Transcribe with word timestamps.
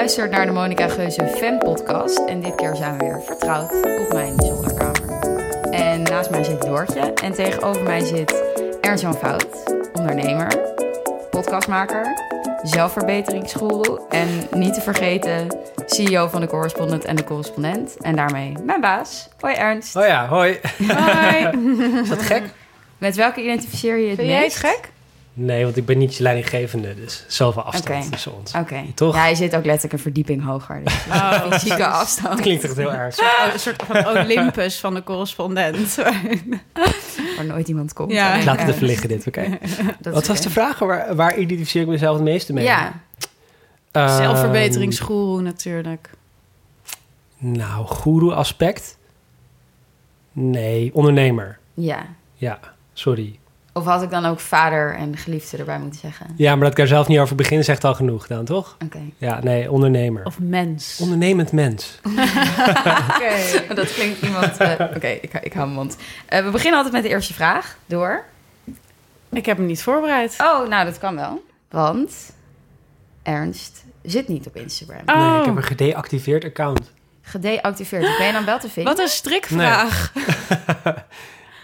luistert 0.00 0.30
naar 0.30 0.46
de 0.46 0.52
Monica 0.52 0.88
Geuze 0.88 1.26
fan 1.26 1.58
podcast. 1.58 2.18
En 2.18 2.40
dit 2.40 2.54
keer 2.54 2.76
zijn 2.76 2.98
we 2.98 3.04
weer 3.04 3.22
vertrouwd 3.22 3.72
op 3.72 4.12
mijn 4.12 4.34
zolderkamer. 4.36 5.02
En 5.70 6.02
naast 6.02 6.30
mij 6.30 6.44
zit 6.44 6.62
Doortje. 6.62 7.00
En 7.00 7.32
tegenover 7.32 7.82
mij 7.82 8.00
zit 8.04 8.42
Ernst-Jan 8.80 9.14
Fout, 9.14 9.46
ondernemer, 9.92 10.58
podcastmaker, 11.30 12.06
zelfverbeteringsgoeroe. 12.62 14.00
En 14.08 14.28
niet 14.54 14.74
te 14.74 14.80
vergeten, 14.80 15.58
CEO 15.86 16.28
van 16.28 16.40
de 16.40 16.46
Correspondent 16.46 17.04
en 17.04 17.16
de 17.16 17.24
Correspondent. 17.24 17.96
En 17.96 18.16
daarmee 18.16 18.52
mijn 18.64 18.80
baas. 18.80 19.28
Hoi 19.40 19.54
Ernst. 19.54 19.96
Oh 19.96 20.06
ja, 20.06 20.26
hoi. 20.26 20.60
Hoi. 20.86 21.50
Is 22.02 22.08
dat 22.08 22.22
gek? 22.22 22.42
Met 22.98 23.16
welke 23.16 23.42
identificeer 23.42 23.96
je 23.96 24.06
het 24.08 24.16
Vind 24.16 24.28
jij 24.28 24.36
het 24.36 24.44
meest? 24.44 24.58
gek? 24.58 24.89
Nee, 25.42 25.64
want 25.64 25.76
ik 25.76 25.84
ben 25.84 25.98
niet 25.98 26.16
je 26.16 26.22
leidinggevende, 26.22 26.94
dus 26.94 27.24
zoveel 27.28 27.62
afstand 27.62 28.12
tussen 28.12 28.36
ons. 28.36 28.54
Oké. 28.54 28.82
Toch? 28.94 29.14
Ja, 29.14 29.26
je 29.26 29.34
zit 29.34 29.56
ook 29.56 29.64
letterlijk 29.64 29.92
een 29.92 29.98
verdieping 29.98 30.44
hoger. 30.44 30.84
Dus 30.84 30.94
Oh, 31.08 31.52
fysieke 31.52 31.86
afstand. 32.02 32.40
Klinkt 32.40 32.64
echt 32.64 32.76
heel 32.76 32.92
erg. 32.92 33.18
een 33.52 33.58
soort 33.60 33.82
van 33.86 34.06
Olympus 34.06 34.80
van 34.80 34.94
de 34.94 35.02
correspondent. 35.02 35.94
Waar 37.36 37.44
nooit 37.46 37.68
iemand 37.68 37.92
komt. 37.92 38.12
Ja. 38.12 38.44
Laat 38.44 38.60
het 38.60 38.68
even 38.68 38.86
liggen 38.86 39.08
dit, 39.08 39.26
oké? 39.26 39.44
Dat 40.00 40.14
Wat 40.14 40.26
was 40.26 40.40
de 40.40 40.50
vraag? 40.50 40.78
Waar, 40.78 41.14
waar 41.16 41.36
identificeer 41.38 41.82
ik 41.82 41.88
mezelf 41.88 42.14
het 42.14 42.24
meeste 42.24 42.52
mee? 42.52 42.64
Ja, 42.64 42.92
Zelfverbeteringsgoeroe 43.92 45.40
natuurlijk. 45.42 46.10
Nou, 47.38 47.86
guru 47.86 48.30
aspect? 48.32 48.98
Nee, 50.32 50.90
ondernemer. 50.94 51.58
ja. 51.74 52.06
Ja, 52.34 52.58
sorry. 52.92 53.39
Of 53.72 53.84
had 53.84 54.02
ik 54.02 54.10
dan 54.10 54.26
ook 54.26 54.40
vader 54.40 54.94
en 54.94 55.16
geliefde 55.16 55.56
erbij 55.56 55.78
moeten 55.78 56.00
zeggen? 56.00 56.26
Ja, 56.36 56.50
maar 56.54 56.62
dat 56.64 56.72
ik 56.72 56.78
er 56.78 56.86
zelf 56.86 57.08
niet 57.08 57.18
over 57.18 57.36
begin 57.36 57.64
zegt 57.64 57.84
al 57.84 57.94
genoeg 57.94 58.26
dan, 58.26 58.44
toch? 58.44 58.76
Oké. 58.84 58.98
Ja, 59.16 59.38
nee, 59.42 59.70
ondernemer. 59.70 60.24
Of 60.24 60.38
mens. 60.38 60.98
Ondernemend 61.00 61.52
mens. 61.52 61.98
Oké. 63.14 63.34
Dat 63.74 63.92
klinkt 63.92 64.22
iemand... 64.22 64.56
eh, 64.56 64.70
Oké, 64.96 65.06
ik, 65.08 65.32
ik 65.42 65.52
hou 65.52 65.64
mijn 65.66 65.78
mond. 65.78 65.96
Eh, 66.26 66.44
we 66.44 66.50
beginnen 66.50 66.74
altijd 66.76 66.94
met 66.94 67.02
de 67.02 67.08
eerste 67.08 67.34
vraag. 67.34 67.76
Door. 67.86 68.24
Ik 69.32 69.46
heb 69.46 69.56
hem 69.56 69.66
niet 69.66 69.82
voorbereid. 69.82 70.36
Oh, 70.40 70.68
nou, 70.68 70.84
dat 70.84 70.98
kan 70.98 71.16
wel. 71.16 71.44
Want 71.70 72.14
Ernst 73.22 73.84
zit 74.02 74.28
niet 74.28 74.46
op 74.46 74.56
Instagram. 74.56 75.02
Oh. 75.06 75.30
Nee, 75.30 75.38
ik 75.40 75.44
heb 75.46 75.56
een 75.56 75.62
gedeactiveerd 75.62 76.44
account. 76.44 76.90
Gedeactiveerd. 77.22 78.16
Ben 78.18 78.26
je 78.26 78.32
dan 78.32 78.44
wel 78.44 78.58
te 78.58 78.68
vinden? 78.74 78.92
Wat 78.94 79.02
een 79.02 79.08
strikvraag. 79.10 80.12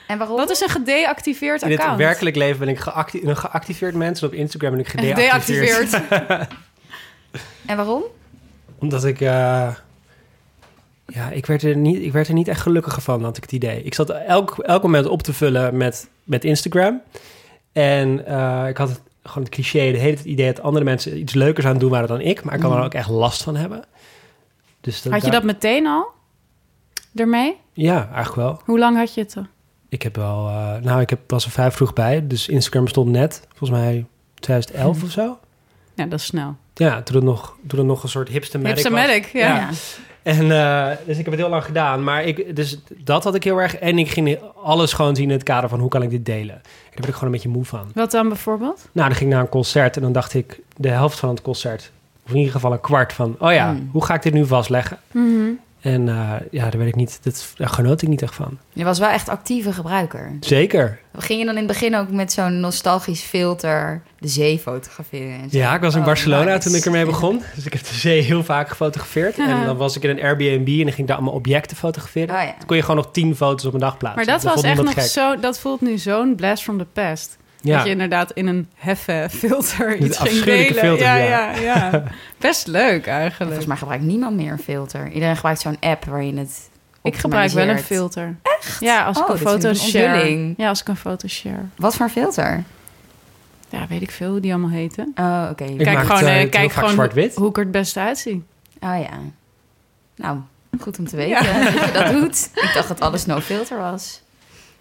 En 0.06 0.18
waarom? 0.18 0.36
Wat 0.36 0.50
is 0.50 0.60
een 0.60 0.68
gedeactiveerd 0.68 1.62
In 1.62 1.70
het 1.70 1.78
account? 1.78 1.98
werkelijk 1.98 2.36
leven 2.36 2.58
ben 2.58 2.68
ik 2.68 2.78
geacti- 2.78 3.20
een 3.24 3.36
geactiveerd 3.36 3.94
mens. 3.94 4.20
En 4.20 4.26
op 4.28 4.34
Instagram 4.34 4.70
ben 4.70 4.80
ik 4.80 4.88
gedeactiveerd. 4.88 5.88
Gedeactiveerd. 5.88 6.46
En 7.66 7.76
waarom? 7.76 8.02
Omdat 8.78 9.04
ik... 9.04 9.20
eh, 9.20 9.68
ja, 11.06 11.30
ik 11.30 11.46
werd, 11.46 11.62
er 11.62 11.76
niet, 11.76 12.02
ik 12.02 12.12
werd 12.12 12.28
er 12.28 12.34
niet 12.34 12.48
echt 12.48 12.60
gelukkiger 12.60 13.02
van, 13.02 13.24
had 13.24 13.36
ik 13.36 13.42
het 13.42 13.52
idee. 13.52 13.82
Ik 13.82 13.94
zat 13.94 14.10
elk, 14.10 14.58
elk 14.58 14.82
moment 14.82 15.06
op 15.06 15.22
te 15.22 15.32
vullen 15.32 15.76
met, 15.76 16.08
met 16.24 16.44
Instagram. 16.44 17.02
En 17.72 18.26
eh, 18.26 18.68
ik 18.68 18.76
had 18.76 18.88
het, 18.88 19.00
gewoon 19.22 19.44
het 19.44 19.52
cliché, 19.54 19.78
de 19.78 19.84
hele 19.84 19.98
tijd 20.00 20.18
het 20.18 20.26
idee... 20.26 20.52
dat 20.52 20.62
andere 20.64 20.84
mensen 20.84 21.18
iets 21.18 21.34
leukers 21.34 21.64
aan 21.66 21.70
het 21.72 21.80
doen 21.80 21.90
waren 21.90 22.08
dan 22.08 22.20
ik. 22.20 22.42
Maar 22.44 22.54
ik 22.54 22.60
kan 22.60 22.72
er 22.76 22.84
ook 22.84 22.94
echt 22.94 23.08
last 23.08 23.42
van 23.42 23.56
hebben. 23.56 23.84
Dus 24.80 25.04
Had 25.04 25.24
je 25.24 25.30
dat 25.30 25.42
meteen 25.44 25.86
al? 25.86 26.06
Ermee? 27.14 27.56
Ja, 27.72 27.96
eigenlijk 28.12 28.34
wel. 28.34 28.60
Hoe 28.64 28.78
lang 28.78 28.96
had 28.96 29.14
je 29.14 29.20
het? 29.20 29.34
er? 29.34 29.46
Ik 29.88 30.02
heb 30.02 30.16
wel... 30.16 30.48
eh, 30.48 30.74
nou, 30.82 31.00
ik 31.00 31.10
heb, 31.10 31.18
was 31.26 31.44
er 31.44 31.50
vrij 31.50 31.70
vroeg 31.70 31.92
bij. 31.92 32.26
Dus 32.26 32.48
Instagram 32.48 32.88
stond 32.88 33.10
net, 33.10 33.42
volgens 33.54 33.80
mij 33.80 34.04
2011 34.34 35.02
of 35.02 35.10
zo. 35.10 35.38
Ja, 35.94 36.04
dat 36.06 36.18
is 36.18 36.24
snel. 36.24 36.56
Ja, 36.74 37.02
toen 37.02 37.16
het 37.16 37.24
nog, 37.24 37.56
toen 37.66 37.78
het 37.78 37.88
nog 37.88 38.02
een 38.02 38.08
soort 38.08 38.28
hipster 38.28 38.60
was. 38.60 38.68
Hipstermatic, 38.70 39.26
ja. 39.32 39.46
Ja. 39.56 39.68
En 40.22 40.50
eh, 40.50 40.96
dus 41.06 41.18
ik 41.18 41.24
heb 41.24 41.32
het 41.32 41.40
heel 41.42 41.48
lang 41.50 41.64
gedaan. 41.64 42.04
Maar 42.04 42.24
ik, 42.24 42.56
dus 42.56 42.78
dat 42.96 43.24
had 43.24 43.34
ik 43.34 43.44
heel 43.44 43.60
erg. 43.60 43.76
En 43.76 43.98
ik 43.98 44.08
ging 44.10 44.38
alles 44.62 44.92
gewoon 44.92 45.16
zien 45.16 45.24
in 45.28 45.34
het 45.34 45.42
kader 45.42 45.68
van 45.68 45.80
hoe 45.80 45.88
kan 45.88 46.02
ik 46.02 46.10
dit 46.10 46.26
delen. 46.26 46.54
En 46.54 46.62
daar 46.62 47.00
ben 47.00 47.08
ik 47.08 47.12
gewoon 47.14 47.24
een 47.24 47.30
beetje 47.30 47.48
moe 47.48 47.64
van. 47.64 47.90
Wat 47.94 48.10
dan 48.10 48.28
bijvoorbeeld? 48.28 48.88
Nou, 48.92 49.08
dan 49.08 49.16
ging 49.16 49.28
ik 49.30 49.34
naar 49.36 49.44
een 49.44 49.50
concert 49.50 49.96
en 49.96 50.02
dan 50.02 50.12
dacht 50.12 50.34
ik 50.34 50.60
de 50.76 50.88
helft 50.88 51.18
van 51.18 51.28
het 51.28 51.42
concert, 51.42 51.90
of 52.24 52.30
in 52.30 52.36
ieder 52.36 52.52
geval 52.52 52.72
een 52.72 52.80
kwart 52.80 53.12
van, 53.12 53.36
oh 53.38 53.52
ja, 53.52 53.68
Hmm. 53.70 53.88
hoe 53.92 54.04
ga 54.04 54.14
ik 54.14 54.22
dit 54.22 54.32
nu 54.32 54.46
vastleggen? 54.46 54.98
Mhm. 55.12 55.48
En 55.80 56.08
eh, 56.08 56.32
ja, 56.50 56.62
daar 56.62 56.76
werd 56.78 56.88
ik 56.88 56.94
niet, 56.94 57.18
dat, 57.22 57.52
daar 57.56 57.68
genoot 57.68 58.02
ik 58.02 58.08
niet 58.08 58.22
echt 58.22 58.34
van. 58.34 58.58
Je 58.72 58.84
was 58.84 58.98
wel 58.98 59.08
echt 59.08 59.28
actieve 59.28 59.72
gebruiker. 59.72 60.36
Zeker. 60.40 60.98
Ging 61.18 61.38
je 61.40 61.44
dan 61.46 61.54
in 61.54 61.62
het 61.62 61.72
begin 61.72 61.96
ook 61.96 62.10
met 62.10 62.32
zo'n 62.32 62.60
nostalgisch 62.60 63.20
filter 63.22 64.02
de 64.18 64.28
zee 64.28 64.58
fotograferen? 64.58 65.40
en 65.40 65.50
zo? 65.50 65.58
Ja, 65.58 65.74
ik 65.74 65.80
was 65.80 65.94
in 65.94 66.00
Oh, 66.00 66.06
Barcelona 66.06 66.54
nice. 66.54 66.68
toen 66.68 66.78
ik 66.78 66.84
ermee 66.84 67.04
begon. 67.14 67.42
Dus 67.54 67.66
ik 67.66 67.72
heb 67.72 67.82
de 67.82 67.94
zee 67.94 68.20
heel 68.20 68.44
vaak 68.44 68.68
gefotografeerd. 68.68 69.38
En 69.38 69.64
dan 69.64 69.76
was 69.76 69.96
ik 69.96 70.02
in 70.02 70.10
een 70.10 70.22
Airbnb 70.22 70.68
en 70.68 70.76
dan 70.76 70.86
ging 70.86 70.98
ik 70.98 71.06
daar 71.06 71.16
allemaal 71.16 71.34
objecten 71.34 71.76
fotograferen. 71.76 72.34
Oh 72.34 72.42
ja. 72.42 72.54
Dan 72.58 72.66
kon 72.66 72.76
je 72.76 72.82
gewoon 72.82 72.96
nog 72.96 73.12
tien 73.12 73.36
foto's 73.36 73.64
op 73.64 73.74
een 73.74 73.80
dag 73.80 73.96
plaatsen. 73.96 74.24
Maar 74.26 74.34
dat 74.34 74.54
was 74.54 74.62
echt 74.62 74.82
nog 74.82 74.92
gek. 74.92 75.02
zo... 75.02 75.36
Dat 75.40 75.58
voelt 75.58 75.80
nu 75.80 75.98
zo'n 75.98 76.34
blast 76.34 76.62
from 76.62 76.78
the 76.78 76.86
past. 76.92 77.36
Ja. 77.60 77.76
Dat 77.76 77.84
je 77.84 77.90
inderdaad 77.90 78.30
in 78.30 78.46
een 78.46 78.68
heffen 78.74 79.30
filter 79.30 79.96
iets 79.96 80.18
ging 80.18 80.44
delen. 80.44 80.74
filter, 80.74 81.06
ja, 81.06 81.16
ja. 81.16 81.54
ja, 81.54 81.60
ja. 81.60 82.02
Best 82.38 82.66
leuk 82.66 83.06
eigenlijk. 83.06 83.36
Volgens 83.36 83.66
mij 83.66 83.76
gebruikt 83.76 84.04
niemand 84.04 84.36
meer 84.36 84.52
een 84.52 84.58
filter. 84.58 85.10
Iedereen 85.10 85.34
gebruikt 85.34 85.60
zo'n 85.60 85.76
app 85.80 86.04
waar 86.04 86.24
je 86.24 86.34
het 86.34 86.70
Ik 87.02 87.16
gebruik 87.16 87.50
wel 87.50 87.68
een 87.68 87.78
filter. 87.78 88.36
Echt? 88.42 88.80
Ja, 88.80 89.04
als 89.04 89.18
ik 89.18 89.24
Oh, 89.24 89.30
een 89.30 89.38
foto 89.38 89.68
een 89.68 89.76
share. 89.76 90.54
Ja, 90.56 90.68
als 90.68 90.80
ik 90.80 90.88
een 90.88 90.96
foto 90.96 91.28
share. 91.28 91.62
Wat 91.76 91.96
voor 91.96 92.08
filter? 92.08 92.64
Ja, 93.68 93.86
weet 93.88 94.02
ik 94.02 94.10
veel 94.10 94.30
hoe 94.30 94.40
die 94.40 94.52
allemaal 94.52 94.70
heten. 94.70 95.12
Oh, 95.14 95.48
oké. 95.50 95.64
Kijk 95.76 95.98
gewoon, 95.98 96.16
het, 96.16 96.26
eh, 96.26 96.42
eh, 96.42 96.50
kijk 96.50 96.72
gewoon 96.72 96.90
zwart-wit. 96.90 97.34
hoe 97.34 97.48
ik 97.48 97.56
er 97.56 97.62
het 97.62 97.70
beste 97.72 98.00
uitzie. 98.00 98.44
Oh 98.80 98.98
ja. 99.00 99.18
Nou, 100.16 100.38
goed 100.80 100.98
om 100.98 101.06
te 101.06 101.16
weten 101.16 101.64
dat 101.64 101.72
je 101.86 101.90
dat 101.92 102.12
doet. 102.12 102.50
Ik 102.54 102.70
dacht 102.74 102.88
dat 102.88 103.00
alles 103.00 103.26
no 103.26 103.40
filter 103.40 103.78
was. 103.78 104.22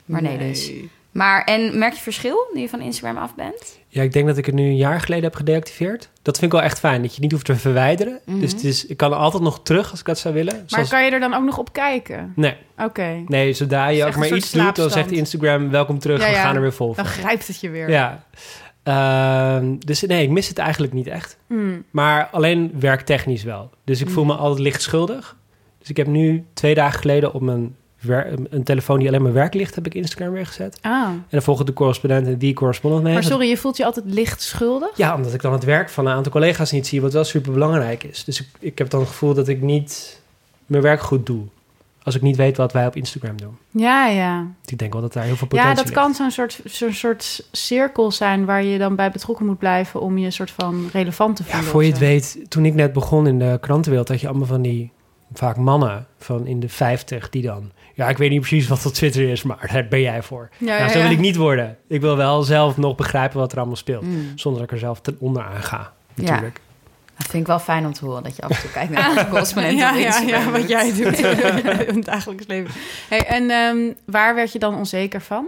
Maar 0.05 0.21
nee, 0.21 0.37
dus. 0.37 0.71
Maar, 1.15 1.43
en 1.43 1.77
merk 1.77 1.93
je 1.93 2.01
verschil 2.01 2.47
nu 2.53 2.61
je 2.61 2.69
van 2.69 2.81
Instagram 2.81 3.17
af 3.17 3.35
bent? 3.35 3.79
Ja, 3.87 4.01
ik 4.01 4.11
denk 4.11 4.27
dat 4.27 4.37
ik 4.37 4.45
het 4.45 4.55
nu 4.55 4.63
een 4.63 4.75
jaar 4.75 4.99
geleden 5.01 5.23
heb 5.23 5.35
gedeactiveerd. 5.35 6.09
Dat 6.21 6.37
vind 6.39 6.53
ik 6.53 6.59
wel 6.59 6.67
echt 6.67 6.79
fijn, 6.79 7.01
dat 7.01 7.15
je 7.15 7.21
niet 7.21 7.31
hoeft 7.31 7.45
te 7.45 7.55
verwijderen. 7.55 8.19
Mhm. 8.25 8.39
Dus 8.39 8.51
het 8.51 8.63
is, 8.63 8.85
ik 8.85 8.97
kan 8.97 9.13
altijd 9.13 9.43
nog 9.43 9.63
terug 9.63 9.91
als 9.91 9.99
ik 9.99 10.05
dat 10.05 10.19
zou 10.19 10.33
willen. 10.33 10.53
Maar 10.55 10.63
Zoals- 10.65 10.89
kan 10.89 11.05
je 11.05 11.11
er 11.11 11.19
dan 11.19 11.33
ook 11.33 11.43
nog 11.43 11.57
op 11.57 11.73
kijken? 11.73 12.33
Nee, 12.35 12.55
Oké. 12.77 13.23
nee, 13.27 13.53
zodra 13.53 13.87
je 13.87 14.05
ook 14.05 14.15
maar 14.15 14.35
iets 14.35 14.51
doet, 14.51 14.75
dan 14.75 14.89
zegt 14.89 15.11
Instagram 15.11 15.69
welkom 15.69 15.99
terug, 15.99 16.19
Ja, 16.19 16.25
we 16.25 16.31
ja. 16.31 16.41
gaan 16.41 16.55
er 16.55 16.61
weer 16.61 16.73
vol 16.73 16.95
Dan 16.95 17.05
grijpt 17.05 17.47
het 17.47 17.59
je 17.59 17.69
weer. 17.69 17.89
Ja. 17.89 18.23
Ehm, 18.83 19.75
dus 19.79 20.01
nee, 20.01 20.23
ik 20.23 20.29
mis 20.29 20.47
het 20.47 20.57
eigenlijk 20.57 20.93
niet 20.93 21.07
echt. 21.07 21.37
Hmm. 21.47 21.83
Maar 21.91 22.27
alleen 22.31 22.71
werktechnisch 22.79 23.43
wel. 23.43 23.69
Dus 23.83 24.01
ik 24.01 24.09
voel 24.09 24.25
me 24.25 24.33
altijd 24.33 24.59
licht 24.59 24.81
schuldig. 24.81 25.35
Dus 25.79 25.89
ik 25.89 25.97
heb 25.97 26.07
nu 26.07 26.45
twee 26.53 26.75
dagen 26.75 26.99
geleden 26.99 27.33
op 27.33 27.41
mijn 27.41 27.75
een 28.49 28.63
telefoon 28.63 28.99
die 28.99 29.07
alleen 29.07 29.21
maar 29.21 29.33
werklicht, 29.33 29.75
heb 29.75 29.85
ik 29.85 29.93
Instagram 29.93 30.31
weer 30.31 30.45
gezet. 30.45 30.77
Ah. 30.81 31.07
En 31.07 31.25
dan 31.29 31.41
volgen 31.41 31.65
de 31.65 31.73
correspondenten 31.73 32.37
die 32.37 32.53
correspondent 32.53 33.03
mee. 33.03 33.13
Maar 33.13 33.23
sorry, 33.23 33.49
je 33.49 33.57
voelt 33.57 33.77
je 33.77 33.85
altijd 33.85 34.05
licht 34.07 34.41
schuldig? 34.41 34.89
Ja, 34.97 35.15
omdat 35.15 35.33
ik 35.33 35.41
dan 35.41 35.53
het 35.53 35.63
werk 35.63 35.89
van 35.89 36.05
een 36.05 36.13
aantal 36.13 36.31
collega's 36.31 36.71
niet 36.71 36.87
zie, 36.87 37.01
wat 37.01 37.13
wel 37.13 37.23
super 37.23 37.51
belangrijk 37.51 38.03
is. 38.03 38.23
Dus 38.23 38.41
ik, 38.41 38.47
ik 38.59 38.77
heb 38.77 38.89
dan 38.89 38.99
het 38.99 39.09
gevoel 39.09 39.33
dat 39.33 39.47
ik 39.47 39.61
niet 39.61 40.21
mijn 40.65 40.83
werk 40.83 41.01
goed 41.01 41.25
doe. 41.25 41.43
Als 42.03 42.15
ik 42.15 42.21
niet 42.21 42.35
weet 42.35 42.57
wat 42.57 42.73
wij 42.73 42.87
op 42.87 42.95
Instagram 42.95 43.37
doen. 43.37 43.57
Ja, 43.71 44.07
ja. 44.07 44.45
Ik 44.65 44.77
denk 44.77 44.93
wel 44.93 45.01
dat 45.01 45.13
daar 45.13 45.23
heel 45.23 45.35
veel 45.35 45.47
potentie 45.47 45.69
Ja, 45.69 45.75
dat 45.75 45.85
ligt. 45.85 45.97
kan 45.97 46.13
zo'n 46.13 46.31
soort, 46.31 46.59
zo'n 46.65 46.93
soort 46.93 47.47
cirkel 47.51 48.11
zijn 48.11 48.45
waar 48.45 48.63
je 48.63 48.77
dan 48.77 48.95
bij 48.95 49.11
betrokken 49.11 49.45
moet 49.45 49.57
blijven 49.57 50.01
om 50.01 50.17
je 50.17 50.31
soort 50.31 50.51
van 50.51 50.89
relevant 50.91 51.35
te 51.35 51.43
Ja, 51.45 51.49
voelen. 51.51 51.69
voor 51.69 51.83
je 51.83 51.89
het 51.89 51.99
weet, 51.99 52.37
toen 52.47 52.65
ik 52.65 52.73
net 52.73 52.93
begon 52.93 53.27
in 53.27 53.39
de 53.39 53.57
krantenwereld, 53.61 54.07
had 54.09 54.21
je 54.21 54.27
allemaal 54.27 54.47
van 54.47 54.61
die, 54.61 54.91
vaak 55.33 55.57
mannen 55.57 56.07
van 56.17 56.45
in 56.47 56.59
de 56.59 56.69
50 56.69 57.29
die 57.29 57.41
dan... 57.41 57.71
Ja, 57.95 58.09
ik 58.09 58.17
weet 58.17 58.29
niet 58.29 58.39
precies 58.39 58.67
wat 58.67 58.83
dat 58.83 58.93
Twitter 58.93 59.29
is, 59.29 59.43
maar 59.43 59.69
daar 59.71 59.87
ben 59.87 60.01
jij 60.01 60.23
voor. 60.23 60.49
Ja, 60.57 60.65
nou, 60.65 60.79
ja, 60.79 60.89
zo 60.89 60.97
ja. 60.97 61.03
wil 61.03 61.13
ik 61.13 61.19
niet 61.19 61.35
worden. 61.35 61.77
Ik 61.87 62.01
wil 62.01 62.17
wel 62.17 62.43
zelf 62.43 62.77
nog 62.77 62.95
begrijpen 62.95 63.39
wat 63.39 63.51
er 63.51 63.57
allemaal 63.57 63.75
speelt. 63.75 64.01
Mm. 64.03 64.31
Zonder 64.35 64.61
dat 64.61 64.69
ik 64.69 64.75
er 64.75 64.81
zelf 64.81 65.01
ten 65.01 65.15
onder 65.19 65.43
aan 65.43 65.63
ga, 65.63 65.93
natuurlijk. 66.13 66.59
Dat 67.17 67.27
vind 67.27 67.41
ik 67.41 67.47
wel 67.47 67.59
fijn 67.59 67.85
om 67.85 67.93
te 67.93 68.05
horen 68.05 68.23
dat 68.23 68.35
je 68.35 68.41
af 68.41 68.49
en 68.49 68.61
toe 68.61 68.71
kijkt 68.71 68.91
naar 68.91 69.15
de 69.15 69.27
correspondent 69.31 69.77
ja, 69.77 69.95
ja, 69.95 70.19
ja, 70.19 70.51
wat 70.51 70.69
jij 70.69 70.93
doet 70.97 71.19
in 71.89 71.95
het 71.95 72.05
dagelijks 72.05 72.47
leven. 72.47 72.73
Hey, 73.09 73.25
en 73.25 73.49
ehm, 73.49 73.93
waar 74.05 74.35
werd 74.35 74.51
je 74.51 74.59
dan 74.59 74.75
onzeker 74.75 75.21
van? 75.21 75.45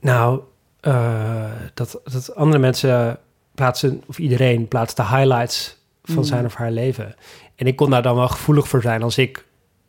Nou, 0.00 0.40
eh, 0.80 1.50
dat, 1.74 2.00
dat 2.04 2.34
andere 2.34 2.58
mensen 2.58 3.18
plaatsen, 3.54 4.02
of 4.06 4.18
iedereen 4.18 4.68
plaatst 4.68 4.96
de 4.96 5.06
highlights 5.06 5.78
van 6.04 6.16
Mm. 6.16 6.24
zijn 6.24 6.44
of 6.44 6.54
haar 6.54 6.70
leven. 6.70 7.14
En 7.56 7.66
ik 7.66 7.76
kon 7.76 7.90
daar 7.90 8.02
dan 8.02 8.16
wel 8.16 8.28
gevoelig 8.28 8.68
voor 8.68 8.82
zijn 8.82 9.02
als 9.02 9.18
ik... 9.18 9.45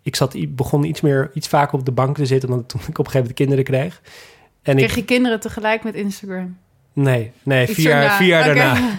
Ik 0.08 0.16
zat, 0.16 0.36
begon 0.50 0.84
iets 0.84 1.02
meer, 1.02 1.32
iets 1.34 1.48
vaker 1.48 1.78
op 1.78 1.86
de 1.86 1.92
bank 1.92 2.16
te 2.16 2.26
zitten... 2.26 2.50
dan 2.50 2.66
toen 2.66 2.82
ik 2.88 2.88
op 2.88 3.06
een 3.06 3.12
gegeven 3.12 3.20
moment 3.20 3.36
kinderen 3.36 3.64
kreeg. 3.64 4.02
En 4.62 4.76
Kreeg 4.76 4.90
ik, 4.90 4.96
je 4.96 5.06
kinderen 5.06 5.40
tegelijk 5.40 5.84
met 5.84 5.96
Instagram? 5.96 6.58
nee, 6.94 7.32
nee, 7.44 7.64
Iets 7.64 7.74
vier 7.74 7.88
jaar, 7.88 8.18
vier 8.18 8.28
jaar 8.28 8.46
daarna. 8.46 8.78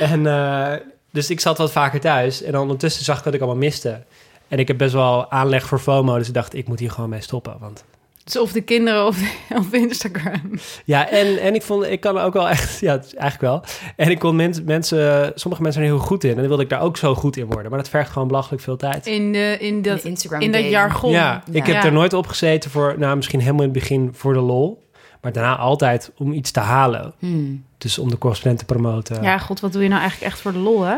En, 0.00 0.26
eh, 0.26 0.72
dus 1.10 1.30
ik 1.30 1.40
zat 1.40 1.58
wat 1.58 1.72
vaker 1.72 2.00
thuis. 2.00 2.42
En 2.42 2.52
dan 2.52 2.62
ondertussen 2.62 3.04
zag 3.04 3.18
ik 3.18 3.24
wat 3.24 3.34
ik 3.34 3.40
allemaal 3.40 3.58
miste. 3.58 4.04
En 4.48 4.58
ik 4.58 4.68
heb 4.68 4.78
best 4.78 4.92
wel 4.92 5.30
aanleg 5.30 5.66
voor 5.66 5.78
FOMO. 5.78 6.18
Dus 6.18 6.28
ik 6.28 6.34
dacht, 6.34 6.54
ik 6.54 6.68
moet 6.68 6.78
hier 6.78 6.90
gewoon 6.90 7.10
mee 7.10 7.20
stoppen. 7.20 7.56
Want 7.60 7.84
Dus 8.24 8.38
of 8.38 8.52
de 8.52 8.60
kinderen 8.60 9.06
of, 9.06 9.18
of 9.60 9.72
Instagram. 9.72 10.40
Ja, 10.84 11.08
en, 11.08 11.38
en 11.38 11.54
ik 11.54 11.62
vond, 11.62 11.84
ik 11.84 12.00
kan 12.00 12.18
er 12.18 12.24
ook 12.24 12.32
wel 12.32 12.48
echt, 12.48 12.80
ja, 12.80 12.92
het 12.92 13.04
is 13.04 13.14
eigenlijk 13.14 13.52
wel. 13.52 13.64
En 13.96 14.10
ik 14.10 14.18
kon 14.18 14.36
mens, 14.36 14.62
mensen, 14.62 15.32
sommige 15.34 15.62
mensen 15.62 15.82
zijn 15.82 15.92
er 15.92 15.98
heel 15.98 16.06
goed 16.08 16.24
in. 16.24 16.30
En 16.30 16.36
dan 16.36 16.46
wilde 16.48 16.62
ik 16.62 16.68
daar 16.68 16.80
ook 16.80 16.96
zo 16.96 17.14
goed 17.14 17.36
in 17.36 17.46
worden. 17.46 17.70
Maar 17.70 17.78
dat 17.80 17.88
vergt 17.88 18.10
gewoon 18.10 18.28
belachelijk 18.28 18.62
veel 18.62 18.76
tijd. 18.76 19.06
In, 19.06 19.32
de, 19.32 19.56
in, 19.60 19.82
dat, 19.82 20.02
de 20.02 20.08
Instagram 20.08 20.40
in 20.40 20.52
dat 20.52 20.64
jargon. 20.70 21.10
Ja, 21.10 21.42
ik 21.50 21.66
heb 21.66 21.74
Ja. 21.76 21.84
er 21.84 21.92
nooit 21.92 22.12
op 22.12 22.26
gezeten 22.26 22.70
voor, 22.70 22.94
nou 22.98 23.16
misschien 23.16 23.40
helemaal 23.40 23.64
in 23.64 23.70
het 23.70 23.78
begin 23.78 24.10
voor 24.14 24.32
de 24.32 24.40
lol. 24.40 24.80
Maar 25.20 25.32
daarna 25.32 25.56
altijd 25.56 26.12
om 26.16 26.32
iets 26.32 26.50
te 26.50 26.60
halen. 26.60 27.12
Hmm. 27.18 27.64
Dus 27.78 27.98
om 27.98 28.08
de 28.10 28.18
correspondent 28.18 28.66
te 28.66 28.74
promoten. 28.74 29.22
Ja, 29.22 29.38
god, 29.38 29.60
wat 29.60 29.72
doe 29.72 29.82
je 29.82 29.88
nou 29.88 30.00
eigenlijk 30.00 30.32
echt 30.32 30.40
voor 30.42 30.52
de 30.52 30.58
lol, 30.58 30.82
hè? 30.82 30.96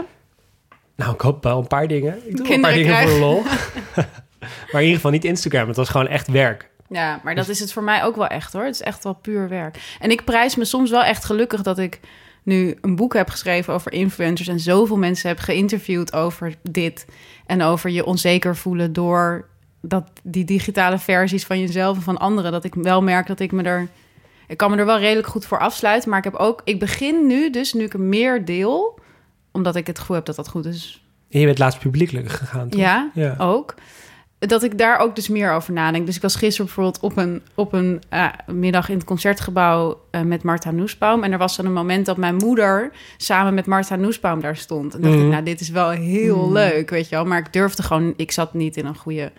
Nou, 0.96 1.14
ik 1.14 1.20
hoop 1.20 1.42
wel 1.44 1.58
een 1.58 1.66
paar 1.66 1.88
dingen. 1.88 2.18
Ik 2.28 2.36
doe 2.36 2.54
een 2.54 2.60
paar 2.60 2.72
dingen 2.72 2.86
krijgen. 2.88 3.10
voor 3.10 3.18
de 3.18 3.24
lol. 3.24 3.42
maar 4.72 4.80
in 4.80 4.80
ieder 4.80 4.94
geval 4.94 5.10
niet 5.10 5.24
Instagram. 5.24 5.68
Het 5.68 5.76
was 5.76 5.88
gewoon 5.88 6.08
echt 6.08 6.28
werk. 6.28 6.70
Ja, 6.88 7.20
maar 7.22 7.34
dat 7.34 7.48
is 7.48 7.60
het 7.60 7.72
voor 7.72 7.82
mij 7.82 8.04
ook 8.04 8.16
wel 8.16 8.26
echt, 8.26 8.52
hoor. 8.52 8.64
Het 8.64 8.74
is 8.74 8.82
echt 8.82 9.04
wel 9.04 9.14
puur 9.14 9.48
werk. 9.48 9.96
En 10.00 10.10
ik 10.10 10.24
prijs 10.24 10.56
me 10.56 10.64
soms 10.64 10.90
wel 10.90 11.02
echt 11.02 11.24
gelukkig 11.24 11.62
dat 11.62 11.78
ik 11.78 12.00
nu 12.42 12.78
een 12.80 12.96
boek 12.96 13.14
heb 13.14 13.28
geschreven 13.28 13.74
over 13.74 13.92
influencers... 13.92 14.48
en 14.48 14.60
zoveel 14.60 14.96
mensen 14.96 15.28
heb 15.28 15.38
geïnterviewd 15.38 16.12
over 16.12 16.54
dit... 16.62 17.06
en 17.46 17.62
over 17.62 17.90
je 17.90 18.04
onzeker 18.04 18.56
voelen 18.56 18.92
door 18.92 19.48
dat, 19.80 20.10
die 20.22 20.44
digitale 20.44 20.98
versies 20.98 21.44
van 21.44 21.60
jezelf 21.60 21.96
en 21.96 22.02
van 22.02 22.18
anderen... 22.18 22.52
dat 22.52 22.64
ik 22.64 22.74
wel 22.74 23.02
merk 23.02 23.26
dat 23.26 23.40
ik 23.40 23.52
me 23.52 23.62
er... 23.62 23.88
Ik 24.48 24.56
kan 24.56 24.70
me 24.70 24.76
er 24.76 24.86
wel 24.86 24.98
redelijk 24.98 25.28
goed 25.28 25.46
voor 25.46 25.58
afsluiten, 25.58 26.10
maar 26.10 26.18
ik 26.18 26.24
heb 26.24 26.34
ook... 26.34 26.60
Ik 26.64 26.78
begin 26.78 27.26
nu 27.26 27.50
dus, 27.50 27.72
nu 27.72 27.84
ik 27.84 27.92
er 27.92 28.00
meer 28.00 28.44
deel... 28.44 28.98
omdat 29.52 29.76
ik 29.76 29.86
het 29.86 29.98
gevoel 29.98 30.16
heb 30.16 30.24
dat 30.24 30.36
dat 30.36 30.48
goed 30.48 30.66
is 30.66 31.04
En 31.30 31.40
je 31.40 31.46
bent 31.46 31.58
laatst 31.58 31.78
publiekelijk 31.78 32.30
gegaan, 32.30 32.68
toch? 32.68 32.80
ja, 32.80 33.10
Ja. 33.14 33.34
ook. 33.38 33.74
Dat 34.46 34.62
ik 34.62 34.78
daar 34.78 34.98
ook 34.98 35.14
dus 35.14 35.28
meer 35.28 35.52
over 35.52 35.72
nadenk. 35.72 36.06
Dus 36.06 36.16
ik 36.16 36.22
was 36.22 36.36
gisteren 36.36 36.66
bijvoorbeeld 36.66 37.00
op 37.00 37.16
een, 37.16 37.42
op 37.54 37.72
een 37.72 38.02
eh, 38.08 38.28
middag 38.46 38.88
in 38.88 38.94
het 38.96 39.04
concertgebouw 39.04 40.00
eh, 40.10 40.20
met 40.20 40.42
Marta 40.42 40.70
Noesbaum. 40.70 41.22
En 41.24 41.32
er 41.32 41.38
was 41.38 41.56
dan 41.56 41.66
een 41.66 41.72
moment 41.72 42.06
dat 42.06 42.16
mijn 42.16 42.36
moeder 42.36 42.90
samen 43.16 43.54
met 43.54 43.66
Marta 43.66 43.96
Noesbaum 43.96 44.40
daar 44.40 44.56
stond. 44.56 44.94
En 44.94 45.00
dacht 45.00 45.14
Mhm. 45.14 45.24
ik, 45.24 45.30
nou, 45.30 45.42
dit 45.44 45.60
is 45.60 45.68
wel 45.68 45.90
heel 45.90 46.42
Mhm. 46.44 46.52
leuk, 46.52 46.90
weet 46.90 47.08
je 47.08 47.14
wel. 47.14 47.24
Maar 47.24 47.38
ik 47.38 47.52
durfde 47.52 47.82
gewoon, 47.82 48.14
ik 48.16 48.30
zat 48.32 48.54
niet 48.54 48.76
in 48.76 48.86
een 48.86 48.96
goede 48.96 49.32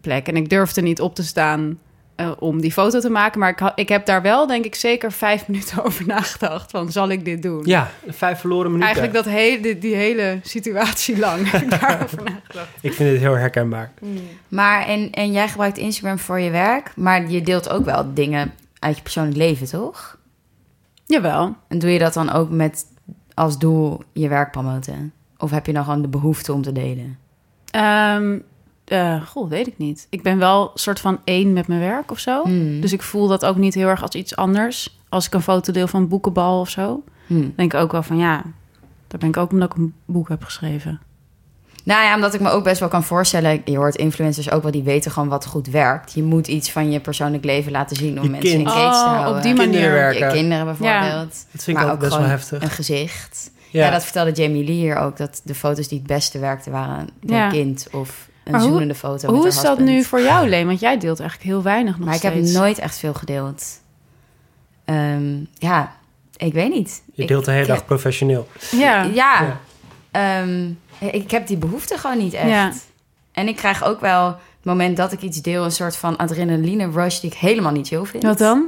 plek. 0.00 0.28
En 0.28 0.36
ik 0.36 0.48
durfde 0.48 0.80
niet 0.82 1.00
op 1.00 1.14
te 1.14 1.22
staan 1.24 1.78
eh, 2.16 2.30
om 2.38 2.60
die 2.60 2.72
foto 2.72 3.00
te 3.00 3.10
maken. 3.10 3.40
Maar 3.40 3.50
ik, 3.50 3.72
ik 3.74 3.88
heb 3.88 4.06
daar 4.06 4.22
wel, 4.22 4.46
denk 4.46 4.64
ik, 4.64 4.74
zeker 4.74 5.12
vijf 5.12 5.46
minuten 5.48 5.84
over 5.84 6.06
nagedacht. 6.06 6.70
Van, 6.70 6.92
zal 6.92 7.08
ik 7.08 7.24
dit 7.24 7.42
doen? 7.42 7.62
Ja, 7.64 7.90
vijf 8.06 8.38
verloren 8.38 8.70
minuten. 8.70 8.94
Eigenlijk 8.94 9.24
dat 9.24 9.34
hele, 9.34 9.60
die, 9.60 9.78
die 9.78 9.94
hele 9.94 10.38
situatie 10.42 11.18
lang 11.18 11.50
heb 11.50 11.62
ik 11.64 11.70
daarover 11.80 12.22
nagedacht. 12.22 12.68
Ik 12.80 12.92
vind 12.92 13.10
dit 13.10 13.20
heel 13.20 13.36
herkenbaar. 13.36 13.92
Maar 14.48 14.86
en, 14.86 15.10
en 15.10 15.32
jij 15.32 15.48
gebruikt 15.48 15.78
Instagram 15.78 16.18
voor 16.18 16.40
je 16.40 16.50
werk, 16.50 16.92
maar 16.96 17.30
je 17.30 17.42
deelt 17.42 17.70
ook 17.70 17.84
wel 17.84 18.14
dingen 18.14 18.52
uit 18.78 18.96
je 18.96 19.02
persoonlijk 19.02 19.36
leven, 19.36 19.66
toch? 19.66 20.18
Jawel. 21.06 21.56
En 21.68 21.78
doe 21.78 21.90
je 21.90 21.98
dat 21.98 22.14
dan 22.14 22.32
ook 22.32 22.50
met 22.50 22.84
als 23.34 23.58
doel 23.58 24.02
je 24.12 24.28
werk 24.28 24.50
promoten? 24.50 25.12
Of 25.38 25.50
heb 25.50 25.66
je 25.66 25.72
dan 25.72 25.84
gewoon 25.84 26.02
de 26.02 26.08
behoefte 26.08 26.52
om 26.52 26.62
te 26.62 26.72
delen? 26.72 27.18
Ehm 27.70 28.36
eh, 28.84 29.22
goh, 29.26 29.48
weet 29.48 29.66
ik 29.66 29.78
niet. 29.78 30.06
Ik 30.10 30.22
ben 30.22 30.38
wel 30.38 30.62
een 30.62 30.70
soort 30.78 31.00
van 31.00 31.18
één 31.24 31.52
met 31.52 31.66
mijn 31.66 31.80
werk 31.80 32.10
of 32.10 32.18
zo. 32.18 32.42
Hmm. 32.42 32.80
Dus 32.80 32.92
ik 32.92 33.02
voel 33.02 33.28
dat 33.28 33.44
ook 33.44 33.56
niet 33.56 33.74
heel 33.74 33.88
erg 33.88 34.02
als 34.02 34.10
iets 34.14 34.36
anders. 34.36 34.98
Als 35.08 35.26
ik 35.26 35.34
een 35.34 35.42
foto 35.42 35.72
deel 35.72 35.86
van 35.86 36.00
een 36.02 36.08
boekenbal 36.08 36.60
of 36.60 36.68
zo. 36.68 37.02
Hmm. 37.26 37.52
denk 37.56 37.74
ik 37.74 37.80
ook 37.80 37.92
wel 37.92 38.02
van 38.02 38.16
ja, 38.18 38.42
daar 39.08 39.18
ben 39.20 39.28
ik 39.28 39.36
ook 39.36 39.50
omdat 39.50 39.70
ik 39.72 39.78
een 39.78 39.94
boek 40.04 40.28
heb 40.28 40.42
geschreven. 40.44 41.00
Nou 41.84 42.02
ja, 42.04 42.14
omdat 42.14 42.34
ik 42.34 42.40
me 42.40 42.48
ook 42.50 42.64
best 42.64 42.80
wel 42.80 42.88
kan 42.88 43.04
voorstellen... 43.04 43.62
je 43.64 43.76
hoort 43.76 43.94
influencers 43.96 44.50
ook 44.50 44.62
wel, 44.62 44.70
die 44.70 44.82
weten 44.82 45.10
gewoon 45.10 45.28
wat 45.28 45.46
goed 45.46 45.66
werkt. 45.66 46.12
Je 46.12 46.22
moet 46.22 46.46
iets 46.48 46.70
van 46.72 46.90
je 46.90 47.00
persoonlijk 47.00 47.44
leven 47.44 47.72
laten 47.72 47.96
zien 47.96 48.18
om 48.18 48.24
Je 48.24 48.30
mensen 48.30 48.50
kind. 48.50 48.66
engaged 48.66 48.92
te 48.92 48.98
Oh, 48.98 49.12
houden. 49.12 49.36
op 49.36 49.42
die 49.42 49.54
Kinderen 49.54 49.80
manier. 49.82 49.90
werken. 49.92 50.26
Je 50.26 50.32
kinderen 50.32 50.64
bijvoorbeeld. 50.64 51.30
Dat 51.52 51.62
vind 51.62 51.66
ik 51.66 51.74
maar 51.74 51.84
ook 51.84 51.92
ook 51.92 51.98
best 52.00 52.16
wel 52.16 52.26
heftig. 52.26 52.62
een 52.62 52.70
gezicht. 52.70 53.50
Ja, 53.70 53.84
Ja. 53.84 53.90
dat 53.90 54.04
vertelde 54.04 54.32
Jamie 54.32 54.64
Lee 54.64 54.74
hier 54.74 54.96
ook. 54.96 55.16
Dat 55.16 55.40
de 55.44 55.54
foto's 55.54 55.88
die 55.88 55.98
het 55.98 56.06
beste 56.06 56.38
werkten 56.38 56.72
waren 56.72 56.98
een 56.98 57.34
Ja. 57.34 57.48
kind 57.48 57.88
of 57.92 58.28
een 58.44 58.52
Maar 58.52 58.60
hoe- 58.60 58.70
zoenende 58.70 58.94
foto 58.94 59.34
Hoe 59.34 59.46
is 59.46 59.60
dat 59.60 59.78
nu 59.78 60.02
voor 60.02 60.20
jou, 60.20 60.48
Leen? 60.48 60.66
Want 60.66 60.80
jij 60.80 60.98
deelt 60.98 61.20
eigenlijk 61.20 61.50
heel 61.50 61.62
weinig 61.62 61.96
nog 61.98 62.06
Maar 62.06 62.14
ik 62.14 62.22
heb 62.22 62.34
nooit 62.34 62.78
echt 62.78 62.98
veel 62.98 63.14
gedeeld. 63.14 63.64
Ehm, 64.84 65.36
ja, 65.58 65.96
ik 66.36 66.52
weet 66.52 66.70
niet. 66.72 67.02
je 67.14 67.22
Ik- 67.22 67.28
deelt 67.28 67.44
de 67.44 67.50
hele 67.50 67.66
dag 67.66 67.84
professioneel. 67.84 68.48
Ja. 68.70 69.02
Ja, 69.02 69.12
Ja. 69.42 69.60
Ehm, 70.10 70.70
ik 70.98 71.30
heb 71.30 71.46
die 71.46 71.56
behoefte 71.56 71.98
gewoon 71.98 72.18
niet 72.18 72.32
echt. 72.32 72.48
Ja. 72.48 72.72
En 73.32 73.48
ik 73.48 73.56
krijg 73.56 73.84
ook 73.84 74.00
wel, 74.00 74.26
het 74.26 74.64
moment 74.64 74.96
dat 74.96 75.12
ik 75.12 75.20
iets 75.22 75.42
deel... 75.42 75.64
een 75.64 75.70
soort 75.72 75.96
van 75.96 76.16
adrenaline 76.16 76.90
rush 76.90 77.20
die 77.20 77.30
ik 77.30 77.36
helemaal 77.36 77.72
niet 77.72 77.86
chill 77.88 78.04
vind. 78.04 78.22
Wat 78.22 78.38
dan? 78.38 78.64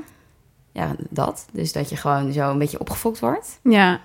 Ja, 0.73 0.95
dat. 1.11 1.47
Dus 1.53 1.73
dat 1.73 1.89
je 1.91 1.97
gewoon 1.97 2.33
zo 2.33 2.51
een 2.51 2.59
beetje 2.59 2.81
opgefokt 2.81 3.19
wordt. 3.19 3.59
Ja. 3.63 4.01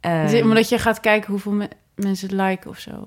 Ehm, 0.00 0.42
Omdat 0.42 0.68
je 0.68 0.78
gaat 0.78 1.00
kijken 1.00 1.30
hoeveel 1.30 1.52
me- 1.52 1.68
mensen 1.94 2.28
het 2.28 2.36
liken 2.48 2.70
of 2.70 2.78
zo. 2.78 3.06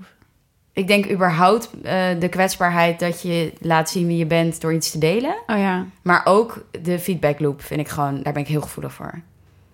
Ik 0.75 0.87
denk 0.87 1.11
überhaupt 1.11 1.69
eh, 1.83 2.03
de 2.19 2.27
kwetsbaarheid 2.29 2.99
dat 2.99 3.21
je 3.21 3.53
laat 3.59 3.89
zien 3.89 4.07
wie 4.07 4.17
je 4.17 4.25
bent 4.25 4.61
door 4.61 4.73
iets 4.73 4.91
te 4.91 4.97
delen. 4.97 5.35
Oh 5.47 5.57
ja. 5.57 5.85
Maar 6.01 6.21
ook 6.25 6.65
de 6.81 6.99
feedback 6.99 7.39
loop 7.39 7.61
vind 7.61 7.79
ik 7.79 7.87
gewoon, 7.87 8.21
daar 8.23 8.33
ben 8.33 8.41
ik 8.41 8.47
heel 8.47 8.61
gevoelig 8.61 8.93
voor. 8.93 9.21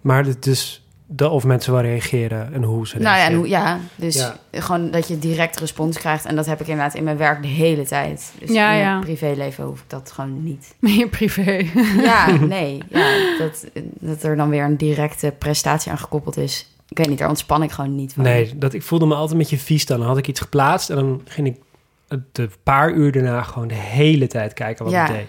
Maar 0.02 0.26
het 0.26 0.46
is 0.46 0.86
de, 1.06 1.30
of 1.30 1.44
mensen 1.44 1.74
wel 1.74 1.82
reageren 1.82 2.54
en 2.54 2.64
hoe 2.64 2.88
ze 2.88 2.98
Nou 3.00 3.18
ja, 3.18 3.26
en 3.26 3.32
reageren. 3.32 3.40
hoe, 3.40 3.50
ja, 3.50 3.80
dus 3.96 4.16
Ja. 4.16 4.36
gewoon 4.52 4.92
dat 4.92 5.08
je 5.08 5.20
direct 5.20 5.60
respons 5.60 5.98
krijgt. 5.98 6.26
En 6.26 6.36
dat 6.36 6.46
heb 6.46 6.62
ik 6.62 6.68
inderdaad 6.68 6.94
in 6.96 7.04
mijn 7.04 7.18
werk 7.18 7.42
de 7.42 7.48
hele 7.48 7.84
tijd. 7.86 8.32
Dus 8.40 8.50
Ja, 8.52 8.72
in 8.72 8.80
ja. 8.80 8.90
mijn 8.90 9.02
privéleven 9.04 9.64
hoef 9.64 9.80
ik 9.80 9.90
dat 9.90 10.12
gewoon 10.12 10.44
niet. 10.44 10.76
Meer 10.80 11.08
privé. 11.08 11.66
Ja, 12.02 12.32
nee. 12.32 12.84
Ja, 12.90 13.10
dat, 13.38 13.66
dat 14.00 14.24
er 14.24 14.36
dan 14.36 14.50
weer 14.50 14.64
een 14.64 14.78
directe 14.78 15.34
prestatie 15.38 15.92
aan 15.92 15.98
gekoppeld 15.98 16.38
is. 16.38 16.70
Ik 16.92 16.98
weet 16.98 17.08
niet, 17.08 17.18
daar 17.18 17.30
ontspan 17.30 17.64
ik 17.64 17.72
gewoon 17.72 17.96
niet 17.96 18.14
van. 18.14 18.24
Nee, 18.24 18.58
dat, 18.58 18.74
ik 18.74 18.84
voelde 18.84 19.06
me 19.06 19.14
altijd 19.14 19.32
een 19.32 19.38
beetje 19.38 19.58
vies 19.58 19.86
dan. 19.86 20.00
Dan 20.00 20.08
had 20.08 20.18
ik 20.18 20.28
iets 20.28 20.40
geplaatst 20.40 20.90
en 20.90 20.96
dan 20.96 21.22
ging 21.26 21.48
ik 21.48 21.56
de 22.32 22.50
paar 22.64 22.92
uur 22.92 23.12
daarna 23.12 23.42
gewoon 23.44 23.68
de 23.68 23.74
hele 23.74 24.28
tijd 24.28 24.54
kijken 24.54 24.86
wat 24.86 24.94
Ja. 24.94 25.08
ik 25.08 25.14
deed. 25.14 25.28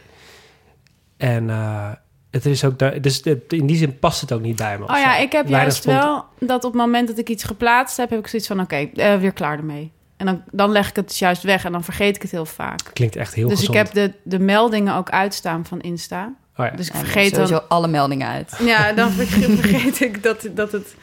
En 1.16 1.50
eh, 1.50 1.90
het 2.30 2.46
is 2.46 2.64
ook 2.64 2.78
daar, 2.78 3.00
dus 3.00 3.20
in 3.48 3.66
die 3.66 3.76
zin 3.76 3.98
past 3.98 4.20
het 4.20 4.32
ook 4.32 4.40
niet 4.40 4.56
bij 4.56 4.78
me. 4.78 4.84
Oh 4.84 4.96
ja, 4.96 5.16
zo. 5.16 5.22
ik 5.22 5.32
heb 5.32 5.48
Weinig 5.48 5.62
juist 5.62 5.84
wel 5.84 6.24
dat 6.38 6.64
op 6.64 6.72
het 6.72 6.80
moment 6.80 7.08
dat 7.08 7.18
ik 7.18 7.28
iets 7.28 7.44
geplaatst 7.44 7.96
heb, 7.96 8.10
heb 8.10 8.18
ik 8.18 8.26
zoiets 8.26 8.48
van: 8.48 8.60
oké, 8.60 8.76
eh, 8.76 9.16
weer 9.16 9.32
klaar 9.32 9.58
ermee. 9.58 9.92
En 10.16 10.26
dan, 10.26 10.42
dan 10.50 10.70
leg 10.70 10.88
ik 10.88 10.96
het 10.96 11.08
dus 11.08 11.18
juist 11.18 11.42
weg 11.42 11.64
en 11.64 11.72
dan 11.72 11.84
vergeet 11.84 12.16
ik 12.16 12.22
het 12.22 12.30
heel 12.30 12.46
vaak. 12.46 12.80
Klinkt 12.92 13.16
echt 13.16 13.34
heel 13.34 13.48
dus 13.48 13.58
gezond. 13.58 13.76
ik 13.76 13.84
heb 13.84 13.92
de, 13.94 14.12
de 14.22 14.38
meldingen 14.38 14.94
ook 14.94 15.10
uitstaan 15.10 15.64
van 15.64 15.80
Insta. 15.80 16.34
Oh 16.56 16.66
ja. 16.66 16.70
Dus 16.70 16.88
ik 16.88 16.94
vergeet 16.94 17.34
sowieso 17.34 17.54
dan. 17.54 17.68
alle 17.68 17.88
meldingen 17.88 18.28
uit. 18.28 18.56
Ja, 18.64 18.92
dan 18.92 19.10
vergeet, 19.10 19.58
vergeet 19.60 20.00
ik 20.00 20.22
dat, 20.22 20.48
dat, 20.54 20.72
het, 20.72 20.94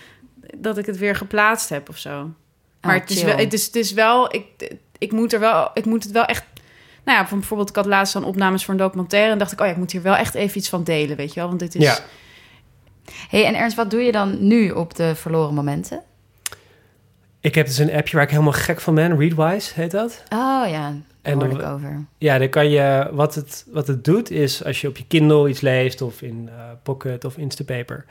dat 0.58 0.78
ik 0.78 0.86
het 0.86 0.98
weer 0.98 1.16
geplaatst 1.16 1.70
heb 1.70 1.90
of 1.90 1.98
zo. 1.98 2.32
Maar 2.82 2.96
Oh, 2.96 3.02
het, 3.02 3.10
is 3.10 3.24
wel, 3.24 3.38
het, 3.38 3.54
is, 3.54 3.66
het 3.66 3.76
is 3.76 3.94
wel, 3.94 4.36
ik, 4.36 4.76
ik 4.98 5.12
moet 5.12 5.34
er 5.34 5.40
wel, 5.40 5.70
ik 5.74 5.86
moet 5.86 6.04
het 6.04 6.12
wel 6.12 6.26
echt. 6.26 6.44
Nou 7.04 7.18
ja, 7.18 7.28
van 7.28 7.38
bijvoorbeeld, 7.40 7.70
ik 7.70 7.76
had 7.76 7.86
laatst 7.86 8.14
dan 8.14 8.24
opnames 8.24 8.66
voor 8.66 8.74
een 8.74 8.80
documentaire 8.80 9.32
en 9.32 9.38
dacht 9.38 9.52
ik, 9.52 9.60
oh 9.60 9.66
ja, 9.66 9.72
ik 9.72 9.78
moet 9.78 9.92
hier 9.92 10.02
wel 10.02 10.16
echt 10.16 10.34
even 10.36 10.58
iets 10.58 10.70
van 10.70 10.84
delen, 10.84 11.18
weet 11.18 11.34
je 11.34 11.40
wel? 11.40 11.48
Want 11.48 11.60
dit 11.60 11.76
is. 11.76 11.84
Ja. 11.84 11.98
hey, 13.30 13.46
en 13.46 13.56
Ernst, 13.56 13.76
wat 13.76 13.92
doe 13.92 14.02
je 14.02 14.12
dan 14.12 14.48
nu 14.48 14.72
op 14.72 14.96
de 14.96 15.16
verloren 15.16 15.54
momenten? 15.54 16.02
Ik 17.40 17.56
heb 17.56 17.66
dus 17.66 17.78
een 17.78 17.92
appje 17.94 18.16
waar 18.16 18.26
ik 18.26 18.32
helemaal 18.32 18.54
gek 18.54 18.82
van 18.82 18.96
ben. 18.96 19.18
Readwise 19.18 19.74
heet 19.74 19.92
dat. 19.92 20.24
Oh 20.30 20.64
ja, 20.68 20.82
daar 20.92 21.02
En 21.22 21.40
dan- 21.40 21.52
ik 21.52 21.62
over. 21.62 22.06
Ja, 22.18 22.38
dan 22.38 22.50
kan 22.50 22.70
je, 22.70 23.10
wat 23.12 23.36
het, 23.36 23.66
wat 23.72 23.88
het 23.88 24.04
doet 24.04 24.32
is 24.32 24.64
als 24.64 24.82
je 24.82 24.88
op 24.88 24.98
je 24.98 25.06
Kindle 25.08 25.50
iets 25.50 25.62
leest 25.62 26.02
of 26.02 26.22
in 26.22 26.50
eh, 26.52 26.64
Pocket 26.84 27.26
of 27.26 27.38
Instapaper. 27.38 28.06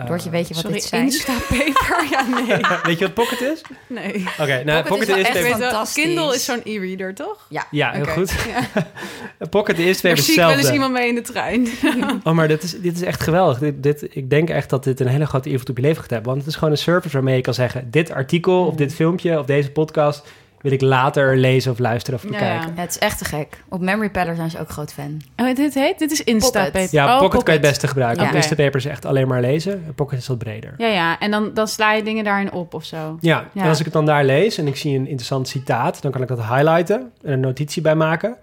Eh, 0.00 0.06
Doortje, 0.06 0.30
weet 0.30 0.48
je 0.48 0.54
wat 0.54 0.62
Sorry, 0.62 0.76
dit 0.76 0.88
zijn? 0.88 1.04
Instapaper? 1.04 2.06
Ja, 2.10 2.26
nee. 2.26 2.60
Weet 2.82 2.98
je 2.98 3.04
wat 3.04 3.14
Pocket 3.14 3.40
is? 3.40 3.60
Nee. 3.86 4.24
Oké, 4.40 4.64
nou, 4.64 4.82
Pocket 4.82 4.88
Pocket 4.88 5.08
is 5.08 5.08
wel 5.08 5.16
is 5.18 5.26
echt 5.26 5.58
fantastisch. 5.58 6.04
Kindle 6.04 6.34
is 6.34 6.44
zo'n 6.44 6.60
e-reader, 6.64 7.14
toch? 7.14 7.46
Ja. 7.48 7.66
Ja, 7.70 7.90
heel 7.90 8.04
goed. 8.04 8.34
Ja. 8.48 8.86
Pocket 9.50 9.76
Daar 9.76 9.94
twee 9.94 9.94
zie 9.94 9.94
ik 9.96 10.02
wel 10.02 10.10
eens 10.12 10.26
hetzelfde. 10.26 10.72
iemand 10.72 10.92
mee 10.92 11.08
in 11.08 11.14
de 11.14 11.20
trein. 11.20 11.68
Oh, 12.24 12.32
maar 12.32 12.48
dit 12.48 12.62
is, 12.62 12.80
dit 12.80 12.96
is 12.96 13.02
echt 13.02 13.22
geweldig. 13.22 13.58
Dit, 13.58 13.82
dit, 13.82 14.06
ik 14.10 14.30
denk 14.30 14.50
echt 14.50 14.70
dat 14.70 14.84
dit 14.84 15.00
een 15.00 15.06
hele 15.06 15.26
grote 15.26 15.48
invloed 15.48 15.68
op 15.70 15.76
je 15.76 15.82
leven 15.82 16.00
gaat 16.00 16.10
hebben. 16.10 16.28
Want 16.28 16.38
het 16.38 16.48
is 16.48 16.54
gewoon 16.54 16.70
een 16.70 16.78
service 16.78 17.14
waarmee 17.14 17.36
je 17.36 17.42
kan 17.42 17.54
zeggen... 17.54 17.90
dit 17.90 18.10
artikel 18.10 18.66
of 18.66 18.74
dit 18.74 18.94
filmpje 18.94 19.38
of 19.38 19.46
deze 19.46 19.70
podcast... 19.70 20.22
wil 20.60 20.72
ik 20.72 20.80
later 20.80 21.36
lezen 21.36 21.72
of 21.72 21.78
luisteren 21.78 22.18
of 22.18 22.24
Ja, 22.24 22.30
bekijken. 22.30 22.72
Ja, 22.74 22.80
het 22.80 22.90
is 22.90 22.98
echt 22.98 23.18
te 23.18 23.24
gek. 23.24 23.62
Op 23.68 23.80
Memory 23.80 24.10
Padder 24.10 24.36
zijn 24.36 24.50
ze 24.50 24.58
ook 24.60 24.68
groot 24.70 24.92
fan. 24.92 25.20
Oh, 25.36 25.54
dit 25.54 25.74
heet? 25.74 25.98
Dit 25.98 26.10
is 26.10 26.24
Instapaper. 26.24 26.70
Pocket. 26.72 26.90
Ja, 26.90 27.14
Oh, 27.14 27.20
Pocket 27.20 27.42
kan 27.42 27.54
je 27.54 27.60
het 27.60 27.68
beste 27.68 27.88
gebruiken. 27.88 28.22
Ja. 28.22 28.28
Op 28.28 28.34
Instapaper 28.34 28.76
is 28.76 28.84
echt 28.84 29.04
alleen 29.04 29.28
maar 29.28 29.40
lezen. 29.40 29.72
En 29.86 29.94
Pocket 29.94 30.18
is 30.18 30.26
wat 30.28 30.38
breder. 30.38 30.74
Ja, 30.76 30.86
ja. 30.86 31.18
En 31.18 31.30
dan, 31.30 31.50
dan 31.54 31.68
sla 31.68 31.92
je 31.92 32.02
dingen 32.02 32.24
daarin 32.24 32.52
op 32.52 32.74
of 32.74 32.84
zo. 32.84 33.16
Ja, 33.20 33.44
Ja. 33.52 33.62
en 33.62 33.68
als 33.68 33.78
ik 33.78 33.84
het 33.84 33.94
dan 33.94 34.06
daar 34.06 34.24
lees 34.24 34.58
en 34.58 34.66
ik 34.66 34.76
zie 34.76 34.94
een 34.98 35.06
interessant 35.06 35.48
citaat... 35.48 36.02
dan 36.02 36.10
kan 36.10 36.22
ik 36.22 36.28
dat 36.28 36.38
highlighten 36.38 37.12
en 37.22 37.32
een 37.32 37.40
notitie 37.40 37.82
bij 37.82 37.94
maken. 37.94 38.36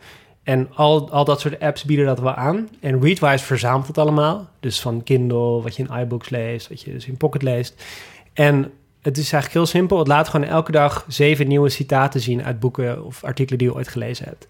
En 0.43 0.67
al, 0.75 1.11
al 1.11 1.25
dat 1.25 1.39
soort 1.41 1.59
apps 1.59 1.83
bieden 1.83 2.05
dat 2.05 2.19
wel 2.19 2.33
aan. 2.33 2.69
En 2.79 3.01
Readwise 3.01 3.45
verzamelt 3.45 3.87
het 3.87 3.97
allemaal. 3.97 4.47
Dus 4.59 4.81
van 4.81 5.03
Kindle, 5.03 5.61
wat 5.61 5.75
je 5.75 5.83
in 5.89 5.99
iBooks 5.99 6.29
leest, 6.29 6.69
wat 6.69 6.81
je 6.81 6.91
dus 6.91 7.05
in 7.07 7.17
Pocket 7.17 7.41
leest. 7.41 7.83
En 8.33 8.71
het 9.07 9.17
is 9.17 9.31
eigenlijk 9.31 9.53
heel 9.53 9.65
simpel. 9.65 9.97
Het 9.97 10.07
laat 10.07 10.27
gewoon 10.27 10.47
elke 10.47 10.71
dag 10.71 11.05
zeven 11.07 11.47
nieuwe 11.47 11.69
citaten 11.69 12.19
zien 12.19 12.43
uit 12.43 12.59
boeken 12.59 13.05
of 13.05 13.23
artikelen 13.23 13.59
die 13.59 13.67
je 13.67 13.73
ooit 13.73 13.87
gelezen 13.87 14.25
hebt. 14.25 14.47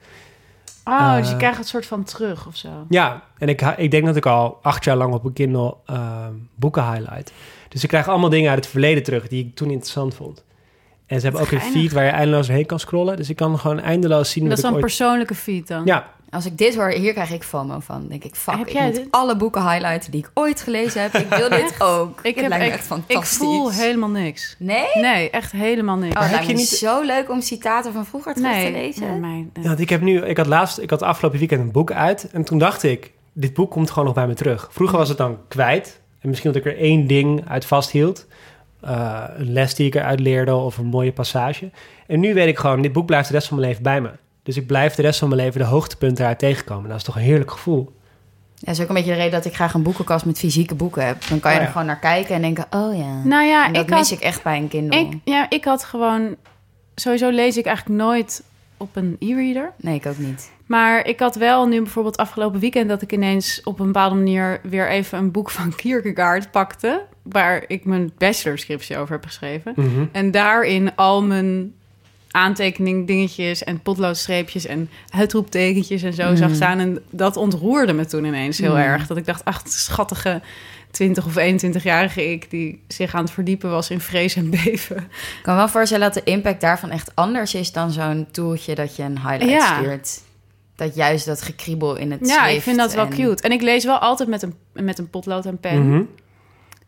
Oh, 0.83 1.15
dus 1.15 1.25
Eh, 1.25 1.31
je 1.31 1.37
krijgt 1.37 1.57
het 1.57 1.67
soort 1.67 1.85
van 1.85 2.03
terug 2.03 2.47
of 2.47 2.55
zo. 2.55 2.69
Ja, 2.89 3.23
en 3.37 3.49
ik, 3.49 3.61
ik 3.61 3.91
denk 3.91 4.05
dat 4.05 4.15
ik 4.15 4.25
al 4.25 4.59
acht 4.61 4.83
jaar 4.83 4.95
lang 4.95 5.13
op 5.13 5.25
een 5.25 5.33
Kindle 5.33 5.75
ehm, 5.85 6.33
boeken 6.55 6.91
highlight. 6.91 7.31
Dus 7.69 7.83
ik 7.83 7.89
krijg 7.89 8.07
allemaal 8.07 8.29
dingen 8.29 8.49
uit 8.49 8.59
het 8.59 8.67
verleden 8.67 9.03
terug 9.03 9.27
die 9.27 9.45
ik 9.45 9.55
toen 9.55 9.69
interessant 9.69 10.15
vond. 10.15 10.43
En 11.05 11.19
ze 11.19 11.23
hebben 11.23 11.41
ook 11.41 11.51
een 11.51 11.61
feed 11.61 11.91
waar 11.91 12.03
je 12.03 12.09
eindeloos 12.09 12.47
heen 12.47 12.65
kan 12.65 12.79
scrollen. 12.79 13.15
Dus 13.17 13.29
ik 13.29 13.35
kan 13.35 13.59
gewoon 13.59 13.79
eindeloos 13.79 14.31
zien 14.31 14.49
Dat 14.49 14.57
is 14.57 14.63
dan 14.63 14.71
ooit... 14.71 14.81
persoonlijke 14.81 15.35
feed 15.35 15.67
dan? 15.67 15.85
Ja, 15.85 16.07
Als 16.29 16.45
ik 16.45 16.57
dit 16.57 16.75
hoor, 16.75 16.89
hier 16.89 17.13
krijg 17.13 17.31
ik 17.31 17.43
FOMO 17.43 17.79
van. 17.79 18.07
denk 18.07 18.23
ik, 18.23 18.35
fuck, 18.35 18.57
Heb 18.57 18.67
ik 18.67 18.73
jij 18.73 18.85
moet 18.85 18.95
dit? 18.95 19.07
alle 19.11 19.35
boeken 19.37 19.69
highlighten 19.71 20.11
die 20.11 20.19
ik 20.19 20.31
ooit 20.33 20.61
gelezen 20.61 21.01
heb. 21.01 21.13
Ik 21.13 21.29
wil 21.29 21.49
dit 21.49 21.75
ook. 21.79 22.19
Ik, 22.21 22.35
Het 22.35 22.41
heb, 22.41 22.49
lijkt 22.49 22.63
me 22.63 22.65
ik, 22.65 22.73
echt 22.75 22.81
ik 22.81 22.87
fantastisch. 22.87 23.37
voel 23.37 23.71
helemaal 23.71 24.09
niks. 24.09 24.55
Nee? 24.59 24.85
Nee, 24.93 25.29
echt 25.29 25.51
helemaal 25.51 25.95
niks. 25.97 26.15
Oh, 26.15 26.21
het 26.21 26.31
heb 26.31 26.43
je 26.43 26.53
niet- 26.53 26.67
zo 26.67 27.01
leuk 27.01 27.29
om 27.29 27.41
citaten 27.41 27.93
van 27.93 28.05
vroeger 28.05 28.33
terug 28.33 28.51
nee, 28.51 28.65
te 28.65 28.71
lezen. 28.71 29.07
nee, 29.07 29.19
mijn- 29.19 29.49
Ja, 29.53 29.61
want 29.67 29.79
ik 29.79 29.89
heb 29.89 30.01
nu, 30.01 30.21
ik 30.25 30.37
had 30.37 30.47
laatst, 30.47 30.79
ik 30.79 30.89
had 30.89 31.01
afgelopen 31.01 31.39
weekend 31.39 31.61
een 31.61 31.71
boek 31.71 31.91
uit 31.91 32.29
en 32.31 32.43
toen 32.43 32.57
dacht 32.57 32.83
ik, 32.83 33.11
dit 33.33 33.53
boek 33.53 33.71
komt 33.71 33.89
gewoon 33.89 34.05
nog 34.05 34.13
bij 34.13 34.27
me 34.27 34.33
terug. 34.33 34.67
Vroeger 34.71 34.97
was 34.97 35.09
het 35.09 35.17
dan 35.17 35.37
kwijt 35.47 35.99
en 36.19 36.29
misschien 36.29 36.51
dat 36.51 36.65
ik 36.65 36.71
er 36.71 36.79
één 36.79 37.07
ding 37.07 37.43
uit 37.49 37.65
vasthield, 37.65 38.25
Eh, 38.81 39.23
een 39.37 39.51
les 39.53 39.75
die 39.75 39.87
ik 39.87 39.95
eruit 39.95 40.19
leerde 40.19 40.55
of 40.55 40.77
een 40.77 40.85
mooie 40.85 41.11
passage. 41.11 41.69
En 42.07 42.19
nu 42.19 42.33
weet 42.33 42.47
ik 42.47 42.57
gewoon, 42.57 42.81
dit 42.81 42.93
boek 42.93 43.05
blijft 43.05 43.27
de 43.27 43.33
rest 43.33 43.47
van 43.47 43.57
mijn 43.57 43.69
leven 43.69 43.83
bij 43.83 44.01
me. 44.01 44.09
Dus 44.47 44.57
ik 44.57 44.67
blijf 44.67 44.95
de 44.95 45.01
rest 45.01 45.19
van 45.19 45.29
mijn 45.29 45.41
leven 45.41 45.59
de 45.59 45.65
hoogtepunten 45.65 46.23
eruit 46.23 46.39
tegenkomen. 46.39 46.89
Dat 46.89 46.97
is 46.97 47.03
toch 47.03 47.15
een 47.15 47.21
heerlijk 47.21 47.51
gevoel. 47.51 47.93
Ja, 48.55 48.65
dat 48.65 48.75
is 48.75 48.81
ook 48.81 48.87
een 48.89 48.95
beetje 48.95 49.11
de 49.11 49.17
reden 49.17 49.31
dat 49.31 49.45
ik 49.45 49.53
graag 49.53 49.73
een 49.73 49.83
boekenkast 49.83 50.25
met 50.25 50.39
fysieke 50.39 50.75
boeken 50.75 51.05
heb. 51.05 51.27
Dan 51.27 51.39
kan 51.39 51.51
je 51.51 51.57
Oh, 51.57 51.63
er 51.63 51.71
gewoon 51.71 51.87
naar 51.87 51.99
kijken 51.99 52.35
en 52.35 52.41
denken, 52.41 52.65
oh 52.69 52.97
ja. 52.97 53.23
Nou 53.23 53.45
ja, 53.45 53.65
En 53.65 53.73
dat 53.73 53.83
ik 53.83 53.89
mis 53.89 54.09
had, 54.09 54.19
ik 54.19 54.25
echt 54.25 54.43
bij 54.43 54.57
een 54.57 54.67
Kindle. 54.67 54.99
ik, 54.99 55.13
ja, 55.23 55.49
ik 55.49 55.65
had 55.65 55.83
gewoon... 55.83 56.35
Sowieso 56.95 57.29
lees 57.29 57.57
ik 57.57 57.65
eigenlijk 57.65 58.01
nooit 58.01 58.43
op 58.77 58.95
een 58.95 59.15
e-reader. 59.19 59.71
Nee, 59.77 59.95
ik 59.95 60.05
ook 60.05 60.17
niet. 60.17 60.51
Maar 60.65 61.05
ik 61.05 61.19
had 61.19 61.35
wel 61.35 61.67
nu 61.67 61.81
bijvoorbeeld 61.81 62.17
afgelopen 62.17 62.59
weekend... 62.59 62.89
dat 62.89 63.01
ik 63.01 63.11
ineens 63.11 63.61
op 63.63 63.79
een 63.79 63.85
bepaalde 63.85 64.15
manier 64.15 64.59
weer 64.63 64.89
even 64.89 65.17
een 65.17 65.31
boek 65.31 65.49
van 65.49 65.75
Kierkegaard 65.81 66.51
pakte... 66.51 67.05
waar 67.23 67.63
ik 67.67 67.85
mijn 67.85 68.11
bachelorscriptie 68.17 68.97
over 68.97 69.13
heb 69.13 69.25
geschreven. 69.25 69.73
Mhm. 69.75 70.05
En 70.11 70.31
daarin 70.31 70.95
al 70.95 71.23
mijn 71.23 71.73
aantekening 72.31 73.07
dingetjes 73.07 73.63
en 73.63 73.79
potloodstreepjes 73.81 74.65
en 74.65 74.89
uitroeptekentjes 75.09 76.01
en 76.03 76.13
zo 76.13 76.29
Mm. 76.29 76.35
zag 76.37 76.55
staan. 76.55 76.79
En 76.79 76.99
dat 77.09 77.37
ontroerde 77.37 77.93
me 77.93 78.05
toen 78.05 78.25
ineens 78.25 78.57
heel 78.57 78.71
Mm. 78.71 78.77
erg. 78.77 79.07
Dat 79.07 79.17
ik 79.17 79.25
dacht, 79.25 79.45
ach, 79.45 79.61
schattige 79.65 80.41
20 80.91 81.25
of 81.25 81.35
21-jarige 81.37 82.31
ik... 82.31 82.49
die 82.49 82.83
zich 82.87 83.13
aan 83.15 83.23
het 83.23 83.31
verdiepen 83.31 83.69
was 83.69 83.89
in 83.89 83.99
vrees 83.99 84.35
en 84.35 84.49
beven. 84.49 84.97
Ik 84.97 85.39
kan 85.41 85.53
me 85.53 85.59
wel 85.59 85.69
voorstellen 85.69 86.11
dat 86.13 86.23
de 86.25 86.31
impact 86.31 86.61
daarvan 86.61 86.89
echt 86.89 87.11
anders 87.15 87.53
is 87.53 87.71
dan 87.71 87.91
zo'n 87.91 88.27
toeltje 88.31 88.75
dat 88.75 88.95
je 88.95 89.03
een 89.03 89.19
highlight 89.19 89.49
Ja. 89.49 89.77
stuurt. 89.77 90.21
Dat 90.75 90.95
juist 90.95 91.25
dat 91.25 91.41
gekriebel 91.41 91.95
in 91.95 92.11
het 92.11 92.27
Ja, 92.27 92.47
ik 92.47 92.61
vind 92.61 92.77
dat 92.77 92.93
wel 92.93 93.07
cute. 93.07 93.43
En 93.43 93.51
ik 93.51 93.61
lees 93.61 93.85
wel 93.85 93.97
altijd 93.97 94.29
met 94.29 94.41
een, 94.41 94.53
met 94.73 94.97
een 94.99 95.09
potlood 95.09 95.45
en 95.45 95.57
pen. 95.59 95.89
Mhm. 95.89 96.01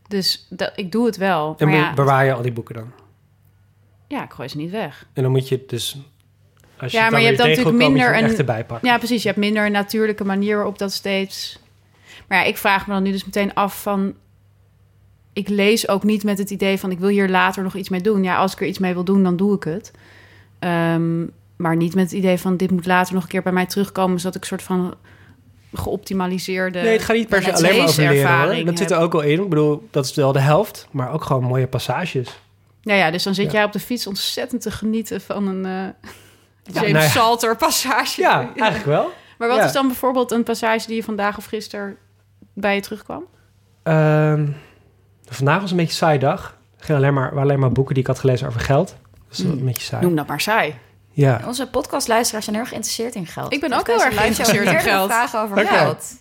Dus 0.07 0.47
dat, 0.49 0.71
ik 0.75 0.91
doe 0.91 1.05
het 1.05 1.17
wel. 1.17 1.55
En 1.57 1.67
Maar 1.67 1.75
ja, 1.77 1.93
bewaar 1.93 2.25
je 2.25 2.33
al 2.33 2.41
die 2.41 2.51
boeken 2.51 2.75
dan? 2.75 2.91
Ja, 4.09 4.23
ik 4.23 4.31
gooi 4.31 4.47
ze 4.47 4.57
niet 4.57 4.71
weg. 4.71 5.05
En 5.13 5.23
dan 5.23 5.31
moet 5.31 5.47
je 5.47 5.63
dus... 5.67 5.97
Als 6.77 6.91
je 6.91 6.97
Ja, 6.97 7.03
het 7.03 7.11
maar 7.11 7.21
je 7.21 7.25
hebt 7.25 7.37
dan 7.37 7.47
natuurlijk 7.49 7.81
je 7.81 7.89
minder 7.89 8.17
een-. 8.17 8.79
Ja, 8.81 8.97
precies. 8.97 9.21
Je 9.21 9.27
hebt 9.27 9.39
minder 9.39 9.65
een 9.65 9.71
natuurlijke 9.71 10.25
manier 10.25 10.55
waarop 10.55 10.77
dat 10.77 10.91
steeds... 10.91 11.59
Maar 12.27 12.37
ja, 12.37 12.43
ik 12.43 12.57
vraag 12.57 12.87
me 12.87 12.93
dan 12.93 13.03
nu 13.03 13.11
dus 13.11 13.25
meteen 13.25 13.53
af 13.53 13.81
van... 13.81 14.13
Ik 15.33 15.49
lees 15.49 15.87
ook 15.87 16.03
niet 16.03 16.23
met 16.23 16.37
het 16.37 16.49
idee 16.49 16.79
van... 16.79 16.91
ik 16.91 16.99
wil 16.99 17.09
hier 17.09 17.29
later 17.29 17.63
nog 17.63 17.75
iets 17.75 17.89
mee 17.89 18.01
doen. 18.01 18.23
Ja, 18.23 18.37
als 18.37 18.53
ik 18.53 18.61
er 18.61 18.67
iets 18.67 18.79
mee 18.79 18.93
wil 18.93 19.03
doen, 19.03 19.23
dan 19.23 19.37
doe 19.37 19.55
ik 19.55 19.63
het. 19.63 19.91
Ehm, 20.59 21.25
maar 21.55 21.75
niet 21.75 21.95
met 21.95 22.03
het 22.03 22.13
idee 22.13 22.37
van... 22.37 22.57
dit 22.57 22.71
moet 22.71 22.85
later 22.85 23.13
nog 23.13 23.23
een 23.23 23.29
keer 23.29 23.43
bij 23.43 23.51
mij 23.51 23.65
terugkomen... 23.65 24.19
zodat 24.19 24.35
ik 24.35 24.41
een 24.41 24.47
soort 24.47 24.63
van 24.63 24.95
geoptimaliseerde... 25.73 26.81
Nee, 26.81 26.91
het 26.91 27.03
gaat 27.03 27.15
niet 27.15 27.29
per 27.29 27.43
se 27.43 27.53
alleen 27.53 27.77
maar 27.77 27.87
over 27.87 28.03
leren 28.03 28.65
Dat 28.65 28.77
zit 28.77 28.91
er 28.91 28.97
ook 28.97 29.13
al 29.13 29.21
in. 29.21 29.41
Ik 29.41 29.49
bedoel, 29.49 29.87
dat 29.91 30.05
is 30.05 30.13
wel 30.13 30.31
de 30.31 30.39
helft. 30.39 30.87
Maar 30.91 31.11
ook 31.11 31.23
gewoon 31.23 31.43
mooie 31.43 31.67
passages. 31.67 32.39
Ja, 32.81 32.93
ja, 32.95 33.11
dus 33.11 33.23
dan 33.23 33.33
zit 33.35 33.45
Ja. 33.45 33.51
jij 33.51 33.63
op 33.63 33.71
de 33.71 33.79
fiets 33.79 34.07
ontzettend 34.07 34.61
te 34.61 34.71
genieten 34.71 35.21
van 35.21 35.47
een... 35.47 35.65
eh 35.65 36.11
James 36.73 36.91
nou 36.91 37.03
ja. 37.03 37.09
Salter 37.09 37.55
passage. 37.55 38.21
Ja, 38.21 38.39
eigenlijk 38.55 38.85
wel. 38.85 39.11
Maar 39.37 39.47
wat 39.47 39.57
Ja. 39.57 39.65
is 39.65 39.71
dan 39.71 39.87
bijvoorbeeld 39.87 40.31
een 40.31 40.43
passage 40.43 40.87
die 40.87 40.95
je 40.95 41.03
vandaag 41.03 41.37
of 41.37 41.45
gisteren 41.45 41.97
bij 42.53 42.75
je 42.75 42.81
terugkwam? 42.81 43.23
Ehm, 43.83 44.47
vandaag 45.25 45.61
was 45.61 45.71
een 45.71 45.77
beetje 45.77 45.91
een 45.91 45.97
saai 45.97 46.19
dag. 46.19 46.57
Ging 46.77 46.97
alleen 46.97 47.13
maar, 47.13 47.23
waren 47.23 47.41
alleen 47.41 47.59
maar 47.59 47.71
boeken 47.71 47.93
die 47.93 48.03
ik 48.03 48.09
had 48.09 48.19
gelezen 48.19 48.47
over 48.47 48.59
geld. 48.61 48.95
Dus 49.29 49.37
Mm. 49.43 49.51
een 49.51 49.65
beetje 49.65 49.83
saai. 49.83 50.03
Noem 50.05 50.15
dat 50.15 50.27
maar 50.27 50.41
saai. 50.41 50.75
Ja. 51.11 51.41
Onze 51.47 51.67
podcastluisteraars 51.69 52.43
zijn 52.45 52.55
heel 52.55 52.65
erg 52.65 52.73
geïnteresseerd 52.73 53.15
in 53.15 53.25
geld. 53.25 53.53
Ik 53.53 53.59
ben 53.61 53.73
ook 53.73 53.87
heel 53.87 54.03
erg 54.03 54.19
geïnteresseerd 54.19 54.67
in 54.71 54.79
geld. 54.79 55.09
vragen 55.11 55.39
over 55.41 55.67
geld. 55.67 56.17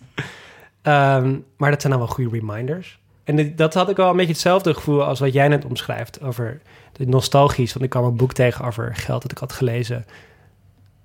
Ehm, 0.81 1.37
maar 1.57 1.71
dat 1.71 1.81
zijn 1.81 1.93
dan 1.93 2.01
wel 2.01 2.11
goede 2.11 2.29
reminders. 2.37 2.98
En 3.29 3.55
dat 3.55 3.73
had 3.73 3.89
ik 3.89 3.95
wel 3.97 4.09
een 4.09 4.15
beetje 4.17 4.31
hetzelfde 4.31 4.73
gevoel 4.73 5.03
als 5.03 5.19
wat 5.19 5.33
jij 5.33 5.47
net 5.47 5.65
omschrijft. 5.65 6.21
Over 6.21 6.61
de 6.93 7.07
nostalgisch. 7.07 7.73
Want 7.73 7.85
ik 7.85 7.89
kwam 7.91 8.03
een 8.03 8.15
boek 8.15 8.33
tegen 8.33 8.65
over 8.65 8.95
geld 8.95 9.21
dat 9.21 9.31
ik 9.31 9.37
had 9.37 9.51
gelezen. 9.53 10.05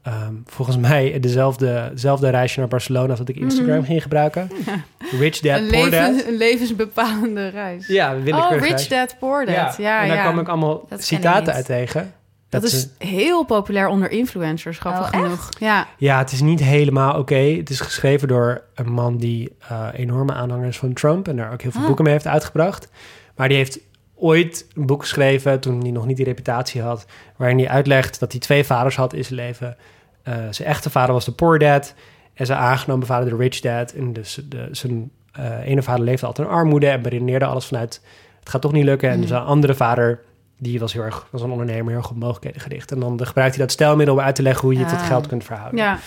Ehm, 0.02 0.34
volgens 0.46 0.76
mij 0.76 1.20
dezelfde, 1.20 1.90
dezelfde 1.92 2.28
reisje 2.28 2.58
naar 2.58 2.68
Barcelona 2.68 3.08
als 3.08 3.18
dat 3.18 3.28
ik 3.28 3.36
Instagram 3.36 3.76
Mhm. 3.76 3.84
ging 3.86 4.02
gebruiken. 4.02 4.50
Rich 5.20 5.38
Dad, 5.40 5.58
een, 5.60 5.70
Poor 5.70 5.90
Dad. 5.90 6.24
een 6.26 6.36
levensbepalende 6.36 7.48
reis. 7.48 7.86
Ja, 7.86 8.14
oh, 8.16 8.22
willekeurig 8.22 8.60
Rich 8.60 8.68
reisje. 8.70 8.88
Dad, 8.88 9.16
Poor 9.18 9.44
Dad. 9.46 9.54
Ja, 9.54 9.72
ja. 9.78 10.02
en 10.02 10.08
daar 10.08 10.22
kwam 10.22 10.38
ik 10.38 10.48
allemaal 10.48 10.86
Dat 10.88 11.04
citaten 11.04 11.52
uit 11.54 11.64
tegen. 11.66 12.12
Dat 12.60 12.72
is 12.72 12.88
heel 12.98 13.44
populair 13.44 13.88
onder 13.88 14.10
influencers, 14.10 14.78
grappig 14.78 15.14
Oh, 15.14 15.20
genoeg. 15.20 15.48
Ja, 15.58 15.86
Ja, 15.98 16.18
het 16.18 16.32
is 16.32 16.40
niet 16.40 16.60
helemaal 16.60 17.18
oké. 17.18 17.34
Het 17.34 17.70
is 17.70 17.80
geschreven 17.80 18.28
door 18.28 18.62
een 18.74 18.92
man 18.92 19.16
die 19.16 19.56
eh, 19.68 19.88
enorme 19.92 20.32
aanhanger 20.32 20.66
is 20.68 20.78
van 20.78 20.92
Trump 20.92 21.28
en 21.28 21.36
daar 21.36 21.52
ook 21.52 21.62
heel 21.62 21.70
veel 21.70 21.80
Ah. 21.80 21.86
boeken 21.86 22.04
mee 22.04 22.12
heeft 22.12 22.26
uitgebracht. 22.26 22.88
Maar 23.36 23.48
die 23.48 23.56
heeft 23.56 23.78
ooit 24.14 24.66
een 24.74 24.86
boek 24.86 25.00
geschreven 25.00 25.60
toen 25.60 25.80
hij 25.80 25.90
nog 25.90 26.06
niet 26.06 26.16
die 26.16 26.24
reputatie 26.24 26.82
had, 26.82 27.06
waarin 27.36 27.58
hij 27.58 27.68
uitlegt 27.68 28.20
dat 28.20 28.30
hij 28.32 28.40
twee 28.40 28.64
vaders 28.64 28.96
had 28.96 29.12
in 29.12 29.24
zijn 29.24 29.34
leven. 29.40 29.76
Eh, 30.22 30.34
zijn 30.50 30.68
echte 30.68 30.90
vader 30.90 31.14
was 31.14 31.24
de 31.24 31.32
poor 31.32 31.58
dad 31.58 31.94
en 32.34 32.46
zijn 32.46 32.58
aangenomen 32.58 33.06
vader 33.06 33.28
de 33.30 33.36
rich 33.36 33.60
dad. 33.60 33.92
En 33.92 34.12
dus 34.12 34.40
de, 34.48 34.68
zijn 34.70 35.10
eh, 35.32 35.66
ene 35.66 35.82
vader 35.82 36.04
leefde 36.04 36.26
altijd 36.26 36.48
in 36.48 36.54
armoede 36.54 36.88
en 36.88 37.02
beredeneerde 37.02 37.44
alles 37.44 37.66
vanuit 37.66 38.00
het 38.40 38.48
gaat 38.48 38.62
toch 38.62 38.72
niet 38.72 38.84
lukken. 38.84 39.10
En 39.10 39.18
Mm. 39.18 39.26
zijn 39.26 39.42
andere 39.42 39.74
vader 39.74 40.20
die 40.64 40.80
was 40.80 40.92
heel 40.92 41.02
erg 41.02 41.26
was 41.30 41.42
een 41.42 41.50
ondernemer, 41.50 41.88
heel 41.88 41.96
erg 41.96 42.10
op 42.10 42.16
mogelijkheden 42.16 42.60
gericht. 42.60 42.92
En 42.92 43.00
dan 43.00 43.26
gebruikt 43.26 43.54
hij 43.54 43.64
dat 43.64 43.72
stijlmiddel 43.72 44.14
om 44.14 44.20
uit 44.20 44.34
te 44.34 44.42
leggen 44.42 44.62
hoe 44.62 44.72
je 44.72 44.78
het 44.78 44.88
tot 44.88 44.98
Ah. 44.98 45.06
geld 45.06 45.26
kunt 45.26 45.44
verhouden. 45.44 45.80
ja. 45.80 45.98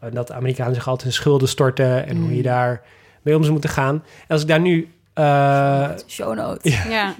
En 0.00 0.10
dat 0.14 0.26
de 0.26 0.34
Amerikanen 0.34 0.74
zich 0.74 0.88
altijd 0.88 1.06
in 1.08 1.14
schulden 1.14 1.48
storten 1.48 2.06
en 2.06 2.16
hoe 2.16 2.30
je 2.30 2.36
Mm. 2.36 2.42
daar 2.42 2.82
mee 3.22 3.34
om 3.34 3.40
zou 3.40 3.52
moeten 3.52 3.70
gaan. 3.70 3.94
En 3.94 4.26
als 4.28 4.42
ik 4.42 4.48
daar 4.48 4.60
nu, 4.60 4.88
eh, 5.14 5.88
Show 6.08 6.34
notes. 6.34 6.74
Ja. 6.74 6.90
ja. 6.90 7.14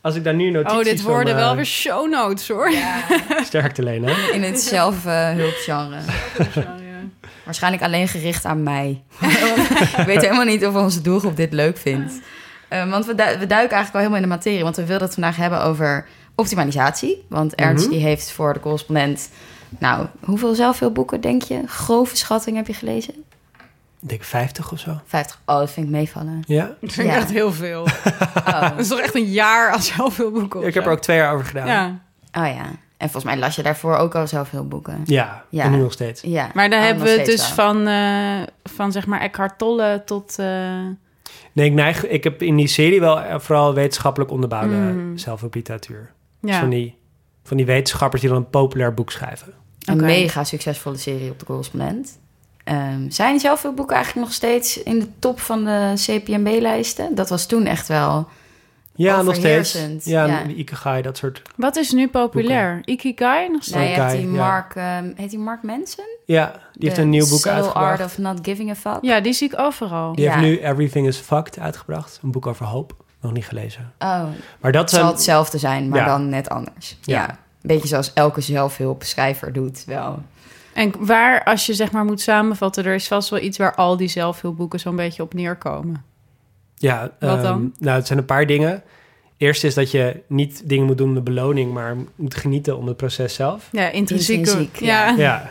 als 0.00 0.14
ik 0.14 0.24
daar 0.24 0.34
nu 0.34 0.50
notities 0.50 0.78
Oh, 0.78 0.84
dit 0.84 1.00
van, 1.00 1.12
worden 1.12 1.34
eh, 1.34 1.40
wel 1.40 1.54
weer 1.56 1.64
show 1.66 2.10
notes, 2.10 2.48
hoor. 2.48 2.70
sterk 3.44 3.72
te 3.72 3.82
lenen. 3.82 4.14
hè? 4.14 4.30
In 4.32 4.42
het 4.42 4.60
zelfhulpgenre. 4.72 5.96
Ja. 6.54 6.76
Waarschijnlijk 7.44 7.82
alleen 7.82 8.08
gericht 8.08 8.44
aan 8.44 8.62
mij. 8.62 9.02
ik 9.98 10.04
weet 10.06 10.20
helemaal 10.22 10.44
niet 10.44 10.66
of 10.66 10.74
onze 10.74 11.00
doelgroep 11.00 11.36
dit 11.36 11.52
leuk 11.52 11.76
vindt. 11.76 12.12
Eh, 12.68 12.90
want 12.90 13.06
we, 13.06 13.14
du- 13.14 13.38
we 13.38 13.46
duiken 13.46 13.76
eigenlijk 13.76 13.92
al 13.94 13.98
helemaal 14.00 14.16
in 14.16 14.22
de 14.22 14.28
materie. 14.34 14.62
Want 14.62 14.76
we 14.76 14.84
wilden 14.86 15.06
het 15.06 15.14
vandaag 15.14 15.36
hebben 15.36 15.62
over 15.62 16.06
optimalisatie. 16.34 17.24
Want 17.28 17.54
Ernst 17.54 17.84
Mhm. 17.84 17.94
die 17.94 18.02
heeft 18.04 18.32
voor 18.32 18.52
de 18.52 18.60
correspondent... 18.60 19.30
Nou, 19.78 20.06
hoeveel 20.24 20.54
zelfhulpboeken 20.54 21.20
denk 21.20 21.42
je? 21.42 21.62
Grove 21.66 22.16
schatting 22.16 22.56
heb 22.56 22.66
je 22.66 22.74
gelezen? 22.74 23.14
Ik 24.00 24.08
denk 24.08 24.22
50 24.24 24.72
of 24.72 24.78
zo. 24.78 25.00
50. 25.06 25.40
Oh, 25.46 25.58
dat 25.58 25.70
vind 25.70 25.86
ik 25.86 25.92
meevallen. 25.92 26.42
Ja, 26.46 26.64
Ik 26.80 26.90
vind 26.92 27.08
Ja. 27.08 27.14
echt 27.16 27.30
heel 27.30 27.52
veel. 27.52 27.86
Oh. 28.46 28.60
Dat 28.60 28.78
is 28.78 28.88
toch 28.88 29.00
echt 29.00 29.14
een 29.14 29.30
jaar 29.30 29.72
als 29.72 29.86
zoveel 29.94 30.30
boeken 30.30 30.62
ik 30.62 30.74
heb 30.74 30.84
er 30.86 30.90
ook 30.92 31.00
twee 31.00 31.16
jaar 31.16 31.32
over 31.34 31.46
gedaan. 31.46 31.66
Ja, 31.66 32.00
Ja, 32.32 32.48
oh 32.48 32.54
ja. 32.54 32.64
En 32.96 33.10
volgens 33.10 33.24
mij 33.24 33.36
las 33.36 33.56
je 33.56 33.62
daarvoor 33.62 33.96
ook 33.96 34.14
al 34.14 34.26
zelfhulpboeken. 34.26 35.00
ja, 35.04 35.44
Ja. 35.48 35.64
en 35.64 35.70
nu 35.70 35.76
nog 35.76 35.92
steeds. 35.92 36.22
Ja. 36.22 36.48
maar 36.54 36.70
dan 36.70 36.78
oh, 36.78 36.84
hebben 36.84 37.04
we 37.04 37.10
het 37.10 37.26
dus 37.26 37.54
wel. 37.54 37.66
van, 37.66 37.86
eh, 37.86 38.40
van 38.64 38.92
zeg 38.92 39.06
maar 39.06 39.20
Eckhart 39.20 39.58
Tolle 39.58 40.02
tot... 40.06 40.38
eh, 40.38 40.46
Nee, 41.52 41.66
ik, 41.66 41.72
neig, 41.72 42.06
ik 42.06 42.24
heb 42.24 42.42
in 42.42 42.56
die 42.56 42.66
serie 42.66 43.00
wel 43.00 43.20
eh, 43.20 43.38
vooral 43.38 43.74
wetenschappelijk 43.74 44.30
onderbouwde 44.30 44.94
zelfhulpliteratuur. 45.14 46.12
Dus 46.40 46.56
van, 46.56 46.68
die, 46.68 46.96
van 47.42 47.56
die 47.56 47.66
wetenschappers 47.66 48.20
die 48.20 48.30
dan 48.30 48.38
een 48.38 48.50
populair 48.50 48.94
boek 48.94 49.10
schrijven. 49.10 49.52
Een 49.84 50.00
mega 50.00 50.44
succesvolle 50.44 50.96
serie 50.96 51.30
op 51.30 51.38
de 51.38 51.44
correspondent. 51.44 52.18
Ehm, 52.64 53.10
zijn 53.10 53.40
zelfhulpboeken 53.40 53.96
eigenlijk 53.96 54.26
nog 54.26 54.36
steeds 54.36 54.82
in 54.82 54.98
de 54.98 55.08
top 55.18 55.40
van 55.40 55.64
de 55.64 55.92
CPMB-lijsten? 55.94 57.14
Dat 57.14 57.28
was 57.28 57.46
toen 57.46 57.66
echt 57.66 57.88
wel... 57.88 58.28
Ja, 58.98 59.22
nog 59.22 59.34
steeds. 59.34 59.72
Ja, 60.04 60.24
ja. 60.24 60.42
Ikigai, 60.46 61.02
dat 61.02 61.16
soort... 61.16 61.42
Wat 61.56 61.76
is 61.76 61.92
nu 61.92 62.08
populair? 62.08 62.80
Ikigai 62.84 63.48
nog 63.48 63.62
steeds? 63.62 63.76
Nee, 63.76 63.88
je 63.88 63.94
hebt 63.94 64.10
Guy, 64.10 64.20
die 64.20 64.30
ja. 64.30 64.36
Mark... 64.36 64.74
ehm, 64.74 65.12
heet 65.16 65.30
die 65.30 65.38
Mark 65.38 65.62
Manson? 65.62 66.04
Ja, 66.24 66.52
die 66.72 66.88
heeft 66.88 67.00
een 67.00 67.08
nieuw 67.08 67.28
boek 67.28 67.38
Subtle 67.38 67.52
uitgebracht. 67.52 68.00
Art 68.00 68.04
of 68.10 68.18
Not 68.18 68.38
Giving 68.42 68.70
a 68.70 68.74
Fuck. 68.74 68.98
Ja, 69.00 69.20
die 69.20 69.32
zie 69.32 69.48
ik 69.52 69.58
overal. 69.58 70.14
Die 70.14 70.24
Ja. 70.24 70.30
heeft 70.30 70.42
nu 70.46 70.58
Everything 70.58 71.06
is 71.06 71.16
Fucked 71.16 71.58
uitgebracht. 71.58 72.20
Een 72.22 72.30
boek 72.30 72.46
over 72.46 72.66
hoop. 72.66 72.92
Nog 73.20 73.32
niet 73.32 73.46
gelezen. 73.46 73.92
Oh, 73.98 74.22
Maar 74.60 74.72
dat 74.72 74.90
het 74.90 75.00
zal 75.00 75.06
hetzelfde 75.10 75.58
zijn, 75.58 75.88
maar 75.88 75.98
Ja. 75.98 76.04
dan 76.06 76.28
net 76.28 76.48
anders. 76.48 76.96
Ja. 77.02 77.14
Ja. 77.20 77.28
Een 77.30 77.36
beetje 77.60 77.88
zoals 77.88 78.12
elke 78.12 78.40
zelfhulpschrijver 78.40 79.52
doet 79.52 79.84
wel. 79.86 80.22
En 80.74 80.92
waar, 80.98 81.44
als 81.44 81.66
je 81.66 81.74
zeg 81.74 81.92
maar 81.92 82.04
moet 82.04 82.20
samenvatten, 82.20 82.84
er 82.84 82.94
is 82.94 83.08
vast 83.08 83.28
wel 83.28 83.40
iets 83.40 83.58
waar 83.58 83.74
al 83.74 83.96
die 83.96 84.08
zelfhulpboeken 84.08 84.80
zo'n 84.80 84.96
beetje 84.96 85.22
op 85.22 85.34
neerkomen. 85.34 86.04
Ja, 86.78 87.10
Wat 87.18 87.30
ehm, 87.30 87.42
dan? 87.42 87.74
nou, 87.78 87.96
het 87.96 88.06
zijn 88.06 88.18
een 88.18 88.24
paar 88.24 88.46
dingen. 88.46 88.82
Eerst 89.36 89.64
is 89.64 89.74
dat 89.74 89.90
je 89.90 90.22
niet 90.26 90.62
dingen 90.64 90.86
moet 90.86 90.98
doen 90.98 91.08
om 91.08 91.14
de 91.14 91.20
beloning, 91.20 91.72
maar 91.72 91.96
moet 92.14 92.34
genieten 92.34 92.76
om 92.76 92.86
het 92.86 92.96
proces 92.96 93.34
zelf. 93.34 93.68
Ja. 93.72 93.90
Intrinsiek, 93.90 94.76
ja. 94.78 95.08
ja. 95.08 95.48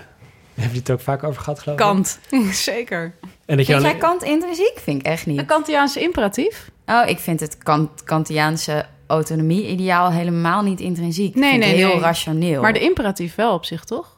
Ja, 0.58 0.64
heb 0.64 0.72
je 0.72 0.78
het 0.78 0.92
ook 0.92 1.02
vaak 1.02 1.24
over 1.24 1.42
gehad, 1.42 1.60
geloof 1.60 1.80
ik? 1.80 1.86
Kant. 1.86 2.20
Zeker. 2.52 3.14
En 3.46 3.58
dat 3.58 3.66
je 3.66 3.72
Vind 3.74 3.84
dan, 3.84 3.92
jij 3.92 4.00
Kant 4.00 4.24
intrinsiek? 4.24 4.74
Vind 4.76 5.00
ik 5.00 5.06
echt 5.06 5.26
Een 5.26 5.36
niet. 5.36 5.46
Kantiaanse 5.46 6.02
imperatief? 6.02 6.70
Oh, 6.86 7.04
ik 7.08 7.20
vind 7.20 7.40
het 7.40 7.58
Kant 7.58 8.04
Kantiaanse 8.04 8.86
autonomie-ideaal 9.08 10.12
helemaal 10.12 10.64
niet 10.64 10.80
intrinsiek. 10.80 11.36
Nee, 11.36 11.44
ik 11.44 11.50
vind 11.50 11.64
nee, 11.64 11.70
het 11.70 11.80
heel 11.80 11.96
nee. 11.96 12.00
rationeel. 12.00 12.62
Maar 12.62 12.74
de 12.74 12.80
imperatief 12.80 13.36
wel 13.36 13.54
op 13.54 13.66
zich, 13.66 13.84
toch? 13.84 14.16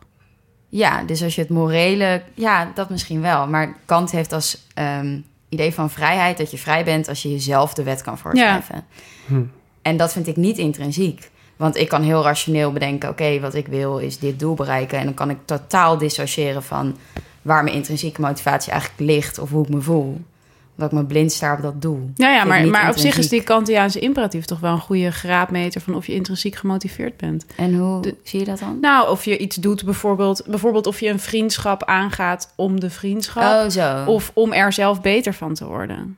Ja, 0.70 1.04
dus 1.04 1.24
als 1.24 1.36
je 1.36 1.42
het 1.42 1.50
morele... 1.50 2.22
Ja, 2.34 2.72
dat 2.76 2.90
misschien 2.90 3.22
wel. 3.22 3.48
Maar 3.48 3.78
Kant 3.86 4.12
heeft 4.12 4.34
als 4.34 4.68
ehm, 4.74 5.20
idee 5.50 5.74
van 5.74 5.90
vrijheid... 5.90 6.38
dat 6.38 6.52
je 6.52 6.58
vrij 6.58 6.84
bent 6.84 7.08
als 7.08 7.22
je 7.22 7.32
jezelf 7.32 7.74
de 7.74 7.84
wet 7.84 8.02
kan 8.02 8.18
voorschrijven. 8.18 8.86
Hm. 9.26 9.44
En 9.82 9.98
dat 9.98 10.12
vind 10.12 10.28
ik 10.28 10.36
niet 10.36 10.58
intrinsiek. 10.58 11.30
Want 11.56 11.78
ik 11.78 11.90
kan 11.90 12.02
heel 12.02 12.24
rationeel 12.24 12.72
bedenken... 12.72 13.10
oké, 13.10 13.40
wat 13.40 13.54
ik 13.54 13.68
wil 13.68 13.98
is 13.98 14.20
dit 14.20 14.40
doel 14.40 14.54
bereiken... 14.54 15.00
en 15.00 15.06
dan 15.06 15.14
kan 15.14 15.30
ik 15.30 15.38
totaal 15.46 15.98
dissociëren 15.98 16.64
van... 16.64 16.98
waar 17.42 17.64
mijn 17.64 17.76
intrinsieke 17.76 18.22
motivatie 18.22 18.72
eigenlijk 18.72 19.02
ligt... 19.02 19.40
of 19.40 19.50
hoe 19.50 19.64
ik 19.64 19.70
me 19.70 19.82
voel. 19.82 20.22
Omdat 20.80 20.94
ik 20.94 21.00
me 21.00 21.06
blind 21.06 21.32
staar 21.32 21.56
op 21.56 21.62
dat 21.62 21.82
doel. 21.82 22.10
Ja, 22.16 22.34
ja 22.34 22.44
maar, 22.44 22.68
maar 22.68 22.90
op 22.90 22.98
zich 22.98 23.18
is 23.18 23.30
die 23.30 23.44
Kantiaanse 23.44 24.00
imperatief 24.00 24.46
toch 24.46 24.60
wel 24.60 24.72
een 24.72 24.80
goede 24.80 25.12
graadmeter 25.12 25.82
van 25.82 25.96
of 25.96 26.08
je 26.08 26.14
intrinsiek 26.14 26.56
gemotiveerd 26.56 27.18
bent. 27.18 27.46
En 27.56 27.74
hoe 27.76 28.02
De- 28.02 28.16
zie 28.24 28.40
je 28.40 28.46
dat 28.46 28.60
dan? 28.60 28.78
Nou, 28.82 29.10
of 29.10 29.26
je 29.26 29.38
iets 29.38 29.56
doet, 29.56 29.86
bijvoorbeeld, 29.86 30.44
bijvoorbeeld 30.48 30.88
of 30.88 31.00
je 31.00 31.10
een 31.10 31.20
vriendschap 31.20 31.84
aangaat 31.84 32.54
om 32.56 32.80
de 32.80 32.90
vriendschap. 32.90 33.64
Oh, 33.66 33.70
zo. 33.70 34.06
Of 34.06 34.32
om 34.34 34.54
er 34.54 34.74
zelf 34.74 35.02
beter 35.02 35.34
van 35.34 35.54
te 35.54 35.66
worden. 35.66 36.18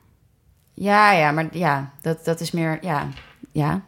Ja, 0.74 1.12
ja, 1.12 1.32
maar 1.32 1.48
ja, 1.52 1.92
dat, 2.02 2.26
dat 2.26 2.40
is 2.40 2.52
meer... 2.52 2.78
Ja, 2.82 3.08
ja, 3.52 3.82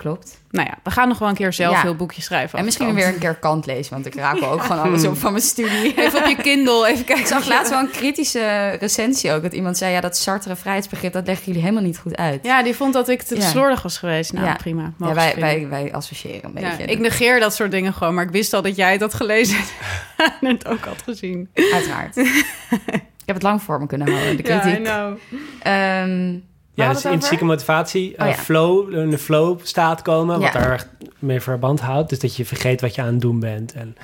klopt. 0.00 0.38
Nou 0.50 0.66
ja, 0.66 0.78
we 0.82 0.90
gaan 0.90 1.08
nog 1.08 1.18
wel 1.18 1.28
een 1.28 1.34
keer 1.34 1.52
zelf 1.52 1.74
Ja. 1.74 1.80
veel 1.80 1.94
boekjes 1.94 2.24
schrijven. 2.24 2.58
En 2.58 2.64
misschien 2.64 2.94
weer 2.94 3.06
een 3.06 3.18
keer 3.18 3.34
Kant 3.34 3.66
lezen... 3.66 3.92
want 3.92 4.06
ik 4.06 4.14
raak 4.14 4.42
ook 4.42 4.62
gewoon 4.62 4.82
alles 4.86 5.04
op 5.06 5.18
van 5.18 5.32
mijn 5.32 5.44
studie. 5.44 5.94
Even 5.96 6.18
op 6.18 6.26
je 6.26 6.36
Kindle, 6.36 6.86
even 6.88 7.04
kijken. 7.04 7.24
Ik 7.24 7.30
zag 7.30 7.46
laatst 7.48 7.70
wel 7.70 7.80
een 7.80 7.90
kritische 7.90 8.68
recensie 8.80 9.32
ook. 9.32 9.42
Dat 9.42 9.52
iemand 9.52 9.78
zei, 9.78 9.92
ja, 9.92 10.00
dat 10.00 10.16
Sartre 10.16 10.56
vrijheidsbegrip... 10.56 11.12
dat 11.12 11.26
leggen 11.26 11.46
jullie 11.46 11.60
helemaal 11.62 11.82
niet 11.82 11.98
goed 11.98 12.16
uit. 12.16 12.44
Ja, 12.44 12.62
die 12.62 12.74
vond 12.76 12.92
dat 12.92 13.08
ik 13.08 13.22
te 13.22 13.34
Ja. 13.36 13.40
slordig 13.48 13.82
was 13.82 13.98
geweest. 13.98 14.32
Nou, 14.32 14.46
Ja. 14.46 14.54
prima. 14.54 14.92
Ja, 14.98 15.14
wij, 15.14 15.34
wij, 15.38 15.66
wij 15.68 15.92
associëren 15.92 16.44
een 16.44 16.52
beetje. 16.54 16.84
Ik 16.84 16.98
negeer 16.98 17.40
dat 17.40 17.54
soort 17.54 17.70
dingen 17.70 17.92
gewoon, 17.92 18.14
maar 18.14 18.24
ik 18.24 18.30
wist 18.30 18.52
al 18.52 18.62
dat 18.62 18.76
jij 18.76 18.96
had 18.96 19.14
gelezen 19.14 19.58
en 20.40 20.46
het 20.46 20.66
ook 20.66 20.84
had 20.84 21.02
gezien. 21.02 21.48
Uiteraard. 21.72 22.16
ik 23.22 23.26
heb 23.26 23.34
het 23.34 23.42
lang 23.42 23.62
voor 23.62 23.80
me 23.80 23.86
kunnen 23.86 24.10
houden, 24.12 24.36
de 24.36 24.42
kritiek. 24.42 24.84
know. 24.84 25.16
Ehm, 25.62 26.34
ja, 26.80 26.92
dus 26.92 27.04
intrinsieke 27.04 27.44
motivatie, 27.44 28.16
eh, 28.16 28.26
Oh, 28.26 28.32
ja. 28.32 28.38
flow, 28.38 28.94
in 28.94 29.10
de 29.10 29.18
flow 29.18 29.58
staat 29.62 30.02
komen, 30.02 30.40
wat 30.40 30.52
daar 30.52 30.72
echt 30.72 30.88
mee 31.18 31.40
verband 31.40 31.80
houdt. 31.80 32.08
Dus 32.08 32.18
dat 32.18 32.36
je 32.36 32.44
vergeet 32.44 32.80
wat 32.80 32.94
je 32.94 33.02
aan 33.02 33.06
het 33.12 33.20
doen 33.20 33.40
bent 33.40 33.72
en 33.72 33.96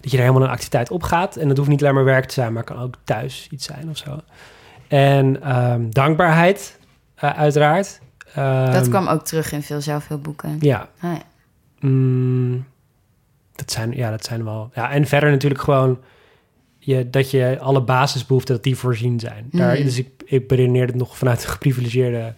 dat 0.00 0.10
je 0.10 0.16
er 0.16 0.22
helemaal 0.22 0.42
een 0.46 0.52
activiteit 0.52 0.90
op 0.90 1.02
gaat. 1.02 1.36
En 1.36 1.48
dat 1.48 1.56
hoeft 1.56 1.68
niet 1.68 1.82
alleen 1.82 1.94
maar 1.94 2.04
werk 2.04 2.24
te 2.24 2.34
zijn, 2.34 2.52
maar 2.52 2.64
kan 2.64 2.78
ook 2.78 2.94
thuis 3.04 3.46
iets 3.50 3.64
zijn 3.66 3.88
of 3.90 3.96
zo. 3.96 4.20
En 4.88 5.42
ehm, 5.42 5.90
dankbaarheid, 5.90 6.78
eh, 7.14 7.30
uiteraard. 7.30 8.00
dat 8.34 8.44
Ehm, 8.74 8.88
kwam 8.88 9.06
ook 9.06 9.24
terug 9.24 9.52
in 9.52 9.62
veel 9.62 9.80
zelfhulpboeken. 9.80 10.56
Ja, 10.60 10.88
Ah, 11.00 11.12
ja. 11.12 11.22
Mm, 11.88 12.64
dat, 13.54 13.70
zijn, 13.70 13.92
ja, 13.96 14.10
dat 14.10 14.24
zijn 14.24 14.44
wel. 14.44 14.70
Ja, 14.74 14.90
en 14.90 15.06
verder 15.06 15.30
natuurlijk 15.30 15.60
gewoon 15.62 15.98
je, 16.84 17.10
dat 17.10 17.30
je 17.30 17.58
alle 17.60 17.82
basisbehoeften 17.82 18.54
dat 18.54 18.64
die 18.64 18.76
voorzien 18.76 19.20
zijn. 19.20 19.48
Daar, 19.50 19.74
Mhm. 19.74 19.84
Dus 19.84 19.98
ik, 19.98 20.08
ik 20.24 20.48
beredeneer 20.48 20.86
het 20.86 20.94
nog 20.94 21.16
vanuit 21.16 21.42
een 21.44 21.50
geprivilegeerde 21.50 22.34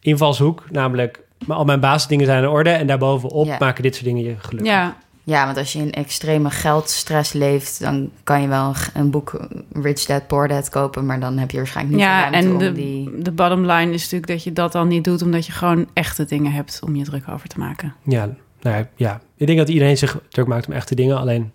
invalshoek. 0.00 0.64
Namelijk, 0.70 1.20
maar 1.46 1.56
al 1.56 1.64
mijn 1.64 1.80
basisdingen 1.80 2.26
zijn 2.26 2.42
in 2.42 2.48
orde 2.48 2.70
en 2.70 2.86
daarbovenop 2.86 3.46
Ja. 3.46 3.56
maken 3.58 3.82
dit 3.82 3.94
soort 3.94 4.06
dingen 4.06 4.24
je 4.24 4.34
gelukkig. 4.38 4.72
Ja, 4.72 4.96
ja, 5.22 5.44
want 5.44 5.56
als 5.56 5.72
je 5.72 5.78
in 5.78 5.92
extreme 5.92 6.50
geldstress 6.50 7.32
leeft... 7.32 7.80
dan 7.80 8.10
kan 8.24 8.42
je 8.42 8.48
wel 8.48 8.74
een, 8.94 9.10
boek 9.10 9.48
Rich 9.72 10.04
Dad, 10.04 10.26
Poor 10.26 10.48
Dad 10.48 10.68
kopen... 10.68 11.06
maar 11.06 11.20
dan 11.20 11.38
heb 11.38 11.50
je 11.50 11.56
waarschijnlijk 11.56 11.96
niet 11.96 12.06
ja 12.06 12.24
de 12.24 12.30
ruimte 12.30 12.48
en 12.48 12.52
om 12.52 12.58
de, 12.58 12.72
die... 12.72 13.22
de 13.22 13.32
bottom 13.32 13.60
line 13.60 13.92
is 13.92 14.02
natuurlijk 14.02 14.30
dat 14.30 14.42
je 14.42 14.52
dat 14.52 14.72
dan 14.72 14.88
niet 14.88 15.04
doet... 15.04 15.22
omdat 15.22 15.46
je 15.46 15.52
gewoon 15.52 15.86
echte 15.92 16.24
dingen 16.24 16.52
hebt 16.52 16.80
om 16.84 16.96
je 16.96 17.04
druk 17.04 17.28
over 17.28 17.48
te 17.48 17.58
maken. 17.58 17.94
Ja, 18.02 18.28
nou 18.60 18.76
ja, 18.76 18.88
ja, 18.96 19.20
ik 19.36 19.46
denk 19.46 19.58
dat 19.58 19.68
iedereen 19.68 19.98
zich 19.98 20.18
druk 20.28 20.46
maakt 20.46 20.66
om 20.66 20.72
echte 20.72 20.94
dingen. 20.94 21.18
Alleen 21.18 21.52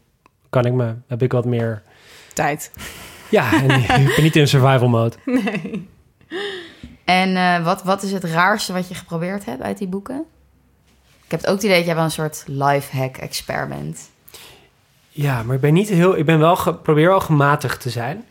kan 0.49 0.65
ik 0.65 0.73
me, 0.73 0.95
heb 1.07 1.21
ik 1.21 1.31
wat 1.31 1.45
meer. 1.45 1.81
Tijd. 2.41 2.71
Ja, 3.29 3.53
en 3.53 3.69
ik 4.07 4.13
ben 4.15 4.23
niet 4.23 4.35
in 4.35 4.47
survival 4.47 4.89
mode. 4.89 5.15
Nee. 5.25 5.87
En 7.05 7.35
eh, 7.35 7.63
wat, 7.65 7.83
wat 7.83 8.03
is 8.03 8.11
het 8.11 8.23
raarste 8.23 8.73
wat 8.73 8.87
je 8.87 8.95
geprobeerd 8.95 9.45
hebt 9.45 9.61
uit 9.61 9.77
die 9.77 9.87
boeken? 9.87 10.25
Ik 11.23 11.31
heb 11.31 11.39
het 11.39 11.49
ook 11.49 11.55
het 11.55 11.63
idee 11.63 11.77
dat 11.77 11.85
jij 11.85 11.95
wel 11.95 12.03
een 12.03 12.11
soort 12.11 12.43
life 12.47 12.97
hack 12.97 13.17
expert 13.17 13.69
bent. 13.69 14.09
Ja, 15.09 15.43
maar 15.43 15.55
ik 15.55 15.61
ben 15.61 15.73
niet 15.73 15.89
heel. 15.89 16.17
Ik 16.17 16.25
ben 16.25 16.39
wel 16.39 16.55
ge, 16.55 16.73
probeer 16.73 17.07
wel 17.07 17.19
gematigd 17.19 17.81
te 17.81 17.89
zijn. 17.89 18.25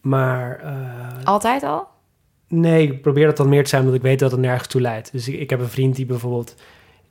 Maar 0.00 0.60
eh, 0.60 1.24
Altijd 1.24 1.62
al? 1.62 1.86
Nee, 2.48 2.82
ik 2.82 3.02
probeer 3.02 3.26
dat 3.26 3.36
dan 3.36 3.48
meer 3.48 3.62
te 3.62 3.68
zijn 3.68 3.82
omdat 3.82 3.96
ik 3.96 4.02
weet 4.02 4.18
dat 4.18 4.30
het 4.30 4.40
nergens 4.40 4.68
toe 4.68 4.80
leidt. 4.80 5.12
Dus 5.12 5.28
ik, 5.28 5.40
ik 5.40 5.50
heb 5.50 5.60
een 5.60 5.68
vriend 5.68 5.96
die 5.96 6.06
bijvoorbeeld... 6.06 6.54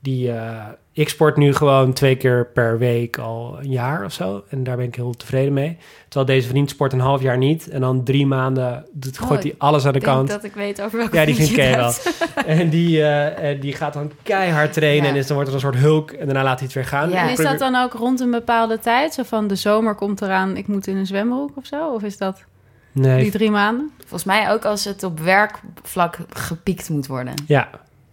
Die, 0.02 0.32
eh, 0.32 0.66
ik 0.94 1.10
sport 1.10 1.38
nu 1.38 1.54
gewoon 1.54 1.94
twee 1.94 2.16
keer 2.16 2.48
per 2.54 2.78
week 2.78 3.18
al 3.18 3.58
een 3.62 3.70
jaar 3.72 4.06
of 4.06 4.14
zo. 4.14 4.44
En 4.50 4.64
daar 4.64 4.76
ben 4.78 4.86
ik 4.86 4.96
heel 4.96 5.12
tevreden 5.14 5.54
mee. 5.54 5.78
Terwijl 6.08 6.26
deze 6.38 6.48
vriend 6.48 6.70
sport 6.70 6.94
een 6.94 7.00
half 7.00 7.22
jaar 7.22 7.38
niet. 7.38 7.70
En 7.70 7.82
dan 7.82 8.04
drie 8.04 8.26
maanden 8.28 8.86
doet, 8.92 9.20
Oh, 9.22 9.28
gooit 9.28 9.44
hij 9.44 9.56
alles 9.58 9.86
aan 9.86 9.92
de 9.92 9.98
Ik 9.98 10.04
denk 10.06 10.16
kant. 10.18 10.30
dat 10.30 10.44
ik 10.44 10.54
weet 10.54 10.82
over 10.82 10.98
welke 10.98 11.16
Ja, 11.18 11.26
die 11.26 11.56
wel. 11.56 11.66
hebt. 11.66 12.28
En 12.46 12.70
die, 12.70 13.04
eh, 13.04 13.62
die 13.62 13.74
gaat 13.74 13.94
dan 13.94 14.12
keihard 14.24 14.74
trainen. 14.74 15.04
Ja. 15.04 15.10
En 15.10 15.16
is, 15.16 15.28
dan 15.28 15.36
wordt 15.36 15.52
het 15.54 15.62
een 15.64 15.70
soort 15.70 15.82
hulk. 15.84 16.12
En 16.12 16.26
daarna 16.26 16.44
laat 16.44 16.58
hij 16.58 16.66
het 16.66 16.76
weer 16.76 16.86
gaan. 16.86 17.10
Ja. 17.10 17.16
Ik 17.24 17.24
En 17.24 17.30
is 17.32 17.50
dat 17.50 17.60
dan 17.60 17.76
ook 17.76 17.94
rond 17.94 18.20
een 18.20 18.32
bepaalde 18.32 18.80
tijd? 18.80 19.14
Zo 19.14 19.24
van 19.24 19.48
de 19.48 19.56
zomer 19.56 19.96
komt 19.96 20.22
eraan, 20.22 20.58
ik 20.58 20.68
moet 20.68 20.88
in 20.88 20.98
een 20.98 21.06
zwembroek 21.06 21.52
of 21.56 21.66
zo? 21.66 21.90
Of 21.94 22.04
is 22.04 22.18
dat 22.18 22.44
Nee, 22.92 23.22
die 23.22 23.32
drie 23.32 23.52
maanden? 23.52 23.92
Volgens 24.00 24.24
mij 24.24 24.52
ook 24.52 24.66
als 24.66 24.86
het 24.86 25.04
op 25.04 25.20
werkvlak 25.20 26.18
gepiekt 26.34 26.90
moet 26.90 27.08
worden. 27.08 27.34
ja. 27.48 27.70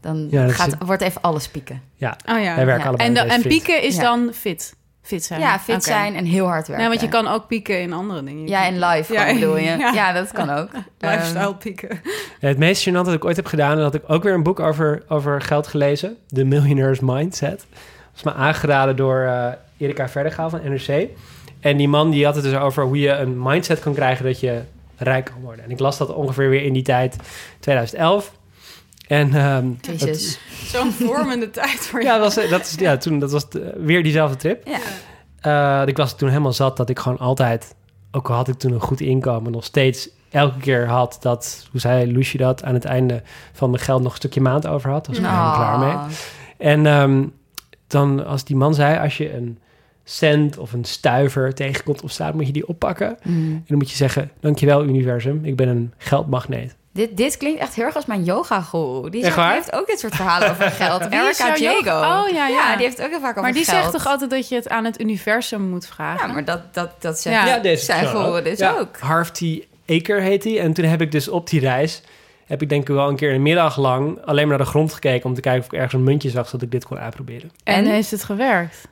Dan 0.06 0.26
Ja, 0.30 0.44
dat 0.46 0.54
gaat, 0.54 0.66
is- 0.68 0.74
wordt 0.86 1.02
even 1.02 1.20
alles 1.20 1.48
pieken. 1.48 1.82
ja. 1.94 2.16
Oh 2.26 2.40
ja. 2.42 2.54
Wij 2.54 2.66
werken 2.66 2.82
Ja. 2.82 2.88
allebei 2.88 3.08
En, 3.08 3.14
de, 3.14 3.34
en 3.34 3.42
pieken 3.42 3.82
is 3.82 3.96
Ja. 3.96 4.02
dan 4.02 4.30
fit. 4.32 4.74
Fit 5.02 5.24
zijn. 5.24 5.40
Ja, 5.40 5.58
fit 5.58 5.84
zijn 5.84 6.14
en 6.14 6.24
heel 6.24 6.46
hard 6.46 6.66
werken. 6.66 6.78
Nee, 6.78 6.88
want 6.88 7.00
je 7.00 7.08
kan 7.08 7.26
ook 7.34 7.46
pieken 7.46 7.80
in 7.80 7.92
andere 7.92 8.22
dingen. 8.24 8.48
Ja, 8.48 8.66
in 8.66 8.78
live 8.78 9.12
Ja, 9.12 9.32
bedoel 9.34 9.56
je. 9.56 9.64
ja. 9.78 9.92
Ja. 9.92 10.12
dat 10.12 10.32
kan 10.32 10.50
ook. 10.50 10.68
Lifestyle 10.98 11.40
Ehm, 11.44 11.56
pieken. 11.56 11.88
Ja, 12.40 12.48
het 12.48 12.58
meest 12.58 12.88
gênante 12.88 12.92
dat 12.92 13.12
ik 13.12 13.24
ooit 13.24 13.36
heb 13.36 13.46
gedaan... 13.46 13.76
en 13.76 13.82
had 13.82 13.94
ik 13.94 14.02
ook 14.06 14.22
weer 14.22 14.34
een 14.34 14.42
boek 14.42 14.60
over, 14.60 15.02
over 15.08 15.40
geld 15.42 15.66
gelezen. 15.66 16.16
The 16.28 16.44
Millionaire's 16.44 17.00
Mindset. 17.00 17.58
Dat 17.58 18.16
is 18.16 18.22
me 18.22 18.32
aangeraden 18.34 18.96
door 18.96 19.20
eh 19.22 19.46
Erika 19.78 20.08
Verdergaal 20.08 20.50
van 20.50 20.60
NRC. 20.64 21.06
En 21.60 21.76
die 21.76 21.88
man 21.88 22.10
die 22.10 22.24
had 22.24 22.34
het 22.34 22.44
dus 22.44 22.54
over 22.56 22.84
hoe 22.84 22.98
je 22.98 23.10
een 23.10 23.42
mindset 23.42 23.80
kan 23.80 23.94
krijgen... 23.94 24.24
dat 24.24 24.40
je 24.40 24.60
rijk 24.96 25.24
kan 25.24 25.40
worden. 25.42 25.64
En 25.64 25.70
ik 25.70 25.78
las 25.78 25.98
dat 25.98 26.14
ongeveer 26.14 26.48
weer 26.50 26.62
in 26.62 26.72
die 26.72 26.82
tijd, 26.82 27.16
2011. 27.60 28.32
En 29.06 29.34
ehm, 29.34 29.66
Crisis. 29.80 30.38
Zo'n 30.64 30.92
vormende 30.92 31.50
tijd 31.50 31.78
voor 31.78 32.00
dat, 32.00 32.08
ja, 32.08 32.18
dat 32.18 32.34
was, 32.34 32.48
dat, 32.48 32.60
is, 32.60 32.74
ja, 32.78 32.96
toen, 32.96 33.18
dat 33.18 33.30
was 33.30 33.50
de- 33.50 33.74
weer 33.76 34.02
diezelfde 34.02 34.36
trip. 34.36 34.66
Ja. 34.66 34.78
Eh, 35.82 35.88
ik 35.88 35.96
was 35.96 36.16
toen 36.16 36.28
helemaal 36.28 36.52
zat 36.52 36.76
dat 36.76 36.88
ik 36.88 36.98
gewoon 36.98 37.18
altijd... 37.18 37.74
ook 38.10 38.28
al 38.28 38.36
had 38.36 38.48
ik 38.48 38.58
toen 38.58 38.72
een 38.72 38.80
goed 38.80 39.00
inkomen... 39.00 39.52
nog 39.52 39.64
steeds 39.64 40.08
elke 40.30 40.58
keer 40.58 40.88
had 40.88 41.16
dat... 41.20 41.66
hoe 41.70 41.80
zei 41.80 42.12
Lucie 42.12 42.38
dat? 42.38 42.64
aan 42.64 42.74
het 42.74 42.84
einde 42.84 43.22
van 43.52 43.70
mijn 43.70 43.82
geld 43.82 44.02
nog 44.02 44.10
een 44.10 44.16
stukje 44.16 44.40
maand 44.40 44.66
over 44.66 44.90
had. 44.90 45.06
was 45.06 45.18
ik 45.18 45.24
er 45.24 45.30
helemaal 45.30 45.54
klaar 45.54 45.78
mee. 45.78 46.16
En 46.58 46.86
ehm, 46.86 47.26
dan 47.86 48.26
als 48.26 48.44
die 48.44 48.56
man 48.56 48.74
zei... 48.74 48.98
als 48.98 49.16
je 49.16 49.34
een 49.34 49.58
cent 50.04 50.58
of 50.58 50.72
een 50.72 50.84
stuiver 50.84 51.54
tegenkomt 51.54 52.02
op 52.02 52.10
straat... 52.10 52.34
moet 52.34 52.46
je 52.46 52.52
die 52.52 52.68
oppakken. 52.68 53.16
Mm. 53.22 53.52
En 53.52 53.64
dan 53.66 53.78
moet 53.78 53.90
je 53.90 53.96
zeggen... 53.96 54.30
dankjewel 54.40 54.84
universum, 54.84 55.44
ik 55.44 55.56
ben 55.56 55.68
een 55.68 55.92
geldmagneet. 55.96 56.76
Dit, 56.96 57.16
dit 57.16 57.36
klinkt 57.36 57.60
echt 57.60 57.74
heel 57.74 57.84
erg 57.84 57.94
als 57.96 58.06
mijn 58.06 58.24
yoga 58.24 58.60
guru. 58.60 59.10
Die, 59.10 59.22
zegt- 59.24 59.36
die 59.36 59.44
heeft 59.44 59.72
ook 59.72 59.86
dit 59.86 59.98
soort 60.00 60.14
verhalen 60.14 60.50
over 60.50 60.70
geld. 60.82 61.08
Wie 61.08 61.18
is 61.18 61.38
Erica 61.40 61.56
jouw 61.58 61.72
yoga- 61.74 61.90
Jago. 62.00 62.22
Oh, 62.28 62.32
ja, 62.34 62.46
ja. 62.46 62.74
die 62.76 62.84
heeft 62.84 62.96
het 62.96 63.06
ook 63.06 63.12
heel 63.12 63.20
vaak 63.20 63.30
over 63.30 63.42
Maar 63.42 63.52
die 63.52 63.64
geld. 63.64 63.78
zegt 63.80 63.92
toch 63.92 64.06
altijd 64.06 64.30
dat 64.30 64.48
je 64.48 64.54
het 64.54 64.68
aan 64.68 64.84
het 64.84 65.00
universum 65.00 65.60
moet 65.62 65.86
vragen? 65.86 66.26
Ja, 66.28 66.32
maar 66.34 66.44
dat, 66.44 66.74
dat, 66.74 66.90
dat 67.02 67.20
zegt 67.20 67.36
Ja. 67.36 67.46
Ja, 67.46 67.58
deze 67.58 67.84
zijn 67.84 68.06
guru 68.06 68.42
dus 68.42 68.58
Ja, 68.58 68.76
ook. 68.78 68.98
Harv 68.98 69.28
T. 69.28 69.42
Aker 69.86 70.20
heet 70.20 70.44
hij. 70.44 70.60
En 70.60 70.72
toen 70.72 70.84
heb 70.84 71.00
ik 71.00 71.12
dus 71.12 71.28
op 71.28 71.50
die 71.50 71.60
reis... 71.60 72.02
heb 72.46 72.62
ik 72.62 72.68
denk 72.68 72.88
ik 72.88 72.94
wel 72.94 73.08
een 73.08 73.16
keer 73.16 73.34
een 73.34 73.42
middag 73.42 73.76
lang... 73.76 74.18
alleen 74.24 74.48
maar 74.48 74.56
naar 74.56 74.64
de 74.66 74.70
grond 74.72 74.92
gekeken... 74.92 75.28
om 75.28 75.34
te 75.34 75.40
kijken 75.40 75.60
of 75.60 75.66
ik 75.66 75.72
ergens 75.72 75.92
een 75.92 76.04
muntje 76.04 76.30
zag... 76.30 76.46
zodat 76.46 76.62
ik 76.62 76.70
dit 76.70 76.84
kon 76.86 76.98
uitproberen. 76.98 77.50
En 77.64 77.74
En? 77.74 77.84
heeft 77.90 78.10
het 78.10 78.24
gewerkt? 78.24 78.88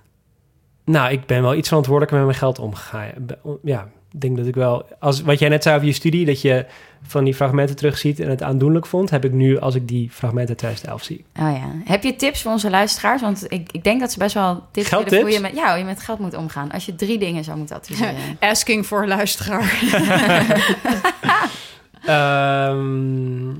Nou, 0.84 1.12
ik 1.12 1.26
ben 1.26 1.42
wel 1.42 1.54
iets 1.54 1.68
verantwoordelijker 1.68 2.16
met 2.18 2.26
mijn 2.26 2.38
geld 2.38 2.58
omgegaan. 2.58 3.10
Ja, 3.62 3.88
ik 4.12 4.20
denk 4.20 4.36
dat 4.36 4.46
ik 4.46 4.54
wel... 4.54 4.86
Als, 4.98 5.22
wat 5.22 5.38
jij 5.38 5.48
net 5.48 5.62
zei 5.62 5.74
over 5.74 5.86
je 5.88 5.94
studie, 5.94 6.26
dat 6.26 6.40
je 6.40 6.66
van 7.06 7.24
die 7.24 7.34
fragmenten 7.34 7.76
terugziet 7.76 8.20
en 8.20 8.28
het 8.30 8.42
aandoenlijk 8.42 8.86
vond... 8.86 9.10
heb 9.10 9.24
ik 9.24 9.32
nu 9.32 9.58
als 9.58 9.74
ik 9.74 9.88
die 9.88 10.10
fragmenten 10.10 10.56
2011 10.56 11.02
zie. 11.02 11.24
Oh 11.38 11.52
ja. 11.52 11.70
Heb 11.84 12.02
je 12.02 12.16
tips 12.16 12.42
voor 12.42 12.52
onze 12.52 12.70
luisteraars? 12.70 13.20
Want 13.22 13.44
ik, 13.52 13.72
ik 13.72 13.84
denk 13.84 14.00
dat 14.00 14.12
ze 14.12 14.18
best 14.18 14.34
wel 14.34 14.54
tips 14.54 14.90
willen 14.90 15.04
Geldtips? 15.08 15.22
hoe 15.22 15.30
je 15.32 15.40
met, 15.40 15.54
ja, 15.54 15.68
hoe 15.68 15.78
je 15.78 15.84
met 15.84 16.00
geld 16.00 16.18
moet 16.18 16.34
omgaan. 16.34 16.70
Als 16.70 16.86
je 16.86 16.94
drie 16.94 17.18
dingen 17.18 17.44
zou 17.44 17.58
moeten 17.58 17.76
adviseren. 17.76 18.14
Asking 18.40 18.86
voor 18.86 19.06
luisteraar. 19.06 19.72
Ehm, 22.06 23.50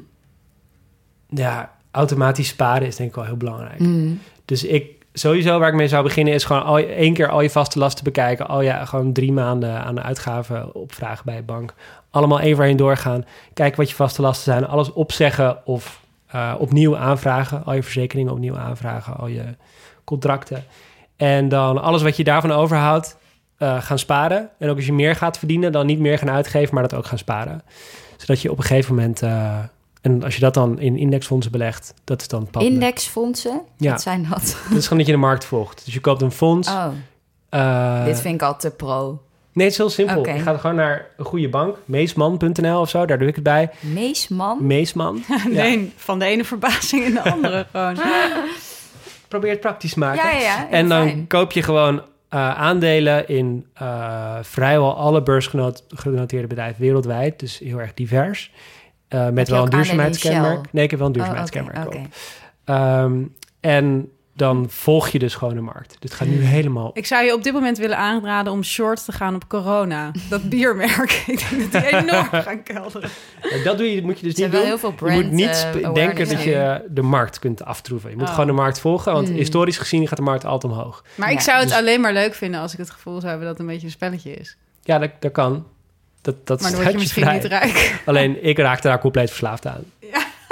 ja, 1.29 1.73
automatisch 1.91 2.49
sparen 2.49 2.87
is 2.87 2.97
denk 2.97 3.09
ik 3.09 3.15
wel 3.15 3.25
heel 3.25 3.37
belangrijk. 3.37 3.79
Mm. 3.79 4.21
Dus 4.45 4.65
ik 4.65 4.87
sowieso 5.13 5.59
waar 5.59 5.69
ik 5.69 5.75
mee 5.75 5.89
zou 5.89 6.03
beginnen 6.03 6.35
is 6.35 6.45
gewoon 6.45 6.65
al, 6.65 6.79
je- 6.79 6.87
één 6.87 7.15
keer 7.15 7.29
al 7.29 7.41
je 7.41 7.51
vaste 7.51 7.79
lasten 7.79 8.05
bekijken. 8.05 8.49
Al 8.49 8.61
ja, 8.61 8.85
gewoon 8.85 9.13
drie 9.13 9.33
maanden 9.33 9.85
aan 9.85 9.95
de 9.95 10.03
uitgaven 10.03 10.75
opvragen 10.75 11.25
bij 11.25 11.37
de 11.37 11.43
bank. 11.43 11.75
Allemaal 12.15 12.41
één 12.41 12.57
voor 12.57 12.65
één 12.65 12.77
doorgaan. 12.77 13.25
Kijken 13.55 13.79
wat 13.79 13.89
je 13.89 13.95
vaste 13.95 14.23
lasten 14.23 14.53
zijn. 14.53 14.67
Alles 14.67 14.93
opzeggen 14.93 15.67
of 15.67 16.01
eh, 16.27 16.55
opnieuw 16.59 16.97
aanvragen. 16.97 17.65
Al 17.65 17.75
je 17.75 17.83
verzekeringen 17.83 18.33
opnieuw 18.33 18.57
aanvragen. 18.57 19.17
Al 19.17 19.27
je 19.27 19.45
contracten. 20.05 20.65
En 21.17 21.49
dan 21.49 21.83
alles 21.83 22.03
wat 22.03 22.17
je 22.17 22.25
daarvan 22.25 22.53
overhoudt 22.53 23.17
eh, 23.59 23.83
gaan 23.83 23.99
sparen. 23.99 24.51
En 24.59 24.69
ook 24.71 24.77
als 24.77 24.87
je 24.87 24.93
meer 24.93 25.17
gaat 25.17 25.39
verdienen, 25.39 25.73
dan 25.73 25.87
niet 25.87 25.99
meer 25.99 26.19
gaan 26.19 26.31
uitgeven, 26.31 26.75
maar 26.75 26.83
dat 26.83 26.95
ook 26.95 27.07
gaan 27.07 27.19
sparen. 27.19 27.63
Zodat 28.17 28.41
je 28.43 28.51
op 28.51 28.59
een 28.59 28.65
gegeven 28.65 28.95
moment... 28.95 29.23
eh, 29.23 29.59
en 30.01 30.23
als 30.23 30.35
je 30.35 30.41
dat 30.41 30.55
dan 30.55 30.79
in 30.79 30.97
indexfondsen 30.97 31.53
belegt, 31.53 31.95
dat 32.05 32.21
is 32.21 32.29
dan 32.29 32.49
pad. 32.51 32.63
Indexfondsen, 32.63 33.61
Ja. 33.77 33.91
wat 33.91 34.03
zijn 34.03 34.27
dat? 34.31 34.57
Dat 34.69 34.79
is 34.79 34.83
gewoon 34.83 34.99
dat 34.99 35.07
je 35.07 35.13
de 35.13 35.19
markt 35.19 35.45
volgt. 35.45 35.85
Dus 35.85 35.95
je 35.95 36.01
koopt 36.01 36.23
een 36.23 36.31
fonds. 36.31 36.69
Oh, 36.69 38.05
dit 38.05 38.21
vind 38.21 38.35
ik 38.35 38.43
al 38.43 38.57
te 38.57 38.71
pro. 38.71 39.23
Nee, 39.55 39.65
het 39.65 39.73
is 39.73 39.79
heel 39.79 39.91
simpel. 39.91 40.19
Oké. 40.19 40.33
Je 40.33 40.41
gaat 40.41 40.61
gewoon 40.61 40.77
naar 40.77 41.07
een 41.17 41.25
goede 41.25 41.49
bank. 41.49 41.77
Meesman.nl 41.85 42.81
of 42.81 42.89
zo, 42.89 43.07
daar 43.07 43.19
doe 43.19 43.29
ik 43.29 43.35
het 43.35 43.45
bij. 43.45 43.71
Meesman? 43.81 44.67
Meesman. 44.67 45.23
Ja. 45.29 45.63
Nee, 45.63 45.93
van 45.97 46.19
de 46.19 46.25
ene 46.25 46.45
verbazing 46.45 47.05
in 47.05 47.15
de 47.15 47.23
andere 47.23 47.67
gewoon. 47.73 47.99
Probeer 49.29 49.51
het 49.51 49.61
praktisch 49.61 49.93
te 49.93 49.99
maken. 49.99 50.31
Ja, 50.31 50.39
ja, 50.39 50.69
en 50.71 50.89
dan 50.89 51.07
fijn. 51.07 51.27
koop 51.27 51.53
je 51.53 51.63
gewoon 51.63 52.03
eh, 52.29 52.55
aandelen 52.61 53.29
in 53.29 53.67
eh, 53.75 54.35
vrijwel 54.43 54.97
alle 54.97 55.23
beursgenoteerde 55.23 56.47
bedrijven 56.47 56.81
wereldwijd. 56.83 57.39
Dus 57.41 57.59
heel 57.59 57.81
erg 57.81 57.95
divers. 57.95 58.53
Eh, 59.09 59.29
met 59.29 59.49
wel 59.49 59.63
een 59.65 59.71
duurzaamheidskenmerk. 59.71 60.73
Nee, 60.73 60.85
ik 60.85 60.91
heb 60.91 60.99
wel 60.99 61.09
een 61.09 61.15
Oh, 61.15 61.19
duurzaamheidskenmerk. 61.19 61.87
oké. 61.87 61.97
op. 61.97 62.07
Ehm, 62.65 63.23
en 63.61 64.09
dan 64.37 64.67
volg 64.69 65.09
je 65.09 65.19
dus 65.19 65.35
gewoon 65.35 65.55
de 65.55 65.61
markt. 65.61 65.97
Dit 65.99 66.13
gaat 66.15 66.29
nu 66.29 66.41
helemaal... 66.43 66.91
Ik 66.95 67.07
zou 67.07 67.25
je 67.25 67.33
op 67.35 67.43
dit 67.43 67.53
moment 67.53 67.79
willen 67.79 67.97
aanraden 67.97 68.53
om 68.53 68.63
short 68.63 69.05
te 69.05 69.13
gaan 69.13 69.35
op 69.35 69.49
corona. 69.49 70.11
Dat 70.29 70.49
biermerk. 70.51 71.23
Ik 71.27 71.47
denk 71.51 71.73
dat 71.73 71.83
die 71.83 71.93
enorm 71.97 72.29
gaan 72.47 72.63
kelderen. 72.63 73.11
Eh, 73.41 73.65
Dat 73.65 73.79
doe 73.79 73.95
je, 73.95 74.03
moet 74.03 74.19
je 74.21 74.27
dus 74.27 74.35
niet 74.35 74.53
doen. 74.53 74.63
heel 74.65 74.79
veel 74.79 74.95
je 75.05 75.11
moet 75.11 75.31
niet 75.31 75.67
eh, 75.83 75.95
denken 75.95 76.29
dat 76.29 76.43
je 76.43 76.85
de 76.91 77.03
markt 77.03 77.39
kunt 77.39 77.65
aftroeven. 77.65 78.11
Je 78.11 78.17
moet 78.17 78.25
Oh. 78.29 78.31
gewoon 78.31 78.47
de 78.47 78.53
markt 78.53 78.81
volgen, 78.81 79.13
want 79.13 79.29
Hmm. 79.29 79.37
historisch 79.37 79.79
gezien 79.79 80.09
gaat 80.09 80.17
de 80.19 80.23
markt 80.25 80.45
altijd 80.45 80.73
omhoog. 80.73 81.05
Maar 81.15 81.31
ik 81.31 81.37
Ja, 81.39 81.43
zou 81.45 81.59
het 81.59 81.69
dus- 81.69 81.77
alleen 81.79 82.01
maar 82.01 82.13
leuk 82.13 82.35
vinden 82.35 82.61
als 82.61 82.73
ik 82.73 82.79
het 82.79 82.91
gevoel 82.91 83.15
zou 83.21 83.27
hebben 83.29 83.47
dat 83.49 83.59
het 83.59 83.67
een 83.67 83.73
beetje 83.73 83.87
een 83.87 83.93
spelletje 83.93 84.35
is. 84.35 84.57
Ja, 84.83 84.99
dat, 84.99 85.11
dat 85.21 85.33
kan. 85.33 85.67
Dat, 86.21 86.47
dat 86.47 86.61
Maar 86.61 86.71
dan 86.71 86.81
word 86.81 86.93
je 86.93 86.99
misschien 86.99 87.23
vrij. 87.23 87.35
niet 87.35 87.45
rijk. 87.45 88.03
Alleen 88.05 88.45
ik 88.45 88.59
raakte 88.59 88.89
daar 88.89 88.99
compleet 89.01 89.29
verslaafd 89.29 89.67
aan. 89.67 89.85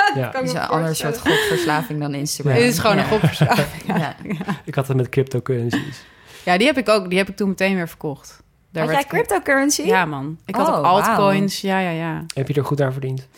Ja, 0.14 0.30
Het 0.32 0.42
is 0.42 0.52
een 0.52 0.60
ander 0.60 0.96
soort 0.96 1.18
gokverslaving 1.18 2.00
dan 2.00 2.14
Instagram. 2.14 2.54
Dit 2.54 2.62
is 2.64 2.78
gewoon 2.78 2.96
Ja. 2.96 3.02
een 3.02 3.08
gokverslaving. 3.08 3.82
Ja. 4.00 4.14
Ik 4.64 4.74
had 4.74 4.88
het 4.88 4.96
met 4.96 5.08
cryptocurrencies. 5.08 6.04
Ja, 6.44 6.56
die 6.58 6.66
heb 6.66 6.78
ik 6.78 6.88
ook. 6.88 7.08
Die 7.08 7.18
heb 7.18 7.28
ik 7.28 7.36
toen 7.36 7.48
meteen 7.48 7.74
weer 7.74 7.88
verkocht. 7.88 8.42
Daar 8.70 8.82
Had 8.84 8.92
jij 8.92 9.02
ik- 9.02 9.08
cryptocurrency? 9.08 9.82
Ja, 9.82 10.04
man. 10.04 10.38
Ik 10.46 10.54
had 10.54 10.68
Oh, 10.68 10.78
ook 10.78 10.84
altcoins. 10.84 11.60
Ja, 11.60 11.78
ja, 11.78 11.90
ja. 11.90 12.24
Heb 12.34 12.48
je 12.48 12.54
er 12.54 12.64
goed 12.64 12.80
aan 12.80 12.92
verdiend? 12.92 13.28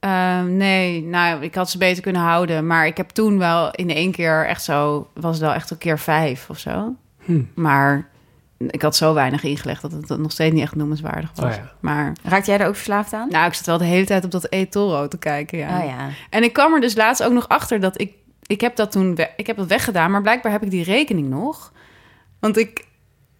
Ehm, 0.00 0.56
nee, 0.56 1.02
nou, 1.02 1.42
ik 1.42 1.54
had 1.54 1.70
ze 1.70 1.78
beter 1.78 2.02
kunnen 2.02 2.22
houden. 2.22 2.66
Maar 2.66 2.86
ik 2.86 2.96
heb 2.96 3.08
toen 3.08 3.38
wel 3.38 3.70
in 3.70 3.90
één 3.90 4.10
keer 4.12 4.46
echt 4.46 4.62
zo... 4.62 5.08
Was 5.14 5.32
het 5.36 5.40
wel 5.44 5.52
echt 5.54 5.70
een 5.70 5.78
keer 5.78 5.98
vijf 5.98 6.50
of 6.50 6.58
zo. 6.58 6.94
Hm. 7.24 7.42
Maar 7.54 8.08
ik 8.58 8.82
had 8.82 8.96
zo 8.96 9.14
weinig 9.14 9.42
ingelegd... 9.42 9.82
dat 9.82 9.92
het 9.92 10.18
nog 10.18 10.32
steeds 10.32 10.54
niet 10.54 10.62
echt 10.62 10.74
noemenswaardig 10.74 11.30
was. 11.34 11.44
Oh 11.44 11.56
ja. 11.56 11.72
Maar 11.80 12.12
Raakte 12.22 12.50
jij 12.50 12.60
er 12.60 12.66
ook 12.66 12.74
verslaafd 12.74 13.12
aan? 13.12 13.28
nou, 13.28 13.46
ik 13.46 13.54
zat 13.54 13.66
wel 13.66 13.78
de 13.78 13.84
hele 13.84 14.06
tijd 14.06 14.24
op 14.24 14.30
dat 14.30 14.46
eToro 14.48 15.08
te 15.08 15.18
kijken, 15.18 15.58
ja. 15.58 15.78
Oh 15.78 15.84
ja. 15.84 16.08
En 16.30 16.42
ik 16.42 16.52
kwam 16.52 16.74
er 16.74 16.80
dus 16.80 16.94
laatst 16.94 17.22
ook 17.22 17.32
nog 17.32 17.48
achter 17.48 17.80
dat 17.80 18.00
ik... 18.00 18.12
Ik 18.46 18.60
heb 18.60 18.76
dat 18.76 18.92
toen 18.92 19.18
ik 19.36 19.46
heb 19.46 19.56
dat 19.56 19.66
weggedaan, 19.66 20.10
maar 20.10 20.22
blijkbaar 20.22 20.52
heb 20.52 20.62
ik 20.62 20.70
die 20.70 20.84
rekening 20.84 21.28
nog. 21.28 21.72
Want 22.40 22.56
ik 22.56 22.84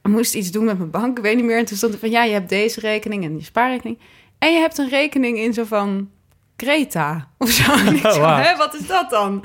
moest 0.03 0.35
iets 0.35 0.51
doen 0.51 0.65
met 0.65 0.79
mijn 0.79 0.91
bank, 0.91 1.19
ik 1.19 1.25
weet 1.25 1.37
niet 1.37 1.45
meer. 1.45 1.59
En 1.59 1.65
toen 1.65 1.77
stond 1.77 1.93
er 1.93 1.99
van, 1.99 2.11
ja, 2.11 2.25
je 2.25 2.33
hebt 2.33 2.49
deze 2.49 2.81
rekening 2.81 3.25
en 3.25 3.35
die 3.35 3.45
spaarrekening. 3.45 3.99
En 4.39 4.53
je 4.53 4.59
hebt 4.59 4.79
een 4.79 4.89
rekening 4.89 5.39
in 5.39 5.53
zo 5.53 5.65
van 5.65 6.11
Creta 6.57 7.29
of 7.39 7.51
zo. 7.51 7.73
Oh, 7.73 8.39
hè, 8.45 8.57
wat 8.57 8.75
is 8.75 8.87
dat 8.87 9.11
dan? 9.11 9.45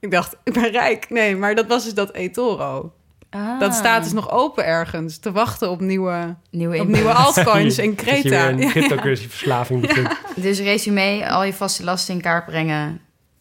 Ik 0.00 0.10
dacht, 0.10 0.36
ik 0.44 0.52
ben 0.52 0.70
rijk. 0.70 1.10
Nee, 1.10 1.36
maar 1.36 1.54
dat 1.54 1.66
was 1.66 1.84
dus 1.84 1.94
dat 1.94 2.12
eToro. 2.12 2.92
Ah, 3.34 3.60
Dat 3.60 3.74
staat 3.74 4.02
dus 4.02 4.12
nog 4.12 4.30
open 4.30 4.64
ergens, 4.66 5.18
te 5.18 5.32
wachten 5.32 5.70
op 5.70 5.80
nieuwe, 5.80 6.34
nieuwe 6.50 6.80
op 6.80 6.86
nieuwe 6.88 7.12
altcoins 7.24 7.78
in 7.86 7.94
Dat 7.94 8.04
je 8.04 8.12
weer 8.12 8.20
Creta. 8.22 8.48
een 8.48 8.58
Ja. 8.58 8.70
cryptocurrency 8.70 9.28
verslaving 9.28 9.80
begint. 9.86 10.08
Dus 10.36 10.60
resume, 10.60 11.28
al 11.30 11.44
je 11.44 11.52
vaste 11.52 11.84
lasten 11.84 12.14
in 12.14 12.20
kaart 12.20 12.44
brengen. 12.46 12.86
eh, 12.88 12.94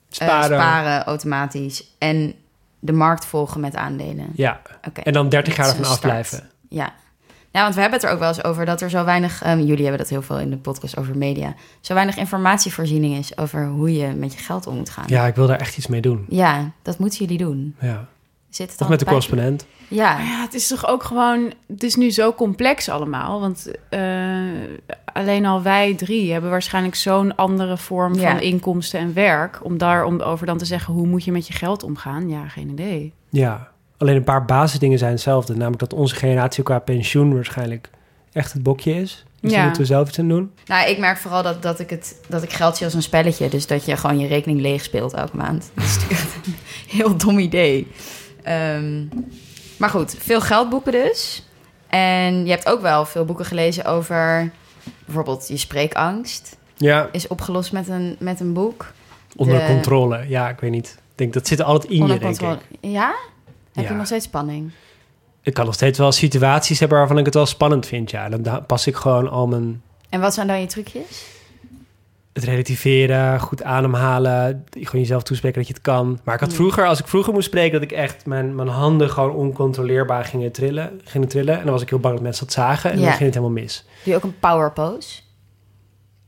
Sparen. 0.10 0.44
sparen 0.60 1.04
automatisch. 1.04 1.84
En 1.98 2.34
de 2.80 2.92
markt 2.94 3.26
volgen 3.26 3.62
met 3.62 3.76
aandelen. 3.76 4.28
Ja, 4.36 4.62
Oké. 4.88 5.02
en 5.02 5.14
dan 5.14 5.30
30 5.30 5.56
jaar 5.56 5.68
ervan 5.68 5.86
afblijven. 5.86 6.50
Ja. 6.70 6.94
ja, 7.52 7.62
want 7.62 7.76
we 7.76 7.82
hebben 7.82 8.00
het 8.00 8.08
er 8.08 8.14
ook 8.14 8.20
wel 8.20 8.28
eens 8.28 8.44
over 8.44 8.66
dat 8.66 8.82
er 8.82 8.90
zo 8.90 9.06
weinig... 9.06 9.42
ehm, 9.42 9.60
jullie 9.60 9.82
hebben 9.82 9.98
dat 9.98 10.10
heel 10.10 10.22
veel 10.22 10.40
in 10.40 10.50
de 10.50 10.58
podcast 10.58 10.98
over 10.98 11.18
media. 11.18 11.54
Zo 11.82 11.94
weinig 11.94 12.18
informatievoorziening 12.18 13.18
is 13.18 13.38
over 13.38 13.68
hoe 13.68 13.94
je 13.98 14.08
met 14.08 14.34
je 14.34 14.40
geld 14.40 14.68
om 14.68 14.76
moet 14.76 14.90
gaan. 14.90 15.04
Ja, 15.08 15.26
ik 15.26 15.36
wil 15.36 15.48
daar 15.48 15.60
echt 15.60 15.78
iets 15.78 15.88
mee 15.88 16.02
doen. 16.02 16.26
Ja, 16.30 16.72
dat 16.82 17.00
moeten 17.00 17.20
jullie 17.20 17.38
doen. 17.38 17.76
Ja. 17.80 18.08
Zit 18.56 18.80
het 18.80 18.90
met 18.90 19.00
de 19.00 19.06
bij- 19.06 19.14
correspondent. 19.14 19.66
Ja, 19.88 20.20
ja, 20.20 20.42
het 20.42 20.54
is 20.54 20.68
toch 20.68 20.88
ook 20.88 21.04
gewoon... 21.04 21.54
Het 21.68 21.84
is 21.84 21.96
nu 21.96 22.12
zo 22.12 22.34
complex 22.34 22.90
allemaal. 22.90 23.40
Want 23.40 23.72
eh, 23.90 24.02
alleen 25.14 25.46
al 25.46 25.62
wij 25.62 25.94
drie 25.96 26.32
hebben 26.32 26.50
waarschijnlijk 26.50 26.96
zo'n 26.96 27.36
andere 27.36 27.78
vorm 27.78 28.16
Ja. 28.16 28.32
van 28.32 28.40
inkomsten 28.40 29.00
en 29.00 29.14
werk. 29.14 29.60
Om 29.64 29.78
daarover 29.78 30.46
dan 30.46 30.58
te 30.58 30.66
zeggen, 30.66 30.94
hoe 30.94 31.08
moet 31.08 31.24
je 31.24 31.32
met 31.32 31.48
je 31.48 31.54
geld 31.54 31.84
omgaan? 31.84 32.30
Ja, 32.30 32.48
geen 32.48 32.70
idee. 32.70 33.14
Ja, 33.30 33.68
alleen 33.98 34.16
een 34.16 34.24
paar 34.24 34.46
basisdingen 34.46 34.98
zijn 34.98 35.12
hetzelfde. 35.12 35.54
Namelijk 35.54 35.80
dat 35.80 35.94
onze 35.94 36.16
generatie 36.16 36.64
qua 36.64 36.80
pensioen 36.80 37.34
waarschijnlijk 37.34 37.90
echt 38.34 38.54
het 38.54 38.64
bokje 38.64 38.94
is. 39.02 39.26
Dus 39.42 39.52
Ja. 39.52 39.56
daar 39.58 39.66
moeten 39.66 39.82
we 39.82 39.88
zelf 39.88 40.08
iets 40.08 40.20
aan 40.20 40.28
doen. 40.28 40.52
nou, 40.66 40.90
ik 40.90 40.98
merk 40.98 41.18
vooral 41.18 41.44
dat, 41.44 41.62
dat, 41.62 41.80
ik 41.80 41.90
het, 41.90 42.22
dat 42.28 42.44
ik 42.44 42.54
geld 42.54 42.76
zie 42.78 42.86
als 42.86 42.96
een 42.96 43.02
spelletje. 43.02 43.50
Dus 43.50 43.68
dat 43.68 43.86
je 43.86 43.98
gewoon 43.98 44.20
je 44.20 44.28
rekening 44.28 44.62
leeg 44.62 44.84
speelt 44.84 45.14
elke 45.14 45.38
maand. 45.38 45.72
Dat 45.74 45.84
is 45.84 45.96
natuurlijk 45.96 46.22
een 46.46 46.54
heel 46.88 47.18
dom 47.18 47.40
idee. 47.40 47.88
Ehm, 48.44 49.04
maar 49.78 49.90
goed, 49.90 50.16
veel 50.20 50.42
geld 50.42 50.70
boeken 50.70 50.92
dus. 50.92 51.44
En 51.90 52.46
je 52.46 52.52
hebt 52.52 52.66
ook 52.70 52.82
wel 52.82 53.06
veel 53.06 53.26
boeken 53.26 53.46
gelezen 53.46 53.86
over 53.86 54.52
bijvoorbeeld 55.06 55.48
je 55.48 55.58
spreekangst. 55.58 56.58
Ja, 56.78 57.10
Is 57.12 57.28
opgelost 57.28 57.72
met 57.72 57.88
een, 57.88 58.16
met 58.20 58.40
een 58.40 58.54
boek. 58.54 58.92
onder 59.36 59.60
De- 59.60 59.66
controle. 59.66 60.26
Ja, 60.28 60.50
ik 60.50 60.60
weet 60.60 60.72
niet. 60.72 60.88
Ik 60.88 61.18
denk, 61.20 61.34
dat 61.34 61.48
zit 61.48 61.62
altijd 61.62 61.92
in 61.92 62.02
Onder 62.02 62.14
je, 62.16 62.22
denk 62.22 62.38
controle. 62.38 62.60
ik. 62.70 62.78
Ja? 62.92 63.16
Heb 63.74 63.84
Ja. 63.84 63.90
je 63.92 63.98
nog 63.98 64.06
steeds 64.06 64.26
spanning? 64.26 64.72
Ik 65.42 65.54
kan 65.54 65.66
nog 65.66 65.74
steeds 65.74 65.98
wel 65.98 66.12
situaties 66.12 66.80
hebben 66.80 66.98
waarvan 66.98 67.18
ik 67.18 67.26
het 67.26 67.34
wel 67.34 67.46
spannend 67.46 67.86
vind. 67.86 68.12
Ja, 68.12 68.30
dan 68.30 68.42
da- 68.42 68.60
pas 68.60 68.88
ik 68.88 68.96
gewoon 68.96 69.30
al 69.30 69.48
mijn... 69.48 69.82
En 70.10 70.20
wat 70.22 70.34
zijn 70.34 70.48
dan 70.48 70.60
je 70.60 70.66
trucjes? 70.66 71.26
Het 72.34 72.44
relativeren, 72.44 73.40
goed 73.40 73.64
ademhalen, 73.64 74.66
gewoon 74.72 75.02
jezelf 75.02 75.24
toespreken 75.24 75.58
dat 75.60 75.68
je 75.68 75.74
het 75.74 75.82
kan. 75.84 76.20
Maar 76.24 76.34
ik 76.34 76.40
had 76.40 76.50
Hmm. 76.50 76.58
vroeger, 76.58 76.86
als 76.88 77.00
ik 77.00 77.08
vroeger 77.08 77.34
moest 77.34 77.46
spreken, 77.48 77.74
dat 77.74 77.92
ik 77.92 77.98
echt 77.98 78.26
mijn, 78.26 78.56
mijn 78.56 78.68
handen 78.68 79.10
gewoon 79.10 79.32
oncontroleerbaar 79.32 80.26
gingen 80.26 80.52
trillen, 80.52 81.02
gingen 81.04 81.28
trillen. 81.28 81.58
En 81.58 81.64
dan 81.64 81.72
was 81.72 81.82
ik 81.82 81.90
heel 81.90 82.00
bang 82.00 82.14
dat 82.14 82.24
mensen 82.24 82.46
dat 82.46 82.54
zagen 82.54 82.92
en 82.92 82.98
Ja. 83.00 83.04
dan 83.04 83.14
ging 83.14 83.26
het 83.26 83.34
helemaal 83.34 83.62
mis. 83.62 83.86
Doe 84.04 84.14
je 84.14 84.16
ook 84.16 84.24
een 84.24 84.40
power 84.40 84.72
pose? 84.72 85.20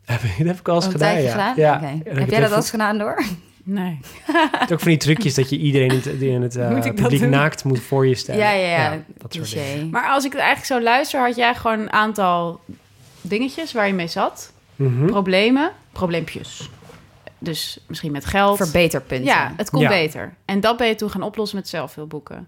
Heb 0.05 0.21
ik- 0.21 0.37
Dat 0.37 0.47
heb 0.47 0.59
ik 0.59 0.67
al 0.67 0.75
eens 0.75 0.85
Een 0.85 0.91
gedaan, 0.91 1.21
ja. 1.21 1.31
gedaan? 1.31 1.53
ja. 1.55 1.79
Heb 2.03 2.29
jij 2.29 2.39
dat 2.39 2.49
al 2.51 2.55
eens 2.57 2.69
gedaan 2.69 2.97
door? 2.97 3.23
Nee. 3.63 3.99
Ook 4.71 4.79
van 4.79 4.87
die 4.87 4.97
trucjes 4.97 5.33
dat 5.33 5.49
je 5.49 5.57
iedereen 5.57 5.89
in 5.89 5.95
het, 5.95 6.19
die 6.19 6.29
in 6.29 6.41
het 6.41 6.55
Moet 6.69 6.77
ik 6.77 6.83
dat 6.83 6.95
publiek 6.95 7.19
doen? 7.21 7.29
naakt 7.29 7.63
moet 7.63 7.79
voor 7.79 8.07
je 8.07 8.15
stellen. 8.15 8.41
Ja, 8.41 8.51
ja, 8.51 8.67
ja. 8.67 8.97
dat 9.17 9.33
soort 9.33 9.51
dingen. 9.53 9.89
Maar 9.89 10.09
als 10.09 10.25
ik 10.25 10.31
het 10.31 10.41
eigenlijk 10.41 10.71
zo 10.73 10.81
luister, 10.89 11.19
had 11.21 11.35
jij 11.35 11.55
gewoon 11.55 11.79
een 11.79 11.91
aantal 11.91 12.59
dingetjes 13.21 13.73
waar 13.73 13.87
je 13.87 13.93
mee 13.93 14.07
zat. 14.07 14.53
Mhm. 14.75 15.05
Problemen, 15.05 15.71
probleempjes. 15.91 16.69
Dus 17.39 17.79
misschien 17.87 18.11
met 18.11 18.25
geld. 18.25 18.57
Verbeterpunten. 18.57 19.25
Ja, 19.27 19.53
het 19.57 19.69
Ja. 19.77 19.87
beter. 19.89 20.33
En 20.45 20.59
dat 20.59 20.77
ben 20.77 20.87
je 20.87 20.95
toen 20.95 21.09
gaan 21.09 21.21
oplossen 21.23 21.57
met 21.57 21.67
zelfhulpboeken. 21.67 22.47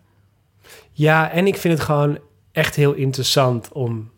Ja, 0.91 1.31
en 1.31 1.47
ik 1.47 1.57
vind 1.57 1.73
het 1.73 1.83
gewoon 1.83 2.19
echt 2.51 2.75
heel 2.75 2.93
interessant 2.93 3.71
om 3.71 4.09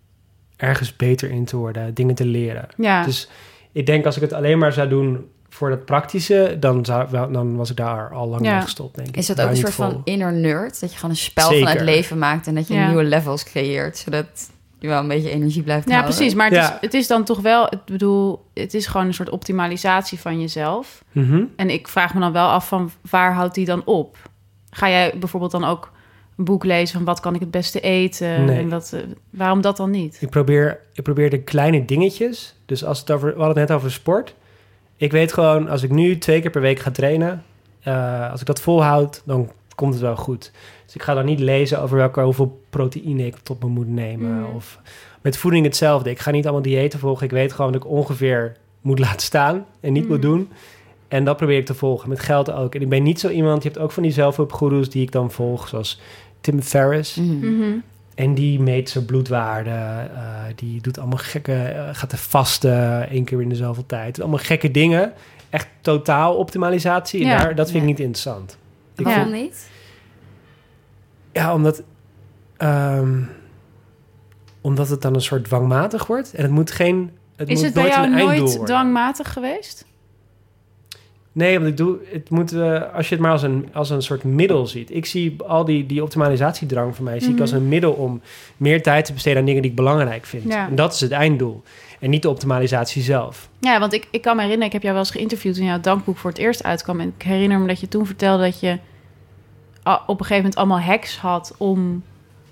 ergens 0.55 0.95
beter 0.95 1.29
in 1.29 1.45
te 1.45 1.57
worden, 1.57 1.93
dingen 1.93 2.15
te 2.15 2.25
leren. 2.25 2.67
Ja, 2.77 3.03
Dus 3.03 3.29
ik 3.71 3.85
denk 3.85 4.05
als 4.05 4.15
ik 4.15 4.21
het 4.21 4.33
alleen 4.33 4.57
maar 4.57 4.73
zou 4.73 4.87
doen 4.89 5.29
voor 5.49 5.69
het 5.69 5.85
praktische, 5.85 6.57
dan, 6.59 6.85
zou, 6.85 7.11
dan 7.31 7.55
was 7.55 7.69
ik 7.69 7.75
daar 7.75 8.13
al 8.13 8.27
lang 8.27 8.45
Ja. 8.45 8.51
mee 8.53 8.61
gestopt, 8.61 8.95
denk 8.95 9.07
ik. 9.07 9.17
Is 9.17 9.25
dat 9.27 9.41
ook 9.41 9.49
een 9.49 9.57
soort 9.57 9.73
van 9.73 10.01
inner 10.03 10.33
nerd? 10.33 10.79
Dat 10.79 10.89
je 10.91 10.95
gewoon 10.95 11.11
een 11.11 11.17
spel 11.17 11.49
van 11.59 11.67
het 11.67 11.81
leven 11.81 12.17
maakt 12.17 12.47
en 12.47 12.55
dat 12.55 12.67
je 12.67 12.73
Ja. 12.73 12.87
nieuwe 12.87 13.03
levels 13.03 13.43
creëert, 13.43 13.97
zodat 13.97 14.49
je 14.79 14.87
wel 14.87 14.99
een 14.99 15.07
beetje 15.07 15.29
energie 15.29 15.63
blijft 15.63 15.87
Ja, 15.87 15.93
houden. 15.93 16.15
precies. 16.15 16.33
Maar 16.35 16.45
het, 16.49 16.55
Ja. 16.55 16.73
is, 16.73 16.77
het 16.81 16.93
is 16.93 17.07
dan 17.07 17.23
toch 17.23 17.39
wel, 17.39 17.65
ik 17.65 17.79
bedoel, 17.85 18.45
het 18.53 18.73
is 18.73 18.87
gewoon 18.87 19.07
een 19.07 19.13
soort 19.13 19.29
optimalisatie 19.29 20.19
van 20.19 20.39
jezelf. 20.39 21.03
Mhm. 21.11 21.43
En 21.55 21.69
ik 21.69 21.87
vraag 21.87 22.13
me 22.13 22.19
dan 22.19 22.31
wel 22.31 22.47
af 22.47 22.67
van 22.67 22.91
waar 23.09 23.33
houdt 23.33 23.55
die 23.55 23.65
dan 23.65 23.81
op? 23.85 24.17
Ga 24.69 24.89
jij 24.89 25.13
bijvoorbeeld 25.19 25.51
dan 25.51 25.63
ook 25.65 25.91
een 26.37 26.43
boek 26.45 26.63
lezen 26.63 26.95
van 26.95 27.05
wat 27.05 27.19
kan 27.19 27.33
ik 27.33 27.39
het 27.39 27.51
beste 27.51 27.79
eten? 27.79 28.45
Nee. 28.45 28.57
En 28.59 28.69
wat, 28.69 28.91
eh, 28.93 28.99
waarom 29.29 29.61
dat 29.61 29.77
dan 29.77 29.89
niet? 29.91 30.17
Ik 30.21 30.29
probeer, 30.29 30.79
ik 30.93 31.03
probeer 31.03 31.29
de 31.29 31.41
kleine 31.43 31.85
dingetjes. 31.85 32.55
Dus 32.65 32.83
als 32.85 32.99
het 32.99 33.11
over, 33.11 33.27
we 33.33 33.37
hadden 33.41 33.57
het 33.59 33.67
net 33.69 33.77
over 33.77 33.91
sport. 33.91 34.35
Ik 34.97 35.11
weet 35.11 35.33
gewoon, 35.33 35.69
als 35.69 35.83
ik 35.83 35.91
nu 35.91 36.17
twee 36.17 36.41
keer 36.41 36.49
per 36.51 36.61
week 36.61 36.79
ga 36.79 36.91
trainen, 36.91 37.43
eh, 37.81 38.31
als 38.31 38.39
ik 38.41 38.47
dat 38.47 38.61
volhoud, 38.61 39.21
dan 39.25 39.51
komt 39.75 39.93
het 39.93 40.01
wel 40.01 40.15
goed. 40.15 40.51
Dus 40.89 40.97
ik 40.97 41.03
ga 41.07 41.13
dan 41.13 41.25
niet 41.25 41.39
lezen 41.39 41.81
over 41.81 41.97
welke, 41.97 42.21
hoeveel 42.21 42.61
proteïne 42.69 43.25
ik 43.25 43.35
tot 43.43 43.63
me 43.63 43.69
moet 43.69 43.87
nemen. 43.87 44.31
Mm. 44.31 44.55
Of 44.55 44.79
met 45.21 45.37
voeding 45.37 45.65
hetzelfde. 45.65 46.09
Ik 46.09 46.19
ga 46.19 46.31
niet 46.31 46.43
allemaal 46.43 46.61
diëten 46.61 46.99
volgen. 46.99 47.25
Ik 47.25 47.31
weet 47.31 47.53
gewoon 47.53 47.71
dat 47.71 47.83
ik 47.83 47.89
ongeveer 47.89 48.55
moet 48.81 48.99
laten 49.05 49.21
staan 49.21 49.65
en 49.79 49.93
niet 49.93 50.03
Mm. 50.03 50.09
moet 50.09 50.21
doen. 50.21 50.49
En 51.07 51.23
dat 51.23 51.37
probeer 51.37 51.57
ik 51.57 51.65
te 51.65 51.73
volgen. 51.73 52.09
Met 52.09 52.19
geld 52.19 52.51
ook. 52.51 52.75
En 52.75 52.81
ik 52.81 52.89
ben 52.89 53.03
niet 53.03 53.19
zo 53.19 53.29
iemand, 53.29 53.63
je 53.63 53.69
hebt 53.69 53.81
ook 53.81 53.91
van 53.91 54.03
die 54.03 54.11
zelfhulpgoeroes 54.11 54.89
die 54.89 55.01
ik 55.01 55.11
dan 55.11 55.31
volg, 55.31 55.67
zoals 55.67 55.99
Tim 56.41 56.61
Ferriss. 56.61 57.15
Mhm. 57.15 57.55
Mhm. 57.55 57.77
En 58.15 58.33
die 58.33 58.59
meet 58.59 58.89
zijn 58.89 59.05
bloedwaarde. 59.05 59.69
eh, 59.69 60.43
die 60.55 60.81
doet 60.81 60.97
allemaal 60.99 61.17
gekke... 61.17 61.53
eh, 61.53 61.89
gaat 61.91 62.11
er 62.11 62.17
vasten 62.17 63.09
één 63.09 63.23
keer 63.23 63.41
in 63.41 63.49
de 63.49 63.55
zoveel 63.55 63.85
tijd. 63.85 64.19
Allemaal 64.19 64.39
gekke 64.39 64.71
dingen. 64.71 65.13
Echt 65.49 65.67
totaal 65.81 66.35
optimalisatie. 66.35 67.21
En 67.21 67.27
Ja. 67.27 67.37
daar, 67.37 67.55
dat 67.55 67.71
vind 67.71 67.81
ik 67.83 67.89
niet 67.89 67.99
interessant. 67.99 68.57
Ik 68.95 69.05
Ja. 69.07 69.13
Waarom 69.15 69.31
niet? 69.33 69.69
Ja, 71.39 71.53
omdat... 71.53 71.83
ehm, 72.57 73.21
omdat 74.61 74.89
het 74.89 75.01
dan 75.01 75.13
een 75.15 75.21
soort 75.21 75.43
dwangmatig 75.43 76.07
wordt. 76.07 76.33
En 76.33 76.43
het 76.43 76.51
moet 76.51 76.71
geen... 76.71 77.11
Het 77.35 77.49
Is 77.49 77.55
moet 77.55 77.65
het 77.65 77.73
bij 77.73 77.87
jou 77.87 78.09
nooit 78.09 78.65
dwangmatig 78.65 79.33
geweest? 79.33 79.85
Nee, 81.31 81.57
want 81.59 81.69
ik 81.69 81.77
doe... 81.77 81.97
Het 82.11 82.29
moet, 82.29 82.53
als 82.93 83.09
je 83.09 83.15
het 83.15 83.23
maar 83.23 83.31
als 83.31 83.41
een, 83.43 83.69
als 83.73 83.89
een 83.89 84.01
soort 84.01 84.23
middel 84.23 84.67
ziet. 84.67 84.95
Ik 84.95 85.05
zie 85.05 85.35
al 85.47 85.65
die, 85.65 85.85
die 85.85 86.03
optimalisatiedrang 86.03 86.95
van 86.95 87.03
mij... 87.05 87.19
zie 87.19 87.27
ik 87.27 87.33
Mhm. 87.33 87.41
als 87.41 87.51
een 87.51 87.67
middel 87.67 87.91
om 87.91 88.21
meer 88.57 88.81
tijd 88.83 89.05
te 89.05 89.13
besteden 89.13 89.39
aan 89.39 89.45
dingen 89.45 89.61
die 89.61 89.71
ik 89.71 89.77
belangrijk 89.77 90.25
vind. 90.25 90.43
Ja. 90.43 90.67
En 90.67 90.75
dat 90.75 90.93
is 90.93 90.99
het 90.99 91.11
einddoel. 91.11 91.63
En 91.99 92.09
niet 92.09 92.21
de 92.21 92.29
optimalisatie 92.29 93.01
zelf. 93.01 93.49
Ja, 93.59 93.79
want 93.79 93.93
ik, 93.93 94.07
ik 94.11 94.21
kan 94.21 94.35
me 94.35 94.41
herinneren, 94.41 94.67
ik 94.67 94.73
heb 94.73 94.81
jou 94.81 94.93
wel 94.93 95.03
eens 95.03 95.13
geïnterviewd 95.13 95.55
toen 95.55 95.65
jouw 95.65 95.79
dankboek 95.79 96.17
voor 96.17 96.29
het 96.29 96.39
eerst 96.39 96.63
uitkwam. 96.63 96.99
En 96.99 97.13
ik 97.17 97.23
herinner 97.23 97.59
me 97.59 97.67
dat 97.67 97.79
je 97.79 97.87
toen 97.87 98.05
vertelde 98.05 98.43
dat 98.43 98.59
je 98.59 98.77
op 99.95 100.19
een 100.19 100.25
gegeven 100.25 100.35
moment 100.35 100.55
allemaal 100.55 100.79
hacks 100.79 101.17
had 101.17 101.55
om 101.57 102.03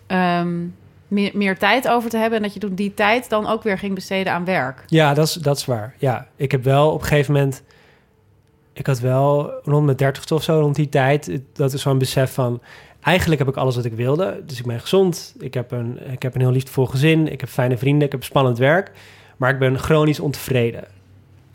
ehm, 0.07 0.65
meer, 1.07 1.31
meer 1.33 1.57
tijd 1.57 1.87
over 1.87 2.09
te 2.09 2.17
hebben. 2.17 2.37
En 2.37 2.43
dat 2.43 2.53
je 2.53 2.59
toen 2.59 2.75
die 2.75 2.93
tijd 2.93 3.29
dan 3.29 3.47
ook 3.47 3.63
weer 3.63 3.77
ging 3.77 3.93
besteden 3.93 4.33
aan 4.33 4.45
werk. 4.45 4.83
Ja, 4.87 5.13
dat 5.13 5.27
is, 5.27 5.33
dat 5.33 5.57
is 5.57 5.65
waar. 5.65 5.93
Ja, 5.97 6.27
ik 6.35 6.51
heb 6.51 6.63
wel 6.63 6.91
op 6.91 7.01
een 7.01 7.07
gegeven 7.07 7.33
moment... 7.33 7.63
Ik 8.73 8.87
had 8.87 8.99
wel 8.99 9.51
rond 9.63 9.85
mijn 9.85 9.97
dertigste 9.97 10.33
of 10.33 10.43
zo, 10.43 10.59
rond 10.59 10.75
die 10.75 10.89
tijd... 10.89 11.39
Dat 11.53 11.73
is 11.73 11.81
zo'n 11.81 11.97
besef 11.97 12.33
van... 12.33 12.61
Eigenlijk 13.01 13.39
heb 13.39 13.49
ik 13.49 13.55
alles 13.55 13.75
wat 13.75 13.85
ik 13.85 13.93
wilde. 13.93 14.41
Dus 14.45 14.59
ik 14.59 14.65
ben 14.65 14.79
gezond. 14.79 15.35
Ik 15.39 15.53
heb 15.53 15.71
een, 15.71 16.11
ik 16.11 16.21
heb 16.21 16.35
een 16.35 16.41
heel 16.41 16.51
liefdevol 16.51 16.85
gezin. 16.85 17.31
Ik 17.31 17.39
heb 17.39 17.49
fijne 17.49 17.77
vrienden. 17.77 18.05
Ik 18.05 18.11
heb 18.11 18.23
spannend 18.23 18.57
werk. 18.57 18.91
Maar 19.37 19.49
ik 19.49 19.59
ben 19.59 19.79
chronisch 19.79 20.19
ontevreden. 20.19 20.83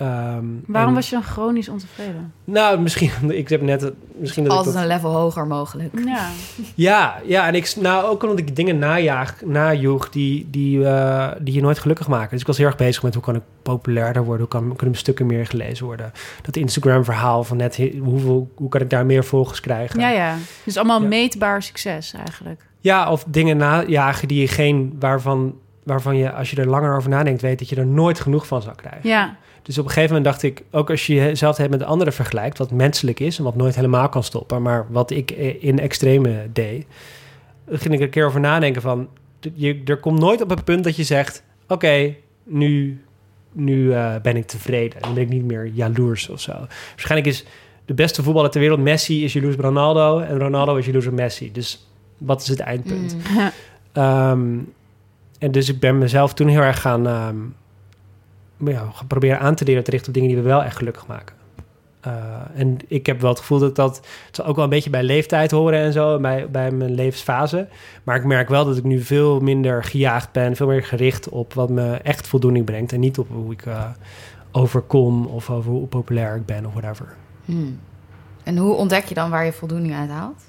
Ehm, 0.03 0.45
Waarom 0.67 0.89
en- 0.91 0.95
was 0.95 1.09
je 1.09 1.15
dan 1.15 1.25
chronisch 1.25 1.69
ontevreden? 1.69 2.33
Nou, 2.45 2.81
misschien... 2.81 3.11
Ik 3.43 3.49
heb 3.49 3.63
net... 3.63 3.93
Misschien 4.15 4.43
dat 4.45 4.53
ik 4.53 4.59
Altijd 4.59 4.75
dat, 4.75 4.85
een 4.85 4.89
level 4.91 5.11
hoger 5.11 5.47
mogelijk. 5.47 5.91
Ja, 6.05 6.29
Ja, 6.75 7.17
ja, 7.25 7.47
en 7.47 7.55
ik, 7.55 7.75
nou, 7.81 8.05
ook 8.05 8.23
omdat 8.23 8.39
ik 8.39 8.57
dingen 8.57 8.79
najaag, 8.79 9.35
najoeg 9.45 10.09
die, 10.11 10.47
die, 10.51 10.85
eh, 10.87 11.29
die 11.41 11.55
je 11.55 11.61
nooit 11.61 11.79
gelukkig 11.79 12.09
maken. 12.09 12.31
Dus 12.31 12.41
ik 12.41 12.47
was 12.47 12.57
heel 12.57 12.67
erg 12.67 12.77
bezig 12.77 13.03
met 13.03 13.15
hoe 13.15 13.23
kan 13.23 13.35
ik 13.35 13.43
populairder 13.63 14.25
worden, 14.25 14.41
hoe 14.41 14.51
kan, 14.61 14.63
kunnen 14.69 14.79
mijn 14.85 14.95
stukken 14.95 15.27
meer 15.27 15.47
gelezen 15.47 15.85
worden. 15.85 16.13
Dat 16.43 16.57
Instagram-verhaal 16.57 17.45
van 17.45 17.57
net, 17.57 17.77
hoeveel, 18.03 18.51
hoe 18.55 18.69
kan 18.69 18.81
ik 18.81 18.91
daar 18.91 19.07
meer 19.07 19.25
volgers 19.25 19.61
krijgen? 19.61 20.01
ja, 20.01 20.09
ja. 20.11 20.35
Dus 20.65 20.77
allemaal 20.77 21.01
Ja. 21.03 21.07
meetbaar 21.09 21.63
succes 21.63 22.13
eigenlijk. 22.27 22.67
Ja, 22.81 23.11
of 23.11 23.25
dingen 23.29 23.57
najagen 23.57 24.29
die 24.29 24.41
je 24.41 24.49
geen, 24.49 24.97
waarvan, 24.99 25.55
waarvan 25.83 26.17
je, 26.17 26.33
als 26.33 26.51
je 26.51 26.57
er 26.57 26.69
langer 26.69 26.97
over 26.97 27.11
nadenkt, 27.11 27.41
weet 27.43 27.59
dat 27.59 27.69
je 27.69 27.77
er 27.77 27.87
nooit 27.87 28.21
genoeg 28.21 28.47
van 28.47 28.63
zou 28.63 28.75
krijgen. 28.77 29.09
Ja, 29.09 29.37
Dus 29.63 29.79
op 29.79 29.85
een 29.85 29.91
gegeven 29.91 30.15
moment 30.15 30.33
dacht 30.33 30.43
ik, 30.43 30.63
ook 30.71 30.91
als 30.91 31.07
je 31.07 31.15
jezelf 31.15 31.57
hebt 31.57 31.71
met 31.71 31.83
anderen 31.83 32.13
vergelijkt, 32.13 32.59
wat 32.59 32.71
menselijk 32.71 33.21
is 33.21 33.39
en 33.39 33.45
wat 33.45 33.57
nooit 33.57 33.75
helemaal 33.75 34.09
kan 34.09 34.25
stoppen, 34.25 34.63
maar 34.63 34.87
wat 34.89 35.11
ik 35.11 35.31
eh, 35.31 35.63
in 35.65 35.79
extreme 35.79 36.47
deed, 36.53 36.87
ging 37.67 37.95
ik 37.95 37.99
er 37.99 38.05
een 38.05 38.11
keer 38.11 38.27
over 38.27 38.41
nadenken 38.41 38.83
van, 38.83 39.09
je, 39.55 39.83
er 39.85 39.97
komt 39.97 40.19
nooit 40.19 40.43
op 40.43 40.51
een 40.51 40.65
punt 40.65 40.85
dat 40.85 40.97
je 40.97 41.05
zegt, 41.05 41.43
oké, 41.69 42.15
nu, 42.45 43.03
nu 43.53 43.93
eh, 43.93 44.15
ben 44.23 44.37
ik 44.37 44.47
tevreden. 44.47 45.01
Dan 45.01 45.15
ben 45.15 45.23
ik 45.23 45.29
niet 45.29 45.45
meer 45.45 45.67
jaloers 45.67 46.29
of 46.29 46.41
zo. 46.41 46.53
Waarschijnlijk 46.91 47.31
is 47.31 47.45
de 47.85 47.95
beste 47.95 48.23
voetballer 48.23 48.51
ter 48.51 48.61
wereld, 48.61 48.81
Messi, 48.81 49.25
is 49.25 49.33
jaloers 49.33 49.55
op 49.55 49.61
Ronaldo 49.61 50.19
en 50.19 50.39
Ronaldo 50.39 50.77
is 50.77 50.87
jaloers 50.87 51.07
op 51.07 51.13
Messi. 51.13 51.53
Dus 51.53 51.87
wat 52.19 52.43
is 52.43 52.49
het 52.49 52.61
eindpunt? 52.61 53.15
Mm. 53.15 53.41
Ehm, 53.93 54.59
en 55.39 55.51
dus 55.51 55.69
ik 55.69 55.81
ben 55.81 55.99
mezelf 55.99 56.35
toen 56.35 56.49
heel 56.49 56.61
erg 56.61 56.81
gaan, 56.81 57.07
ehm, 57.07 57.37
ja, 58.65 58.93
proberen 59.07 59.39
aan 59.39 59.55
te 59.55 59.65
leren 59.65 59.85
te 59.85 59.91
richten 59.91 60.09
op 60.09 60.15
dingen 60.15 60.29
die 60.29 60.39
we 60.39 60.49
wel 60.49 60.63
echt 60.63 60.77
gelukkig 60.77 61.07
maken. 61.07 61.35
Eh, 62.03 62.13
en 62.55 62.77
ik 62.89 63.07
heb 63.07 63.21
wel 63.21 63.31
het 63.31 63.39
gevoel 63.39 63.59
dat 63.59 63.77
dat... 63.77 63.97
Het 64.27 64.37
zal 64.37 64.45
ook 64.45 64.55
wel 64.55 64.65
een 64.65 64.71
beetje 64.71 64.91
bij 64.91 65.03
leeftijd 65.03 65.51
horen 65.51 65.79
en 65.79 65.93
zo, 65.93 66.21
bij, 66.21 66.51
bij 66.51 66.71
mijn 66.71 66.95
levensfase. 66.95 67.69
Maar 68.03 68.17
ik 68.17 68.25
merk 68.25 68.49
wel 68.49 68.65
dat 68.65 68.77
ik 68.77 68.85
nu 68.85 69.01
veel 69.01 69.41
minder 69.41 69.85
gejaagd 69.85 70.33
ben, 70.33 70.57
veel 70.57 70.67
meer 70.67 70.85
gericht 70.85 71.29
op 71.29 71.55
wat 71.55 71.71
me 71.71 71.93
echt 71.93 72.27
voldoening 72.27 72.65
brengt. 72.65 72.93
En 72.93 73.01
niet 73.01 73.19
op 73.19 73.29
hoe 73.31 73.53
ik 73.53 73.67
eh, 73.67 73.85
overkom 74.53 75.27
of 75.27 75.51
over 75.51 75.71
hoe 75.71 75.87
populair 75.87 76.37
ik 76.37 76.47
ben 76.47 76.67
of 76.67 76.73
whatever. 76.73 77.15
Hmm. 77.45 77.81
En 78.43 78.57
hoe 78.57 78.75
ontdek 78.75 79.05
je 79.05 79.15
dan 79.15 79.31
waar 79.31 79.45
je 79.45 79.53
voldoening 79.53 79.95
uit 79.95 80.11
haalt? 80.11 80.43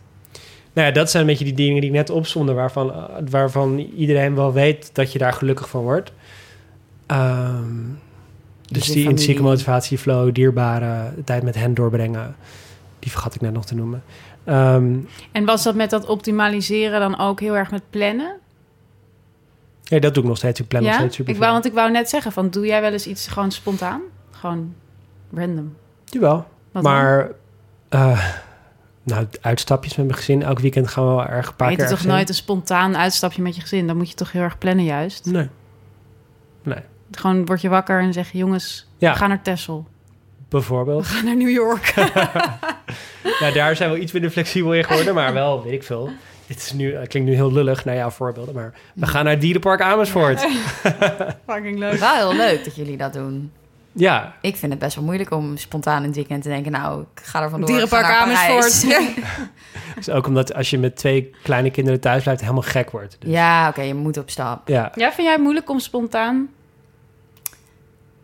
Nou 0.73 0.87
ja, 0.87 0.93
dat 0.93 1.09
zijn 1.11 1.23
een 1.23 1.29
beetje 1.29 1.45
die 1.45 1.53
dingen 1.53 1.81
die 1.81 1.89
ik 1.89 1.95
net 1.95 2.09
opzonde, 2.09 2.53
waarvan, 2.53 2.93
waarvan 3.29 3.77
iedereen 3.79 4.35
wel 4.35 4.53
weet 4.53 4.95
dat 4.95 5.11
je 5.11 5.19
daar 5.19 5.33
gelukkig 5.33 5.69
van 5.69 5.81
wordt. 5.81 6.11
Ehm, 7.05 7.65
dus 8.71 8.85
je 8.85 8.91
die 8.93 9.01
intrinsieke 9.01 9.33
familie. 9.33 9.55
motivatie, 9.55 9.97
flow, 9.97 10.33
dierbare 10.33 11.13
tijd 11.25 11.43
met 11.43 11.55
hen 11.55 11.73
doorbrengen. 11.73 12.35
Die 12.99 13.11
vergat 13.11 13.35
ik 13.35 13.41
net 13.41 13.53
nog 13.53 13.65
te 13.65 13.75
noemen. 13.75 14.03
Ehm, 14.43 14.95
En 15.31 15.45
was 15.45 15.63
dat 15.63 15.75
met 15.75 15.89
dat 15.89 16.05
optimaliseren 16.05 16.99
dan 16.99 17.19
ook 17.19 17.39
heel 17.39 17.55
erg 17.57 17.71
met 17.71 17.83
plannen? 17.89 18.37
ja, 19.83 19.99
dat 19.99 20.13
doe 20.13 20.23
ik 20.23 20.29
nog 20.29 20.37
steeds. 20.37 20.59
Ik 20.59 20.67
plan 20.67 20.83
nog 20.83 20.91
ja, 20.91 20.97
steeds 20.97 21.15
super 21.15 21.33
ik 21.33 21.39
wou, 21.39 21.51
want 21.51 21.65
ik 21.65 21.73
wou 21.73 21.91
net 21.91 22.09
zeggen 22.09 22.31
van, 22.31 22.49
doe 22.49 22.65
jij 22.65 22.81
wel 22.81 22.91
eens 22.91 23.07
iets 23.07 23.27
gewoon 23.27 23.51
spontaan? 23.51 24.01
Gewoon 24.31 24.73
random. 25.33 25.75
Jawel. 26.05 26.45
Wat 26.71 26.83
maar 26.83 27.31
eh, 27.89 28.33
nou, 29.03 29.27
uitstapjes 29.41 29.95
met 29.95 30.05
mijn 30.05 30.17
gezin. 30.17 30.43
Elk 30.43 30.59
weekend 30.59 30.87
gaan 30.87 31.03
we 31.03 31.09
wel 31.09 31.25
erg 31.25 31.47
een 31.47 31.55
paar 31.55 31.69
je 31.71 31.75
keer 31.77 31.87
doet 31.87 31.97
toch 31.97 32.07
nooit 32.07 32.29
een 32.29 32.35
spontaan 32.35 32.97
uitstapje 32.97 33.41
met 33.41 33.55
je 33.55 33.61
gezin? 33.61 33.87
Dan 33.87 33.97
moet 33.97 34.09
je 34.09 34.15
toch 34.15 34.31
heel 34.31 34.41
erg 34.41 34.57
plannen 34.57 34.85
juist. 34.85 35.25
Nee. 35.25 35.49
Nee. 36.63 36.79
Gewoon 37.17 37.45
word 37.45 37.61
je 37.61 37.69
wakker 37.69 37.99
en 38.01 38.13
zeg 38.13 38.31
je, 38.31 38.37
jongens, 38.37 38.87
Ja. 38.97 39.11
we 39.11 39.17
gaan 39.17 39.29
naar 39.29 39.41
Texel. 39.41 39.87
Bijvoorbeeld. 40.49 41.07
We 41.07 41.13
gaan 41.13 41.25
naar 41.25 41.35
New 41.37 41.49
York. 41.49 41.93
Nou, 43.39 43.53
daar 43.53 43.75
zijn 43.75 43.91
we 43.91 43.99
iets 43.99 44.11
minder 44.11 44.31
flexibel 44.31 44.73
in 44.73 44.83
geworden, 44.83 45.13
maar 45.15 45.33
wel, 45.33 45.63
weet 45.63 45.73
ik 45.73 45.83
veel. 45.83 46.09
Dit 46.47 46.57
is 46.57 46.71
nu, 46.73 46.95
het 46.95 47.07
klinkt 47.07 47.29
nu 47.29 47.35
heel 47.35 47.51
lullig 47.51 47.85
naar 47.85 47.95
jouw 47.95 48.09
voorbeelden, 48.09 48.53
maar 48.55 48.73
we 48.93 49.07
gaan 49.07 49.25
naar 49.25 49.39
Dierenpark 49.39 49.81
Amersfoort. 49.81 50.39
Fucking 51.47 51.77
leuk. 51.77 51.93
Wel 51.99 52.15
heel 52.15 52.35
leuk 52.35 52.63
dat 52.63 52.75
jullie 52.75 52.97
dat 52.97 53.13
doen. 53.13 53.51
Ja, 53.91 54.35
Ik 54.41 54.55
vind 54.55 54.71
het 54.71 54.81
best 54.81 54.95
wel 54.95 55.03
moeilijk 55.03 55.31
om 55.31 55.57
spontaan 55.57 55.99
in 56.01 56.05
het 56.07 56.15
weekend 56.15 56.43
te 56.43 56.49
denken... 56.49 56.71
nou, 56.71 57.01
ik 57.15 57.21
ga 57.23 57.41
er 57.41 57.49
vandoor. 57.49 57.69
Dierenpark 57.69 58.05
Amersfoort. 58.05 58.85
Dus 59.95 60.09
ook 60.09 60.27
omdat 60.27 60.53
als 60.53 60.69
je 60.69 60.77
met 60.77 60.95
twee 60.95 61.31
kleine 61.43 61.69
kinderen 61.71 61.99
thuis 61.99 62.23
blijft, 62.23 62.41
helemaal 62.41 62.61
gek 62.61 62.91
wordt. 62.91 63.15
Dus, 63.19 63.31
ja, 63.31 63.67
oké, 63.69 63.81
je 63.81 63.93
moet 63.93 64.17
op 64.17 64.29
stap. 64.29 64.67
ja. 64.67 64.91
Ja, 64.95 65.11
vind 65.11 65.21
jij 65.21 65.31
het 65.31 65.41
moeilijk 65.41 65.69
om 65.69 65.79
spontaan? 65.79 66.49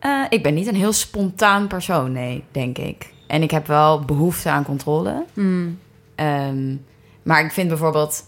Eh, 0.00 0.24
ik 0.28 0.42
ben 0.42 0.54
niet 0.54 0.66
een 0.66 0.74
heel 0.74 0.92
spontaan 0.92 1.66
persoon, 1.66 2.12
nee, 2.12 2.44
denk 2.50 2.78
ik. 2.78 3.12
En 3.26 3.42
ik 3.42 3.50
heb 3.50 3.66
wel 3.66 4.00
behoefte 4.00 4.48
aan 4.50 4.64
controle. 4.64 5.24
Hmm. 5.34 5.78
Ehm, 6.14 6.74
maar 7.22 7.44
ik 7.44 7.52
vind 7.52 7.68
bijvoorbeeld 7.68 8.24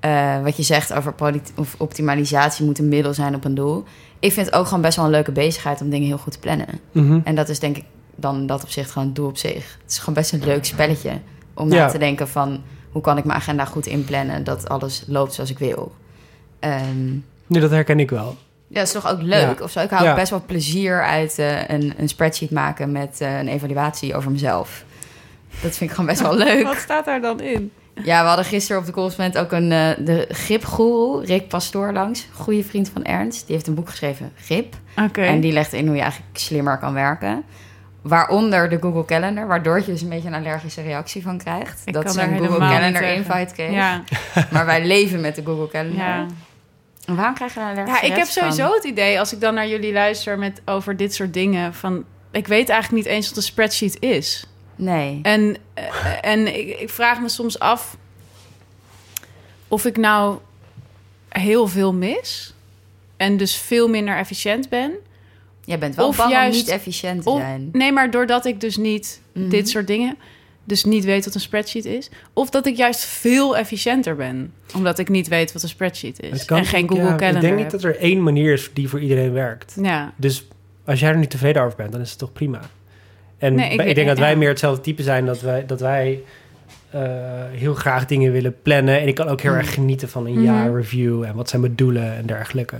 eh, 0.00 0.42
wat 0.42 0.56
je 0.56 0.62
zegt 0.62 0.92
over 0.92 1.14
of 1.56 1.74
optimalisatie 1.78 2.64
moet 2.64 2.78
een 2.78 2.88
middel 2.88 3.14
zijn 3.14 3.34
op 3.34 3.44
een 3.44 3.54
doel. 3.54 3.84
Ik 4.18 4.32
vind 4.32 4.46
het 4.46 4.54
ook 4.54 4.66
gewoon 4.66 4.80
best 4.80 4.96
wel 4.96 5.04
een 5.04 5.10
leuke 5.10 5.32
bezigheid 5.32 5.80
om 5.80 5.90
dingen 5.90 6.06
heel 6.06 6.18
goed 6.18 6.32
te 6.32 6.38
plannen. 6.38 6.66
Mhm. 6.92 7.20
En 7.24 7.34
dat 7.34 7.48
is 7.48 7.58
denk 7.58 7.76
ik 7.76 7.84
dan 8.14 8.36
in 8.36 8.46
dat 8.46 8.62
opzicht 8.62 8.90
gewoon 8.90 9.06
het 9.06 9.16
doel 9.16 9.28
op 9.28 9.36
zich. 9.36 9.78
Het 9.82 9.90
is 9.90 9.98
gewoon 9.98 10.14
best 10.14 10.32
een 10.32 10.44
leuk 10.44 10.64
spelletje 10.64 11.20
om 11.54 11.70
Ja. 11.70 11.76
na 11.84 11.90
te 11.90 11.98
denken 11.98 12.28
van 12.28 12.62
hoe 12.90 13.02
kan 13.02 13.18
ik 13.18 13.24
mijn 13.24 13.38
agenda 13.38 13.64
goed 13.64 13.86
inplannen 13.86 14.44
dat 14.44 14.68
alles 14.68 15.04
loopt 15.06 15.32
zoals 15.34 15.50
ik 15.50 15.58
wil. 15.58 15.94
Ehm, 16.58 17.10
Nee, 17.46 17.60
dat 17.60 17.70
herken 17.70 18.00
ik 18.00 18.10
wel. 18.10 18.36
Ja, 18.68 18.74
dat 18.78 18.86
is 18.86 18.92
toch 18.92 19.08
ook 19.10 19.22
leuk 19.22 19.58
Ja. 19.58 19.64
of 19.64 19.70
zo? 19.70 19.80
Ik 19.80 19.90
hou 19.90 20.04
Ja. 20.04 20.14
best 20.14 20.30
wel 20.30 20.42
plezier 20.46 21.02
uit 21.04 21.38
eh, 21.38 21.68
een, 21.68 21.94
een 21.96 22.08
spreadsheet 22.08 22.50
maken 22.50 22.92
met 22.92 23.20
eh, 23.20 23.38
een 23.38 23.48
evaluatie 23.48 24.14
over 24.14 24.30
mezelf. 24.30 24.84
Dat 25.62 25.76
vind 25.76 25.80
ik 25.80 25.90
gewoon 25.90 26.06
best 26.06 26.20
wel 26.20 26.36
leuk. 26.46 26.64
Wat 26.64 26.76
staat 26.76 27.04
daar 27.04 27.20
dan 27.20 27.40
in? 27.40 27.72
Ja, 28.04 28.20
we 28.22 28.26
hadden 28.28 28.44
gisteren 28.44 28.80
op 28.80 28.86
de 28.86 28.92
correspondent 28.92 29.38
ook 29.44 29.52
een, 29.52 29.72
eh, 29.72 29.88
de 29.98 30.26
gripgoeroe, 30.30 31.24
Rick 31.24 31.48
Pastoor, 31.48 31.92
langs. 31.92 32.26
Goede 32.32 32.64
vriend 32.64 32.88
van 32.92 33.04
Ernst. 33.04 33.46
Die 33.46 33.54
heeft 33.54 33.66
een 33.66 33.74
boek 33.74 33.88
geschreven, 33.88 34.32
Grip. 34.36 34.74
En 35.12 35.40
die 35.40 35.52
legt 35.52 35.72
in 35.72 35.86
hoe 35.86 35.96
je 35.96 36.02
eigenlijk 36.02 36.38
slimmer 36.38 36.78
kan 36.78 36.92
werken. 36.94 37.42
Waaronder 38.02 38.68
de 38.68 38.78
Google 38.80 39.04
Calendar, 39.04 39.46
waardoor 39.46 39.78
je 39.78 39.84
dus 39.84 40.02
een 40.02 40.08
beetje 40.08 40.28
een 40.28 40.34
allergische 40.34 40.82
reactie 40.82 41.22
van 41.22 41.38
krijgt. 41.38 41.82
Ik 41.84 41.92
dat 41.92 42.12
ze 42.12 42.20
een 42.22 42.38
Google 42.38 42.58
Calendar 42.58 43.02
invite 43.02 43.54
kreeg. 43.54 43.70
Ja, 43.72 44.02
Maar 44.52 44.66
wij 44.66 44.86
leven 44.86 45.20
met 45.20 45.34
de 45.34 45.42
Google 45.44 45.68
Calendar. 45.68 46.26
En 47.06 47.16
waarom 47.16 47.34
krijg 47.34 47.54
je 47.54 47.60
daar 47.60 47.86
ja, 47.86 48.00
ik 48.02 48.12
heb 48.16 48.26
sowieso 48.26 48.72
het 48.74 48.84
idee, 48.84 49.18
als 49.18 49.32
ik 49.32 49.40
dan 49.40 49.54
naar 49.54 49.68
jullie 49.68 49.92
luister 49.92 50.38
met 50.38 50.60
over 50.64 50.96
dit 50.96 51.14
soort 51.14 51.34
dingen, 51.34 51.74
van 51.74 52.04
ik 52.30 52.46
weet 52.46 52.68
eigenlijk 52.68 53.04
niet 53.04 53.14
eens 53.14 53.28
wat 53.28 53.36
een 53.36 53.42
spreadsheet 53.42 54.00
is. 54.02 54.44
Nee. 54.76 55.18
En, 55.22 55.56
eh, 55.74 55.84
en 56.20 56.58
ik, 56.58 56.80
ik 56.80 56.90
vraag 56.90 57.20
me 57.20 57.28
soms 57.28 57.58
af 57.58 57.96
of 59.68 59.84
ik 59.84 59.96
nou 59.96 60.38
heel 61.28 61.66
veel 61.66 61.92
mis 61.94 62.54
en 63.16 63.36
dus 63.36 63.56
veel 63.56 63.88
minder 63.88 64.16
efficiënt 64.16 64.68
ben. 64.68 64.92
Jij 65.64 65.78
bent 65.78 65.94
wel 65.94 66.08
Of 66.08 66.16
bang 66.16 66.30
juist- 66.30 66.52
om 66.58 66.64
niet 66.64 66.68
efficiënt 66.74 67.22
te 67.22 67.30
Of, 67.30 67.38
zijn. 67.40 67.68
nee, 67.72 67.92
maar 67.92 68.10
doordat 68.10 68.44
ik 68.44 68.60
dus 68.60 68.76
niet 68.76 69.20
Mhm. 69.32 69.48
dit 69.48 69.68
soort 69.68 69.86
dingen, 69.86 70.18
dus 70.66 70.84
niet 70.84 71.04
weet 71.04 71.24
wat 71.24 71.34
een 71.34 71.40
spreadsheet 71.40 71.84
is, 71.84 72.10
of 72.32 72.50
dat 72.50 72.66
ik 72.66 72.76
juist 72.76 73.04
veel 73.04 73.56
efficiënter 73.56 74.16
ben, 74.16 74.52
omdat 74.74 74.98
ik 74.98 75.08
niet 75.08 75.28
weet 75.28 75.52
wat 75.52 75.62
een 75.62 75.68
spreadsheet 75.68 76.22
is 76.22 76.44
kan- 76.44 76.58
en 76.58 76.64
geen 76.64 76.88
Google 76.88 77.04
ja, 77.04 77.16
Calendar 77.16 77.34
Ik 77.34 77.40
denk 77.40 77.56
niet 77.56 77.70
dat 77.70 77.82
er 77.84 77.98
één 77.98 78.22
manier 78.22 78.52
is 78.52 78.70
die 78.72 78.88
voor 78.88 79.00
iedereen 79.00 79.32
werkt. 79.32 79.76
Ja, 79.82 80.12
Dus 80.16 80.48
als 80.84 81.00
jij 81.00 81.10
er 81.10 81.18
niet 81.18 81.30
tevreden 81.30 81.62
over 81.62 81.76
bent, 81.76 81.92
dan 81.92 82.00
is 82.00 82.10
het 82.10 82.18
toch 82.18 82.32
prima. 82.32 82.60
En 83.38 83.54
Nee, 83.54 83.70
ik 83.76 83.94
denk 83.94 84.08
dat 84.08 84.18
wij 84.18 84.30
ja. 84.30 84.36
meer 84.36 84.48
hetzelfde 84.48 84.82
type 84.82 85.02
zijn. 85.02 85.26
Dat 85.26 85.40
wij, 85.40 85.66
dat 85.66 85.80
wij 85.80 86.22
eh, 86.90 87.02
heel 87.50 87.74
graag 87.74 88.06
dingen 88.06 88.32
willen 88.32 88.56
plannen. 88.62 89.00
En 89.00 89.08
ik 89.08 89.14
kan 89.14 89.28
ook 89.28 89.40
heel 89.40 89.52
Mm. 89.52 89.58
erg 89.58 89.74
genieten 89.74 90.08
van 90.08 90.26
een 90.26 90.32
Mhm. 90.32 90.42
jaarreview. 90.44 91.22
En 91.22 91.34
wat 91.34 91.48
zijn 91.48 91.60
mijn 91.62 91.74
doelen 91.74 92.16
en 92.16 92.26
dergelijke. 92.26 92.76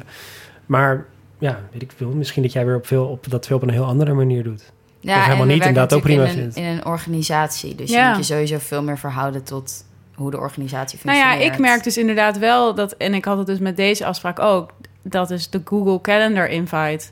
Maar 0.66 1.05
ja, 1.38 1.61
weet 1.72 1.83
ik 1.83 1.92
veel. 1.96 2.09
Misschien 2.11 2.42
dat 2.42 2.53
jij 2.53 2.66
weer 2.66 2.77
op 2.77 2.87
veel, 2.87 3.07
op, 3.07 3.31
dat 3.31 3.46
veel 3.46 3.57
op 3.57 3.62
een 3.62 3.70
heel 3.70 3.85
andere 3.85 4.12
manier 4.12 4.42
doet. 4.42 4.72
Ja, 5.06 5.22
helemaal 5.22 5.46
niet 5.46 5.62
en 5.62 5.74
dat 5.74 5.92
ook 5.92 6.02
natuurlijk 6.02 6.04
prima 6.04 6.22
in 6.22 6.46
een, 6.46 6.52
vindt. 6.52 6.56
in 6.56 6.76
een 6.76 6.84
organisatie. 6.86 7.74
Dus 7.74 7.90
Ja. 7.90 8.02
je 8.02 8.08
moet 8.16 8.26
je 8.26 8.32
sowieso 8.34 8.58
veel 8.58 8.82
meer 8.82 8.98
verhouden 8.98 9.44
tot 9.44 9.84
hoe 10.14 10.30
de 10.30 10.38
organisatie 10.38 10.98
nou 11.02 11.16
functioneert. 11.16 11.46
ja, 11.48 11.52
ik 11.54 11.58
merk 11.60 11.84
dus 11.84 11.96
inderdaad 11.96 12.38
wel 12.38 12.74
dat, 12.74 12.92
en 12.92 13.14
ik 13.14 13.24
had 13.24 13.38
het 13.38 13.46
dus 13.46 13.58
met 13.58 13.76
deze 13.76 14.04
afspraak 14.04 14.38
ook, 14.38 14.70
dat 15.02 15.30
is 15.30 15.50
de 15.50 15.60
Google 15.64 16.00
Calendar 16.00 16.48
invite 16.48 17.04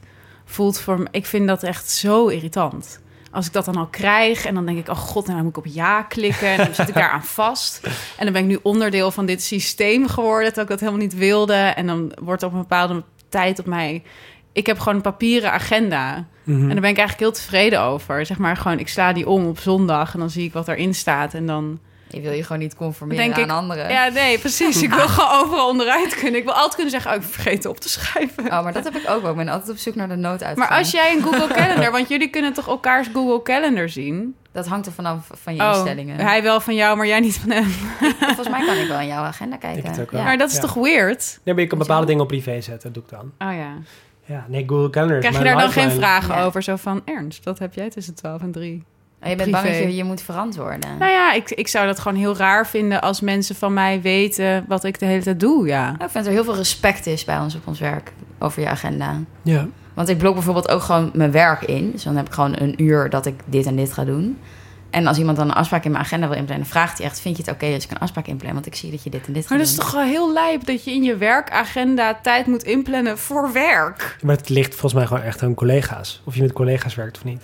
voelt 0.44 0.78
voor 0.80 0.98
me, 0.98 1.06
ik 1.10 1.26
vind 1.26 1.46
dat 1.48 1.62
echt 1.62 1.90
zo 1.90 2.26
irritant. 2.26 3.00
Als 3.30 3.46
ik 3.46 3.52
dat 3.52 3.64
dan 3.64 3.76
al 3.76 3.86
krijg 3.86 4.46
en 4.46 4.54
dan 4.54 4.66
denk 4.66 4.78
ik, 4.78 4.88
oh 4.88 4.96
god, 4.96 5.28
en 5.28 5.34
dan 5.34 5.42
moet 5.42 5.56
ik 5.56 5.64
op 5.66 5.72
ja 5.72 6.02
klikken 6.02 6.48
en 6.48 6.56
dan 6.56 6.74
zit 6.74 6.88
ik 6.88 6.94
daar 6.94 7.10
aan 7.10 7.24
vast. 7.24 7.80
En 8.18 8.24
dan 8.24 8.32
ben 8.32 8.42
ik 8.42 8.48
nu 8.48 8.58
onderdeel 8.62 9.10
van 9.10 9.26
dit 9.26 9.42
systeem 9.42 10.08
geworden, 10.08 10.54
dat 10.54 10.62
ik 10.62 10.68
dat 10.68 10.80
helemaal 10.80 11.00
niet 11.00 11.14
wilde. 11.14 11.54
En 11.54 11.86
dan 11.86 12.12
wordt 12.22 12.42
op 12.42 12.52
een 12.52 12.58
bepaalde 12.58 13.02
tijd 13.28 13.58
op 13.58 13.66
mij... 13.66 14.02
Ik 14.52 14.66
heb 14.66 14.78
gewoon 14.78 14.94
een 14.94 15.00
papieren 15.02 15.52
agenda. 15.52 16.26
Mhm. 16.44 16.60
En 16.60 16.68
daar 16.68 16.80
ben 16.80 16.90
ik 16.90 16.98
eigenlijk 16.98 17.18
heel 17.18 17.32
tevreden 17.32 17.80
over. 17.80 18.26
Zeg 18.26 18.38
maar 18.38 18.56
gewoon, 18.56 18.78
ik 18.78 18.88
sla 18.88 19.12
die 19.12 19.28
om 19.28 19.46
op 19.46 19.58
zondag 19.58 20.12
en 20.14 20.18
dan 20.20 20.30
zie 20.30 20.44
ik 20.44 20.52
wat 20.52 20.68
erin 20.68 20.94
staat. 20.94 21.34
En 21.34 21.46
dan 21.46 21.78
Je 22.08 22.20
wil 22.20 22.32
je 22.32 22.42
gewoon 22.42 22.58
niet 22.62 22.74
conformeren 22.76 23.24
Denk 23.24 23.36
aan 23.36 23.44
ik- 23.44 23.50
anderen. 23.50 23.90
ja, 23.90 24.08
nee, 24.08 24.38
precies. 24.38 24.82
Ik 24.82 24.92
wil 24.94 25.08
gewoon 25.16 25.30
overal 25.44 25.68
onderuit 25.68 26.14
kunnen. 26.14 26.34
Ik 26.40 26.44
wil 26.44 26.52
altijd 26.52 26.74
kunnen 26.74 26.90
zeggen, 26.90 27.10
oh, 27.10 27.16
ik 27.16 27.22
vergeten 27.22 27.70
op 27.70 27.78
te 27.80 27.88
schrijven. 27.88 28.44
Oh, 28.44 28.62
maar 28.62 28.72
dat 28.72 28.84
heb 28.84 28.94
ik 28.96 29.10
ook 29.10 29.22
wel. 29.22 29.30
Ik 29.30 29.36
ben 29.36 29.48
altijd 29.48 29.70
op 29.70 29.76
zoek 29.76 29.94
naar 29.94 30.08
de 30.08 30.16
nooduitgang. 30.16 30.56
Maar 30.68 30.78
als 30.78 30.90
jij 30.90 31.12
een 31.16 31.22
Google 31.22 31.46
Calendar, 31.58 31.90
want 31.92 32.08
jullie 32.08 32.28
kunnen 32.28 32.52
toch 32.52 32.68
elkaars 32.68 33.08
Google 33.12 33.42
Calendar 33.42 33.88
zien? 33.88 34.34
Dat 34.52 34.66
hangt 34.66 34.86
er 34.86 34.92
vanaf 34.92 35.26
van 35.32 35.54
je 35.54 35.62
Oh, 35.62 35.68
instellingen. 35.74 36.20
hij 36.20 36.42
wel 36.42 36.60
van 36.60 36.74
jou, 36.74 36.96
maar 36.96 37.06
jij 37.06 37.20
niet 37.20 37.36
van 37.38 37.50
hem. 37.50 37.64
Volgens 38.18 38.48
mij 38.48 38.64
kan 38.66 38.76
ik 38.76 38.88
wel 38.88 38.98
in 39.00 39.06
jouw 39.06 39.22
agenda 39.22 39.54
Ik 39.54 39.60
kijken. 39.60 39.90
het 39.90 40.00
ook 40.00 40.10
wel. 40.10 40.20
Ja. 40.20 40.26
Maar 40.26 40.38
dat 40.38 40.48
is 40.48 40.54
Ja. 40.54 40.60
toch 40.60 40.74
weird? 40.74 41.40
Nee, 41.44 41.54
maar 41.54 41.62
ik 41.62 41.68
kan 41.68 41.78
bepaalde 41.78 42.06
dingen 42.06 42.22
op 42.22 42.28
privé 42.28 42.60
zetten. 42.60 42.92
Dat 42.92 42.94
doe 42.94 43.02
ik 43.02 43.08
dan. 43.38 43.48
Oh 43.50 43.56
ja. 43.56 43.72
Ja, 44.24 44.44
nee, 44.48 44.64
Google 44.66 44.90
Calendar 44.90 45.18
Krijg 45.18 45.38
je 45.38 45.44
daar 45.44 45.58
dan 45.58 45.70
geen 45.70 45.90
vragen 45.90 46.34
Ja. 46.34 46.42
over? 46.44 46.62
Zo 46.62 46.76
van, 46.76 47.02
Ernst, 47.04 47.44
dat 47.44 47.58
heb 47.58 47.74
jij 47.74 47.90
tussen 47.90 48.14
12 48.14 48.42
en 48.42 48.52
3. 48.52 48.82
Oh, 49.22 49.30
je 49.30 49.36
bent 49.36 49.50
bang 49.50 49.64
dat 49.66 49.74
je 49.76 49.94
je 49.94 50.04
moet 50.04 50.22
verantwoorden. 50.22 50.98
Nou 50.98 51.10
ja, 51.12 51.32
ik, 51.32 51.50
ik 51.50 51.68
zou 51.68 51.86
dat 51.86 51.98
gewoon 51.98 52.18
heel 52.18 52.36
raar 52.36 52.66
vinden 52.66 53.00
als 53.00 53.20
mensen 53.20 53.54
van 53.54 53.72
mij 53.72 54.00
weten 54.00 54.64
wat 54.68 54.84
ik 54.84 54.98
de 54.98 55.06
hele 55.06 55.22
tijd 55.22 55.40
doe, 55.40 55.66
ja. 55.66 55.90
Ik 55.90 55.96
vind 55.98 56.12
dat 56.12 56.26
er 56.26 56.30
heel 56.32 56.44
veel 56.44 56.56
respect 56.56 57.06
is 57.06 57.24
bij 57.24 57.38
ons 57.38 57.54
op 57.54 57.66
ons 57.66 57.80
werk 57.80 58.12
over 58.38 58.62
je 58.62 58.68
agenda. 58.68 59.20
Ja. 59.42 59.66
Want 59.94 60.08
ik 60.08 60.18
blok 60.18 60.34
bijvoorbeeld 60.34 60.68
ook 60.70 60.82
gewoon 60.82 61.10
mijn 61.12 61.30
werk 61.30 61.62
in. 61.62 61.90
Dus 61.90 62.02
dan 62.02 62.16
heb 62.16 62.26
ik 62.26 62.32
gewoon 62.32 62.54
een 62.58 62.82
uur 62.82 63.10
dat 63.10 63.26
ik 63.26 63.34
dit 63.44 63.66
en 63.66 63.76
dit 63.76 63.92
ga 63.92 64.04
doen. 64.04 64.38
En 64.94 65.06
als 65.06 65.18
iemand 65.18 65.36
dan 65.36 65.48
een 65.48 65.54
afspraak 65.54 65.84
in 65.84 65.90
mijn 65.90 66.04
agenda 66.04 66.28
wil 66.28 66.36
inplannen, 66.36 66.66
vraagt 66.66 66.98
hij 66.98 67.06
echt: 67.06 67.20
Vind 67.20 67.36
je 67.36 67.42
het 67.42 67.52
oké 67.52 67.66
als 67.66 67.84
ik 67.84 67.90
een 67.90 67.98
afspraak 67.98 68.26
inplan? 68.26 68.52
Want 68.52 68.66
ik 68.66 68.74
zie 68.74 68.90
dat 68.90 69.02
je 69.02 69.10
dit 69.10 69.26
en 69.26 69.32
dit 69.32 69.42
gaat 69.42 69.50
Maar 69.50 69.58
dat 69.58 69.68
is 69.68 69.74
doen. 69.74 69.84
toch 69.84 69.94
wel 69.94 70.04
heel 70.04 70.32
lijp 70.32 70.66
dat 70.66 70.84
je 70.84 70.90
in 70.90 71.02
je 71.02 71.16
werkagenda 71.16 72.18
tijd 72.22 72.46
moet 72.46 72.62
inplannen 72.62 73.18
voor 73.18 73.52
werk. 73.52 74.16
Maar 74.22 74.36
het 74.36 74.48
ligt 74.48 74.70
volgens 74.70 74.94
mij 74.94 75.06
gewoon 75.06 75.22
echt 75.22 75.42
aan 75.42 75.54
collega's. 75.54 76.22
Of 76.24 76.34
je 76.34 76.42
met 76.42 76.52
collega's 76.52 76.94
werkt 76.94 77.16
of 77.16 77.24
niet. 77.24 77.42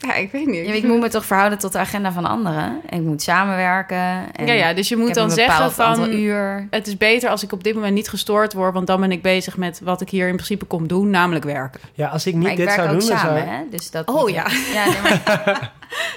Ja, 0.06 0.14
ik 0.14 0.32
weet 0.32 0.46
niet. 0.46 0.66
Ja, 0.66 0.72
ik 0.72 0.84
moet 0.84 1.00
me 1.00 1.08
toch 1.08 1.24
verhouden 1.24 1.58
tot 1.58 1.72
de 1.72 1.78
agenda 1.78 2.12
van 2.12 2.24
anderen. 2.24 2.80
En 2.86 2.98
ik 2.98 3.04
moet 3.04 3.22
samenwerken. 3.22 4.34
En 4.34 4.46
ja, 4.46 4.52
ja, 4.52 4.74
dus 4.74 4.88
je 4.88 4.96
moet 4.96 5.14
dan 5.14 5.30
zeggen 5.30 5.72
van... 5.72 6.12
uur. 6.12 6.66
Het 6.70 6.86
is 6.86 6.96
beter 6.96 7.30
als 7.30 7.42
ik 7.42 7.52
op 7.52 7.64
dit 7.64 7.74
moment 7.74 7.94
niet 7.94 8.08
gestoord 8.08 8.52
word... 8.52 8.74
want 8.74 8.86
dan 8.86 9.00
ben 9.00 9.12
ik 9.12 9.22
bezig 9.22 9.56
met 9.56 9.80
wat 9.82 10.00
ik 10.00 10.08
hier 10.10 10.28
in 10.28 10.34
principe 10.34 10.64
kom 10.64 10.88
doen, 10.88 11.10
namelijk 11.10 11.44
werken. 11.44 11.80
Ja, 11.94 12.08
als 12.08 12.26
ik 12.26 12.34
niet 12.34 12.42
Maar 12.42 12.50
ik 12.50 12.56
dit 12.56 12.66
werk 12.66 12.78
zou 12.78 12.90
ook 12.94 13.00
doen, 13.00 13.08
dan 13.08 13.18
samen, 13.18 13.42
zou... 13.42 13.54
hè? 13.54 13.62
Dus 13.70 13.90
dat 13.90 14.06
Oh, 14.08 14.28
ja. 14.28 14.46
ja 14.74 14.84
nee, 14.84 15.00
maar 15.02 15.72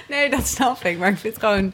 Nee, 0.08 0.30
dat 0.30 0.46
snap 0.46 0.84
ik. 0.84 0.98
Maar 0.98 1.08
ik 1.08 1.18
vind 1.18 1.34
het 1.34 1.44
gewoon... 1.44 1.72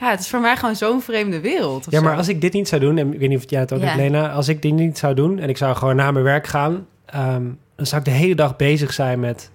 Ja, 0.00 0.10
het 0.10 0.20
is 0.20 0.28
voor 0.28 0.40
mij 0.40 0.56
gewoon 0.56 0.76
zo'n 0.76 1.02
vreemde 1.02 1.40
wereld. 1.40 1.86
Ja, 1.90 2.00
maar 2.00 2.12
zo. 2.12 2.18
als 2.18 2.28
ik 2.28 2.40
dit 2.40 2.52
niet 2.52 2.68
zou 2.68 2.80
doen, 2.80 2.98
en 2.98 3.12
ik 3.12 3.18
weet 3.18 3.28
niet 3.28 3.38
of 3.38 3.50
jij 3.50 3.60
het 3.60 3.72
ook 3.72 3.80
Ja. 3.80 3.84
hebt, 3.86 3.98
Lena, 3.98 4.30
als 4.30 4.48
ik 4.48 4.62
dit 4.62 4.72
niet 4.72 4.98
zou 4.98 5.14
doen 5.14 5.38
en 5.38 5.48
ik 5.48 5.56
zou 5.56 5.76
gewoon 5.76 5.96
naar 5.96 6.12
mijn 6.12 6.24
werk 6.24 6.46
gaan, 6.46 6.86
ehm, 7.06 7.42
dan 7.76 7.86
zou 7.86 8.00
ik 8.00 8.04
de 8.06 8.14
hele 8.14 8.34
dag 8.34 8.56
bezig 8.56 8.92
zijn 8.92 9.20
met, 9.20 9.50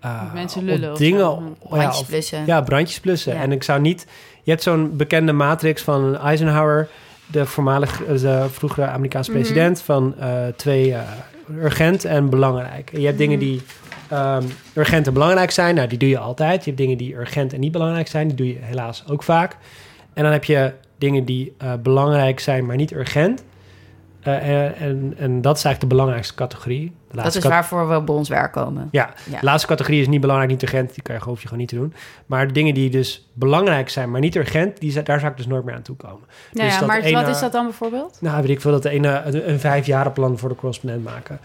eh, 0.00 0.32
mensen 0.34 0.60
op 0.60 0.66
lullen 0.66 0.92
of 0.92 0.98
dingen, 0.98 1.20
zo. 1.20 1.56
ja, 1.70 1.76
brandjes 1.76 2.06
blussen. 2.06 2.42
ja, 2.46 2.60
brandjes 2.60 3.00
blussen. 3.00 3.34
Ja. 3.34 3.40
En 3.40 3.52
ik 3.52 3.62
zou 3.62 3.80
niet, 3.80 4.06
je 4.42 4.50
hebt 4.50 4.62
zo'n 4.62 4.96
bekende 4.96 5.32
matrix 5.32 5.82
van 5.82 6.16
Eisenhower, 6.18 6.88
de 7.26 7.46
voormalig, 7.46 8.04
eh, 8.04 8.16
de 8.18 8.46
vroegere 8.50 8.86
Amerikaanse 8.86 9.30
Mhm. 9.30 9.40
president, 9.40 9.80
van 9.82 10.14
eh, 10.18 10.46
twee 10.56 10.94
urgent 11.56 12.04
en 12.04 12.30
belangrijk. 12.30 12.90
En 12.92 13.00
je 13.00 13.06
hebt 13.06 13.18
dingen 13.18 13.38
Mhm. 13.38 13.46
die 13.46 13.62
ehm, 14.08 14.42
urgent 14.74 15.06
en 15.06 15.12
belangrijk 15.12 15.50
zijn, 15.50 15.74
nou 15.74 15.88
die 15.88 15.98
doe 15.98 16.08
je 16.08 16.18
altijd. 16.18 16.58
Je 16.64 16.70
hebt 16.70 16.76
dingen 16.82 16.98
die 16.98 17.14
urgent 17.14 17.52
en 17.52 17.60
niet 17.60 17.72
belangrijk 17.72 18.08
zijn, 18.08 18.26
die 18.28 18.36
doe 18.36 18.46
je 18.46 18.58
helaas 18.60 19.04
ook 19.08 19.22
vaak. 19.22 19.56
En 20.14 20.22
dan 20.22 20.32
heb 20.32 20.44
je 20.44 20.72
dingen 20.98 21.24
die 21.24 21.56
belangrijk 21.82 22.40
zijn, 22.40 22.66
maar 22.66 22.76
niet 22.76 22.92
urgent. 22.92 23.42
Eh, 24.20 24.50
en, 24.66 24.74
en, 24.78 25.14
en 25.18 25.40
dat 25.40 25.56
is 25.56 25.64
eigenlijk 25.64 25.80
de 25.80 25.86
belangrijkste 25.86 26.34
categorie. 26.34 26.92
De 27.10 27.16
Dat 27.22 27.34
is 27.34 27.44
waarvoor 27.44 27.88
we 27.88 27.96
op 27.96 28.08
ons 28.08 28.28
werk 28.28 28.52
komen. 28.52 28.88
Ja, 28.90 29.10
Ja. 29.30 29.38
de 29.38 29.44
laatste 29.44 29.68
categorie 29.68 30.00
is 30.00 30.08
niet 30.08 30.20
belangrijk, 30.20 30.50
niet 30.50 30.62
urgent. 30.62 30.94
Die 30.94 31.02
kan 31.02 31.14
je, 31.14 31.20
hoef 31.22 31.36
je 31.36 31.42
gewoon 31.44 31.58
niet 31.58 31.68
te 31.68 31.74
doen. 31.74 31.94
Maar 32.26 32.46
de 32.46 32.52
dingen 32.52 32.74
die 32.74 32.90
dus 32.90 33.28
belangrijk 33.32 33.88
zijn, 33.88 34.10
maar 34.10 34.20
niet 34.20 34.36
urgent, 34.36 34.80
die, 34.80 35.02
daar 35.02 35.18
zou 35.20 35.30
ik 35.30 35.36
dus 35.36 35.46
nooit 35.46 35.64
meer 35.64 35.74
aan 35.74 35.82
toekomen. 35.82 36.20
Ja, 36.52 36.62
dus 36.64 36.72
ja, 36.72 36.78
dat 36.78 36.88
maar 36.88 37.00
ene- 37.00 37.20
wat 37.22 37.28
is 37.34 37.40
dat 37.40 37.52
dan 37.52 37.64
bijvoorbeeld? 37.64 38.16
Nou, 38.20 38.40
weet 38.40 38.50
ik 38.50 38.60
veel, 38.60 38.70
dat 38.70 38.84
ene, 38.84 39.22
een, 39.24 39.50
een 39.50 39.60
vijfjarenplan 39.60 40.38
voor 40.38 40.48
de 40.48 40.54
correspondent 40.54 41.04
maken. 41.04 41.40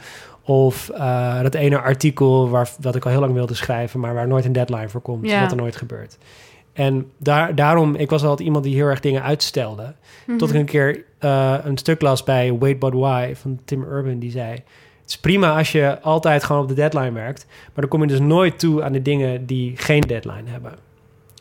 Of 0.45 0.89
eh, 0.89 1.41
dat 1.41 1.53
ene 1.55 1.79
artikel 1.81 2.49
waar, 2.49 2.69
dat 2.79 2.95
ik 2.95 3.05
al 3.05 3.11
heel 3.11 3.19
lang 3.19 3.33
wilde 3.33 3.53
schrijven, 3.53 3.99
maar 3.99 4.13
waar 4.13 4.27
nooit 4.27 4.45
een 4.45 4.51
deadline 4.51 4.89
voor 4.89 5.01
komt. 5.01 5.29
Ja. 5.29 5.41
Wat 5.41 5.51
er 5.51 5.57
nooit 5.57 5.75
gebeurt. 5.75 6.17
En 6.73 7.11
daar, 7.17 7.55
daarom, 7.55 7.95
ik 7.95 8.09
was 8.09 8.23
altijd 8.23 8.47
iemand 8.47 8.63
die 8.63 8.75
heel 8.75 8.87
erg 8.87 8.99
dingen 8.99 9.23
uitstelde. 9.23 9.93
Tot 10.37 10.41
ik 10.41 10.47
Mhm. 10.47 10.55
een 10.57 10.65
keer 10.65 11.03
eh, 11.19 11.55
een 11.63 11.77
stuk 11.77 12.01
las 12.01 12.23
bij 12.23 12.57
Wait 12.57 12.79
But 12.79 12.93
Why 12.93 13.33
van 13.35 13.59
Tim 13.65 13.83
Urban. 13.83 14.19
Die 14.19 14.31
zei, 14.31 14.51
het 14.51 14.63
is 15.07 15.17
prima 15.17 15.57
als 15.57 15.71
je 15.71 16.01
altijd 16.01 16.43
gewoon 16.43 16.61
op 16.61 16.67
de 16.67 16.73
deadline 16.73 17.11
werkt. 17.11 17.45
Maar 17.49 17.71
dan 17.75 17.87
kom 17.87 18.01
je 18.01 18.07
dus 18.07 18.19
nooit 18.19 18.59
toe 18.59 18.83
aan 18.83 18.91
de 18.91 19.01
dingen 19.01 19.45
die 19.45 19.73
geen 19.75 20.01
deadline 20.01 20.49
hebben. 20.49 20.71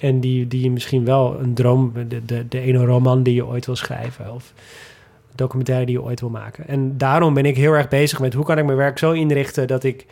En 0.01 0.21
die, 0.21 0.49
die 0.49 0.71
misschien 0.71 1.05
wel 1.05 1.37
een 1.40 1.55
droom, 1.55 1.92
de, 2.09 2.25
de, 2.25 2.49
de 2.49 2.61
ene 2.61 2.85
roman 2.85 3.23
die 3.23 3.35
je 3.35 3.47
ooit 3.47 3.66
wil 3.66 3.77
schrijven. 3.77 4.33
Of 4.35 4.53
documentaire 5.35 5.87
die 5.87 5.95
je 5.95 6.03
ooit 6.03 6.21
wil 6.21 6.29
maken. 6.31 6.68
En 6.68 6.99
daarom 6.99 7.35
ben 7.35 7.45
ik 7.47 7.57
heel 7.57 7.73
erg 7.73 7.88
bezig 7.88 8.21
met 8.21 8.35
hoe 8.35 8.45
kan 8.45 8.59
ik 8.59 8.64
mijn 8.64 8.77
werk 8.77 8.99
zo 8.99 9.12
inrichten 9.12 9.66
dat 9.66 9.85
ik 9.85 10.07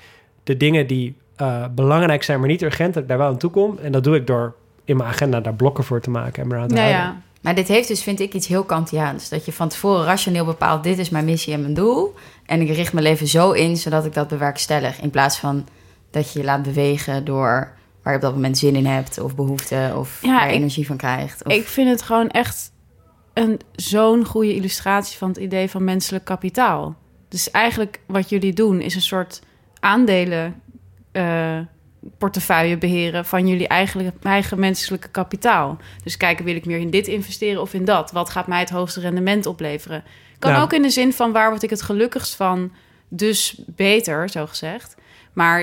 de 0.45 0.57
dingen 0.57 0.87
die 0.87 1.15
eh, 1.37 1.65
belangrijk 1.75 2.23
zijn, 2.23 2.39
maar 2.41 2.49
niet 2.49 2.63
urgent, 2.63 2.95
dat 2.95 3.03
ik 3.03 3.09
daar 3.09 3.19
wel 3.19 3.27
aan 3.29 3.39
toe 3.39 3.51
kom. 3.51 3.79
En 3.83 3.93
dat 3.93 4.05
doe 4.05 4.17
ik 4.17 4.27
door 4.27 4.55
in 4.91 4.97
mijn 4.97 5.09
agenda 5.09 5.41
daar 5.41 5.55
blokken 5.55 5.85
voor 5.85 6.01
te 6.01 6.11
maken 6.11 6.43
en 6.43 6.49
me 6.49 6.55
eraan 6.55 6.69
te 6.69 6.75
Ja, 6.75 6.81
houden. 6.81 7.01
ja. 7.03 7.21
Maar 7.41 7.55
dit 7.55 7.69
heeft 7.69 7.89
dus, 7.89 8.03
vind 8.03 8.21
ik, 8.21 8.35
iets 8.35 8.47
heel 8.47 8.65
Kantiaans. 8.65 9.29
Dat 9.29 9.45
je 9.45 9.53
van 9.53 9.69
tevoren 9.69 10.05
rationeel 10.05 10.45
bepaalt, 10.45 10.83
dit 10.85 10.99
is 10.99 11.11
mijn 11.11 11.25
missie 11.25 11.53
en 11.53 11.61
mijn 11.61 11.75
doel. 11.75 12.15
En 12.47 12.61
ik 12.61 12.69
richt 12.71 12.93
mijn 12.93 13.05
leven 13.05 13.27
zo 13.27 13.51
in, 13.53 13.77
zodat 13.77 14.05
ik 14.05 14.15
dat 14.15 14.29
bewerkstellig. 14.29 15.01
In 15.01 15.11
plaats 15.11 15.39
van 15.39 15.67
dat 16.11 16.33
je 16.33 16.39
je 16.39 16.45
laat 16.45 16.63
bewegen 16.63 17.25
door 17.25 17.73
waar 18.03 18.13
je 18.13 18.19
op 18.19 18.25
dat 18.25 18.35
moment 18.35 18.59
zin 18.59 18.75
in 18.77 18.87
hebt. 18.87 19.21
Of 19.21 19.35
behoefte, 19.35 19.93
of 19.97 20.19
Ja, 20.23 20.35
waar 20.35 20.47
je 20.47 20.51
ik- 20.53 20.59
energie 20.59 20.87
van 20.87 20.97
krijgt. 20.97 21.45
Of, 21.45 21.53
Ik 21.53 21.67
vind 21.69 21.89
het 21.91 22.03
gewoon 22.03 22.29
echt 22.29 22.73
een 23.35 23.61
zo'n 23.73 24.25
goede 24.25 24.55
illustratie 24.55 25.19
van 25.19 25.29
het 25.29 25.39
idee 25.39 25.71
van 25.71 25.85
menselijk 25.85 26.25
kapitaal. 26.25 26.95
Dus 27.29 27.51
eigenlijk 27.51 28.01
wat 28.07 28.29
jullie 28.29 28.53
doen 28.53 28.81
is 28.81 28.95
een 28.95 29.01
soort 29.01 29.41
aandelen 29.81 30.61
eh, 31.13 31.59
portefeuille 32.19 32.79
beheren 32.79 33.25
van 33.25 33.49
jullie 33.49 33.69
eigen, 33.69 34.13
eigen 34.23 34.59
menselijke 34.59 35.09
kapitaal. 35.09 35.79
Dus 36.05 36.17
kijken, 36.17 36.45
wil 36.45 36.55
ik 36.55 36.67
meer 36.67 36.79
in 36.79 36.91
dit 36.91 37.07
investeren 37.09 37.61
of 37.61 37.75
in 37.75 37.85
dat? 37.85 38.13
Wat 38.13 38.31
gaat 38.31 38.47
mij 38.47 38.59
het 38.61 38.71
hoogste 38.71 39.01
rendement 39.01 39.47
opleveren? 39.47 40.05
Kan 40.39 40.51
Nou. 40.53 40.63
ook 40.65 40.73
in 40.73 40.83
de 40.83 40.91
zin 40.91 41.13
van 41.13 41.33
waar 41.33 41.51
word 41.51 41.63
ik 41.63 41.71
het 41.71 41.83
gelukkigst 41.83 42.35
van, 42.35 42.73
dus 43.09 43.61
beter, 43.67 44.29
zo 44.29 44.47
gezegd. 44.47 44.97
Maar 45.33 45.61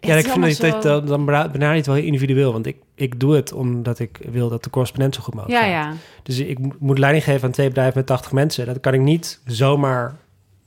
Ja, 0.00 0.14
ik 0.16 0.26
vind 0.28 0.60
dat, 0.60 0.82
zo- 0.82 1.04
dan 1.04 1.24
bena- 1.24 1.48
benader 1.48 1.70
je 1.70 1.76
het 1.76 1.86
wel 1.86 1.96
individueel. 1.96 2.52
Want 2.52 2.66
ik, 2.66 2.76
ik 2.94 3.20
doe 3.20 3.34
het 3.34 3.52
omdat 3.52 3.98
ik 3.98 4.18
wil 4.30 4.48
dat 4.48 4.64
de 4.64 4.70
correspondent 4.70 5.14
zo 5.14 5.20
goed 5.20 5.34
mogelijk 5.34 5.60
Ja, 5.64 5.82
gaat. 5.82 5.92
ja. 5.94 5.98
Dus 6.22 6.38
ik 6.38 6.58
mo- 6.58 6.72
moet 6.78 6.98
leiding 6.98 7.24
geven 7.24 7.42
aan 7.46 7.50
twee 7.52 7.68
bedrijven 7.68 7.98
met 7.98 8.06
80 8.06 8.32
mensen. 8.32 8.66
Dat 8.66 8.80
kan 8.80 8.94
ik 8.94 9.00
niet 9.00 9.40
zomaar 9.46 10.16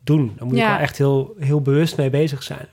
doen. 0.04 0.34
Daar 0.38 0.48
moet 0.48 0.58
Ja. 0.58 0.64
ik 0.64 0.72
wel 0.72 0.80
echt 0.82 0.98
heel, 0.98 1.34
heel 1.40 1.62
bewust 1.62 1.98
mee 1.98 2.10
bezig 2.10 2.44
zijn. 2.44 2.68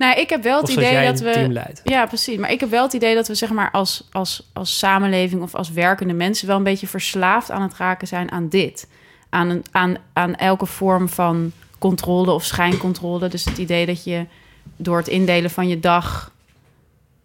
Nou, 0.00 0.20
ik 0.20 0.30
heb 0.30 0.42
wel 0.42 0.60
het 0.60 0.68
of 0.68 0.76
idee 0.76 1.04
dat 1.04 1.20
we... 1.20 1.70
Ja, 1.84 2.06
precies. 2.06 2.36
Maar 2.36 2.50
ik 2.50 2.60
heb 2.60 2.70
wel 2.70 2.82
het 2.82 2.92
idee 2.92 3.14
dat 3.14 3.28
we 3.28 3.34
zeg 3.34 3.50
maar 3.50 3.70
als, 3.70 4.08
als, 4.12 4.50
als 4.52 4.78
samenleving 4.78 5.42
of 5.42 5.54
als 5.54 5.70
werkende 5.70 6.14
mensen 6.14 6.46
wel 6.46 6.56
een 6.56 6.62
beetje 6.62 6.86
verslaafd 6.86 7.50
aan 7.50 7.62
het 7.62 7.74
raken 7.74 8.06
zijn 8.06 8.30
aan 8.30 8.48
dit. 8.48 8.88
Aan, 9.28 9.48
een, 9.48 9.64
aan, 9.70 9.96
aan 10.12 10.34
elke 10.34 10.66
vorm 10.66 11.08
van 11.08 11.52
controle 11.78 12.32
of 12.32 12.44
schijncontrole. 12.44 13.28
Dus 13.28 13.44
het 13.44 13.58
idee 13.58 13.86
dat 13.86 14.04
je 14.04 14.26
door 14.76 14.96
het 14.96 15.08
indelen 15.08 15.50
van 15.50 15.68
je 15.68 15.80
dag 15.80 16.32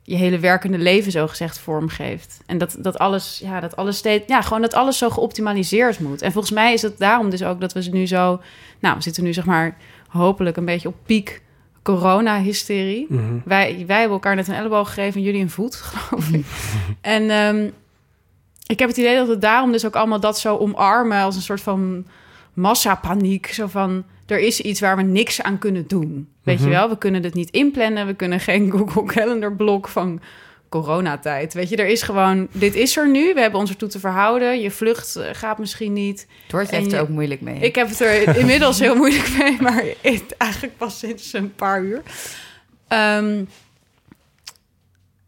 je 0.04 0.16
hele 0.16 0.40
werkende 0.40 0.78
leven 0.78 1.12
zo 1.12 1.28
gezegd 1.28 1.60
vormgeeft. 1.60 2.40
En 2.46 2.58
dat, 2.58 2.76
dat 2.80 2.98
alles, 2.98 3.40
ja, 3.44 3.60
dat 3.60 3.76
alles 3.76 3.98
steeds, 3.98 4.24
ja, 4.28 4.42
gewoon 4.42 4.62
dat 4.62 4.74
alles 4.74 4.98
zo 4.98 5.10
geoptimaliseerd 5.10 6.00
moet. 6.00 6.22
En 6.22 6.32
volgens 6.32 6.54
mij 6.54 6.74
is 6.74 6.82
het 6.82 6.98
daarom 6.98 7.30
dus 7.30 7.44
ook 7.44 7.62
dat 7.62 7.74
we 7.74 7.84
ze 7.84 7.90
nu 7.90 8.08
zo, 8.08 8.42
nou, 8.80 8.96
we 8.96 9.02
zitten 9.02 9.24
nu 9.24 9.34
zeg 9.34 9.46
maar 9.46 9.78
hopelijk 10.08 10.58
een 10.58 10.66
beetje 10.66 10.88
op 10.88 10.96
piek 11.06 11.44
corona-hysterie. 11.86 13.06
Mhm. 13.10 13.22
Wij, 13.46 13.84
wij 13.88 13.96
hebben 14.00 14.14
elkaar 14.14 14.36
net 14.36 14.48
een 14.48 14.54
elleboog 14.56 14.88
gegeven 14.94 15.20
en 15.20 15.26
jullie 15.26 15.42
een 15.42 15.50
voet, 15.50 15.76
geloof 15.86 16.30
ik. 16.30 16.46
en 17.02 17.30
ehm, 17.30 17.70
ik 18.68 18.80
heb 18.80 18.88
het 18.90 18.98
idee 18.98 19.16
dat 19.16 19.28
we 19.28 19.38
daarom 19.38 19.72
dus 19.72 19.86
ook 19.86 19.96
allemaal 19.96 20.20
dat 20.20 20.40
zo 20.40 20.58
omarmen 20.58 21.22
als 21.22 21.36
een 21.36 21.42
soort 21.42 21.62
van 21.62 22.06
massapaniek. 22.54 23.48
Zo 23.48 23.68
van, 23.68 24.04
er 24.26 24.40
is 24.40 24.62
iets 24.62 24.80
waar 24.80 24.96
we 24.96 25.02
niks 25.04 25.42
aan 25.42 25.58
kunnen 25.60 25.88
doen. 25.88 26.28
Weet 26.44 26.60
Mhm. 26.60 26.68
je 26.68 26.74
wel, 26.74 26.90
we 26.90 26.98
kunnen 26.98 27.24
het 27.24 27.34
niet 27.34 27.50
inplannen. 27.50 28.08
We 28.08 28.14
kunnen 28.14 28.40
geen 28.40 28.72
Google 28.78 29.04
Calendar 29.06 29.56
blok 29.56 29.88
van 29.88 30.20
coronatijd. 30.82 31.54
Weet 31.54 31.70
je, 31.70 31.76
er 31.76 31.88
is 31.88 32.02
gewoon, 32.02 32.48
dit 32.52 32.76
is 32.76 32.98
er 32.98 33.10
nu. 33.12 33.34
We 33.34 33.40
hebben 33.42 33.60
ons 33.60 33.70
ertoe 33.70 33.90
te 33.90 34.00
verhouden. 34.00 34.62
Je 34.62 34.72
vlucht 34.72 35.16
eh, 35.16 35.30
gaat 35.32 35.58
misschien 35.58 35.94
niet. 35.94 36.28
En 36.50 36.58
heeft 36.70 36.90
je- 36.92 36.96
er 36.96 37.02
ook 37.02 37.10
moeilijk 37.10 37.42
mee. 37.42 37.60
Ik 37.60 37.76
heb 37.76 37.90
het 37.90 38.00
er 38.00 38.38
inmiddels 38.42 38.80
heel 38.80 38.96
moeilijk 38.96 39.36
mee, 39.38 39.62
maar 39.62 39.84
het, 40.02 40.38
eigenlijk 40.38 40.78
pas 40.78 41.00
sinds 41.00 41.34
een 41.34 41.56
paar 41.56 41.84
uur. 41.84 42.02
Ehm, 42.88 43.44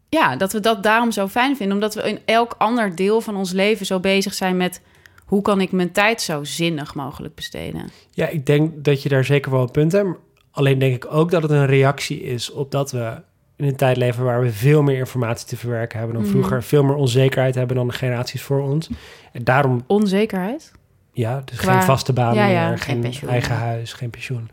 ja, 0.08 0.36
dat 0.36 0.52
we 0.52 0.60
dat 0.60 0.82
daarom 0.82 1.10
zo 1.10 1.28
fijn 1.28 1.56
vinden. 1.56 1.74
Omdat 1.76 1.94
we 1.94 2.02
in 2.02 2.18
elk 2.24 2.54
ander 2.58 2.94
deel 2.94 3.20
van 3.20 3.36
ons 3.36 3.52
leven 3.52 3.86
zo 3.86 4.00
bezig 4.00 4.34
zijn 4.34 4.56
met... 4.56 4.80
hoe 5.26 5.42
kan 5.42 5.60
ik 5.60 5.72
mijn 5.72 5.92
tijd 5.92 6.22
zo 6.22 6.44
zinnig 6.44 6.94
mogelijk 6.94 7.34
besteden? 7.34 7.90
Ja, 8.10 8.28
ik 8.28 8.46
denk 8.46 8.84
dat 8.84 9.02
je 9.02 9.08
daar 9.08 9.24
zeker 9.24 9.50
wel 9.50 9.60
een 9.62 9.70
punt 9.70 9.92
hebt. 9.92 10.18
Alleen 10.50 10.78
denk 10.78 10.94
ik 10.94 11.12
ook 11.14 11.30
dat 11.30 11.42
het 11.42 11.50
een 11.50 11.66
reactie 11.66 12.22
is 12.22 12.50
op 12.50 12.70
dat 12.70 12.90
we 12.90 13.20
in 13.58 13.64
een 13.66 13.76
tijd 13.76 13.96
leven 13.96 14.24
waar 14.24 14.40
we 14.40 14.50
veel 14.52 14.82
meer 14.82 14.96
informatie 14.98 15.46
te 15.46 15.56
verwerken 15.56 15.98
hebben 15.98 16.16
dan 16.16 16.24
Mhm. 16.24 16.32
vroeger. 16.32 16.62
Veel 16.62 16.82
meer 16.84 16.94
onzekerheid 16.94 17.54
hebben 17.54 17.76
dan 17.76 17.86
de 17.86 17.92
generaties 17.92 18.42
voor 18.42 18.60
ons. 18.62 18.90
En 19.32 19.44
daarom, 19.44 19.84
Onzekerheid? 19.86 20.72
ja, 21.12 21.42
dus 21.44 21.58
Qua- 21.58 21.72
geen 21.72 21.82
vaste 21.82 22.12
baan 22.12 22.34
Ja, 22.34 22.46
ja. 22.46 22.68
meer, 22.68 22.78
Geen 22.78 23.04
eigen 23.28 23.54
huis, 23.54 23.92
geen 23.92 24.10
pensioen. 24.10 24.50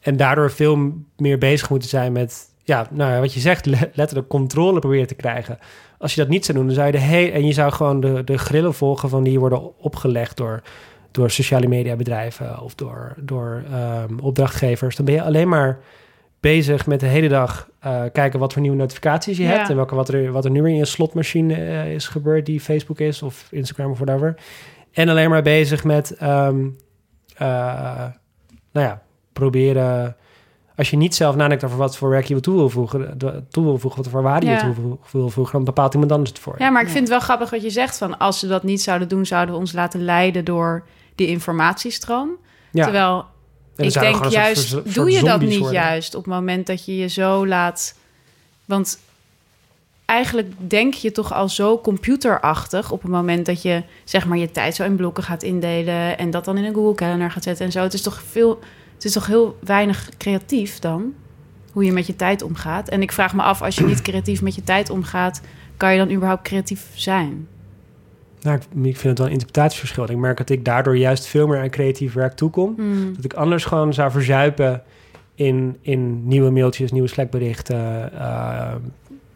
En 0.00 0.16
daardoor 0.16 0.50
veel 0.50 0.92
meer 1.16 1.38
bezig 1.38 1.70
moeten 1.70 1.88
zijn 1.88 2.12
met, 2.12 2.44
ja, 2.64 2.86
nou 2.90 3.12
ja, 3.12 3.20
wat 3.20 3.34
je 3.34 3.40
zegt, 3.40 3.66
le- 3.66 3.90
letterlijk 3.94 4.28
controle 4.28 4.78
proberen 4.78 5.06
te 5.06 5.14
krijgen. 5.14 5.58
Als 5.98 6.14
je 6.14 6.20
dat 6.20 6.30
niet 6.30 6.44
zou 6.44 6.58
doen, 6.58 6.66
dan 6.66 6.74
zou 6.74 6.86
je 6.86 6.92
de 6.92 6.98
hele, 6.98 7.30
en 7.30 7.46
je 7.46 7.52
zou 7.52 7.72
gewoon 7.72 8.00
de, 8.00 8.24
de 8.24 8.38
grillen 8.38 8.74
volgen 8.74 9.08
van 9.08 9.22
die 9.22 9.38
worden 9.38 9.78
opgelegd 9.78 10.36
door, 10.36 10.62
door 11.10 11.30
sociale 11.30 11.66
media 11.66 11.96
bedrijven 11.96 12.60
of 12.62 12.74
door, 12.74 13.14
door 13.16 13.62
ehm, 13.72 14.18
opdrachtgevers. 14.18 14.96
Dan 14.96 15.04
ben 15.04 15.14
je 15.14 15.22
alleen 15.22 15.48
maar 15.48 15.78
bezig 16.44 16.86
met 16.86 17.00
de 17.00 17.06
hele 17.06 17.28
dag 17.28 17.68
eh, 17.80 18.02
kijken 18.12 18.38
wat 18.38 18.52
voor 18.52 18.62
nieuwe 18.62 18.76
notificaties 18.76 19.36
je 19.36 19.42
Ja. 19.42 19.48
hebt 19.50 19.68
en 19.70 19.76
welke, 19.76 19.94
wat, 19.94 20.08
er, 20.08 20.32
wat 20.32 20.44
er 20.44 20.50
nu 20.50 20.62
weer 20.62 20.70
in 20.72 20.76
je 20.78 20.84
slotmachine 20.84 21.54
eh, 21.54 21.92
is 21.94 22.08
gebeurd 22.08 22.46
die 22.46 22.60
Facebook 22.60 23.00
is 23.00 23.22
of 23.22 23.46
Instagram 23.50 23.90
of 23.90 23.98
whatever. 23.98 24.34
En 24.92 25.08
alleen 25.08 25.30
maar 25.30 25.42
bezig 25.42 25.84
met, 25.84 26.10
ehm, 26.16 26.66
eh, 27.36 27.46
nou 28.72 28.86
ja, 28.86 29.02
proberen. 29.32 30.16
Als 30.76 30.90
je 30.90 30.96
niet 30.96 31.14
zelf 31.14 31.36
nadenkt 31.36 31.64
over 31.64 31.76
wat 31.76 31.96
voor 31.96 32.08
werk 32.10 32.24
je 32.24 32.32
wil 32.32 32.42
toe 32.42 32.54
wil 32.56 32.68
voegen, 32.68 33.18
de- 33.18 33.42
toe 33.50 33.64
wil 33.64 33.78
voegen, 33.78 34.02
wat 34.02 34.10
voor 34.12 34.22
waarde 34.22 34.46
Ja. 34.46 34.52
je 34.52 34.58
toe 34.74 34.98
wil- 35.10 35.30
voegen, 35.30 35.52
dan 35.52 35.64
bepaalt 35.64 35.92
iemand 35.92 36.12
anders 36.12 36.30
het 36.30 36.38
voor. 36.38 36.54
je. 36.58 36.64
Ja, 36.64 36.70
maar 36.70 36.80
ik 36.80 36.86
Ja. 36.86 36.92
vind 36.92 37.08
het 37.08 37.16
wel 37.16 37.26
grappig 37.26 37.50
wat 37.50 37.62
je 37.62 37.70
zegt. 37.70 37.98
Van 37.98 38.18
als 38.18 38.38
ze 38.38 38.46
dat 38.46 38.62
niet 38.62 38.82
zouden 38.82 39.08
doen, 39.08 39.26
zouden 39.26 39.54
we 39.54 39.60
ons 39.60 39.72
laten 39.72 40.04
leiden 40.04 40.44
door 40.44 40.84
die 41.14 41.26
informatiestroom. 41.28 42.30
Ja. 42.70 42.82
Terwijl 42.82 43.24
En 43.76 43.84
ik 43.84 43.92
denk 43.92 44.24
juist, 44.24 44.68
soort- 44.68 44.94
doe 44.94 45.10
je 45.10 45.22
dat 45.22 45.40
niet 45.40 45.58
worden. 45.58 45.80
juist 45.80 46.14
op 46.14 46.24
het 46.24 46.32
moment 46.32 46.66
dat 46.66 46.84
je 46.84 46.96
je 46.96 47.08
zo 47.08 47.46
laat... 47.46 47.94
Want 48.64 48.98
eigenlijk 50.04 50.52
denk 50.56 50.94
je 50.94 51.12
toch 51.12 51.32
al 51.32 51.48
zo 51.48 51.80
computerachtig... 51.80 52.90
op 52.90 53.02
het 53.02 53.10
moment 53.10 53.46
dat 53.46 53.62
je 53.62 53.82
zeg 54.04 54.26
maar 54.26 54.38
je 54.38 54.50
tijd 54.50 54.74
zo 54.74 54.84
in 54.84 54.96
blokken 54.96 55.24
gaat 55.24 55.42
indelen... 55.42 56.18
en 56.18 56.30
dat 56.30 56.44
dan 56.44 56.56
in 56.56 56.64
een 56.64 56.74
Google 56.74 56.94
Calendar 56.94 57.30
gaat 57.30 57.42
zetten 57.42 57.66
en 57.66 57.72
zo. 57.72 57.82
Het 57.82 57.94
is 57.94 58.02
toch, 58.02 58.22
veel, 58.30 58.60
het 58.94 59.04
is 59.04 59.12
toch 59.12 59.26
heel 59.26 59.58
weinig 59.60 60.08
creatief 60.18 60.78
dan, 60.78 61.14
hoe 61.72 61.84
je 61.84 61.92
met 61.92 62.06
je 62.06 62.16
tijd 62.16 62.42
omgaat. 62.42 62.88
En 62.88 63.02
ik 63.02 63.12
vraag 63.12 63.34
me 63.34 63.42
af, 63.42 63.62
als 63.62 63.74
je 63.74 63.84
niet 63.84 64.02
creatief 64.02 64.42
met 64.42 64.54
je 64.54 64.64
tijd 64.64 64.90
omgaat... 64.90 65.40
kan 65.76 65.92
je 65.92 65.98
dan 65.98 66.10
überhaupt 66.10 66.42
creatief 66.42 66.86
zijn? 66.94 67.48
Nou, 68.44 68.56
ik, 68.56 68.62
ik 68.86 68.96
vind 68.96 69.02
het 69.02 69.18
wel 69.18 69.26
een 69.26 69.32
interpretatieverschil. 69.32 70.10
Ik 70.10 70.16
merk 70.16 70.36
dat 70.36 70.50
ik 70.50 70.64
daardoor 70.64 70.96
juist 70.96 71.26
veel 71.26 71.46
meer 71.46 71.58
aan 71.58 71.70
creatief 71.70 72.12
werk 72.12 72.32
toekom. 72.32 72.74
Hmm. 72.76 73.14
Dat 73.14 73.24
ik 73.24 73.32
anders 73.32 73.64
gewoon 73.64 73.94
zou 73.94 74.10
verzuipen 74.10 74.82
in, 75.34 75.76
in 75.80 76.28
nieuwe 76.28 76.50
mailtjes, 76.50 76.92
nieuwe 76.92 77.08
Slackberichten, 77.08 78.10
uh, 78.14 78.72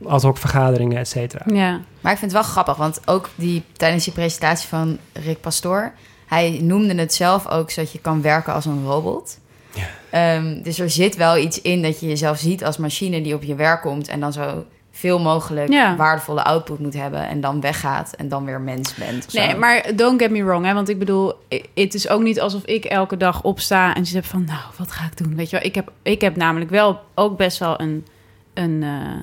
ad 0.05 0.23
hoc 0.23 0.39
vergaderingen, 0.39 0.99
et 0.99 1.09
cetera. 1.09 1.45
Ja, 1.55 1.81
Maar 2.01 2.13
ik 2.13 2.19
vind 2.19 2.33
het 2.33 2.41
wel 2.41 2.51
grappig, 2.51 2.77
want 2.77 3.01
ook 3.05 3.29
die, 3.35 3.63
tijdens 3.73 4.05
die 4.05 4.13
presentatie 4.13 4.69
van 4.69 4.99
Rick 5.13 5.41
Pastoor... 5.41 5.93
hij 6.27 6.59
noemde 6.63 6.95
het 6.95 7.15
zelf 7.15 7.49
ook 7.49 7.71
zodat 7.71 7.93
je 7.93 8.01
kan 8.01 8.23
werken 8.23 8.53
als 8.53 8.65
een 8.65 8.85
robot. 8.85 9.39
Ja. 9.75 9.87
Ehm, 10.11 10.63
dus 10.63 10.79
er 10.79 10.91
zit 10.91 11.17
wel 11.17 11.37
iets 11.37 11.61
in 11.61 11.83
dat 11.83 12.01
je 12.01 12.07
jezelf 12.07 12.39
ziet 12.39 12.65
als 12.65 12.77
machine 12.77 13.23
die 13.23 13.35
op 13.35 13.43
je 13.43 13.55
werk 13.55 13.81
komt... 13.81 14.09
en 14.09 14.21
dan 14.21 14.33
zo 14.33 14.65
veel 14.99 15.19
mogelijk 15.21 15.69
Ja. 15.73 15.97
waardevolle 15.97 16.45
output 16.45 16.79
moet 16.79 16.95
hebben... 16.95 17.29
en 17.29 17.41
dan 17.41 17.61
weggaat 17.61 18.13
en 18.13 18.29
dan 18.29 18.45
weer 18.45 18.61
mens 18.61 18.95
bent. 18.95 19.27
of 19.27 19.31
zo. 19.33 19.41
Nee, 19.41 19.55
maar 19.57 19.97
don't 19.97 20.21
get 20.23 20.31
me 20.31 20.45
wrong, 20.45 20.65
hè? 20.67 20.75
Want 20.75 20.89
ik 20.89 20.99
bedoel, 20.99 21.33
het 21.75 21.95
is 21.95 22.09
ook 22.09 22.23
niet 22.23 22.41
alsof 22.41 22.65
ik 22.65 22.85
elke 22.85 23.17
dag 23.17 23.43
opsta 23.43 23.95
en 23.95 24.07
ze 24.07 24.15
heb 24.15 24.25
van, 24.25 24.45
nou, 24.45 24.61
wat 24.77 24.93
ga 24.93 25.05
ik 25.05 25.17
doen? 25.17 25.35
Weet 25.37 25.51
je 25.51 25.57
wel, 25.57 25.67
ik 25.67 25.75
heb, 25.75 25.93
ik 26.03 26.21
heb 26.21 26.37
namelijk 26.37 26.71
wel 26.71 27.01
ook 27.15 27.37
best 27.37 27.59
wel 27.59 27.81
een, 27.81 28.07
een, 28.55 28.83
eh, 28.83 29.23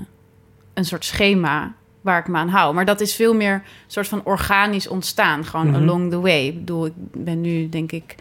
een 0.73 0.85
soort 0.85 1.05
schema 1.05 1.73
waar 2.01 2.19
ik 2.19 2.27
me 2.27 2.37
aan 2.37 2.49
hou. 2.49 2.73
Maar 2.73 2.85
dat 2.85 3.01
is 3.01 3.15
veel 3.15 3.33
meer 3.33 3.53
een 3.53 3.61
soort 3.87 4.07
van 4.07 4.21
organisch 4.23 4.87
ontstaan, 4.87 5.45
gewoon 5.45 5.67
Mhm. 5.67 5.75
along 5.81 6.11
the 6.11 6.19
way. 6.19 6.45
Ik 6.47 6.55
bedoel, 6.57 6.85
ik 6.85 6.93
ben 7.13 7.41
nu 7.41 7.69
denk 7.69 7.91
ik, 7.91 8.15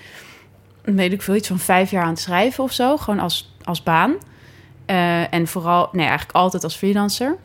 weet 0.82 1.12
ik 1.12 1.22
veel, 1.22 1.34
iets 1.34 1.48
van 1.48 1.58
vijf 1.58 1.90
jaar 1.90 2.02
aan 2.02 2.08
het 2.08 2.18
schrijven 2.20 2.64
of 2.64 2.72
zo, 2.72 2.96
gewoon 2.96 3.20
als, 3.20 3.54
als 3.62 3.82
baan. 3.82 4.14
Eh, 4.86 5.32
en 5.34 5.46
vooral, 5.46 5.88
nee, 5.92 6.06
eigenlijk 6.06 6.36
altijd 6.36 6.64
als 6.64 6.76
freelancer. 6.76 7.36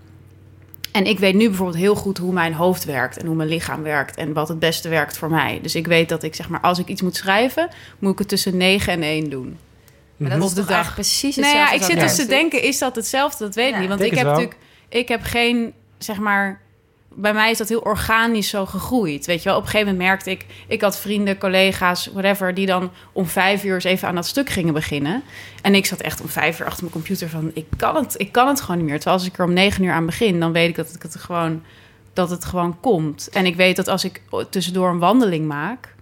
En 0.92 1.06
ik 1.06 1.20
weet 1.20 1.34
nu 1.36 1.48
bijvoorbeeld 1.48 1.78
heel 1.78 1.96
goed 1.96 2.18
hoe 2.18 2.34
mijn 2.34 2.54
hoofd 2.54 2.86
werkt 2.86 3.18
en 3.18 3.26
hoe 3.26 3.36
mijn 3.36 3.50
lichaam 3.50 3.84
werkt 3.84 4.16
en 4.18 4.34
wat 4.34 4.48
het 4.48 4.60
beste 4.60 4.90
werkt 4.90 5.18
voor 5.18 5.30
mij. 5.30 5.60
Dus 5.62 5.76
ik 5.76 5.88
weet 5.88 6.10
dat 6.10 6.24
ik 6.24 6.36
zeg 6.36 6.50
maar, 6.50 6.60
als 6.62 6.80
ik 6.80 6.88
iets 6.88 7.02
moet 7.02 7.16
schrijven, 7.16 7.70
moet 8.00 8.12
ik 8.12 8.20
het 8.20 8.28
tussen 8.28 8.58
9 8.58 8.94
en 8.94 9.04
1 9.04 9.30
doen. 9.30 9.58
Maar 10.18 10.30
dat 10.30 10.40
Op 10.42 10.48
is 10.48 10.54
de 10.54 10.60
toch 10.60 10.70
dag. 10.70 10.94
precies 10.94 11.36
Nee, 11.36 11.46
hetzelfde 11.46 11.76
ja, 11.76 11.80
ik 11.82 11.92
zit 11.92 12.00
dus 12.00 12.16
te 12.16 12.26
denken, 12.26 12.62
is 12.64 12.78
dat 12.78 12.96
hetzelfde? 12.96 13.44
Dat 13.44 13.56
weet 13.56 13.68
ik 13.68 13.74
Ja. 13.74 13.80
niet. 13.80 13.90
Want 13.90 14.02
ik 14.02 14.14
heb 14.14 14.24
wel. 14.24 14.32
natuurlijk, 14.32 14.58
ik 14.90 15.08
heb 15.08 15.24
geen, 15.24 15.74
zeg 15.98 16.20
maar, 16.20 16.62
bij 17.14 17.34
mij 17.34 17.52
is 17.52 17.58
dat 17.58 17.70
heel 17.70 17.80
organisch 17.80 18.50
zo 18.50 18.66
gegroeid. 18.66 19.26
Weet 19.26 19.44
je 19.44 19.50
wel, 19.50 19.58
op 19.58 19.64
een 19.64 19.70
gegeven 19.70 19.92
moment 19.92 20.08
merkte 20.08 20.32
ik, 20.32 20.46
ik 20.68 20.82
had 20.82 21.00
vrienden, 21.00 21.38
collega's, 21.38 22.10
whatever, 22.14 22.54
die 22.54 22.66
dan 22.66 22.92
om 23.12 23.26
vijf 23.26 23.64
uur 23.64 23.74
eens 23.74 23.84
even 23.84 24.08
aan 24.08 24.16
dat 24.16 24.28
stuk 24.28 24.50
gingen 24.50 24.74
beginnen. 24.74 25.24
En 25.62 25.76
ik 25.76 25.86
zat 25.86 26.00
echt 26.00 26.22
om 26.22 26.28
vijf 26.28 26.60
uur 26.60 26.66
achter 26.66 26.82
mijn 26.82 26.94
computer 26.94 27.30
van, 27.30 27.52
ik 27.54 27.66
kan 27.78 27.96
het, 27.96 28.16
ik 28.18 28.32
kan 28.32 28.48
het 28.48 28.62
gewoon 28.62 28.78
niet 28.78 28.86
meer. 28.86 28.96
Terwijl 28.96 29.18
als 29.18 29.28
ik 29.28 29.38
er 29.38 29.46
om 29.46 29.54
negen 29.54 29.84
uur 29.84 29.92
aan 29.92 30.06
begin, 30.06 30.40
dan 30.40 30.52
weet 30.52 30.70
ik 30.70 30.76
dat 30.76 30.94
ik 30.96 31.02
het 31.02 31.16
gewoon, 31.16 31.64
dat 32.14 32.30
het 32.30 32.46
gewoon 32.46 32.80
komt. 32.80 33.30
En 33.30 33.46
ik 33.46 33.56
weet 33.56 33.76
dat 33.76 33.88
als 33.88 34.04
ik 34.04 34.22
tussendoor 34.50 34.90
een 34.90 35.00
wandeling 35.00 35.48
maak, 35.48 35.96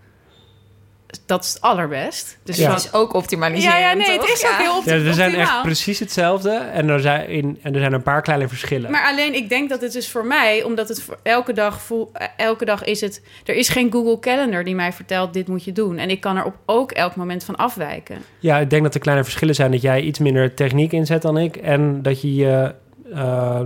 dat 1.26 1.44
is 1.44 1.54
het 1.54 1.62
allerbest. 1.62 2.38
Dus 2.44 2.58
Ja. 2.58 2.70
Het 2.70 2.84
is 2.84 2.94
ook 2.94 3.14
optimaliseren. 3.14 3.80
ja, 3.80 3.90
ja, 3.90 3.94
nee, 3.94 4.12
het 4.12 4.30
is 4.30 4.46
ook 4.46 4.84
heel 4.86 4.98
Ja, 4.98 5.04
we 5.04 5.14
zijn 5.14 5.36
echt 5.36 5.62
precies 5.62 6.00
hetzelfde. 6.00 6.50
En 6.50 6.90
er 6.90 7.00
zijn, 7.00 7.30
in, 7.30 7.60
en 7.62 7.74
er 7.74 7.80
zijn 7.80 7.94
een 7.94 8.02
paar 8.04 8.22
kleine 8.22 8.48
verschillen. 8.48 8.92
Maar 8.92 9.06
alleen, 9.12 9.34
ik 9.36 9.50
denk 9.50 9.70
dat 9.70 9.82
het 9.82 9.94
dus 9.94 10.10
voor 10.10 10.26
mij, 10.26 10.64
omdat 10.64 10.90
het 10.90 11.02
voor 11.02 11.18
elke 11.24 11.54
dag 11.54 11.82
voel, 11.82 12.12
elke 12.38 12.66
dag 12.66 12.84
is 12.84 13.02
het, 13.02 13.22
er 13.46 13.56
is 13.56 13.70
geen 13.70 13.92
Google 13.92 14.20
Calendar 14.20 14.64
die 14.64 14.76
mij 14.76 14.94
vertelt 14.94 15.34
dit 15.34 15.48
moet 15.48 15.64
je 15.64 15.72
doen, 15.72 15.98
en 15.98 16.10
ik 16.10 16.22
kan 16.22 16.38
er 16.38 16.44
op 16.46 16.56
ook 16.66 16.92
elk 16.92 17.16
moment 17.16 17.44
van 17.44 17.56
afwijken. 17.56 18.18
Ja, 18.40 18.58
ik 18.58 18.70
denk 18.70 18.84
dat 18.84 18.94
er 18.94 19.00
kleine 19.00 19.24
verschillen 19.24 19.56
zijn. 19.56 19.72
Dat 19.72 19.82
jij 19.82 20.02
iets 20.02 20.20
minder 20.20 20.54
techniek 20.54 20.92
inzet 20.92 21.22
dan 21.22 21.38
ik. 21.38 21.56
En 21.56 22.02
dat 22.02 22.22
je 22.22 22.36
je 22.36 22.76
eh, 23.14 23.62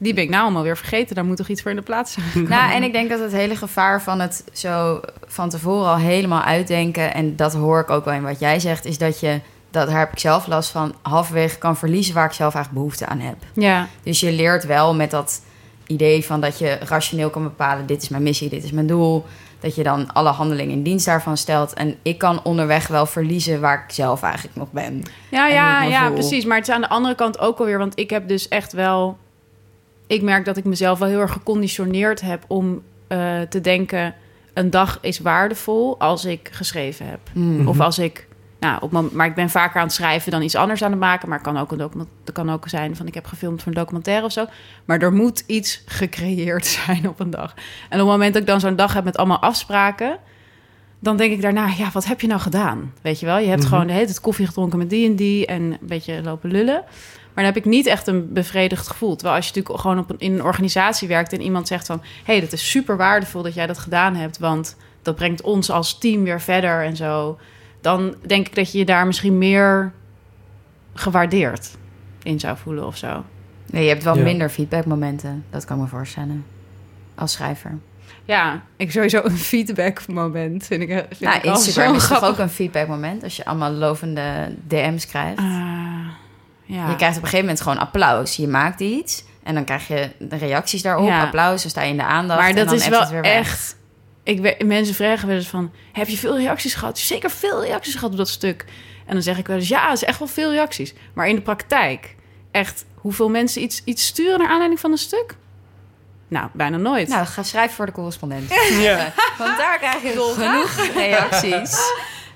die 0.00 0.14
ben 0.14 0.24
ik 0.24 0.30
nou 0.30 0.42
allemaal 0.42 0.62
weer 0.62 0.76
vergeten. 0.76 1.14
Daar 1.14 1.24
moet 1.24 1.36
toch 1.36 1.48
iets 1.48 1.62
voor 1.62 1.70
in 1.70 1.76
de 1.76 1.82
plaats 1.82 2.12
zijn. 2.12 2.48
Nou, 2.48 2.72
en 2.72 2.82
ik 2.82 2.92
denk 2.92 3.10
dat 3.10 3.20
het 3.20 3.32
hele 3.32 3.56
gevaar 3.56 4.02
van 4.02 4.20
het 4.20 4.44
zo 4.52 5.00
van 5.26 5.48
tevoren 5.48 5.90
al 5.90 5.96
helemaal 5.96 6.42
uitdenken... 6.42 7.14
en 7.14 7.36
dat 7.36 7.54
hoor 7.54 7.80
ik 7.80 7.90
ook 7.90 8.04
wel 8.04 8.14
in 8.14 8.22
wat 8.22 8.40
jij 8.40 8.60
zegt... 8.60 8.84
is 8.84 8.98
dat 8.98 9.20
je, 9.20 9.40
dat 9.70 9.88
daar 9.88 9.98
heb 9.98 10.12
ik 10.12 10.18
zelf 10.18 10.46
last 10.46 10.70
van... 10.70 10.94
halverwege 11.02 11.58
kan 11.58 11.76
verliezen 11.76 12.14
waar 12.14 12.26
ik 12.26 12.32
zelf 12.32 12.54
eigenlijk 12.54 12.84
behoefte 12.84 13.06
aan 13.06 13.20
heb. 13.20 13.36
Ja, 13.52 13.88
Dus 14.02 14.20
je 14.20 14.32
leert 14.32 14.66
wel 14.66 14.94
met 14.94 15.10
dat 15.10 15.42
idee 15.86 16.24
van 16.24 16.40
dat 16.40 16.58
je 16.58 16.78
rationeel 16.84 17.30
kan 17.30 17.42
bepalen... 17.42 17.86
dit 17.86 18.02
is 18.02 18.08
mijn 18.08 18.22
missie, 18.22 18.48
dit 18.48 18.64
is 18.64 18.72
mijn 18.72 18.86
doel... 18.86 19.26
dat 19.60 19.74
je 19.74 19.82
dan 19.82 20.12
alle 20.12 20.30
handelingen 20.30 20.74
in 20.74 20.82
dienst 20.82 21.06
daarvan 21.06 21.36
stelt. 21.36 21.72
En 21.72 21.96
ik 22.02 22.18
kan 22.18 22.42
onderweg 22.42 22.86
wel 22.86 23.06
verliezen 23.06 23.60
waar 23.60 23.84
ik 23.86 23.94
zelf 23.94 24.22
eigenlijk 24.22 24.56
nog 24.56 24.70
ben. 24.72 25.02
Ja, 25.30 25.46
ja, 25.46 25.82
ja, 25.82 26.04
voel. 26.06 26.14
precies. 26.14 26.44
Maar 26.44 26.56
het 26.56 26.68
is 26.68 26.74
aan 26.74 26.80
de 26.80 26.88
andere 26.88 27.14
kant 27.14 27.38
ook 27.38 27.58
alweer, 27.58 27.78
want 27.78 27.98
ik 27.98 28.10
heb 28.10 28.28
dus 28.28 28.48
echt 28.48 28.72
wel. 28.72 29.18
Ik 30.10 30.22
merk 30.22 30.44
dat 30.44 30.56
ik 30.56 30.64
mezelf 30.64 30.98
wel 30.98 31.08
heel 31.08 31.20
erg 31.20 31.32
geconditioneerd 31.32 32.20
heb 32.20 32.44
om 32.46 32.82
eh, 33.08 33.40
te 33.40 33.60
denken: 33.60 34.14
een 34.54 34.70
dag 34.70 34.98
is 35.00 35.18
waardevol 35.18 35.98
als 36.00 36.24
ik 36.24 36.48
geschreven 36.52 37.06
heb. 37.06 37.20
Hmm. 37.32 37.68
Of 37.68 37.80
als 37.80 37.98
ik. 37.98 38.28
Nou, 38.60 38.78
op, 38.80 39.10
maar 39.12 39.26
ik 39.26 39.34
ben 39.34 39.50
vaker 39.50 39.80
aan 39.80 39.86
het 39.86 39.94
schrijven 39.94 40.30
dan 40.30 40.42
iets 40.42 40.54
anders 40.54 40.82
aan 40.84 40.90
het 40.90 41.00
maken. 41.00 41.28
Maar 41.28 41.38
het 41.38 41.46
kan 41.46 41.56
ook, 41.58 41.72
een 41.72 41.78
document, 41.78 42.08
het 42.24 42.34
kan 42.34 42.50
ook 42.50 42.68
zijn 42.68 42.96
van 42.96 43.06
ik 43.06 43.14
heb 43.14 43.26
gefilmd 43.26 43.62
voor 43.62 43.72
een 43.72 43.78
documentaire 43.78 44.24
of 44.24 44.32
zo. 44.32 44.44
Maar 44.84 44.98
er 44.98 45.12
moet 45.12 45.44
iets 45.46 45.82
gecreëerd 45.86 46.66
zijn 46.86 47.08
op 47.08 47.20
een 47.20 47.30
dag. 47.30 47.54
En 47.88 48.00
op 48.00 48.06
het 48.06 48.16
moment 48.16 48.32
dat 48.32 48.42
ik 48.42 48.48
dan 48.48 48.60
zo'n 48.60 48.76
dag 48.76 48.92
heb 48.94 49.04
met 49.04 49.16
allemaal 49.16 49.40
afspraken, 49.40 50.18
dan 50.98 51.16
denk 51.16 51.32
ik 51.32 51.42
daarna, 51.42 51.66
ja, 51.78 51.90
wat 51.92 52.04
heb 52.04 52.20
je 52.20 52.26
nou 52.26 52.40
gedaan? 52.40 52.92
Weet 53.02 53.20
je 53.20 53.26
wel, 53.26 53.38
je 53.38 53.48
hebt 53.48 53.60
Mhm. 53.60 53.68
gewoon 53.68 53.86
de 53.86 53.92
hele 53.92 54.04
tijd 54.04 54.20
koffie 54.20 54.46
gedronken 54.46 54.78
met 54.78 54.90
die 54.90 55.06
en 55.08 55.16
die 55.16 55.46
en 55.46 55.62
een 55.62 55.78
beetje 55.80 56.22
lopen 56.22 56.50
lullen. 56.50 56.84
Maar 57.40 57.48
dan 57.52 57.58
heb 57.58 57.64
ik 57.66 57.70
niet 57.78 57.86
echt 57.86 58.06
een 58.06 58.32
bevredigd 58.32 58.88
gevoel. 58.88 59.14
Terwijl 59.16 59.36
als 59.36 59.46
je 59.46 59.52
natuurlijk 59.54 59.80
gewoon 59.80 59.98
op 59.98 60.10
een, 60.10 60.18
in 60.18 60.32
een 60.32 60.42
organisatie 60.42 61.08
werkt 61.08 61.32
en 61.32 61.40
iemand 61.42 61.68
zegt 61.68 61.86
van, 61.86 62.00
hé, 62.02 62.32
hey, 62.32 62.40
dat 62.40 62.52
is 62.52 62.70
super 62.70 62.96
waardevol 62.96 63.42
dat 63.42 63.54
jij 63.54 63.66
dat 63.66 63.78
gedaan 63.78 64.14
hebt, 64.16 64.38
want 64.38 64.76
dat 65.02 65.14
brengt 65.16 65.42
ons 65.42 65.70
als 65.70 65.98
team 65.98 66.24
weer 66.24 66.40
verder 66.40 66.84
en 66.84 66.96
zo. 66.96 67.38
Dan 67.80 68.14
denk 68.26 68.46
ik 68.46 68.54
dat 68.54 68.72
je 68.72 68.78
je 68.78 68.84
daar 68.84 69.06
misschien 69.06 69.38
meer 69.38 69.92
gewaardeerd 70.94 71.70
in 72.22 72.40
zou 72.40 72.56
voelen 72.56 72.86
of 72.86 72.96
zo. 72.96 73.24
Nee, 73.66 73.82
je 73.82 73.88
hebt 73.88 74.04
wel 74.04 74.16
Ja. 74.16 74.22
minder 74.22 74.48
feedbackmomenten. 74.48 75.44
Dat 75.50 75.64
kan 75.64 75.76
ik 75.76 75.82
me 75.82 75.88
voorstellen. 75.88 76.44
Als 77.14 77.32
schrijver. 77.32 77.78
Ja, 78.24 78.62
ik 78.76 78.90
sowieso 78.92 79.20
een 79.24 79.38
feedback-moment 79.38 80.66
vind 80.66 80.82
ik. 80.82 80.88
Vind 80.88 81.20
nou, 81.20 81.36
ik 81.36 81.44
Instagram 81.44 81.94
is 81.94 81.98
toch 81.98 82.06
grappig. 82.06 82.28
ook 82.28 82.38
een 82.38 82.48
feedbackmoment. 82.50 83.22
Als 83.22 83.36
je 83.36 83.44
allemaal 83.44 83.70
lovende 83.72 84.54
DM's 84.66 85.06
krijgt. 85.06 85.38
Ah, 85.38 86.08
ja. 86.70 86.88
Je 86.88 86.96
krijgt 86.96 87.16
op 87.16 87.22
een 87.22 87.28
gegeven 87.28 87.38
moment 87.38 87.60
gewoon 87.60 87.78
applaus. 87.78 88.36
Je 88.36 88.48
maakt 88.48 88.80
iets. 88.80 89.24
En 89.42 89.54
dan 89.54 89.64
krijg 89.64 89.88
je 89.88 90.10
de 90.18 90.36
reacties 90.36 90.82
daarop. 90.82 91.08
Ja. 91.08 91.22
Applaus, 91.22 91.62
dan 91.62 91.70
sta 91.70 91.82
je 91.82 91.90
in 91.90 91.96
de 91.96 92.02
aandacht. 92.04 92.40
Maar 92.40 92.48
en 92.48 92.56
dat 92.56 92.66
dan 92.66 92.74
is 92.74 92.88
wel 92.88 93.00
het 93.00 93.10
weer 93.10 93.24
echt. 93.24 93.76
Ik 94.22 94.64
mensen 94.64 94.94
vragen 94.94 95.28
wel 95.28 95.36
eens 95.36 95.48
van: 95.48 95.72
heb 95.92 96.08
je 96.08 96.16
veel 96.16 96.36
reacties 96.36 96.74
gehad? 96.74 96.98
Zeker 96.98 97.30
veel 97.30 97.64
reacties 97.64 97.94
gehad 97.94 98.10
op 98.10 98.16
dat 98.16 98.28
stuk. 98.28 98.64
En 99.06 99.12
dan 99.14 99.22
zeg 99.22 99.38
ik 99.38 99.46
wel 99.46 99.56
eens: 99.56 99.68
ja, 99.68 99.88
het 99.88 100.02
is 100.02 100.04
echt 100.04 100.18
wel 100.18 100.28
veel 100.28 100.50
reacties. 100.50 100.94
Maar 101.14 101.28
in 101.28 101.34
de 101.34 101.40
praktijk, 101.40 102.16
echt, 102.50 102.84
hoeveel 102.94 103.28
mensen 103.28 103.62
iets, 103.62 103.82
iets 103.84 104.06
sturen 104.06 104.38
naar 104.38 104.48
aanleiding 104.48 104.80
van 104.80 104.90
een 104.90 104.98
stuk? 104.98 105.36
Nou, 106.28 106.48
bijna 106.52 106.76
nooit. 106.76 107.08
Nou, 107.08 107.26
ga 107.26 107.42
schrijven 107.42 107.76
voor 107.76 107.86
de 107.86 107.92
correspondent. 107.92 108.50
Ja. 108.80 109.12
Want 109.38 109.58
daar 109.58 109.78
krijg 109.78 110.02
je 110.02 110.34
genoeg 110.36 110.94
reacties. 110.94 111.78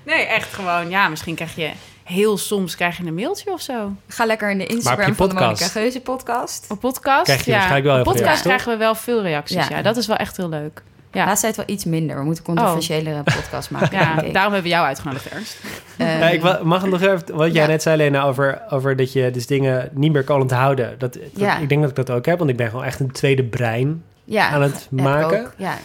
nee, 0.05 0.25
echt 0.25 0.53
gewoon. 0.53 0.89
Ja, 0.89 1.07
misschien 1.09 1.35
krijg 1.35 1.55
je 1.55 1.71
heel 2.05 2.37
soms 2.37 2.75
krijg 2.75 2.97
je 2.97 3.05
een 3.05 3.13
mailtje 3.13 3.51
of 3.51 3.61
zo. 3.61 3.91
Ga 4.07 4.25
lekker 4.25 4.51
in 4.51 4.57
de 4.57 4.65
Instagram 4.65 5.15
van 5.15 5.29
de? 5.29 5.33
Monica 5.35 5.65
Geuze 5.67 6.01
podcast. 6.01 6.65
Op 6.69 6.79
podcast. 6.79 7.23
Krijg 7.23 7.45
je 7.45 7.51
ja. 7.51 7.57
waarschijnlijk 7.57 7.91
wel 7.91 7.97
Op 7.97 8.03
podcast 8.03 8.23
reacties, 8.25 8.45
krijgen 8.45 8.71
we 8.71 8.77
wel 8.77 8.95
veel 8.95 9.21
reacties. 9.21 9.67
Ja. 9.67 9.75
Ja. 9.75 9.81
dat 9.81 9.97
is 9.97 10.07
wel 10.07 10.15
echt 10.15 10.37
heel 10.37 10.49
leuk. 10.49 10.83
Ja. 11.11 11.25
Laatst 11.25 11.43
tijd 11.43 11.55
wel 11.55 11.65
iets 11.67 11.85
minder. 11.85 12.17
We 12.17 12.23
moeten 12.23 12.43
controversiëlere 12.43 13.23
podcast 13.23 13.69
maken. 13.69 13.97
Ja, 13.97 14.15
daarom 14.15 14.33
hebben 14.33 14.61
we 14.61 14.67
jou 14.67 14.85
uitgenodigd, 14.85 15.29
Ernst. 15.29 15.57
Ehm, 15.97 16.09
Ja, 16.09 16.29
ik 16.29 16.63
mag 16.63 16.81
het 16.81 16.91
nog 16.91 17.01
even, 17.01 17.35
wat 17.35 17.53
jij 17.53 17.61
Ja. 17.63 17.67
net 17.69 17.81
zei, 17.81 17.97
Lena, 17.97 18.23
over, 18.23 18.61
over 18.69 18.95
dat 18.95 19.13
je 19.13 19.31
dus 19.31 19.47
dingen 19.47 19.89
niet 19.93 20.11
meer 20.11 20.23
kan 20.23 20.41
onthouden. 20.41 20.95
Dat, 20.99 21.13
dat- 21.13 21.21
Ja. 21.35 21.57
Ik 21.57 21.69
denk 21.69 21.81
dat 21.81 21.89
ik 21.89 21.95
dat 21.95 22.11
ook 22.11 22.25
heb, 22.25 22.37
want 22.37 22.49
ik 22.49 22.57
ben 22.57 22.69
gewoon 22.69 22.85
echt 22.85 22.99
een 22.99 23.11
tweede 23.11 23.43
brein 23.43 24.03
ja, 24.23 24.49
aan 24.49 24.61
het 24.61 24.87
maken. 24.91 25.39
ook, 25.45 25.53
Ja. 25.57 25.77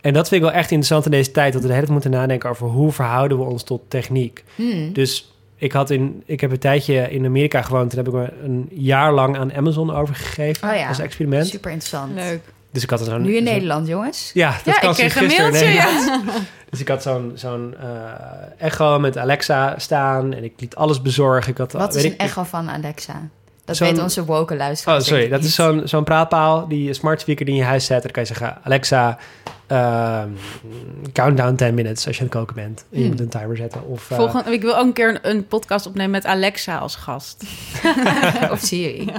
En 0.00 0.12
dat 0.12 0.28
vind 0.28 0.42
ik 0.42 0.48
wel 0.48 0.56
echt 0.56 0.70
interessant 0.70 1.04
in 1.04 1.10
deze 1.10 1.30
tijd, 1.30 1.52
dat 1.52 1.62
we 1.62 1.68
de 1.68 1.74
hele 1.74 1.86
tijd 1.86 2.00
moeten 2.00 2.20
nadenken 2.20 2.50
over 2.50 2.66
hoe 2.66 2.92
verhouden 2.92 3.38
we 3.38 3.44
ons 3.44 3.62
tot 3.62 3.80
techniek. 3.90 4.44
Hmm. 4.54 4.92
Dus 4.92 5.33
ik, 5.64 5.72
had 5.72 5.90
in, 5.90 6.22
ik 6.26 6.40
heb 6.40 6.50
een 6.50 6.58
tijdje 6.58 7.10
in 7.10 7.24
Amerika 7.24 7.62
gewoond, 7.62 7.90
toen 7.90 7.98
heb 7.98 8.08
ik 8.08 8.14
me 8.14 8.32
een 8.44 8.68
jaar 8.70 9.12
lang 9.12 9.38
aan 9.38 9.54
Amazon 9.54 9.94
overgegeven 9.94 10.68
Oh 10.68 10.76
ja. 10.76 10.88
als 10.88 10.98
experiment. 10.98 11.46
Super 11.46 11.70
interessant. 11.70 12.14
Leuk. 12.14 12.40
Dus 12.72 12.82
ik 12.82 12.90
had 12.90 13.00
er 13.00 13.06
zo'n... 13.06 13.22
Nu 13.22 13.28
in 13.36 13.44
zo'n- 13.44 13.52
Nederland, 13.54 13.86
jongens. 13.88 14.30
Ja, 14.34 14.50
dat 14.64 14.74
Ja, 14.74 14.80
kan 14.80 14.90
ik 14.90 14.96
kreeg 14.96 15.16
een 15.16 15.26
mailtje. 15.26 15.66
Ja. 15.68 16.20
Dus 16.70 16.80
ik 16.82 16.88
had 16.88 17.02
zo'n 17.02 17.32
zo'n 17.34 17.74
eh, 17.80 17.86
echo 18.66 18.98
met 18.98 19.18
Alexa 19.18 19.74
staan 19.78 20.32
en 20.34 20.44
ik 20.44 20.52
liet 20.56 20.74
alles 20.76 21.02
bezorgen. 21.02 21.50
Ik 21.52 21.58
had, 21.58 21.72
Wat 21.72 21.94
weet 21.94 21.96
is 21.96 22.04
een 22.04 22.12
ik, 22.14 22.20
echo 22.20 22.42
van 22.42 22.70
Alexa? 22.70 23.28
Dat 23.64 23.78
weten 23.78 24.02
onze 24.02 24.24
woke 24.24 24.56
luisteraars. 24.56 25.02
Oh, 25.02 25.08
sorry. 25.08 25.28
Dat 25.28 25.44
is 25.44 25.54
zo'n 25.54 25.80
zo'n 25.84 26.04
praatpaal, 26.04 26.68
die 26.68 26.92
smart 26.94 27.20
speaker 27.20 27.44
die 27.44 27.54
in 27.54 27.60
je 27.60 27.66
huis 27.66 27.84
zet. 27.86 27.96
En 27.96 28.02
dan 28.02 28.10
kan 28.12 28.22
je 28.22 28.28
zeggen, 28.28 28.58
Alexa, 28.64 29.18
ehm, 29.66 30.28
countdown 31.12 31.54
10 31.54 31.74
minutes 31.74 32.06
als 32.06 32.16
je 32.16 32.22
aan 32.22 32.28
het 32.28 32.36
koken 32.38 32.54
bent. 32.54 32.80
En 32.80 32.86
je 32.90 32.98
Hmm. 33.00 33.08
moet 33.10 33.20
een 33.20 33.28
timer 33.28 33.56
zetten. 33.56 33.86
Of, 33.88 34.10
eh, 34.10 34.16
Volgende, 34.16 34.52
ik 34.52 34.62
wil 34.62 34.76
ook 34.76 34.84
een 34.86 34.92
keer 34.92 35.08
een, 35.08 35.30
een 35.30 35.46
podcast 35.46 35.86
opnemen 35.86 36.10
met 36.10 36.24
Alexa 36.26 36.76
als 36.78 36.96
gast. 36.96 37.44
of 38.52 38.58
Siri. 38.60 39.12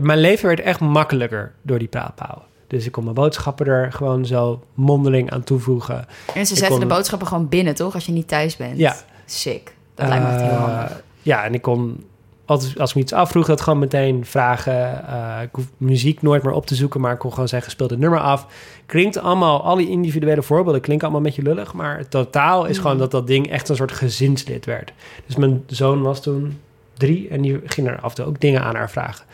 Mijn 0.00 0.18
leven 0.20 0.46
werd 0.46 0.60
echt 0.60 0.80
makkelijker 0.80 1.52
door 1.62 1.78
die 1.78 1.88
praatpaal. 1.88 2.42
Dus 2.66 2.86
ik 2.86 2.92
kon 2.92 3.02
mijn 3.04 3.14
boodschappen 3.16 3.66
er 3.66 3.92
gewoon 3.92 4.26
zo 4.26 4.62
mondeling 4.74 5.30
aan 5.30 5.44
toevoegen. 5.44 6.06
En 6.34 6.46
ze 6.46 6.54
zetten 6.54 6.78
kon- 6.78 6.88
de 6.88 6.94
boodschappen 6.94 7.28
gewoon 7.28 7.48
binnen, 7.48 7.74
toch? 7.74 7.94
Als 7.94 8.06
je 8.06 8.12
niet 8.12 8.28
thuis 8.28 8.56
bent. 8.56 8.76
Ja. 8.78 8.96
Sick. 9.26 9.74
Dat 9.94 10.08
lijkt 10.08 10.24
me 10.24 10.30
echt 10.30 10.40
heel 10.40 10.50
Eh, 10.50 10.64
handig. 10.64 11.02
Ja, 11.22 11.44
en 11.44 11.54
ik 11.54 11.62
kon, 11.62 12.04
als, 12.52 12.78
als 12.78 12.90
ik 12.90 12.96
me 12.96 13.02
iets 13.02 13.12
afvroeg, 13.12 13.46
dat 13.46 13.60
gewoon 13.60 13.78
meteen 13.78 14.24
vragen. 14.24 15.06
Eh, 15.08 15.42
ik 15.42 15.48
hoef 15.52 15.64
muziek 15.76 16.22
nooit 16.22 16.42
meer 16.42 16.52
op 16.52 16.66
te 16.66 16.74
zoeken, 16.74 17.00
maar 17.00 17.12
ik 17.12 17.18
kon 17.18 17.32
gewoon 17.32 17.48
zeggen, 17.48 17.70
speel 17.70 17.88
het 17.88 17.98
nummer 17.98 18.20
af. 18.20 18.46
Klinkt 18.86 19.18
allemaal, 19.18 19.62
al 19.62 19.76
die 19.76 19.88
individuele 19.88 20.42
voorbeelden 20.42 20.80
klinken 20.80 21.08
allemaal 21.08 21.26
een 21.26 21.34
beetje 21.34 21.50
lullig, 21.54 21.72
maar 21.72 21.98
het 21.98 22.10
totaal 22.10 22.64
is 22.66 22.76
Mm. 22.76 22.82
gewoon 22.82 22.98
dat 22.98 23.10
dat 23.10 23.26
ding 23.26 23.50
echt 23.50 23.68
een 23.68 23.76
soort 23.76 23.92
gezinslid 23.92 24.64
werd. 24.64 24.92
Dus 25.26 25.36
mijn 25.36 25.62
zoon 25.66 26.02
was 26.02 26.22
toen 26.22 26.58
drie 26.96 27.28
en 27.28 27.40
die 27.42 27.60
ging 27.64 27.88
er 27.88 28.00
af 28.00 28.08
en 28.10 28.16
toe 28.16 28.24
ook 28.24 28.40
dingen 28.40 28.62
aan 28.62 28.74
haar 28.74 28.90
vragen. 28.90 29.24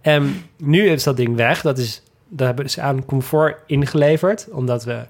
En 0.00 0.42
nu 0.56 0.88
is 0.88 1.02
dat 1.02 1.16
ding 1.16 1.36
weg. 1.36 1.60
Dat 1.62 1.78
is, 1.78 2.02
daar 2.28 2.46
hebben 2.46 2.70
ze 2.70 2.80
aan 2.80 3.04
comfort 3.04 3.56
ingeleverd, 3.66 4.48
omdat 4.52 4.84
we 4.84 5.00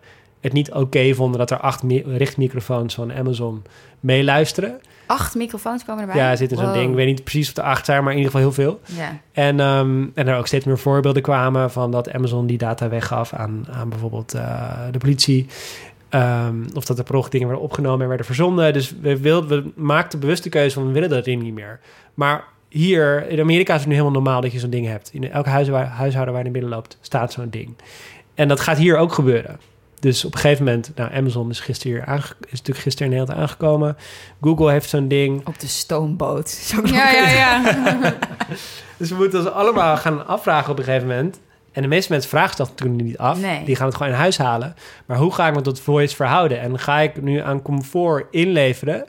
het 0.41 0.53
niet 0.53 0.73
oké 0.73 1.15
vonden 1.15 1.39
dat 1.39 1.51
er 1.51 1.59
acht 1.61 1.83
mi- 1.83 2.05
richtmicrofoons 2.07 2.95
van 2.95 3.13
Amazon 3.13 3.63
meeluisteren. 4.01 4.81
Acht 5.09 5.35
microfoons 5.35 5.85
komen 5.85 6.03
erbij? 6.03 6.17
Ja, 6.17 6.31
er 6.31 6.37
zit 6.37 6.51
in 6.51 6.57
zo'n 6.57 6.67
Wow. 6.67 6.75
ding. 6.75 6.91
Ik 6.91 6.95
weet 6.97 7.07
niet 7.07 7.25
precies 7.25 7.49
of 7.51 7.57
er 7.57 7.63
acht 7.63 7.85
zijn, 7.85 8.03
maar 8.05 8.13
in 8.13 8.19
ieder 8.19 8.33
geval 8.33 8.47
heel 8.47 8.57
veel. 8.65 8.81
Ja. 8.85 9.19
En, 9.33 9.61
ehm, 9.61 10.07
en 10.15 10.29
er 10.29 10.37
ook 10.37 10.47
steeds 10.47 10.65
meer 10.65 10.79
voorbeelden 10.79 11.23
kwamen 11.23 11.71
van 11.71 11.91
dat 11.91 12.13
Amazon 12.13 12.47
die 12.47 12.59
data 12.59 12.89
weggaf 12.89 13.33
aan, 13.33 13.67
aan 13.71 13.89
bijvoorbeeld 13.89 14.35
eh, 14.35 14.71
de 14.91 14.99
politie. 14.99 15.47
Ehm, 16.09 16.55
of 16.75 16.85
dat 16.85 16.99
er 16.99 17.05
per 17.05 17.31
dingen 17.31 17.47
werden 17.47 17.65
opgenomen 17.65 18.01
en 18.01 18.09
werden 18.09 18.27
verzonden. 18.27 18.73
Dus 18.73 18.95
we, 19.01 19.19
wilden, 19.21 19.63
we 19.65 19.71
maakten 19.83 20.21
bewust 20.21 20.43
de 20.43 20.49
keuze 20.49 20.75
van 20.75 20.87
we 20.87 20.93
willen 20.93 21.09
dat 21.09 21.25
ding 21.25 21.43
niet 21.43 21.55
meer. 21.55 21.81
Maar 22.15 22.45
hier, 22.69 23.29
in 23.31 23.41
Amerika 23.41 23.73
is 23.75 23.79
het 23.81 23.89
nu 23.89 23.95
helemaal 23.95 24.23
normaal 24.23 24.41
dat 24.41 24.53
je 24.53 24.59
zo'n 24.59 24.71
ding 24.71 24.87
hebt. 24.87 25.11
In 25.13 25.31
elk 25.31 25.47
huis 25.47 25.69
waar, 25.69 25.87
huishouden 25.87 26.35
waar 26.35 26.45
je 26.45 26.51
naar 26.51 26.61
binnen 26.61 26.79
loopt, 26.79 26.99
staat 27.01 27.33
zo'n 27.33 27.51
ding. 27.51 27.77
En 28.35 28.49
dat 28.49 28.61
gaat 28.61 28.77
hier 28.79 28.97
ook 28.97 29.13
gebeuren. 29.13 29.59
Dus 30.01 30.25
op 30.25 30.35
een 30.35 30.41
gegeven 30.41 30.65
moment, 30.65 30.91
nou, 30.95 31.15
Amazon 31.15 31.51
is, 31.51 31.61
gisteren 31.61 31.93
hier 31.93 32.07
aange- 32.07 32.35
is 32.41 32.51
natuurlijk 32.51 32.79
gisteren 32.79 33.13
in 33.13 33.19
Nederland 33.19 33.41
aangekomen. 33.43 33.97
Google 34.41 34.71
heeft 34.71 34.89
zo'n 34.89 35.09
ding. 35.09 35.47
Op 35.47 35.59
de 35.59 35.67
stoomboot. 35.67 36.73
Ja, 36.85 37.11
ja, 37.13 37.29
ja. 37.31 37.63
Dus 38.97 39.11
we 39.11 39.17
moeten 39.17 39.39
ons 39.39 39.49
allemaal 39.49 39.97
gaan 39.97 40.27
afvragen 40.27 40.71
op 40.71 40.79
een 40.79 40.85
gegeven 40.85 41.09
moment. 41.09 41.41
En 41.73 41.83
de 41.83 41.89
meeste 41.89 42.13
mensen 42.13 42.31
vragen 42.31 42.57
dat 42.57 42.69
natuurlijk 42.69 43.03
niet 43.03 43.19
af. 43.19 43.41
Nee. 43.41 43.65
Die 43.65 43.77
gaan 43.77 43.87
het 43.87 43.97
gewoon 43.97 44.13
in 44.13 44.19
huis 44.19 44.39
halen. 44.39 44.75
Maar 45.07 45.17
hoe 45.17 45.35
ga 45.35 45.49
ik 45.49 45.55
me 45.55 45.61
tot 45.61 45.81
voice 45.81 46.17
verhouden? 46.17 46.61
En 46.61 46.79
ga 46.79 46.99
ik 46.99 47.23
nu 47.23 47.39
aan 47.41 47.63
comfort 47.63 48.27
inleveren... 48.31 49.07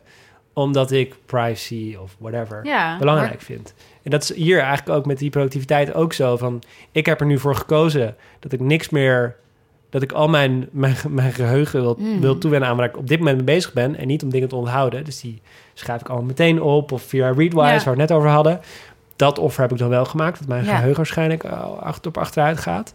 omdat 0.54 0.92
ik 0.92 1.16
privacy 1.26 1.98
of 2.02 2.16
whatever 2.20 2.66
ja. 2.66 2.98
belangrijk 2.98 3.42
vind? 3.42 3.74
En 4.04 4.12
dat 4.12 4.24
is 4.24 4.34
hier 4.34 4.60
eigenlijk 4.60 4.98
ook 4.98 5.06
met 5.06 5.18
die 5.18 5.30
productiviteit 5.30 5.94
ook 5.94 6.14
zo. 6.14 6.38
Van, 6.38 6.62
ik 6.92 7.06
heb 7.06 7.20
er 7.20 7.26
nu 7.26 7.40
voor 7.40 7.56
gekozen 7.56 8.16
dat 8.40 8.52
ik 8.52 8.60
niks 8.60 8.90
meer... 8.90 9.36
dat 9.90 10.02
ik 10.02 10.12
al 10.12 10.28
mijn, 10.28 10.68
mijn, 10.72 10.96
mijn 11.10 11.34
geheugen 11.34 11.82
wil, 11.82 11.96
Mm. 12.00 12.20
wil 12.22 12.38
toewennen 12.38 12.70
aan 12.70 12.76
waar 12.78 12.86
ik 12.86 12.98
op 12.98 13.08
dit 13.08 13.18
moment 13.18 13.36
mee 13.38 13.46
bezig 13.56 13.74
ben... 13.74 13.96
en 13.96 14.08
niet 14.08 14.24
om 14.24 14.30
dingen 14.30 14.48
te 14.50 14.56
onthouden. 14.56 15.04
Dus 15.06 15.22
die 15.22 15.42
schrijf 15.74 16.02
ik 16.02 16.08
allemaal 16.08 16.28
meteen 16.28 16.62
op. 16.62 16.92
Of 16.92 17.02
via 17.02 17.26
Readwise, 17.32 17.66
Ja. 17.68 17.74
waar 17.76 17.84
we 17.84 17.90
het 17.90 17.98
net 17.98 18.12
over 18.12 18.30
hadden. 18.30 18.60
Dat 19.16 19.40
offer 19.40 19.62
heb 19.62 19.72
ik 19.72 19.78
dan 19.78 19.90
wel 19.90 20.06
gemaakt. 20.06 20.40
Dat 20.40 20.48
mijn 20.48 20.64
Ja. 20.66 20.70
geheugen 20.76 20.96
waarschijnlijk 20.98 21.44
achter 21.80 22.08
op 22.08 22.18
achteruit 22.18 22.60
gaat. 22.60 22.92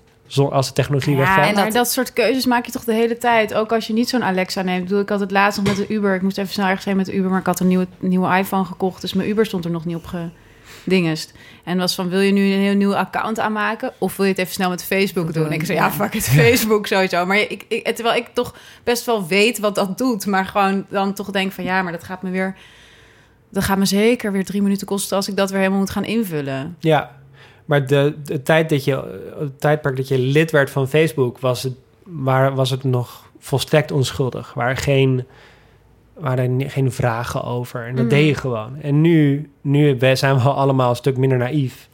Als 0.51 0.67
de 0.67 0.73
technologie 0.73 1.13
Ja, 1.13 1.19
wegvalt. 1.19 1.47
en 1.49 1.55
maar 1.55 1.65
dat- 1.65 1.73
dat 1.73 1.91
soort 1.91 2.13
keuzes 2.13 2.47
maak 2.47 2.67
je 2.67 2.73
toch 2.73 2.85
de 2.85 2.93
hele 2.95 3.19
tijd. 3.19 3.55
Ook 3.55 3.73
als 3.73 3.87
je 3.87 3.93
niet 3.93 4.09
zo'n 4.09 4.25
Alexa 4.25 4.63
neemt. 4.63 4.79
Ik 4.79 4.85
bedoel, 4.85 5.01
ik 5.01 5.09
had 5.09 5.21
het 5.21 5.31
laatst 5.31 5.59
nog 5.63 5.77
met 5.77 5.87
de 5.89 5.95
Uber. 5.95 6.15
Ik 6.15 6.23
moest 6.23 6.39
even 6.39 6.53
snel 6.53 6.67
ergens 6.67 6.85
heen 6.85 6.97
met 6.97 7.07
de 7.07 7.15
Uber. 7.15 7.31
Maar 7.31 7.41
ik 7.41 7.47
had 7.47 7.61
een 7.61 7.67
nieuwe, 7.69 7.87
nieuwe 7.99 8.37
iPhone 8.39 8.65
gekocht. 8.65 9.01
Dus 9.01 9.13
mijn 9.13 9.29
Uber 9.29 9.47
stond 9.47 9.65
er 9.65 9.71
nog 9.71 9.85
niet 9.85 9.97
op 9.97 10.07
gedingest. 10.85 11.33
En 11.65 11.79
was 11.79 11.95
van, 11.95 12.09
wil 12.09 12.21
je 12.21 12.33
nu 12.33 12.53
een 12.53 12.61
heel 12.61 12.75
nieuw 12.75 12.97
account 12.97 13.39
aanmaken? 13.39 13.93
Of 13.99 14.17
wil 14.17 14.27
je 14.27 14.31
het 14.31 14.41
even 14.41 14.53
snel 14.53 14.69
met 14.69 14.85
Facebook 14.85 15.33
doen? 15.33 15.43
Doen, 15.43 15.53
Ik 15.53 15.65
zei, 15.65 15.79
ja, 15.79 15.85
ja. 15.85 15.93
fuck 15.93 16.15
het, 16.15 16.29
Facebook 16.29 16.87
sowieso. 16.87 17.27
Maar 17.27 17.37
ik, 17.37 17.65
ik, 17.69 17.87
terwijl 17.89 18.17
ik 18.17 18.29
toch 18.33 18.55
best 18.85 19.07
wel 19.07 19.27
weet 19.27 19.59
wat 19.59 19.75
dat 19.75 19.99
doet. 19.99 20.27
Maar 20.27 20.47
gewoon 20.47 20.87
dan 20.89 21.15
toch 21.15 21.31
denk 21.31 21.53
van, 21.53 21.65
ja, 21.65 21.83
maar 21.83 21.93
dat 21.93 22.05
gaat 22.05 22.23
me 22.23 22.31
weer... 22.31 22.57
Dat 23.49 23.65
gaat 23.65 23.79
me 23.79 23.85
zeker 23.85 24.33
weer 24.33 24.45
drie 24.45 24.63
minuten 24.63 24.87
kosten 24.87 25.17
als 25.17 25.29
ik 25.29 25.37
dat 25.37 25.51
weer 25.51 25.59
helemaal 25.59 25.79
moet 25.79 25.91
gaan 25.91 26.05
invullen. 26.05 26.77
Ja, 26.79 27.17
maar 27.65 27.87
de, 27.87 28.15
de 28.25 28.43
tijd 28.43 28.69
dat 28.69 28.85
je, 28.85 29.21
het 29.39 29.61
tijdperk 29.61 29.97
dat 29.97 30.09
je 30.09 30.19
lid 30.19 30.51
werd 30.51 30.71
van 30.71 30.89
Facebook, 30.89 31.39
was 31.39 31.63
het, 31.63 31.73
waar, 32.03 32.55
was 32.55 32.71
het 32.71 32.85
nog 32.85 33.31
volstrekt 33.39 33.91
onschuldig. 33.91 34.55
Waar 34.55 34.77
geen, 34.77 35.27
waren 36.15 36.61
er 36.61 36.71
geen 36.71 36.93
vragen 36.93 37.45
over. 37.45 37.87
En 37.87 37.95
dat 37.97 38.05
Mhm. 38.05 38.15
deed 38.15 38.27
je 38.27 38.35
gewoon. 38.35 38.77
En 38.81 39.01
nu, 39.01 39.51
nu 39.61 39.97
zijn 40.13 40.37
we 40.37 40.49
allemaal 40.49 40.91
een 40.91 40.97
stuk 40.97 41.17
minder 41.17 41.39
naïef. 41.39 41.89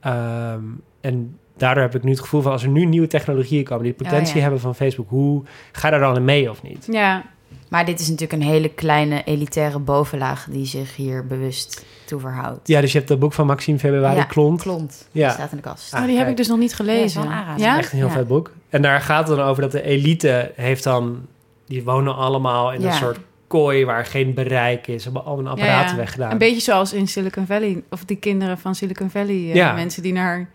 Ehm, 0.00 0.62
en 1.00 1.38
daardoor 1.56 1.82
heb 1.82 1.94
ik 1.94 2.02
nu 2.02 2.10
het 2.10 2.20
gevoel 2.20 2.42
van 2.42 2.52
als 2.52 2.62
er 2.62 2.68
nu 2.68 2.84
nieuwe 2.84 3.06
technologieën 3.06 3.64
komen 3.64 3.84
die 3.84 3.92
Oh, 3.92 3.98
potentie 3.98 4.34
ja. 4.36 4.40
hebben 4.42 4.60
van 4.60 4.74
Facebook, 4.74 5.08
hoe 5.08 5.42
ga 5.72 5.86
je 5.86 5.92
daar 5.92 6.02
dan 6.02 6.16
in 6.16 6.24
mee 6.24 6.50
of 6.50 6.62
niet? 6.62 6.88
Ja, 6.90 7.24
Maar 7.68 7.84
dit 7.84 8.00
is 8.00 8.08
natuurlijk 8.08 8.42
een 8.42 8.48
hele 8.48 8.68
kleine 8.68 9.22
elitaire 9.24 9.78
bovenlaag 9.78 10.46
die 10.50 10.66
zich 10.66 10.96
hier 10.96 11.26
bewust 11.26 11.84
toe 12.04 12.20
verhoudt. 12.20 12.68
Ja, 12.68 12.80
dus 12.80 12.92
je 12.92 12.96
hebt 12.98 13.10
dat 13.10 13.18
boek 13.18 13.32
van 13.32 13.46
Maxime 13.46 13.78
Februari 13.78 14.16
Ja, 14.16 14.24
Klont. 14.24 14.62
Klont. 14.62 15.08
Ja. 15.12 15.24
Die 15.26 15.34
staat 15.34 15.50
in 15.50 15.56
de 15.56 15.62
kast. 15.62 15.92
Ah, 15.92 15.98
maar 15.98 16.08
die 16.08 16.16
heb 16.16 16.24
kijk. 16.26 16.30
ik 16.38 16.42
dus 16.44 16.48
nog 16.52 16.58
niet 16.58 16.74
gelezen. 16.74 17.22
Ja? 17.56 17.78
Echt 17.78 17.92
een 17.92 17.98
heel 17.98 18.06
Ja. 18.06 18.12
vet 18.12 18.26
boek. 18.26 18.52
En 18.68 18.82
daar 18.82 19.00
gaat 19.00 19.28
het 19.28 19.36
dan 19.36 19.46
over 19.46 19.62
dat 19.62 19.72
de 19.72 19.82
elite 19.82 20.52
heeft 20.56 20.84
dan... 20.84 21.26
Die 21.66 21.84
wonen 21.84 22.16
allemaal 22.16 22.72
in 22.72 22.80
Ja. 22.80 22.86
een 22.86 22.92
soort 22.92 23.18
kooi 23.50 23.84
waar 23.84 24.06
geen 24.06 24.34
bereik 24.34 24.86
is. 24.86 25.04
Hebben 25.04 25.24
al 25.24 25.36
hun 25.36 25.46
apparaten 25.46 25.84
Ja, 25.84 25.90
ja. 25.90 25.96
weggedaan. 25.96 26.30
Een 26.30 26.38
beetje 26.38 26.60
zoals 26.60 26.92
in 26.92 27.08
Silicon 27.08 27.46
Valley. 27.46 27.82
Of 27.90 28.04
die 28.04 28.16
kinderen 28.16 28.58
van 28.58 28.74
Silicon 28.74 29.10
Valley. 29.10 29.34
eh, 29.34 29.54
Ja. 29.54 29.72
Mensen 29.72 30.02
die 30.02 30.12
naar 30.12 30.48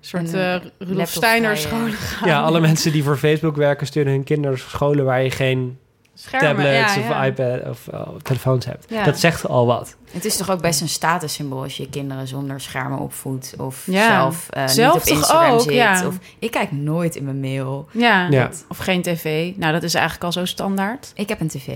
soort 0.00 0.34
eh 0.34 0.54
eh, 0.54 0.62
Rudolf 0.78 1.08
Steiner 1.10 1.56
scholen 1.56 1.92
gaan. 1.92 2.28
Ja, 2.28 2.40
alle 2.42 2.60
mensen 2.60 2.92
die 2.92 3.04
voor 3.04 3.16
Facebook 3.16 3.56
werken 3.56 3.86
sturen 3.86 4.12
hun 4.12 4.24
kinderen 4.24 4.50
naar 4.50 4.68
scholen 4.68 5.04
waar 5.04 5.22
je 5.22 5.30
geen 5.30 5.78
Schermen, 6.14 6.48
tablets 6.64 6.94
ja, 6.94 7.00
of 7.00 7.08
ja. 7.08 7.24
iPad 7.24 7.68
of 7.68 7.88
telefoons 8.22 8.64
hebt. 8.64 8.84
Ja. 8.88 9.04
Dat 9.04 9.18
zegt 9.18 9.48
al 9.48 9.66
wat. 9.66 9.96
Het 10.10 10.24
is 10.24 10.36
toch 10.36 10.50
ook 10.50 10.60
best 10.60 10.80
een 10.80 10.88
statussymbool 10.88 11.62
als 11.62 11.76
je 11.76 11.88
kinderen 11.88 12.26
zonder 12.28 12.60
schermen 12.60 12.98
opvoedt. 12.98 13.54
Of 13.58 13.86
Ja. 13.86 14.08
zelf, 14.20 14.46
eh, 14.50 14.66
Zelf 14.66 14.94
niet 14.94 15.12
op 15.12 15.18
Instagram 15.18 15.50
ook, 15.52 15.60
zit. 15.60 15.72
ja. 15.74 16.06
Of, 16.06 16.18
ik 16.38 16.50
kijk 16.50 16.72
nooit 16.72 17.16
in 17.16 17.24
mijn 17.24 17.40
mail. 17.40 17.88
Ja, 17.90 18.26
Ja. 18.30 18.50
of 18.68 18.78
geen 18.78 19.02
tv. 19.02 19.52
Nou, 19.56 19.72
dat 19.72 19.82
is 19.82 19.94
eigenlijk 19.94 20.24
al 20.24 20.32
zo 20.32 20.44
standaard. 20.44 21.12
Ik 21.14 21.28
heb 21.28 21.40
een 21.40 21.48
tv. 21.48 21.68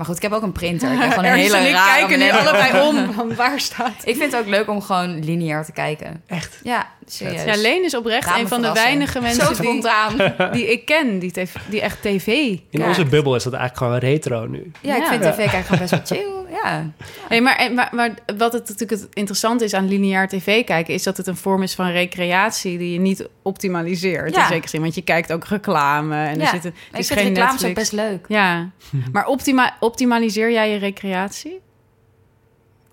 Maar 0.00 0.08
goed, 0.08 0.18
ik 0.18 0.22
heb 0.30 0.32
ook 0.32 0.42
een 0.42 0.52
printer. 0.52 0.92
Ik 0.92 0.98
heb 0.98 1.10
gewoon 1.14 1.24
een 1.24 1.36
hele 1.38 1.56
en 1.56 1.66
ik 1.66 1.72
rare 1.72 1.98
kijken 1.98 2.18
nu 2.18 2.30
allebei 2.30 2.80
om. 2.88 3.12
Van 3.12 3.34
waar 3.34 3.60
staat... 3.60 3.92
Ik 4.04 4.16
vind 4.16 4.32
het 4.32 4.40
ook 4.40 4.46
leuk 4.48 4.68
om 4.68 4.82
gewoon 4.82 5.24
lineair 5.24 5.64
te 5.64 5.72
kijken. 5.72 6.22
Echt? 6.26 6.60
Ja, 6.62 6.86
serieus. 7.06 7.44
Ja, 7.44 7.56
Leen 7.56 7.84
is 7.84 7.96
oprecht 7.96 8.38
een 8.38 8.48
van 8.48 8.62
de 8.62 8.72
weinige 8.72 9.12
Zo 9.12 9.20
mensen 9.20 9.46
die, 9.46 9.56
spontaan. 9.56 10.12
die 10.52 10.72
ik 10.72 10.84
ken 10.84 11.18
die, 11.18 11.30
tv 11.30 11.54
die 11.68 11.80
echt 11.80 12.02
tv 12.02 12.26
In 12.26 12.60
Ja. 12.70 12.86
onze 12.88 13.04
bubbel 13.04 13.34
is 13.34 13.42
dat 13.42 13.52
eigenlijk 13.52 13.84
gewoon 13.84 14.10
retro 14.12 14.46
nu. 14.46 14.70
Ja, 14.80 14.96
ik 14.96 15.02
Ja. 15.02 15.08
vind 15.08 15.22
tv 15.22 15.36
kijken 15.36 15.62
gewoon 15.64 15.78
best 15.80 15.90
wel 15.90 16.00
chill. 16.18 16.39
Ja. 16.64 16.90
Nee, 17.28 17.40
maar, 17.40 17.56
en- 17.56 17.74
maar, 17.74 17.88
maar 17.92 18.14
wat 18.36 18.52
het 18.52 18.68
natuurlijk 18.68 19.00
het 19.00 19.06
interessante 19.12 19.64
is 19.64 19.74
aan 19.74 19.88
lineair 19.88 20.28
tv 20.28 20.64
kijken... 20.64 20.94
is 20.94 21.02
dat 21.02 21.16
het 21.16 21.26
een 21.26 21.36
vorm 21.36 21.62
is 21.62 21.74
van 21.74 21.90
recreatie 21.90 22.78
die 22.78 22.92
je 22.92 22.98
niet 22.98 23.28
optimaliseert. 23.42 24.34
Ja. 24.34 24.40
In 24.42 24.46
zekere 24.48 24.68
zin, 24.68 24.80
want 24.80 24.94
je 24.94 25.02
kijkt 25.02 25.32
ook 25.32 25.44
reclame 25.44 26.14
en 26.16 26.34
er 26.34 26.40
Ja. 26.40 26.50
zitten... 26.50 26.70
Het 26.74 26.92
Ik 26.92 26.98
is 26.98 27.06
vind 27.06 27.20
geen 27.20 27.28
reclames 27.34 27.64
ook 27.64 27.74
best 27.74 27.92
leuk. 27.92 28.24
Ja, 28.28 28.70
maar 29.12 29.26
optima 29.26 29.76
optimaliseer 29.80 30.52
jij 30.52 30.70
je 30.70 30.78
recreatie? 30.78 31.60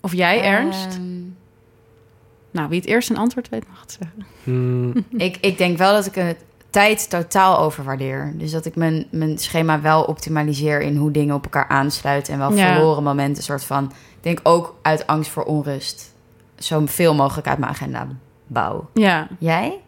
Of 0.00 0.12
jij, 0.14 0.42
Ernst? 0.42 0.86
Ehm, 0.94 1.20
Nou, 2.50 2.68
wie 2.68 2.78
het 2.80 2.88
eerst 2.88 3.10
een 3.10 3.16
antwoord 3.16 3.48
weet, 3.48 3.68
mag 3.68 3.80
het 3.80 3.98
zeggen. 4.00 4.26
Hmm, 4.44 4.94
ik, 5.16 5.36
ik 5.40 5.58
denk 5.58 5.78
wel 5.78 5.92
dat 5.92 6.06
ik 6.06 6.14
het 6.14 6.44
tijd 6.70 7.10
totaal 7.10 7.58
overwaardeer. 7.58 8.32
Dus 8.34 8.50
dat 8.50 8.64
ik 8.64 8.76
mijn, 8.76 9.06
mijn 9.10 9.38
schema 9.38 9.80
wel 9.80 10.02
optimaliseer 10.02 10.80
in 10.80 10.96
hoe 10.96 11.10
dingen 11.10 11.34
op 11.34 11.44
elkaar 11.44 11.68
aansluiten. 11.68 12.32
En 12.32 12.38
wel 12.38 12.52
Ja. 12.52 12.72
verloren 12.72 13.02
momenten, 13.02 13.42
soort 13.42 13.64
van... 13.64 13.84
Ik 14.16 14.24
denk 14.24 14.40
ook 14.42 14.74
uit 14.82 15.06
angst 15.06 15.30
voor 15.30 15.44
onrust. 15.44 16.14
Zoveel 16.56 17.14
mogelijk 17.14 17.48
uit 17.48 17.58
mijn 17.58 17.70
agenda 17.70 18.08
bouw. 18.46 18.88
Ja. 18.94 19.28
Jij? 19.38 19.80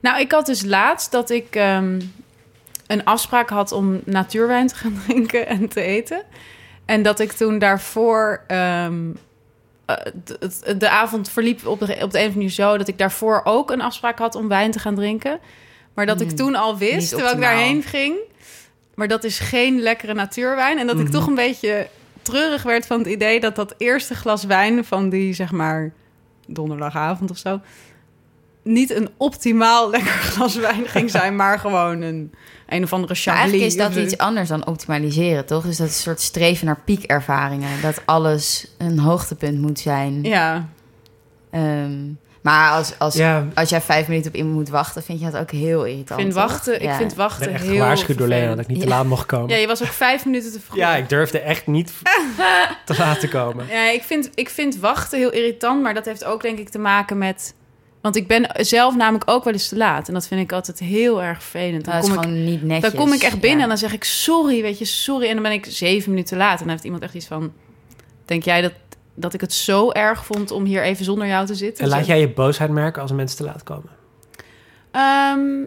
Nou, 0.00 0.20
ik 0.20 0.32
had 0.32 0.46
dus 0.46 0.64
laatst 0.64 1.10
dat 1.12 1.30
ik 1.30 1.54
ehm, 1.54 2.00
een 2.86 3.04
afspraak 3.04 3.50
had 3.50 3.72
om 3.72 4.00
natuurwijn 4.04 4.66
te 4.66 4.74
gaan 4.74 5.00
drinken 5.06 5.46
en 5.46 5.68
te 5.68 5.80
eten. 5.80 6.22
En 6.84 7.02
dat 7.02 7.20
ik 7.20 7.32
toen 7.32 7.58
daarvoor... 7.58 8.42
ehm, 8.46 9.10
eh, 9.84 9.96
de, 10.78 10.88
avond 10.90 11.28
verliep 11.28 11.66
op 11.66 11.78
de, 11.78 11.84
op 11.84 11.88
de 11.88 11.94
een 11.94 12.04
of 12.04 12.12
andere 12.14 12.30
manier 12.30 12.50
zo... 12.50 12.76
dat 12.76 12.88
ik 12.88 12.98
daarvoor 12.98 13.40
ook 13.44 13.70
een 13.70 13.80
afspraak 13.82 14.18
had 14.18 14.34
om 14.34 14.48
wijn 14.48 14.70
te 14.70 14.78
gaan 14.78 14.94
drinken. 14.94 15.38
Maar 15.98 16.06
dat 16.06 16.20
ik 16.20 16.26
Hmm, 16.28 16.36
toen 16.36 16.54
al 16.54 16.78
wist, 16.78 16.96
niet 16.98 17.08
terwijl 17.08 17.34
ik 17.34 17.40
daarheen 17.40 17.82
ging... 17.82 18.16
maar 18.94 19.08
dat 19.08 19.24
is 19.24 19.38
geen 19.38 19.80
lekkere 19.80 20.14
natuurwijn. 20.14 20.78
En 20.78 20.86
dat 20.86 20.96
ik 20.96 21.02
Mhm. 21.02 21.12
toch 21.12 21.26
een 21.26 21.34
beetje 21.34 21.88
treurig 22.22 22.62
werd 22.62 22.86
van 22.86 22.98
het 22.98 23.06
idee... 23.08 23.40
dat 23.40 23.56
dat 23.56 23.74
eerste 23.78 24.14
glas 24.14 24.44
wijn 24.44 24.84
van 24.84 25.08
die, 25.08 25.32
zeg 25.34 25.50
maar, 25.52 25.92
donderdagavond 26.46 27.30
of 27.30 27.36
zo... 27.38 27.60
niet 28.62 28.90
een 28.94 29.08
optimaal 29.16 29.90
lekker 29.94 30.10
glas 30.12 30.54
wijn 30.56 30.86
ging 30.86 31.10
zijn... 31.10 31.36
maar 31.36 31.58
gewoon 31.58 32.00
een, 32.00 32.32
een 32.66 32.82
of 32.82 32.92
andere 32.92 33.12
Maar 33.14 33.22
chablis. 33.22 33.42
eigenlijk 33.42 33.62
is 33.62 33.76
dat 33.76 34.04
iets 34.04 34.18
anders 34.18 34.48
dan 34.48 34.66
optimaliseren, 34.66 35.46
toch? 35.46 35.64
Dus 35.64 35.76
dat 35.76 35.88
is 35.88 35.94
een 35.96 36.00
soort 36.02 36.20
streven 36.20 36.66
naar 36.66 36.80
piekervaringen. 36.84 37.80
Dat 37.82 38.02
alles 38.04 38.74
een 38.78 38.98
hoogtepunt 38.98 39.60
moet 39.60 39.78
zijn. 39.78 40.22
Ja, 40.22 40.68
Ehm, 41.50 41.98
maar 42.42 42.70
als, 42.70 42.92
als, 42.98 43.14
ja, 43.14 43.46
als 43.54 43.68
jij 43.68 43.80
vijf 43.80 44.08
minuten 44.08 44.30
op 44.30 44.36
iemand 44.36 44.54
moet 44.54 44.68
wachten, 44.68 45.02
vind 45.02 45.20
je 45.20 45.30
dat 45.30 45.40
ook 45.40 45.50
heel 45.50 45.84
ik 45.86 45.90
irritant. 45.90 46.20
vind 46.20 46.32
toch? 46.34 46.42
wachten, 46.42 46.74
ik 46.74 46.82
Ja. 46.82 46.96
vind 46.96 47.10
ik 47.10 47.16
wachten 47.16 47.44
ben 47.46 47.54
echt 47.54 47.62
heel 47.62 47.72
gewaarschuwd 47.72 48.18
door 48.18 48.28
Lena 48.28 48.48
dat 48.48 48.58
ik 48.58 48.66
niet 48.66 48.80
te 48.80 48.86
Ja. 48.88 48.94
laat 48.94 49.04
mocht 49.06 49.26
komen. 49.26 49.48
Ja, 49.48 49.54
Ja, 49.54 49.60
je 49.60 49.66
was 49.66 49.82
ook 49.82 49.88
vijf 49.92 50.24
minuten 50.24 50.52
te 50.52 50.60
vroeg. 50.60 50.96
ik 50.96 51.08
durfde 51.08 51.38
echt 51.38 51.66
niet 51.66 51.92
te 52.84 52.94
laat 52.98 53.20
te 53.20 53.28
komen. 53.28 53.66
Ja, 53.70 53.90
ik 53.90 54.02
vind, 54.02 54.30
ik 54.34 54.48
vind 54.48 54.76
wachten 54.78 55.18
heel 55.18 55.32
irritant, 55.32 55.82
maar 55.82 55.94
dat 55.94 56.04
heeft 56.04 56.24
ook 56.24 56.42
denk 56.42 56.58
ik 56.58 56.68
te 56.68 56.78
maken 56.78 57.18
met... 57.18 57.54
Want 58.00 58.16
ik 58.16 58.26
ben 58.26 58.50
zelf 58.66 58.96
namelijk 58.96 59.30
ook 59.30 59.44
wel 59.44 59.52
eens 59.52 59.68
te 59.68 59.76
laat. 59.76 60.08
En 60.08 60.14
dat 60.14 60.26
vind 60.26 60.40
ik 60.40 60.52
altijd 60.52 60.78
heel 60.78 61.22
erg 61.22 61.42
vervelend. 61.42 61.84
Dan 61.84 61.94
Dat 61.94 62.04
is 62.04 62.10
kom 62.14 62.22
ik 62.22 62.28
niet 62.28 62.62
netjes. 62.62 62.92
Dan 62.92 63.00
kom 63.00 63.12
ik 63.12 63.22
echt 63.22 63.40
binnen 63.40 63.56
Ja. 63.58 63.62
en 63.62 63.68
dan 63.68 63.78
zeg 63.78 63.92
ik 63.92 64.04
sorry, 64.04 64.62
weet 64.62 64.78
je, 64.78 64.84
sorry. 64.84 65.26
En 65.28 65.34
dan 65.34 65.42
ben 65.42 65.52
ik 65.52 65.66
zeven 65.68 66.10
minuten 66.10 66.36
laat. 66.36 66.52
En 66.52 66.58
dan 66.58 66.68
heeft 66.68 66.84
iemand 66.84 67.02
echt 67.02 67.14
iets 67.14 67.26
van... 67.26 67.52
Denk 68.24 68.42
jij 68.42 68.60
dat, 68.60 68.72
dat 69.20 69.34
ik 69.34 69.40
het 69.40 69.52
zo 69.52 69.90
erg 69.90 70.24
vond 70.24 70.50
om 70.50 70.64
hier 70.64 70.82
even 70.82 71.04
zonder 71.04 71.26
jou 71.26 71.46
te 71.46 71.54
zitten? 71.54 71.84
En 71.84 71.90
laat 71.90 72.06
jij 72.06 72.20
je 72.20 72.28
boosheid 72.32 72.70
merken 72.70 73.02
als 73.02 73.12
mensen 73.12 73.36
te 73.36 73.44
laat 73.44 73.62
komen? 73.62 73.90
Ehm, 74.90 75.66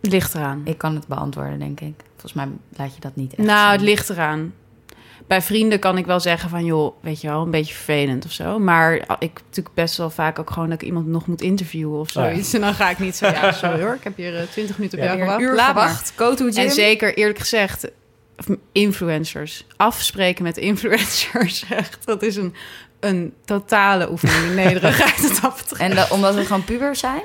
Het 0.00 0.12
ligt 0.14 0.34
eraan. 0.34 0.60
Ik 0.64 0.78
kan 0.78 0.94
het 0.94 1.06
beantwoorden, 1.06 1.58
denk 1.58 1.80
ik. 1.80 1.94
Volgens 2.10 2.32
mij 2.32 2.48
laat 2.76 2.94
je 2.94 3.00
dat 3.00 3.16
niet 3.16 3.34
echt 3.34 3.46
Nou, 3.48 3.72
het 3.72 3.80
ligt 3.80 4.10
eraan. 4.10 4.54
Bij 5.26 5.42
vrienden 5.42 5.78
kan 5.78 5.98
ik 5.98 6.06
wel 6.06 6.20
zeggen 6.20 6.48
van, 6.50 6.64
joh, 6.64 6.94
weet 7.00 7.20
je 7.20 7.28
wel, 7.28 7.42
een 7.42 7.50
beetje 7.50 7.74
vervelend 7.74 8.24
of 8.24 8.32
zo. 8.32 8.58
Maar 8.58 8.94
ik 9.18 9.40
natuurlijk 9.46 9.74
best 9.74 9.96
wel 9.96 10.10
vaak 10.10 10.38
ook 10.38 10.50
gewoon 10.50 10.68
dat 10.70 10.80
ik 10.80 10.86
iemand 10.86 11.06
nog 11.06 11.26
moet 11.26 11.40
interviewen 11.40 11.98
of 12.00 12.08
Oh 12.16 12.22
ja. 12.22 12.28
zoiets. 12.30 12.52
En 12.54 12.60
dan 12.66 12.74
ga 12.74 12.90
ik 12.90 12.98
niet 12.98 13.16
zo, 13.16 13.26
ja, 13.26 13.52
sorry 13.52 13.82
hoor, 13.82 13.94
ik 13.94 14.04
heb 14.04 14.16
hier 14.16 14.36
eh, 14.36 14.42
20 14.50 14.76
minuten 14.78 14.98
op 14.98 15.04
Ja. 15.04 15.10
jou 15.10 15.22
gewacht. 15.24 15.42
uur 15.42 15.54
Laat 15.54 15.68
gewacht. 15.68 16.12
Go 16.16 16.34
to 16.34 16.44
gym. 16.50 16.64
En 16.64 16.70
zeker, 16.70 17.14
eerlijk 17.16 17.38
gezegd, 17.38 17.90
influencers. 18.72 19.66
Afspreken 19.76 20.42
met 20.44 20.56
influencers, 20.56 21.64
echt. 21.70 22.06
Dat 22.06 22.22
is 22.22 22.36
een, 22.36 22.54
een 23.00 23.32
totale 23.44 24.10
oefening 24.10 24.44
in 24.44 24.54
nederigheid. 24.64 25.40
wat 25.40 25.64
dat. 25.68 25.78
En 25.78 25.94
dat- 25.94 26.10
omdat 26.10 26.34
we 26.34 26.44
gewoon 26.44 26.64
puber 26.64 26.96
zijn? 26.96 27.22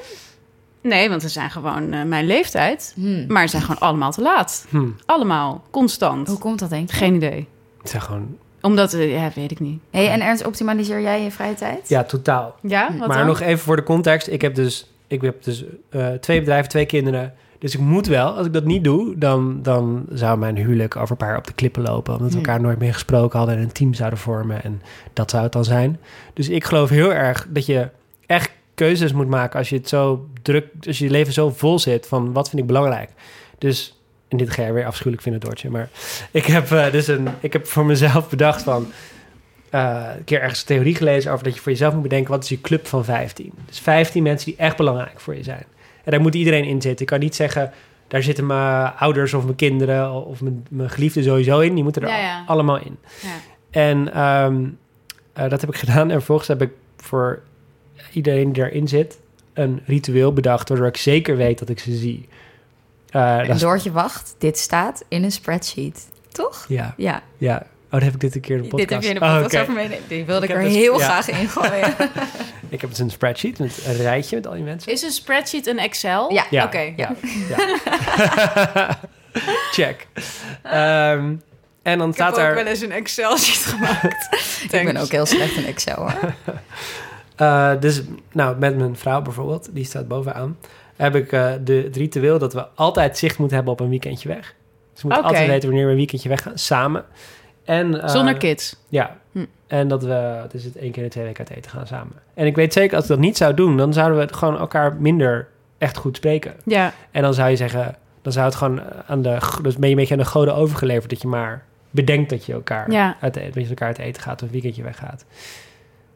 Nee, 0.81 1.09
want 1.09 1.21
ze 1.21 1.29
zijn 1.29 1.51
gewoon 1.51 1.93
eh, 1.93 2.03
mijn 2.03 2.25
leeftijd. 2.25 2.91
Hmm. 2.95 3.25
Maar 3.27 3.43
ze 3.43 3.49
zijn 3.49 3.61
gewoon 3.61 3.79
allemaal 3.81 4.11
te 4.11 4.21
laat. 4.21 4.65
Hm. 4.69 4.87
Allemaal, 5.05 5.63
constant. 5.71 6.27
Hoe 6.27 6.37
komt 6.37 6.59
dat, 6.59 6.69
denk 6.69 6.89
je? 6.89 6.95
Geen 6.95 7.15
idee. 7.15 7.47
Het 7.81 7.89
zijn 7.89 8.01
gewoon... 8.01 8.37
Omdat, 8.61 8.93
eh, 8.93 9.11
ja, 9.13 9.31
weet 9.35 9.51
ik 9.51 9.59
niet. 9.59 9.81
Hey, 9.91 10.09
en 10.09 10.21
Ernst, 10.21 10.45
optimaliseer 10.45 11.01
jij 11.01 11.23
je 11.23 11.31
vrije 11.31 11.53
tijd? 11.53 11.89
Ja, 11.89 12.03
totaal. 12.03 12.55
Ja, 12.61 12.95
wat 12.97 13.07
maar 13.07 13.17
dan? 13.17 13.25
nog 13.27 13.39
even 13.39 13.63
voor 13.63 13.75
de 13.75 13.83
context. 13.83 14.27
Ik 14.27 14.41
heb 14.41 14.55
dus, 14.55 14.89
ik 15.07 15.21
heb 15.21 15.43
dus 15.43 15.63
eh, 15.89 16.07
twee 16.07 16.39
bedrijven, 16.39 16.69
twee 16.69 16.85
kinderen. 16.85 17.33
Dus 17.61 17.73
ik 17.73 17.79
moet 17.79 18.07
wel. 18.07 18.31
Als 18.35 18.45
ik 18.45 18.53
dat 18.53 18.65
niet 18.65 18.83
doe, 18.83 19.17
dan, 19.17 19.59
dan 19.61 20.05
zou 20.11 20.37
mijn 20.37 20.55
huwelijk 20.57 20.95
over 20.95 21.11
een 21.11 21.27
paar 21.27 21.37
op 21.37 21.47
de 21.47 21.53
klippen 21.53 21.81
lopen. 21.81 22.13
Omdat 22.13 22.31
we 22.31 22.37
Hmm. 22.37 22.45
elkaar 22.45 22.61
nooit 22.61 22.79
meer 22.79 22.93
gesproken 22.93 23.37
hadden 23.37 23.57
en 23.57 23.61
een 23.61 23.71
team 23.71 23.93
zouden 23.93 24.19
vormen. 24.19 24.63
En 24.63 24.81
dat 25.13 25.29
zou 25.29 25.43
het 25.43 25.51
dan 25.51 25.63
zijn. 25.63 25.99
Dus 26.33 26.49
ik 26.49 26.63
geloof 26.63 26.89
heel 26.89 27.13
erg 27.13 27.47
dat 27.49 27.65
je 27.65 27.89
echt 28.25 28.51
keuzes 28.75 29.13
moet 29.13 29.27
maken 29.27 29.59
als 29.59 29.69
je 29.69 29.75
het 29.75 29.89
zo 29.89 30.27
druk, 30.41 30.65
als 30.87 30.97
je 30.97 31.09
leven 31.09 31.33
zo 31.33 31.49
vol 31.49 31.79
zit 31.79 32.07
van 32.07 32.33
wat 32.33 32.49
vind 32.49 32.61
ik 32.61 32.67
belangrijk. 32.67 33.09
Dus, 33.57 33.99
en 34.27 34.37
dit 34.37 34.49
ga 34.49 34.65
je 34.65 34.71
weer 34.71 34.85
afschuwelijk 34.85 35.21
vinden, 35.21 35.41
Doortje. 35.41 35.69
Maar 35.69 35.89
ik 36.31 36.45
heb 36.45 36.71
eh, 36.71 36.91
dus 36.91 37.07
een, 37.07 37.27
ik 37.39 37.53
heb 37.53 37.67
voor 37.67 37.85
mezelf 37.85 38.29
bedacht 38.29 38.61
van 38.61 38.87
eh, 39.69 40.03
een 40.17 40.23
keer 40.23 40.41
ergens 40.41 40.59
een 40.59 40.65
theorie 40.65 40.95
gelezen 40.95 41.31
over 41.31 41.43
dat 41.43 41.53
je 41.55 41.61
voor 41.61 41.71
jezelf 41.71 41.93
moet 41.93 42.03
bedenken 42.03 42.31
wat 42.31 42.43
is 42.43 42.49
je 42.49 42.61
club 42.61 42.87
van 42.87 43.05
15. 43.05 43.51
Dus 43.65 43.79
15 43.79 44.23
mensen 44.23 44.45
die 44.45 44.59
echt 44.59 44.77
belangrijk 44.77 45.19
voor 45.19 45.35
je 45.35 45.43
zijn. 45.43 45.65
En 46.03 46.11
daar 46.11 46.21
moet 46.21 46.35
iedereen 46.35 46.63
in 46.63 46.81
zitten. 46.81 47.01
Ik 47.01 47.05
kan 47.11 47.19
niet 47.19 47.35
zeggen, 47.35 47.71
daar 48.07 48.23
zitten 48.23 48.45
mijn 48.45 48.93
ouders 48.97 49.33
of 49.33 49.43
mijn 49.43 49.55
kinderen 49.55 50.11
of 50.25 50.41
mijn, 50.41 50.65
mijn 50.69 50.89
geliefden 50.89 51.23
sowieso 51.23 51.59
in. 51.59 51.73
Die 51.73 51.83
moeten 51.83 52.01
er 52.01 52.07
Ja, 52.07 52.17
ja. 52.19 52.43
allemaal 52.45 52.77
in. 52.79 52.97
Ja. 53.21 53.29
En 53.71 54.13
ehm, 54.13 54.65
eh, 55.33 55.49
dat 55.49 55.61
heb 55.61 55.69
ik 55.69 55.75
gedaan. 55.85 56.09
En 56.09 56.17
vervolgens 56.17 56.47
heb 56.47 56.61
ik 56.61 56.71
voor 56.97 57.41
iedereen 58.13 58.53
die 58.53 58.63
erin 58.63 58.87
zit 58.87 59.19
een 59.53 59.81
ritueel 59.85 60.33
bedacht, 60.33 60.69
waardoor 60.69 60.87
ik 60.87 60.97
zeker 60.97 61.37
weet 61.37 61.59
dat 61.59 61.69
ik 61.69 61.79
ze 61.79 61.95
zie. 61.95 62.27
Eh, 63.09 63.37
dat 63.37 63.47
En 63.47 63.53
is- 63.55 63.59
Doortje, 63.61 63.91
wacht. 63.91 64.35
Dit 64.37 64.57
staat 64.57 65.03
in 65.07 65.23
een 65.23 65.31
spreadsheet. 65.31 66.09
Toch? 66.31 66.65
ja, 66.67 66.93
Ja. 66.97 67.23
ja. 67.37 67.65
Oh, 67.91 67.97
dat 67.99 68.01
heb 68.01 68.13
ik 68.13 68.19
dit 68.19 68.35
een 68.35 68.41
keer 68.41 68.55
in 68.55 68.61
de 68.61 68.67
podcast. 68.67 68.89
Dit 68.89 68.97
heb 68.99 69.01
je 69.19 69.19
in 69.19 69.19
de 69.19 69.35
Oh, 69.35 69.41
podcast 69.41 69.61
over 69.63 69.73
meenemen. 69.73 70.07
Die 70.07 70.25
wilde 70.25 70.45
ik, 70.45 70.49
Ik 70.51 70.55
er 70.57 70.63
dus- 70.63 70.73
heel 70.73 70.99
ja. 70.99 71.05
graag 71.05 71.29
in 71.29 71.47
gooien. 71.49 71.93
Ik 72.69 72.81
heb 72.81 72.89
dus 72.89 72.99
een 72.99 73.09
spreadsheet 73.09 73.59
met 73.59 73.83
een 73.85 73.95
rijtje 73.97 74.35
met 74.35 74.47
al 74.47 74.53
die 74.53 74.63
mensen. 74.63 74.91
Is 74.91 75.01
een 75.01 75.11
spreadsheet 75.11 75.67
een 75.67 75.79
Excel? 75.79 76.33
Ja. 76.33 76.45
Ja. 76.49 76.63
Oké. 76.63 76.93
Ja. 76.95 77.15
ja. 77.49 77.57
Check. 79.71 80.07
Ehm, 80.63 81.33
en 81.81 81.97
dan 81.97 82.07
Ik 82.09 82.13
staat 82.13 82.35
heb 82.35 82.43
ook 82.45 82.49
er... 82.49 82.55
wel 82.55 82.65
eens 82.65 82.81
een 82.81 82.91
Excel-sheet 82.91 83.65
gemaakt. 83.65 84.27
ik 84.71 84.83
ben 84.85 84.97
ook 84.97 85.11
heel 85.11 85.25
slecht 85.25 85.55
in 85.55 85.65
Excel, 85.65 85.95
hoor. 85.95 86.33
eh, 87.35 87.71
dus, 87.79 88.01
nou, 88.31 88.57
met 88.57 88.77
mijn 88.77 88.95
vrouw 88.95 89.21
bijvoorbeeld, 89.21 89.69
die 89.75 89.85
staat 89.85 90.07
bovenaan, 90.07 90.57
heb 90.95 91.15
ik 91.15 91.31
eh, 91.31 91.51
de, 91.63 91.73
het 91.73 91.95
ritueel 91.95 92.39
dat 92.39 92.53
we 92.53 92.67
altijd 92.75 93.17
zicht 93.17 93.37
moeten 93.37 93.55
hebben 93.55 93.73
op 93.73 93.79
een 93.79 93.89
weekendje 93.89 94.27
weg. 94.27 94.55
Dus 94.93 95.01
we 95.01 95.07
moeten 95.07 95.23
altijd 95.25 95.47
weten 95.47 95.67
wanneer 95.67 95.85
we 95.85 95.91
een 95.91 95.97
weekendje 95.97 96.29
weggaan, 96.29 96.57
samen. 96.57 97.05
En, 97.71 98.01
eh, 98.01 98.09
Zonder 98.09 98.37
kids. 98.37 98.75
Ja. 98.89 99.17
Hm. 99.31 99.45
En 99.67 99.87
dat 99.87 100.03
we, 100.03 100.45
dus 100.51 100.63
het 100.63 100.75
één 100.77 100.91
keer 100.91 100.97
in 101.01 101.07
de 101.07 101.13
twee 101.13 101.23
weken 101.25 101.47
uit 101.47 101.57
eten 101.57 101.71
gaan 101.71 101.87
samen. 101.87 102.13
En 102.33 102.45
ik 102.45 102.55
weet 102.55 102.73
zeker, 102.73 102.95
als 102.95 103.03
ik 103.03 103.09
dat 103.09 103.19
niet 103.19 103.37
zou 103.37 103.53
doen, 103.53 103.77
dan 103.77 103.93
zouden 103.93 104.17
we 104.17 104.23
het 104.23 104.35
gewoon 104.35 104.57
elkaar 104.57 104.95
minder 104.95 105.47
echt 105.77 105.97
goed 105.97 106.15
spreken. 106.17 106.53
Ja. 106.65 106.93
En 107.11 107.21
dan 107.21 107.33
zou 107.33 107.49
je 107.49 107.55
zeggen, 107.55 107.95
dan 108.21 108.31
zou 108.33 108.45
het 108.45 108.55
gewoon 108.55 108.81
aan 109.07 109.21
de, 109.21 109.37
dus 109.61 109.75
ben 109.75 109.83
je 109.89 109.89
een 109.95 109.99
beetje 109.99 110.13
aan 110.13 110.19
de 110.19 110.25
goden 110.25 110.55
overgeleverd 110.55 111.09
dat 111.09 111.21
je 111.21 111.27
maar 111.27 111.63
bedenkt 111.89 112.29
dat 112.29 112.45
je 112.45 112.53
elkaar 112.53 112.91
Ja. 112.91 113.17
uit 113.21 113.35
eten, 113.35 113.53
dat 113.53 113.63
je 113.63 113.69
elkaar 113.69 113.87
uit 113.87 113.97
eten 113.99 114.21
gaat 114.21 114.41
of 114.41 114.47
een 114.47 114.53
weekendje 114.53 114.83
weggaat. 114.83 115.25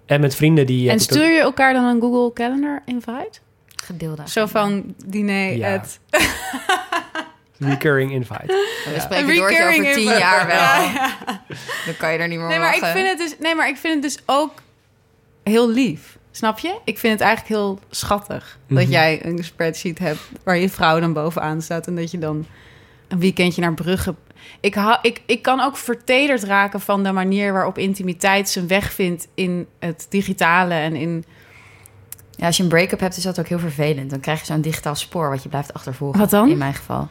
En 0.06 0.22
met 0.22 0.36
vrienden 0.36 0.66
die. 0.66 0.80
En 0.90 0.96
ik 0.96 1.02
ook- 1.02 1.10
stuur 1.10 1.32
je 1.34 1.40
elkaar 1.40 1.74
dan 1.74 1.84
een 1.86 2.02
Google 2.02 2.34
Calendar 2.34 2.82
invite? 2.86 3.40
Gedeelde. 3.84 4.22
Zo 4.26 4.46
van 4.46 4.96
diner 5.06 5.56
Ja. 5.58 5.76
at... 5.76 6.00
recurring 7.60 8.12
invite. 8.12 8.46
We 8.94 9.00
spreken 9.00 9.30
Een 9.30 9.36
Doortje 9.36 9.62
over 9.64 9.74
tien 9.74 9.86
invite. 9.86 10.18
jaar 10.18 10.48
wel. 10.48 10.56
Ja, 10.58 10.82
ja. 10.94 11.44
Dan 11.86 11.98
kan 11.98 12.12
je 12.14 12.18
er 12.18 12.28
niet 12.28 12.40
meer 12.40 12.48
Nee, 12.48 12.60
maar 12.60 12.76
ik 12.76 12.84
vind 12.84 13.08
het 13.08 13.18
dus, 13.18 13.36
nee, 13.40 13.56
maar 13.56 13.68
ik 13.68 13.78
vind 13.78 13.94
het 13.94 14.04
dus 14.14 14.24
ook 14.26 14.52
heel 15.44 15.70
lief. 15.70 16.18
Snap 16.32 16.60
je? 16.60 16.80
Ik 16.84 16.98
vind 17.00 17.14
het 17.14 17.22
eigenlijk 17.22 17.56
heel 17.56 17.80
schattig 17.90 18.58
dat 18.68 18.82
Mhm. 18.84 18.92
jij 18.92 19.26
een 19.26 19.44
spreadsheet 19.44 20.00
hebt 20.00 20.20
waar 20.44 20.58
je 20.58 20.70
vrouw 20.70 21.00
dan 21.00 21.14
bovenaan 21.14 21.62
staat 21.62 21.88
en 21.88 21.96
dat 21.96 22.12
je 22.12 22.18
dan 22.18 22.46
een 23.08 23.20
weekendje 23.20 23.62
naar 23.62 23.74
Brugge. 23.74 24.16
Ik, 24.60 24.74
hou, 24.76 24.98
ik, 25.02 25.22
ik 25.26 25.42
kan 25.42 25.60
ook 25.60 25.78
vertederd 25.78 26.44
raken 26.44 26.82
van 26.82 27.04
de 27.04 27.12
manier 27.12 27.54
waarop 27.54 27.78
intimiteit 27.78 28.50
zijn 28.50 28.68
weg 28.68 28.94
vindt 28.94 29.28
in 29.36 29.68
het 29.80 30.06
digitale 30.10 30.74
en 30.74 30.96
in. 30.96 31.26
Ja, 32.32 32.46
als 32.46 32.58
je 32.58 32.64
een 32.64 32.70
break-up 32.70 33.00
hebt, 33.00 33.18
is 33.18 33.24
dat 33.24 33.40
ook 33.40 33.48
heel 33.48 33.60
vervelend. 33.60 34.10
Dan 34.10 34.20
krijg 34.20 34.40
je 34.40 34.46
zo'n 34.46 34.62
digitaal 34.62 34.96
spoor 34.96 35.30
wat 35.30 35.44
je 35.44 35.50
blijft 35.50 35.74
achtervolgen. 35.74 36.20
Wat 36.20 36.30
dan? 36.30 36.50
In 36.50 36.58
mijn 36.58 36.74
geval. 36.74 37.08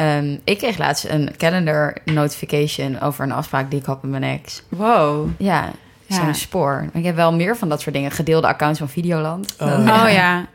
Ehm, 0.00 0.36
ik 0.44 0.58
kreeg 0.58 0.78
laatst 0.78 1.04
een 1.04 1.30
calendar 1.36 1.96
notification 2.04 3.00
over 3.00 3.24
een 3.24 3.32
afspraak 3.32 3.70
die 3.70 3.80
ik 3.80 3.84
had 3.86 4.02
met 4.02 4.10
mijn 4.10 4.22
ex. 4.38 4.62
Wow. 4.68 5.28
Ja, 5.38 5.70
Ja. 6.06 6.14
zo'n 6.16 6.34
spoor. 6.34 6.86
Ik 6.92 7.04
heb 7.04 7.14
wel 7.16 7.32
meer 7.34 7.56
van 7.56 7.68
dat 7.68 7.80
soort 7.80 7.94
dingen. 7.94 8.10
Gedeelde 8.10 8.46
accounts 8.46 8.78
van 8.78 8.88
Videoland. 8.88 9.54
Oh. 9.58 9.68
Dat- 9.68 9.78
Oh 9.78 10.10
ja. 10.12 10.46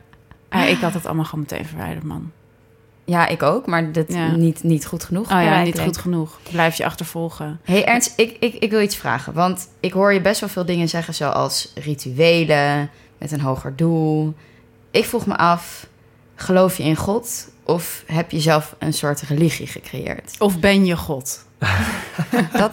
Ja, 0.50 0.64
ik 0.64 0.78
had 0.80 0.94
het 0.94 1.06
allemaal 1.06 1.24
gewoon 1.24 1.40
meteen 1.50 1.66
verwijderd, 1.66 2.02
man. 2.04 2.30
Ja, 3.04 3.26
ik 3.26 3.42
ook, 3.42 3.66
maar 3.66 3.92
dat 3.92 4.12
Ja. 4.12 4.30
niet, 4.30 4.62
niet 4.62 4.86
goed 4.86 5.04
genoeg. 5.04 5.24
Oh 5.32 5.42
ja, 5.42 5.62
niet 5.62 5.80
goed 5.80 5.96
genoeg. 5.98 6.38
Blijf 6.50 6.76
je 6.76 6.84
achtervolgen. 6.84 7.60
hey 7.64 7.84
Ernst, 7.84 8.12
ik, 8.16 8.36
ik, 8.40 8.54
ik 8.54 8.70
wil 8.70 8.80
iets 8.80 8.96
vragen. 8.96 9.32
Want 9.32 9.68
ik 9.80 9.92
hoor 9.92 10.12
je 10.12 10.20
best 10.20 10.40
wel 10.40 10.48
veel 10.48 10.64
dingen 10.64 10.88
zeggen, 10.88 11.14
zoals 11.14 11.72
rituelen 11.74 12.90
met 13.18 13.32
een 13.32 13.40
hoger 13.40 13.76
doel. 13.76 14.34
Ik 14.90 15.04
vroeg 15.04 15.26
me 15.26 15.36
af, 15.36 15.86
geloof 16.34 16.76
je 16.76 16.82
in 16.82 16.96
God 16.96 17.48
of 17.66 18.02
heb 18.06 18.30
je 18.30 18.40
zelf 18.40 18.74
een 18.78 18.92
soort 18.92 19.20
religie 19.20 19.66
gecreëerd? 19.66 20.34
Of 20.38 20.58
ben 20.60 20.86
je 20.86 20.96
God? 20.96 21.44
Dat, 22.52 22.72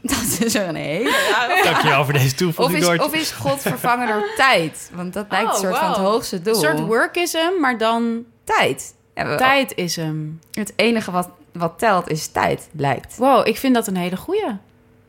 dat 0.00 0.38
is 0.44 0.54
een 0.54 0.74
hele... 0.74 1.60
Dankjewel 1.64 2.04
voor 2.04 2.12
deze 2.12 2.26
Of 2.26 2.32
toevoeging, 2.32 2.78
is, 2.78 2.84
Doortje. 2.84 3.04
of 3.06 3.14
is 3.14 3.30
God 3.30 3.60
vervangen 3.62 4.06
door 4.08 4.24
tijd? 4.36 4.90
Want 4.94 5.12
dat 5.12 5.26
lijkt 5.30 5.46
een 5.48 5.54
Oh, 5.54 5.60
soort 5.60 5.76
van 5.78 5.88
het 5.88 5.96
hoogste 5.96 6.42
doel. 6.42 6.54
Een 6.54 6.60
soort 6.60 6.80
workism, 6.80 7.50
maar 7.60 7.78
dan 7.78 8.24
tijd. 8.44 8.94
Ja, 9.14 9.26
we- 9.28 9.36
tijdism. 9.36 10.16
Het 10.50 10.72
enige 10.76 11.10
wat, 11.10 11.28
wat 11.52 11.78
telt 11.78 12.08
is 12.10 12.26
tijd, 12.26 12.68
lijkt. 12.76 13.16
Wow, 13.16 13.46
ik 13.46 13.56
vind 13.58 13.74
dat 13.74 13.86
een 13.86 13.96
hele 13.96 14.16
goeie. 14.16 14.50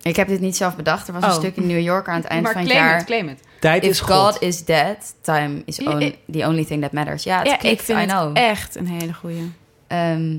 Ik 0.03 0.15
heb 0.15 0.27
dit 0.27 0.39
niet 0.39 0.55
zelf 0.55 0.75
bedacht. 0.75 1.07
Er 1.07 1.13
was 1.13 1.23
een 1.23 1.29
Oh. 1.29 1.35
stuk 1.35 1.55
in 1.55 1.67
New 1.67 1.79
Yorker 1.79 2.13
aan 2.13 2.19
het 2.19 2.29
eind 2.29 2.43
maar 2.43 2.51
van 2.51 2.61
het 2.61 2.69
claim 2.69 2.85
jaar. 2.85 2.95
het, 2.97 3.05
claim 3.05 3.27
het. 3.27 3.39
Tijd 3.59 3.83
If 3.83 3.89
is 3.89 3.99
God. 3.99 4.09
God. 4.33 4.41
is 4.41 4.65
dead, 4.65 5.15
time 5.21 5.61
is 5.65 5.79
on- 5.79 6.13
the 6.31 6.47
only 6.47 6.65
thing 6.65 6.81
that 6.81 6.91
matters. 6.91 7.23
Ja, 7.23 7.37
het 7.37 7.47
Ja, 7.47 7.55
klikt, 7.55 7.79
ik 7.79 7.85
vind 7.85 7.99
I 8.01 8.05
know. 8.05 8.31
echt 8.37 8.75
een 8.75 8.87
hele 8.87 9.13
goeie. 9.13 9.51
Ehm, 9.87 10.37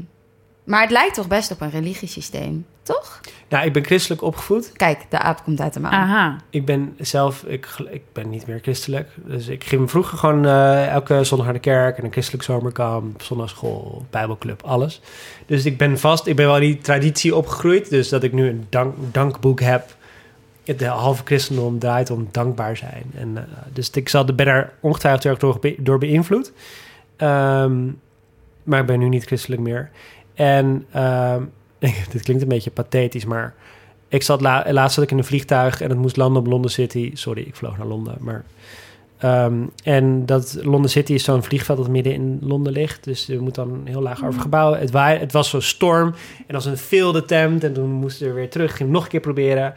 maar 0.64 0.80
het 0.80 0.90
lijkt 0.90 1.14
toch 1.14 1.28
best 1.28 1.50
op 1.50 1.60
een 1.60 1.70
religiesysteem, 1.70 2.66
toch? 2.84 3.20
Nou, 3.48 3.66
ik 3.66 3.72
ben 3.72 3.84
christelijk 3.84 4.22
opgevoed. 4.22 4.72
Kijk, 4.72 5.06
de 5.08 5.18
aap 5.18 5.42
komt 5.44 5.60
uit 5.60 5.72
de 5.74 5.80
maan. 5.80 5.92
Aha. 5.92 6.36
Ik 6.50 6.64
ben 6.64 6.94
zelf, 6.98 7.42
ik, 7.42 7.68
ik 7.90 8.02
ben 8.12 8.30
niet 8.30 8.46
meer 8.46 8.58
christelijk. 8.62 9.08
Dus 9.16 9.46
ik 9.48 9.64
ging 9.64 9.90
vroeger 9.90 10.18
gewoon 10.18 10.46
eh, 10.46 10.86
elke 10.92 11.24
zondag 11.24 11.46
naar 11.46 11.54
de 11.54 11.60
kerk 11.60 11.98
en 11.98 12.04
een 12.04 12.12
christelijk 12.12 12.44
zomerkamp, 12.44 13.22
zondagschool, 13.22 14.04
bijbelclub, 14.10 14.62
alles. 14.62 15.00
Dus 15.46 15.64
ik 15.64 15.78
ben 15.78 15.98
vast, 15.98 16.26
ik 16.26 16.36
ben 16.36 16.46
wel 16.46 16.56
in 16.56 16.60
die 16.60 16.78
traditie 16.78 17.36
opgegroeid. 17.36 17.90
Dus 17.90 18.08
dat 18.08 18.22
ik 18.22 18.32
nu 18.32 18.48
een 18.48 18.66
dank, 18.68 18.94
dankboek 19.12 19.60
heb. 19.60 19.96
De 20.64 20.86
halve 20.86 21.22
christendom 21.24 21.78
draait 21.78 22.10
om 22.10 22.28
dankbaar 22.30 22.76
zijn. 22.76 23.04
En, 23.14 23.36
eh, 23.36 23.42
dus 23.72 23.90
ik 23.90 24.08
zal, 24.08 24.24
ben 24.24 24.46
daar 24.46 24.72
ongetwijfeld 24.80 25.24
erg 25.24 25.38
door, 25.38 25.58
be- 25.60 25.76
door 25.78 25.98
beïnvloed. 25.98 26.52
Ehm, 27.16 27.82
maar 28.62 28.80
ik 28.80 28.86
ben 28.86 28.98
nu 28.98 29.08
niet 29.08 29.24
christelijk 29.24 29.62
meer. 29.62 29.90
En 30.34 30.86
ehm, 30.90 31.42
dit 32.12 32.22
klinkt 32.22 32.42
een 32.42 32.48
beetje 32.48 32.70
pathetisch, 32.70 33.24
maar 33.24 33.54
ik 34.08 34.22
zat 34.22 34.40
la 34.40 34.64
laatst 34.72 34.94
zat 34.94 35.04
ik 35.04 35.10
in 35.10 35.18
een 35.18 35.24
vliegtuig 35.24 35.80
en 35.80 35.88
het 35.90 35.98
moest 35.98 36.16
landen 36.16 36.42
op 36.42 36.48
London 36.48 36.70
City. 36.70 37.10
Sorry, 37.14 37.42
ik 37.42 37.56
vloog 37.56 37.78
naar 37.78 37.86
Londen, 37.86 38.16
maar... 38.20 38.44
ehm, 39.18 39.54
en 39.84 40.26
dat 40.26 40.58
London 40.62 40.88
City 40.88 41.12
is 41.12 41.24
zo'n 41.24 41.42
vliegveld 41.42 41.78
dat 41.78 41.88
midden 41.88 42.12
in 42.12 42.38
Londen 42.40 42.72
ligt. 42.72 43.04
Dus 43.04 43.26
je 43.26 43.38
moet 43.38 43.54
dan 43.54 43.80
heel 43.84 44.02
laag 44.02 44.24
over 44.24 44.40
gebouwen. 44.40 44.78
Het, 44.78 44.90
waai, 44.90 45.18
het 45.18 45.32
was 45.32 45.50
zo'n 45.50 45.60
storm 45.60 46.14
en 46.46 46.54
als 46.54 46.64
een 46.64 46.76
field 46.76 47.16
attempt. 47.16 47.64
En 47.64 47.72
toen 47.72 47.90
moesten 47.90 48.26
we 48.26 48.32
weer 48.32 48.50
terug. 48.50 48.76
Ging 48.76 48.90
nog 48.90 49.02
een 49.02 49.10
keer 49.10 49.20
proberen. 49.20 49.74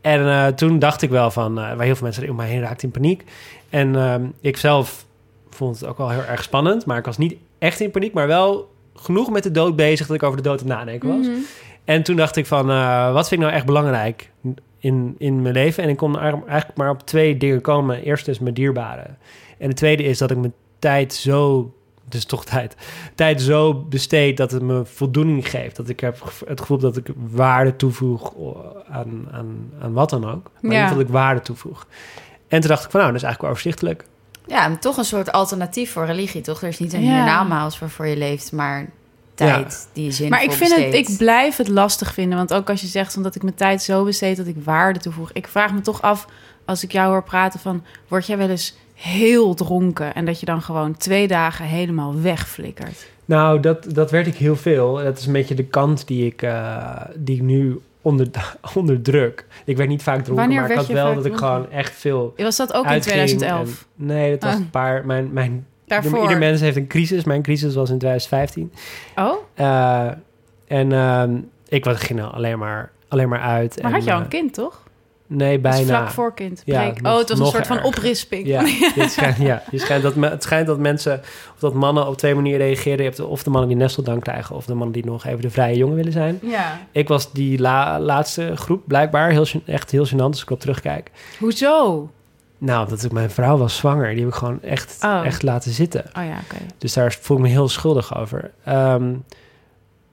En 0.00 0.26
eh, 0.26 0.46
toen 0.46 0.78
dacht 0.78 1.02
ik 1.02 1.10
wel 1.10 1.30
van... 1.30 1.58
eh, 1.58 1.76
waar 1.76 1.84
heel 1.84 1.94
veel 1.94 2.06
mensen 2.06 2.28
om 2.28 2.36
mij 2.36 2.48
heen 2.48 2.60
raakten 2.60 2.86
in 2.86 3.00
paniek. 3.00 3.24
En 3.70 3.96
ehm, 3.96 4.24
ik 4.40 4.56
zelf 4.56 5.04
vond 5.50 5.80
het 5.80 5.88
ook 5.88 5.98
wel 5.98 6.10
heel 6.10 6.24
erg 6.24 6.42
spannend. 6.42 6.86
Maar 6.86 6.98
ik 6.98 7.04
was 7.04 7.18
niet 7.18 7.36
echt 7.58 7.80
in 7.80 7.90
paniek, 7.90 8.12
maar 8.12 8.26
wel 8.26 8.71
genoeg 8.94 9.30
met 9.30 9.42
de 9.42 9.50
dood 9.50 9.76
bezig 9.76 10.06
dat 10.06 10.16
ik 10.16 10.22
over 10.22 10.36
de 10.36 10.42
dood 10.48 10.60
aan 10.60 10.66
nadenken 10.66 11.08
was. 11.08 11.26
Mhm. 11.26 11.36
En 11.84 12.02
toen 12.02 12.16
dacht 12.16 12.36
ik 12.36 12.46
van, 12.46 12.70
eh, 12.70 13.12
wat 13.12 13.28
vind 13.28 13.40
ik 13.40 13.46
nou 13.46 13.58
echt 13.58 13.66
belangrijk 13.66 14.30
in, 14.78 15.14
in 15.18 15.42
mijn 15.42 15.54
leven? 15.54 15.82
En 15.82 15.88
ik 15.88 15.96
kon 15.96 16.18
eigenlijk 16.18 16.76
maar 16.76 16.90
op 16.90 17.06
twee 17.06 17.36
dingen 17.36 17.60
komen. 17.60 18.02
Eerst 18.02 18.28
is 18.28 18.38
mijn 18.38 18.54
dierbaren. 18.54 19.18
En 19.58 19.68
de 19.68 19.74
tweede 19.74 20.02
is 20.02 20.18
dat 20.18 20.30
ik 20.30 20.36
mijn 20.36 20.52
tijd 20.78 21.14
zo, 21.14 21.72
dus 22.08 22.24
toch 22.24 22.44
tijd, 22.54 22.76
tijd 23.14 23.42
zo 23.42 23.74
besteed 23.74 24.36
dat 24.36 24.50
het 24.50 24.62
me 24.62 24.84
voldoening 24.84 25.50
geeft. 25.50 25.76
Dat 25.76 25.88
ik 25.88 26.00
heb 26.00 26.22
het 26.46 26.60
gevoel 26.60 26.78
dat 26.78 26.96
ik 26.96 27.06
waarde 27.30 27.76
toevoeg 27.76 28.32
aan, 28.90 29.28
aan, 29.30 29.70
aan 29.80 29.92
wat 29.92 30.10
dan 30.10 30.30
ook. 30.30 30.50
Maar 30.60 30.72
Ja. 30.72 30.88
dat 30.88 31.00
ik 31.00 31.08
waarde 31.08 31.40
toevoeg. 31.40 31.86
En 32.48 32.60
toen 32.60 32.70
dacht 32.70 32.84
ik 32.84 32.90
van, 32.90 33.00
nou, 33.00 33.12
dat 33.12 33.22
is 33.22 33.26
eigenlijk 33.28 33.40
wel 33.40 33.50
overzichtelijk. 33.50 34.04
Ja, 34.46 34.76
toch 34.76 34.96
een 34.96 35.04
soort 35.04 35.32
alternatief 35.32 35.92
voor 35.92 36.06
religie, 36.06 36.40
toch? 36.40 36.62
Er 36.62 36.68
is 36.68 36.78
niet 36.78 36.92
een 36.92 37.04
Ja. 37.04 37.14
hiernamaals 37.14 37.78
waarvoor 37.78 38.06
je 38.06 38.16
leeft, 38.16 38.52
maar 38.52 38.88
tijd 39.34 39.88
die 39.92 40.04
je 40.04 40.10
zinvol 40.10 40.36
Maar 40.36 40.44
ik 40.44 40.52
vind 40.52 40.76
het, 40.76 40.94
ik 40.94 41.16
blijf 41.18 41.56
het 41.56 41.68
lastig 41.68 42.12
vinden. 42.12 42.38
Want 42.38 42.54
ook 42.54 42.70
als 42.70 42.80
je 42.80 42.86
zegt 42.86 43.16
omdat 43.16 43.34
ik 43.34 43.42
mijn 43.42 43.54
tijd 43.54 43.82
zo 43.82 44.04
besteed 44.04 44.36
dat 44.36 44.46
ik 44.46 44.56
waarde 44.64 44.98
toevoeg. 44.98 45.30
Ik 45.32 45.46
vraag 45.46 45.72
me 45.72 45.80
toch 45.80 46.02
af, 46.02 46.26
als 46.64 46.82
ik 46.82 46.92
jou 46.92 47.10
hoor 47.10 47.22
praten 47.22 47.60
van... 47.60 47.84
word 48.08 48.26
jij 48.26 48.38
wel 48.38 48.48
eens 48.48 48.74
heel 48.94 49.54
dronken... 49.54 50.14
en 50.14 50.24
dat 50.24 50.40
je 50.40 50.46
dan 50.46 50.62
gewoon 50.62 50.96
twee 50.96 51.28
dagen 51.28 51.64
helemaal 51.64 52.20
wegflikkert? 52.20 53.06
Nou, 53.24 53.60
dat, 53.60 53.94
dat 53.94 54.10
werd 54.10 54.26
ik 54.26 54.36
heel 54.36 54.56
veel. 54.56 54.94
Dat 54.94 55.18
is 55.18 55.26
een 55.26 55.32
beetje 55.32 55.54
de 55.54 55.64
kant 55.64 56.06
die 56.06 56.26
ik, 56.26 56.42
eh, 56.42 57.00
die 57.16 57.36
ik 57.36 57.42
nu 57.42 57.80
onder, 58.02 58.28
onderdruk. 58.74 59.46
Ik 59.64 59.76
werd 59.76 59.88
niet 59.88 60.02
vaak 60.02 60.14
dronken, 60.24 60.34
Wanneer 60.44 60.60
maar 60.60 60.70
ik 60.70 60.76
had 60.76 60.86
wel 60.86 61.14
dat 61.14 61.24
ik 61.26 61.32
dronken? 61.34 61.46
gewoon 61.46 61.70
echt 61.70 61.92
veel 61.92 62.34
Was 62.36 62.56
dat 62.56 62.72
ook 62.74 62.84
in 62.84 62.90
uitging 62.90 63.14
2011? 63.14 63.86
en- 63.98 64.06
nee, 64.06 64.30
dat 64.30 64.42
was 64.42 64.54
Oh. 64.54 64.60
een 64.60 64.70
paar... 64.70 65.06
Mijn, 65.06 65.32
mijn, 65.32 65.66
Daarvoor? 65.86 66.22
Ieder 66.22 66.38
mens 66.38 66.60
heeft 66.60 66.76
een 66.76 66.86
crisis. 66.86 67.24
Mijn 67.24 67.42
crisis 67.42 67.74
was 67.74 67.90
in 67.90 67.98
2015. 67.98 68.72
Oh, 69.16 69.34
Eh, 69.54 70.06
en 70.66 70.92
ehm, 70.92 71.36
ik 71.68 71.84
was, 71.84 72.00
ging 72.00 72.22
alleen 72.22 72.58
maar, 72.58 72.90
alleen 73.08 73.28
maar 73.28 73.40
uit. 73.40 73.76
maar 73.82 73.90
en, 73.90 73.96
had 73.96 74.04
je 74.04 74.10
al 74.12 74.16
eh, 74.18 74.22
een 74.22 74.28
kind, 74.28 74.54
toch? 74.54 74.81
Nee, 75.34 75.58
bijna. 75.58 75.86
vlak 75.86 76.10
voor 76.10 76.34
kind. 76.34 76.62
Ja, 76.64 76.84
nog- 76.84 77.12
oh, 77.12 77.18
het 77.18 77.28
was 77.28 77.38
een 77.38 77.46
soort 77.46 77.66
van 77.66 77.82
oprisping. 77.82 78.46
Ja, 78.46 78.62
het 78.94 79.10
schijnt, 79.10 79.36
ja. 79.36 79.62
Je 79.70 79.78
schijnt 79.78 80.02
dat, 80.02 80.14
me- 80.14 80.28
het 80.28 80.42
schijnt 80.42 80.66
dat 80.66 80.78
mensen, 80.78 81.20
of 81.54 81.58
dat 81.58 81.74
mannen 81.74 82.06
op 82.06 82.16
twee 82.16 82.34
manieren 82.34 82.66
reageren. 82.66 82.96
Je 82.98 83.04
hebt 83.04 83.16
de- 83.16 83.26
of 83.26 83.42
de 83.42 83.50
mannen 83.50 83.68
die 83.68 83.78
nesteldank 83.78 84.22
krijgen, 84.22 84.56
of 84.56 84.64
de 84.66 84.74
mannen 84.74 84.92
die 84.92 85.04
nog 85.04 85.24
even 85.26 85.40
de 85.40 85.50
vrije 85.50 85.76
jongen 85.76 85.96
willen 85.96 86.12
zijn. 86.12 86.38
Ja. 86.42 86.78
Ik 86.92 87.08
was 87.08 87.32
die 87.32 87.58
la- 87.60 88.00
laatste 88.00 88.52
groep, 88.56 88.82
blijkbaar. 88.86 89.30
Heel, 89.30 89.46
echt 89.66 89.90
heel 89.90 90.06
gênant 90.06 90.16
als 90.18 90.42
ik 90.42 90.50
op 90.50 90.60
terugkijk. 90.60 91.10
Hoezo? 91.38 92.10
Nou, 92.58 92.88
dat 92.88 93.04
ik 93.04 93.12
mijn 93.12 93.30
vrouw 93.30 93.56
was 93.56 93.76
zwanger. 93.76 94.10
Die 94.10 94.18
heb 94.18 94.28
ik 94.28 94.34
gewoon 94.34 94.62
echt, 94.62 94.98
Oh. 95.04 95.20
echt 95.24 95.42
laten 95.42 95.70
zitten. 95.72 96.04
Oh 96.18 96.24
ja, 96.24 96.36
oké. 96.44 96.56
Dus 96.78 96.92
daar 96.92 97.16
voel 97.20 97.36
ik 97.36 97.42
me 97.42 97.48
heel 97.48 97.68
schuldig 97.68 98.16
over. 98.18 98.50
Ehm, 98.64 99.14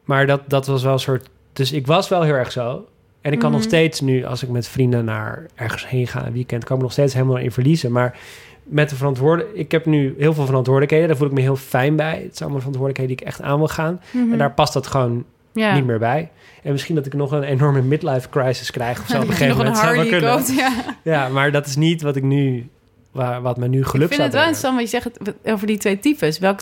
maar 0.03 0.25
dat, 0.27 0.41
dat 0.47 0.67
was 0.67 0.83
wel 0.83 0.93
een 0.93 0.99
soort... 0.99 1.29
Dus 1.53 1.71
ik 1.71 1.87
was 1.87 2.07
wel 2.07 2.21
heel 2.21 2.33
erg 2.33 2.51
zo. 2.51 2.85
En 3.21 3.31
ik 3.31 3.39
kan 3.39 3.51
nog 3.51 3.59
Mhm. 3.59 3.69
steeds 3.69 4.01
nu, 4.01 4.25
als 4.25 4.43
ik 4.43 4.49
met 4.49 4.67
vrienden 4.67 5.05
naar 5.05 5.45
ergens 5.55 5.87
heen 5.87 6.07
ga, 6.07 6.25
een 6.25 6.33
weekend, 6.33 6.63
kan 6.63 6.71
ik 6.71 6.77
me 6.77 6.83
nog 6.83 6.91
steeds 6.91 7.13
helemaal 7.13 7.37
in 7.37 7.51
verliezen. 7.51 7.91
Maar 7.91 8.17
met 8.63 8.89
de 8.89 8.95
verantwoordelijkheid... 8.95 9.65
Ik 9.65 9.71
heb 9.71 9.85
nu 9.85 10.15
heel 10.17 10.33
veel 10.33 10.45
verantwoordelijkheden. 10.45 11.07
Daar 11.07 11.17
voel 11.17 11.27
ik 11.27 11.33
me 11.33 11.41
heel 11.41 11.55
fijn 11.55 11.95
bij. 11.95 12.11
Het 12.23 12.37
zijn 12.37 12.49
allemaal 12.49 12.57
verantwoordelijkheden 12.59 13.15
die 13.15 13.25
ik 13.25 13.27
echt 13.33 13.41
aan 13.41 13.57
wil 13.57 13.67
gaan. 13.67 14.01
Mhm. 14.11 14.31
En 14.31 14.37
daar 14.37 14.51
past 14.53 14.73
dat 14.73 14.87
gewoon 14.87 15.23
ja. 15.53 15.73
niet 15.75 15.85
meer 15.85 15.99
bij. 15.99 16.29
En 16.63 16.71
misschien 16.71 16.95
dat 16.95 17.05
ik 17.05 17.13
nog 17.13 17.31
een 17.31 17.43
enorme 17.43 17.81
midlife 17.81 18.29
crisis 18.29 18.71
krijg 18.71 18.99
of 19.01 19.07
zo 19.07 19.17
op 19.21 19.27
een 19.27 19.33
gegeven 19.33 19.57
moment. 19.57 19.77
zou 19.77 20.05
kunnen. 20.07 20.55
ja. 20.55 20.71
Ja, 21.03 21.27
maar 21.29 21.51
dat 21.51 21.65
is 21.65 21.75
niet 21.75 22.01
wat 22.01 22.15
ik 22.15 22.23
nu... 22.23 22.69
Waar, 23.11 23.41
wat 23.41 23.57
me 23.57 23.67
nu 23.67 23.85
geluk 23.85 24.09
Ik 24.09 24.13
vind 24.13 24.21
het 24.23 24.31
wel 24.33 24.41
interessant 24.41 24.75
wat 24.75 24.91
je 24.91 24.99
zegt 25.01 25.35
over 25.53 25.67
die 25.67 25.77
twee 25.77 25.99
types. 25.99 26.39
Welk, 26.39 26.59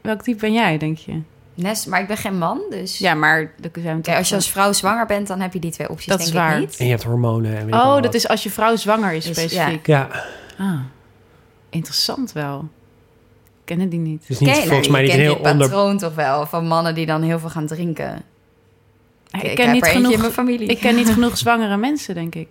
welk 0.00 0.22
type 0.22 0.40
ben 0.40 0.52
jij, 0.52 0.78
denk 0.78 0.98
je? 0.98 1.12
Nest, 1.54 1.86
maar 1.86 2.00
ik 2.00 2.06
ben 2.06 2.16
geen 2.16 2.38
man, 2.38 2.60
dus... 2.70 2.98
Ja, 2.98 3.14
maar... 3.14 3.52
zijn 3.82 4.00
Kijk, 4.02 4.18
als 4.18 4.28
je 4.28 4.34
als 4.34 4.50
vrouw 4.50 4.72
zwanger 4.72 5.06
bent, 5.06 5.26
dan 5.26 5.40
heb 5.40 5.52
je 5.52 5.58
die 5.58 5.70
twee 5.70 5.88
opties, 5.90 6.06
Dat 6.06 6.18
denk 6.18 6.30
is 6.30 6.36
ik 6.36 6.40
waar. 6.42 6.58
niet. 6.58 6.76
En 6.76 6.84
je 6.84 6.90
hebt 6.90 7.02
hormonen 7.02 7.56
en 7.56 7.74
Oh, 7.74 7.84
wat. 7.92 8.02
dat 8.02 8.14
is 8.14 8.28
als 8.28 8.42
je 8.42 8.50
vrouw 8.50 8.76
zwanger 8.76 9.12
is, 9.12 9.26
Is- 9.28 9.36
specifiek. 9.36 9.86
Ja, 9.86 10.08
Ah, 10.58 10.80
interessant 11.70 12.32
wel. 12.32 12.68
Ik 13.64 13.76
ken 13.78 13.88
die 13.88 13.98
niet. 13.98 14.20
het 14.20 14.30
is 14.30 14.38
niet, 14.38 14.50
volgens 14.50 14.78
nou, 14.88 14.90
mij 14.90 15.02
niet 15.02 15.12
heel 15.12 15.34
onder... 15.34 15.56
patroon 15.56 15.98
toch 15.98 16.14
wel, 16.14 16.46
van 16.46 16.66
mannen 16.66 16.94
die 16.94 17.06
dan 17.06 17.22
heel 17.22 17.38
veel 17.38 17.48
gaan 17.50 17.66
drinken. 17.66 18.22
ik, 19.30 19.42
ik 19.42 19.54
ken 19.54 19.64
heb 19.64 19.74
niet 19.74 19.82
er 19.86 19.88
eentje 19.88 19.90
in 19.92 20.04
genoeg, 20.04 20.20
mijn 20.20 20.32
familie. 20.32 20.68
ik 20.68 20.78
ken 20.78 20.94
niet 20.94 21.10
genoeg 21.14 21.38
zwangere 21.38 21.76
mensen, 21.76 22.14
denk 22.14 22.34
ik. 22.34 22.48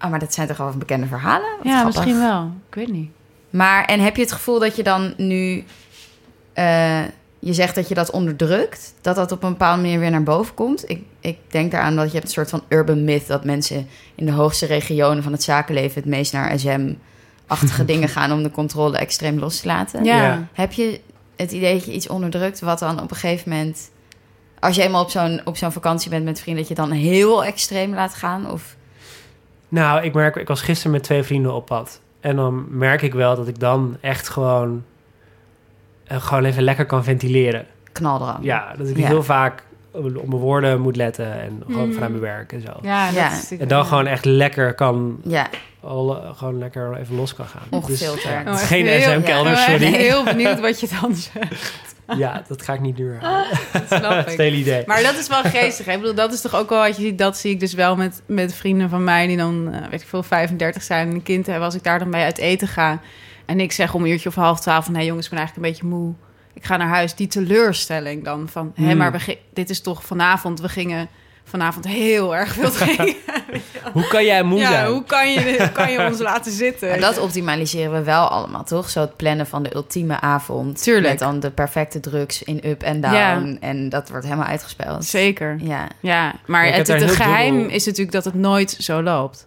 Oh, 0.00 0.10
maar 0.10 0.18
dat 0.18 0.34
zijn 0.34 0.46
toch 0.48 0.56
wel 0.56 0.70
bekende 0.70 1.06
verhalen? 1.06 1.48
Wat 1.56 1.66
ja, 1.66 1.78
grappig. 1.80 2.04
misschien 2.04 2.18
wel. 2.28 2.50
Ik 2.68 2.74
weet 2.74 2.88
niet. 2.92 3.10
Maar, 3.50 3.84
en 3.84 4.00
heb 4.00 4.16
je 4.16 4.22
het 4.22 4.32
gevoel 4.32 4.58
dat 4.58 4.76
je 4.76 4.82
dan 4.82 5.14
nu... 5.16 5.64
eh, 6.52 7.00
je 7.44 7.52
zegt 7.52 7.74
dat 7.74 7.88
je 7.88 7.94
dat 7.94 8.10
onderdrukt, 8.10 8.94
dat 9.00 9.16
dat 9.16 9.32
op 9.32 9.42
een 9.42 9.50
bepaalde 9.50 9.82
manier 9.82 9.98
weer 9.98 10.10
naar 10.10 10.22
boven 10.22 10.54
komt. 10.54 10.90
Ik, 10.90 11.02
ik 11.20 11.38
denk 11.48 11.70
daaraan 11.70 11.96
dat 11.96 12.06
je 12.06 12.12
hebt 12.12 12.24
een 12.24 12.32
soort 12.32 12.50
van 12.50 12.62
urban 12.68 13.04
myth... 13.04 13.26
dat 13.26 13.44
mensen 13.44 13.88
in 14.14 14.26
de 14.26 14.32
hoogste 14.32 14.66
regionen 14.66 15.22
van 15.22 15.32
het 15.32 15.42
zakenleven... 15.42 15.94
het 15.94 16.10
meest 16.10 16.32
naar 16.32 16.58
SM-achtige 16.58 17.84
dingen 17.92 18.08
gaan... 18.08 18.32
om 18.32 18.42
de 18.42 18.50
controle 18.50 18.98
extreem 18.98 19.38
los 19.38 19.60
te 19.60 19.66
laten. 19.66 20.04
Ja. 20.04 20.22
Ja. 20.22 20.48
Heb 20.52 20.72
je 20.72 21.00
het 21.36 21.52
idee 21.52 21.74
dat 21.74 21.84
je 21.84 21.92
iets 21.92 22.08
onderdrukt... 22.08 22.60
wat 22.60 22.78
dan 22.78 23.00
op 23.00 23.10
een 23.10 23.16
gegeven 23.16 23.50
moment... 23.50 23.90
als 24.58 24.76
je 24.76 24.82
eenmaal 24.82 25.02
op 25.02 25.10
zo'n, 25.10 25.40
op 25.44 25.56
zo'n 25.56 25.72
vakantie 25.72 26.10
bent 26.10 26.24
met 26.24 26.40
vrienden... 26.40 26.66
dat 26.66 26.76
je 26.76 26.82
dan 26.82 26.90
heel 26.90 27.44
extreem 27.44 27.94
laat 27.94 28.14
gaan? 28.14 28.50
Of 28.50 28.76
Nou, 29.68 30.02
ik 30.02 30.14
merk, 30.14 30.36
ik 30.36 30.48
was 30.48 30.62
gisteren 30.62 30.92
met 30.92 31.02
twee 31.02 31.22
vrienden 31.22 31.54
op 31.54 31.66
pad. 31.66 32.00
En 32.20 32.36
dan 32.36 32.66
merk 32.68 33.02
ik 33.02 33.12
wel 33.12 33.36
dat 33.36 33.48
ik 33.48 33.58
dan 33.58 33.96
echt 34.00 34.28
gewoon... 34.28 34.84
gewoon 36.20 36.44
even 36.44 36.62
lekker 36.62 36.86
kan 36.86 37.04
ventileren. 37.04 37.66
knaldrang? 37.92 38.38
Ja, 38.44 38.74
dat 38.78 38.88
ik 38.88 38.96
Ja. 38.98 39.06
heel 39.06 39.22
vaak 39.22 39.62
op 39.90 40.02
mijn 40.02 40.30
woorden 40.30 40.80
moet 40.80 40.96
letten. 40.96 41.40
En 41.40 41.62
gewoon 41.66 41.82
Mhm. 41.84 41.92
vanuit 41.92 42.10
mijn 42.10 42.22
werk 42.22 42.52
en 42.52 42.60
zo. 42.60 42.72
Ja, 42.82 43.06
dat 43.06 43.14
Ja. 43.14 43.26
is 43.26 43.32
natuurlijk- 43.32 43.62
En 43.62 43.68
dan 43.68 43.84
gewoon 43.86 44.06
echt 44.06 44.24
lekker 44.24 44.74
kan... 44.74 45.18
Ja, 45.24 45.46
Al, 45.80 46.22
eh, 46.22 46.30
gewoon 46.36 46.58
lekker 46.58 46.96
even 46.96 47.16
los 47.16 47.34
kan 47.34 47.46
gaan. 47.46 47.62
Ongefilterd. 47.70 48.22
ja, 48.22 48.42
Oh, 48.52 48.54
geen 48.56 48.86
SM-kelder, 49.02 49.52
Ik 49.52 49.58
ben 49.66 49.70
sorry. 49.80 49.84
echt 49.86 49.96
heel 49.96 50.24
benieuwd 50.34 50.60
wat 50.60 50.80
je 50.80 50.88
dan 51.00 51.14
zegt. 51.14 51.94
Ja, 52.16 52.42
dat 52.48 52.62
ga 52.62 52.72
ik 52.72 52.80
niet. 52.80 52.96
Dat 52.96 53.82
snap 53.86 54.10
het 54.24 54.32
ik. 54.32 54.38
hele 54.38 54.56
idee. 54.56 54.82
Maar 54.86 55.02
dat 55.02 55.14
is 55.18 55.28
wel 55.28 55.42
geestig. 55.42 55.86
hè? 55.86 55.92
Ik 55.92 55.98
bedoel, 56.00 56.14
dat 56.14 56.32
is 56.32 56.40
toch 56.40 56.54
ook 56.54 56.68
wel 56.68 56.78
wat 56.78 56.96
je 56.96 57.02
ziet. 57.02 57.18
Dat 57.18 57.36
zie 57.36 57.50
ik 57.50 57.60
dus 57.60 57.74
wel 57.74 57.96
met, 57.96 58.22
met 58.26 58.54
vrienden 58.54 58.88
van 58.88 59.04
mij 59.04 59.26
die 59.26 59.36
dan, 59.36 59.68
eh, 59.72 59.80
weet 59.90 60.00
ik 60.02 60.08
veel, 60.08 60.22
35 60.22 60.82
zijn 60.82 61.08
en 61.08 61.14
een 61.14 61.22
kind 61.22 61.46
hebben. 61.46 61.64
Als 61.64 61.74
ik 61.74 61.82
daar 61.82 61.98
dan 61.98 62.10
bij 62.10 62.24
uit 62.24 62.38
eten 62.38 62.68
ga. 62.68 63.00
En 63.52 63.60
ik 63.60 63.72
zeg 63.72 63.94
om 63.94 64.02
een 64.04 64.10
uurtje 64.10 64.28
of 64.28 64.34
half 64.34 64.60
twaalf 64.60 64.84
van... 64.84 64.94
nee 64.94 65.06
jongens, 65.06 65.24
ik 65.24 65.30
ben 65.32 65.40
eigenlijk 65.40 65.68
een 65.68 65.72
beetje 65.74 65.96
moe. 65.96 66.12
Ik 66.54 66.64
ga 66.64 66.76
naar 66.76 66.88
huis. 66.88 67.14
Die 67.14 67.26
teleurstelling 67.26 68.24
dan 68.24 68.48
van... 68.48 68.72
hé, 68.74 68.84
Hmm. 68.84 68.96
maar 68.96 69.12
we 69.12 69.38
dit 69.52 69.70
is 69.70 69.80
toch 69.80 70.04
vanavond... 70.04 70.60
we 70.60 70.68
gingen 70.68 71.08
vanavond 71.44 71.86
heel 71.86 72.36
erg 72.36 72.52
veel 72.52 72.70
drinken. 72.80 73.14
Hoe 73.92 74.06
kan 74.08 74.24
jij 74.24 74.42
moe 74.42 74.58
ja, 74.58 74.70
zijn? 74.70 74.86
hoe 74.86 75.04
kan 75.04 75.30
je, 75.32 75.56
hoe 75.58 75.72
kan 75.72 75.92
je 75.92 76.06
ons 76.06 76.18
laten 76.30 76.52
zitten? 76.52 76.88
Maar 76.88 77.00
dat 77.00 77.18
optimaliseren 77.18 77.92
we 77.92 78.02
wel 78.02 78.28
allemaal, 78.28 78.64
toch? 78.64 78.90
Zo 78.90 79.00
het 79.00 79.16
plannen 79.16 79.46
van 79.46 79.62
de 79.62 79.74
ultieme 79.74 80.20
avond. 80.20 80.82
Tuurlijk. 80.82 81.08
Met 81.08 81.18
dan 81.18 81.40
de 81.40 81.50
perfecte 81.50 82.00
drugs 82.00 82.42
in 82.42 82.60
up 82.64 82.82
en 82.82 83.00
down. 83.00 83.14
Ja. 83.14 83.56
En 83.60 83.88
dat 83.88 84.08
wordt 84.08 84.24
helemaal 84.24 84.46
uitgespeeld. 84.46 85.04
Zeker. 85.04 85.56
Ja. 85.60 85.88
Ja, 86.00 86.34
maar 86.46 86.72
het, 86.72 86.90
geheim 86.90 87.56
dubbel- 87.56 87.74
is 87.74 87.84
natuurlijk 87.84 88.12
dat 88.12 88.24
het 88.24 88.34
nooit 88.34 88.76
zo 88.78 89.02
loopt. 89.02 89.46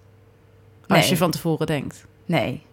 Als 0.88 1.00
Nee. 1.00 1.10
je 1.10 1.18
van 1.18 1.32
tevoren 1.32 1.68
denkt. 1.68 2.06
Nee. 2.26 2.64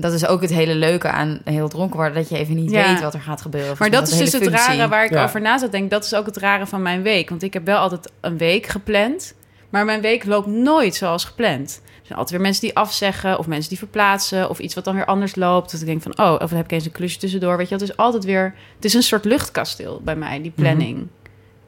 Dat 0.00 0.12
is 0.12 0.26
ook 0.26 0.40
het 0.40 0.50
hele 0.50 0.74
leuke 0.74 1.08
aan 1.08 1.40
heel 1.44 1.68
dronken 1.68 1.96
worden. 1.96 2.14
Dat 2.14 2.28
je 2.28 2.38
even 2.38 2.54
niet 2.54 2.70
Ja. 2.70 2.92
weet 2.92 3.00
wat 3.02 3.14
er 3.14 3.20
gaat 3.20 3.40
gebeuren. 3.40 3.74
Maar 3.78 3.90
dat 3.90 4.08
is 4.08 4.18
dus 4.18 4.32
het 4.32 4.46
rare 4.46 4.88
waar 4.88 5.04
ik 5.04 5.10
Ja. 5.10 5.24
over 5.24 5.40
na 5.40 5.58
zat 5.58 5.70
denken. 5.72 5.90
Dat 5.90 6.04
is 6.04 6.14
ook 6.14 6.26
het 6.26 6.36
rare 6.36 6.66
van 6.66 6.82
mijn 6.82 7.02
week. 7.02 7.28
Want 7.28 7.42
ik 7.42 7.52
heb 7.52 7.66
wel 7.66 7.78
altijd 7.78 8.10
een 8.20 8.38
week 8.38 8.66
gepland. 8.66 9.34
Maar 9.70 9.84
mijn 9.84 10.00
week 10.00 10.24
loopt 10.24 10.46
nooit 10.46 10.94
zoals 10.94 11.24
gepland. 11.24 11.80
Er 11.84 12.06
zijn 12.06 12.18
altijd 12.18 12.30
weer 12.30 12.40
mensen 12.40 12.62
die 12.62 12.76
afzeggen. 12.76 13.38
Of 13.38 13.46
mensen 13.46 13.68
die 13.68 13.78
verplaatsen. 13.78 14.48
Of 14.50 14.58
iets 14.58 14.74
wat 14.74 14.84
dan 14.84 14.94
weer 14.94 15.04
anders 15.04 15.34
loopt. 15.36 15.72
Dat 15.72 15.80
ik 15.80 15.86
denk 15.86 16.02
van, 16.02 16.18
oh, 16.18 16.32
of 16.32 16.38
dan 16.48 16.56
heb 16.56 16.64
ik 16.64 16.72
eens 16.72 16.84
een 16.84 16.92
klusje 16.92 17.18
tussendoor. 17.18 17.56
Weet 17.56 17.68
je, 17.68 17.74
het 17.74 17.82
is 17.82 17.96
altijd 17.96 18.24
weer... 18.24 18.54
Het 18.74 18.84
is 18.84 18.94
een 18.94 19.02
soort 19.02 19.24
luchtkasteel 19.24 20.00
bij 20.04 20.16
mij, 20.16 20.42
die 20.42 20.50
planning. 20.50 21.06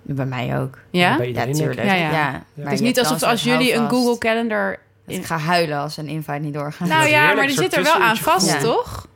Bij 0.02 0.26
mij 0.26 0.58
ook. 0.60 0.78
Ja? 0.90 1.22
Ja, 1.22 1.44
denk. 1.44 1.74
Ja, 1.74 1.94
ja. 1.94 2.10
Ja. 2.10 2.42
Het 2.62 2.72
is 2.72 2.80
niet 2.80 2.98
alsof 2.98 3.22
als 3.22 3.42
jullie 3.44 3.74
een. 3.74 3.88
Google 3.88 4.18
Calendar... 4.18 4.78
Ik 5.06 5.24
ga 5.24 5.38
huilen 5.38 5.78
als 5.78 5.96
een 5.96 6.06
invite 6.06 6.38
niet 6.38 6.54
doorgaat. 6.54 6.88
Nou 6.88 7.06
ja, 7.08 7.18
heerlijk, 7.18 7.36
maar 7.36 7.46
die 7.46 7.56
zit 7.56 7.76
er 7.76 7.82
wel 7.82 7.94
aan 8.00 8.16
vast, 8.16 8.50
gevoel. 8.52 8.72
toch? 8.74 9.06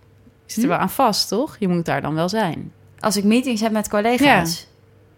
Zit 0.47 0.62
er 0.62 0.68
wel 0.68 0.78
aan 0.78 0.91
vast, 0.91 1.28
toch? 1.28 1.57
Je 1.59 1.68
moet 1.68 1.84
daar 1.84 2.01
dan 2.01 2.14
wel 2.14 2.28
zijn. 2.28 2.72
Als 2.99 3.16
ik 3.16 3.24
meetings 3.24 3.61
heb 3.61 3.72
met 3.72 3.89
collega's. 3.89 4.66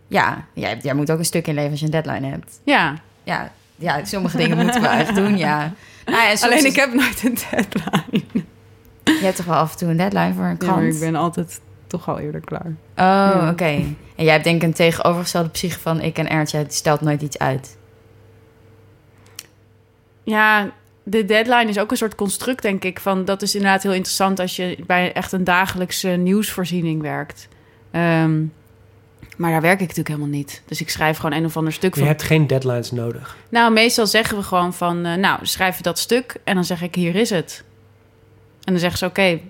Ja, 0.07 0.45
jij, 0.53 0.79
jij 0.83 0.95
moet 0.95 1.11
ook 1.11 1.19
een 1.19 1.25
stuk 1.25 1.47
inleveren 1.47 1.71
als 1.71 1.81
je 1.81 1.87
een 1.87 2.03
deadline 2.03 2.27
hebt. 2.27 2.61
Ja, 2.65 2.95
Ja, 3.23 3.53
ja 3.77 4.05
sommige 4.05 4.37
dingen 4.37 4.57
moeten 4.65 4.81
we 4.83 4.87
echt 4.89 5.15
doen, 5.15 5.37
ja. 5.37 5.73
Nou 6.07 6.23
ja, 6.23 6.35
alleen 6.41 6.57
is- 6.59 6.65
ik 6.65 6.77
heb 6.77 6.95
nooit 6.95 7.23
een 7.25 7.39
deadline. 7.51 8.25
Je 9.05 9.21
hebt 9.25 9.37
toch 9.37 9.47
wel 9.47 9.57
af 9.57 9.73
en 9.73 9.79
toe 9.79 9.89
een 9.89 9.97
deadline 9.97 10.35
voor 10.35 10.45
een 10.45 10.57
Ja, 10.61 10.67
maar 10.67 10.75
krant? 10.77 10.95
ik 10.95 11.01
ben 11.01 11.15
altijd 11.17 11.61
toch 11.87 12.09
al 12.09 12.19
eerder 12.19 12.41
klaar. 12.41 12.67
Oh, 12.67 12.75
Ja. 13.41 13.49
oké. 13.51 13.65
En 13.65 14.25
jij 14.25 14.33
hebt 14.33 14.45
denk 14.45 14.57
ik 14.57 14.63
een 14.69 14.75
tegenovergestelde 14.75 15.49
psyche 15.49 15.79
van 15.81 16.01
ik 16.01 16.19
en 16.19 16.29
Ernst. 16.31 16.53
Jij 16.53 16.65
stelt 16.69 17.01
nooit 17.01 17.23
iets 17.23 17.39
uit. 17.39 17.77
Ja, 20.29 20.71
de 21.03 21.25
deadline 21.25 21.69
is 21.69 21.79
ook 21.79 21.91
een 21.91 21.97
soort 21.97 22.15
construct, 22.15 22.63
denk 22.63 22.85
ik. 22.85 23.01
Van, 23.01 23.25
dat 23.25 23.43
is 23.43 23.55
inderdaad 23.55 23.83
heel 23.83 23.93
interessant 23.93 24.41
als 24.41 24.57
je 24.57 24.79
bij 24.87 25.13
echt 25.13 25.33
een 25.33 25.45
dagelijkse 25.45 26.09
nieuwsvoorziening 26.09 27.03
werkt. 27.03 27.49
Ehm, 27.91 28.43
Maar 29.37 29.51
daar 29.51 29.61
werk 29.61 29.75
ik 29.75 29.81
natuurlijk 29.81 30.09
helemaal 30.09 30.29
niet. 30.37 30.63
Dus 30.67 30.81
ik 30.81 30.91
schrijf 30.91 31.17
gewoon 31.19 31.39
een 31.39 31.45
of 31.45 31.57
ander 31.57 31.73
stuk 31.73 31.95
Je 31.95 31.99
van. 32.01 32.09
hebt 32.09 32.23
geen 32.23 32.47
deadlines 32.47 32.91
nodig. 32.91 33.37
Nou, 33.49 33.73
meestal 33.73 34.07
zeggen 34.07 34.37
we 34.37 34.43
gewoon 34.43 34.75
van, 34.75 35.05
eh, 35.05 35.15
nou, 35.15 35.39
schrijf 35.47 35.77
je 35.77 35.83
dat 35.83 35.99
stuk 35.99 36.37
en 36.45 36.55
dan 36.55 36.65
zeg 36.65 36.83
ik, 36.83 36.95
hier 36.95 37.15
is 37.15 37.31
het. 37.31 37.65
En 38.65 38.73
dan 38.73 38.79
zeggen 38.79 38.99
ze, 38.99 39.07
oké, 39.07 39.41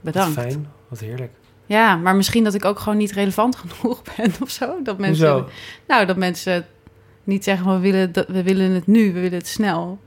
bedankt. 0.00 0.32
fijn, 0.40 0.68
wat 0.88 1.00
heerlijk. 1.00 1.32
Ja, 1.66 1.96
maar 1.96 2.16
misschien 2.16 2.44
dat 2.44 2.54
ik 2.54 2.64
ook 2.64 2.78
gewoon 2.78 2.98
niet 2.98 3.12
relevant 3.12 3.56
genoeg 3.66 4.02
ben 4.16 4.32
of 4.40 4.50
zo. 4.50 4.82
Dat 4.82 4.98
mensen, 4.98 5.30
Hoezo? 5.30 5.48
nou, 5.88 6.06
dat 6.06 6.16
mensen 6.16 6.66
niet 7.24 7.44
zeggen, 7.44 7.72
we 7.72 7.78
willen, 7.78 8.12
dat, 8.12 8.26
we 8.28 8.42
willen 8.42 8.70
het 8.70 8.86
nu, 8.86 9.12
we 9.12 9.20
willen 9.20 9.38
het 9.38 9.48
snel. 9.48 9.98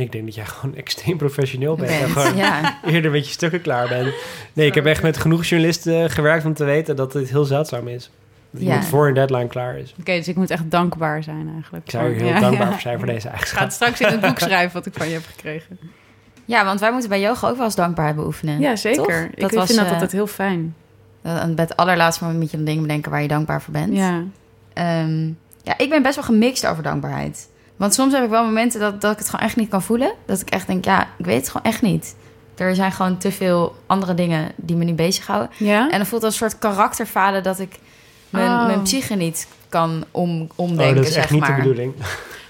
Ik 0.00 0.12
denk 0.12 0.24
dat 0.24 0.34
jij 0.34 0.44
gewoon 0.54 0.76
extreem 0.76 1.16
professioneel 1.16 1.76
bent. 1.76 1.90
En 1.90 2.08
gewoon 2.10 2.36
ja. 2.36 2.78
eerder 2.84 3.10
met 3.10 3.26
je 3.26 3.32
stukken 3.32 3.60
klaar 3.60 3.88
bent. 3.88 4.14
Nee, 4.52 4.66
ik 4.66 4.74
heb 4.74 4.86
echt 4.86 5.02
met 5.02 5.16
genoeg 5.16 5.44
journalisten 5.44 6.10
gewerkt 6.10 6.44
om 6.44 6.54
te 6.54 6.64
weten 6.64 6.96
dat 6.96 7.12
dit 7.12 7.28
heel 7.30 7.44
zeldzaam 7.44 7.88
is. 7.88 8.10
Dat 8.50 8.60
Ja. 8.62 8.66
iemand 8.66 8.84
voor 8.86 9.08
een 9.08 9.14
deadline 9.14 9.46
klaar 9.46 9.78
is. 9.78 9.94
Oké, 10.00 10.12
dus 10.16 10.28
ik 10.28 10.36
moet 10.36 10.50
echt 10.50 10.70
dankbaar 10.70 11.22
zijn 11.22 11.50
eigenlijk. 11.54 11.84
Ik 11.84 11.90
zou 11.90 12.08
je 12.08 12.14
heel 12.14 12.26
Ja, 12.26 12.40
dankbaar 12.40 12.72
voor 12.72 12.80
zijn 12.88 12.98
voor 12.98 13.06
deze 13.06 13.28
Ik 13.28 13.34
ga 13.46 13.62
het 13.64 13.72
straks 13.72 14.00
in 14.00 14.06
het 14.06 14.20
boek 14.20 14.38
schrijven 14.38 14.72
wat 14.72 14.86
ik 14.86 14.92
van 14.96 15.06
je 15.08 15.12
heb 15.12 15.24
gekregen. 15.26 15.78
ja, 16.44 16.64
want 16.64 16.80
wij 16.80 16.90
moeten 16.90 17.08
bij 17.08 17.20
yoga 17.20 17.48
ook 17.48 17.56
wel 17.56 17.64
eens 17.64 17.74
dankbaarheid 17.74 18.16
beoefenen. 18.16 18.60
Ja, 18.60 18.76
zeker. 18.76 19.02
Toch? 19.04 19.30
Ik 19.34 19.40
Dat 19.40 19.52
was, 19.54 19.66
vind 19.66 19.78
dat 19.78 19.86
eh, 19.86 19.92
altijd 19.92 20.12
heel 20.12 20.26
fijn. 20.26 20.74
Bij 21.22 21.52
het 21.56 21.76
allerlaatste 21.76 22.22
moment 22.24 22.42
moet 22.42 22.50
je 22.50 22.56
dan 22.56 22.66
dingen 22.66 22.82
bedenken 22.82 23.10
waar 23.10 23.22
je 23.22 23.28
dankbaar 23.28 23.62
voor 23.62 23.72
bent. 23.72 23.96
Ja. 23.96 24.22
Ehm, 24.72 25.26
ja, 25.62 25.78
ik 25.78 25.88
ben 25.90 26.02
best 26.02 26.14
wel 26.14 26.24
gemixt 26.24 26.66
over 26.66 26.82
dankbaarheid. 26.82 27.48
Want 27.78 27.94
soms 27.94 28.12
heb 28.12 28.24
ik 28.24 28.30
wel 28.30 28.44
momenten 28.44 28.80
dat, 28.80 29.00
dat 29.00 29.12
ik 29.12 29.18
het 29.18 29.28
gewoon 29.28 29.46
echt 29.46 29.56
niet 29.56 29.68
kan 29.68 29.82
voelen. 29.82 30.12
Dat 30.26 30.40
ik 30.40 30.50
echt 30.50 30.66
denk, 30.66 30.84
ja, 30.84 31.08
ik 31.18 31.24
weet 31.24 31.36
het 31.40 31.48
gewoon 31.50 31.66
echt 31.72 31.82
niet. 31.82 32.16
Er 32.56 32.74
zijn 32.74 32.92
gewoon 32.92 33.18
te 33.18 33.32
veel 33.32 33.76
andere 33.86 34.14
dingen 34.14 34.52
die 34.56 34.76
me 34.76 34.84
niet 34.84 34.96
bezighouden. 34.96 35.50
Ja? 35.56 35.90
En 35.90 35.96
dan 35.98 36.06
voelt 36.06 36.22
het 36.22 36.30
als 36.32 36.40
een 36.40 36.50
soort 36.50 36.58
karakterfalen 36.58 37.42
dat 37.42 37.58
ik 37.58 37.78
mijn, 38.30 38.50
Oh. 38.50 38.66
mijn 38.66 38.82
psyche 38.82 39.14
niet 39.14 39.48
kan 39.68 40.04
om, 40.10 40.40
Oh, 40.40 40.48
omdenken, 40.56 40.94
dat 40.96 41.06
is 41.06 41.14
echt 41.14 41.28
zeg 41.28 41.30
niet 41.30 41.40
maar. 41.40 41.56
de 41.56 41.62
bedoeling. 41.62 41.94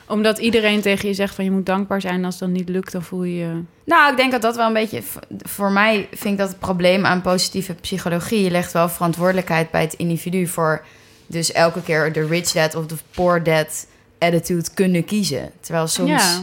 Omdat 0.07 0.39
iedereen 0.39 0.81
tegen 0.81 1.09
je 1.09 1.15
zegt 1.15 1.35
van 1.35 1.45
je 1.45 1.51
moet 1.51 1.67
dankbaar 1.67 2.01
zijn. 2.01 2.15
En 2.15 2.25
als 2.25 2.35
het 2.35 2.43
dan 2.43 2.53
niet 2.53 2.69
lukt, 2.69 2.93
dan 2.93 3.03
voel 3.03 3.23
je 3.23 3.37
je... 3.37 3.63
Nou, 3.85 4.11
ik 4.11 4.17
denk 4.17 4.33
dat 4.33 4.43
dat 4.43 4.57
wel 4.57 4.67
een 4.67 4.73
beetje... 4.73 5.03
Voor 5.39 5.71
mij 5.71 6.09
vind 6.11 6.33
ik 6.33 6.39
dat 6.39 6.49
het 6.49 6.59
probleem 6.59 7.07
aan 7.07 7.21
positieve 7.21 7.75
psychologie... 7.75 8.43
je 8.43 8.51
legt 8.51 8.73
wel 8.73 8.89
verantwoordelijkheid 8.89 9.71
bij 9.71 9.81
het 9.81 9.93
individu... 9.95 10.47
voor 10.47 10.85
dus 11.27 11.53
elke 11.53 11.83
keer 11.83 12.13
de 12.13 12.27
rich 12.27 12.53
dad 12.53 12.75
of 12.75 12.87
de 12.87 12.95
poor 13.11 13.43
dad 13.43 13.87
attitude 14.19 14.69
kunnen 14.75 15.05
kiezen. 15.05 15.51
Terwijl 15.61 15.87
soms 15.87 16.09
Ja. 16.11 16.43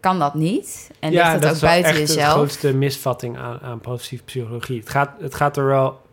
kan 0.00 0.18
dat 0.18 0.34
niet. 0.34 0.90
En 1.00 1.12
ja, 1.12 1.28
ligt 1.30 1.42
dat 1.42 1.50
ook 1.50 1.54
is 1.56 1.60
wel 1.60 1.70
buiten 1.70 1.90
echt 1.90 2.06
de 2.06 2.14
jezelf. 2.14 2.32
grootste 2.32 2.74
misvatting 2.74 3.38
aan, 3.38 3.58
aan 3.62 3.80
positieve 3.80 4.24
psychologie. 4.24 4.80
Het 4.80 4.88
gaat, 4.90 5.10
het 5.20 5.34
gaat 5.34 5.56
er 5.56 5.66
wel... 5.66 6.04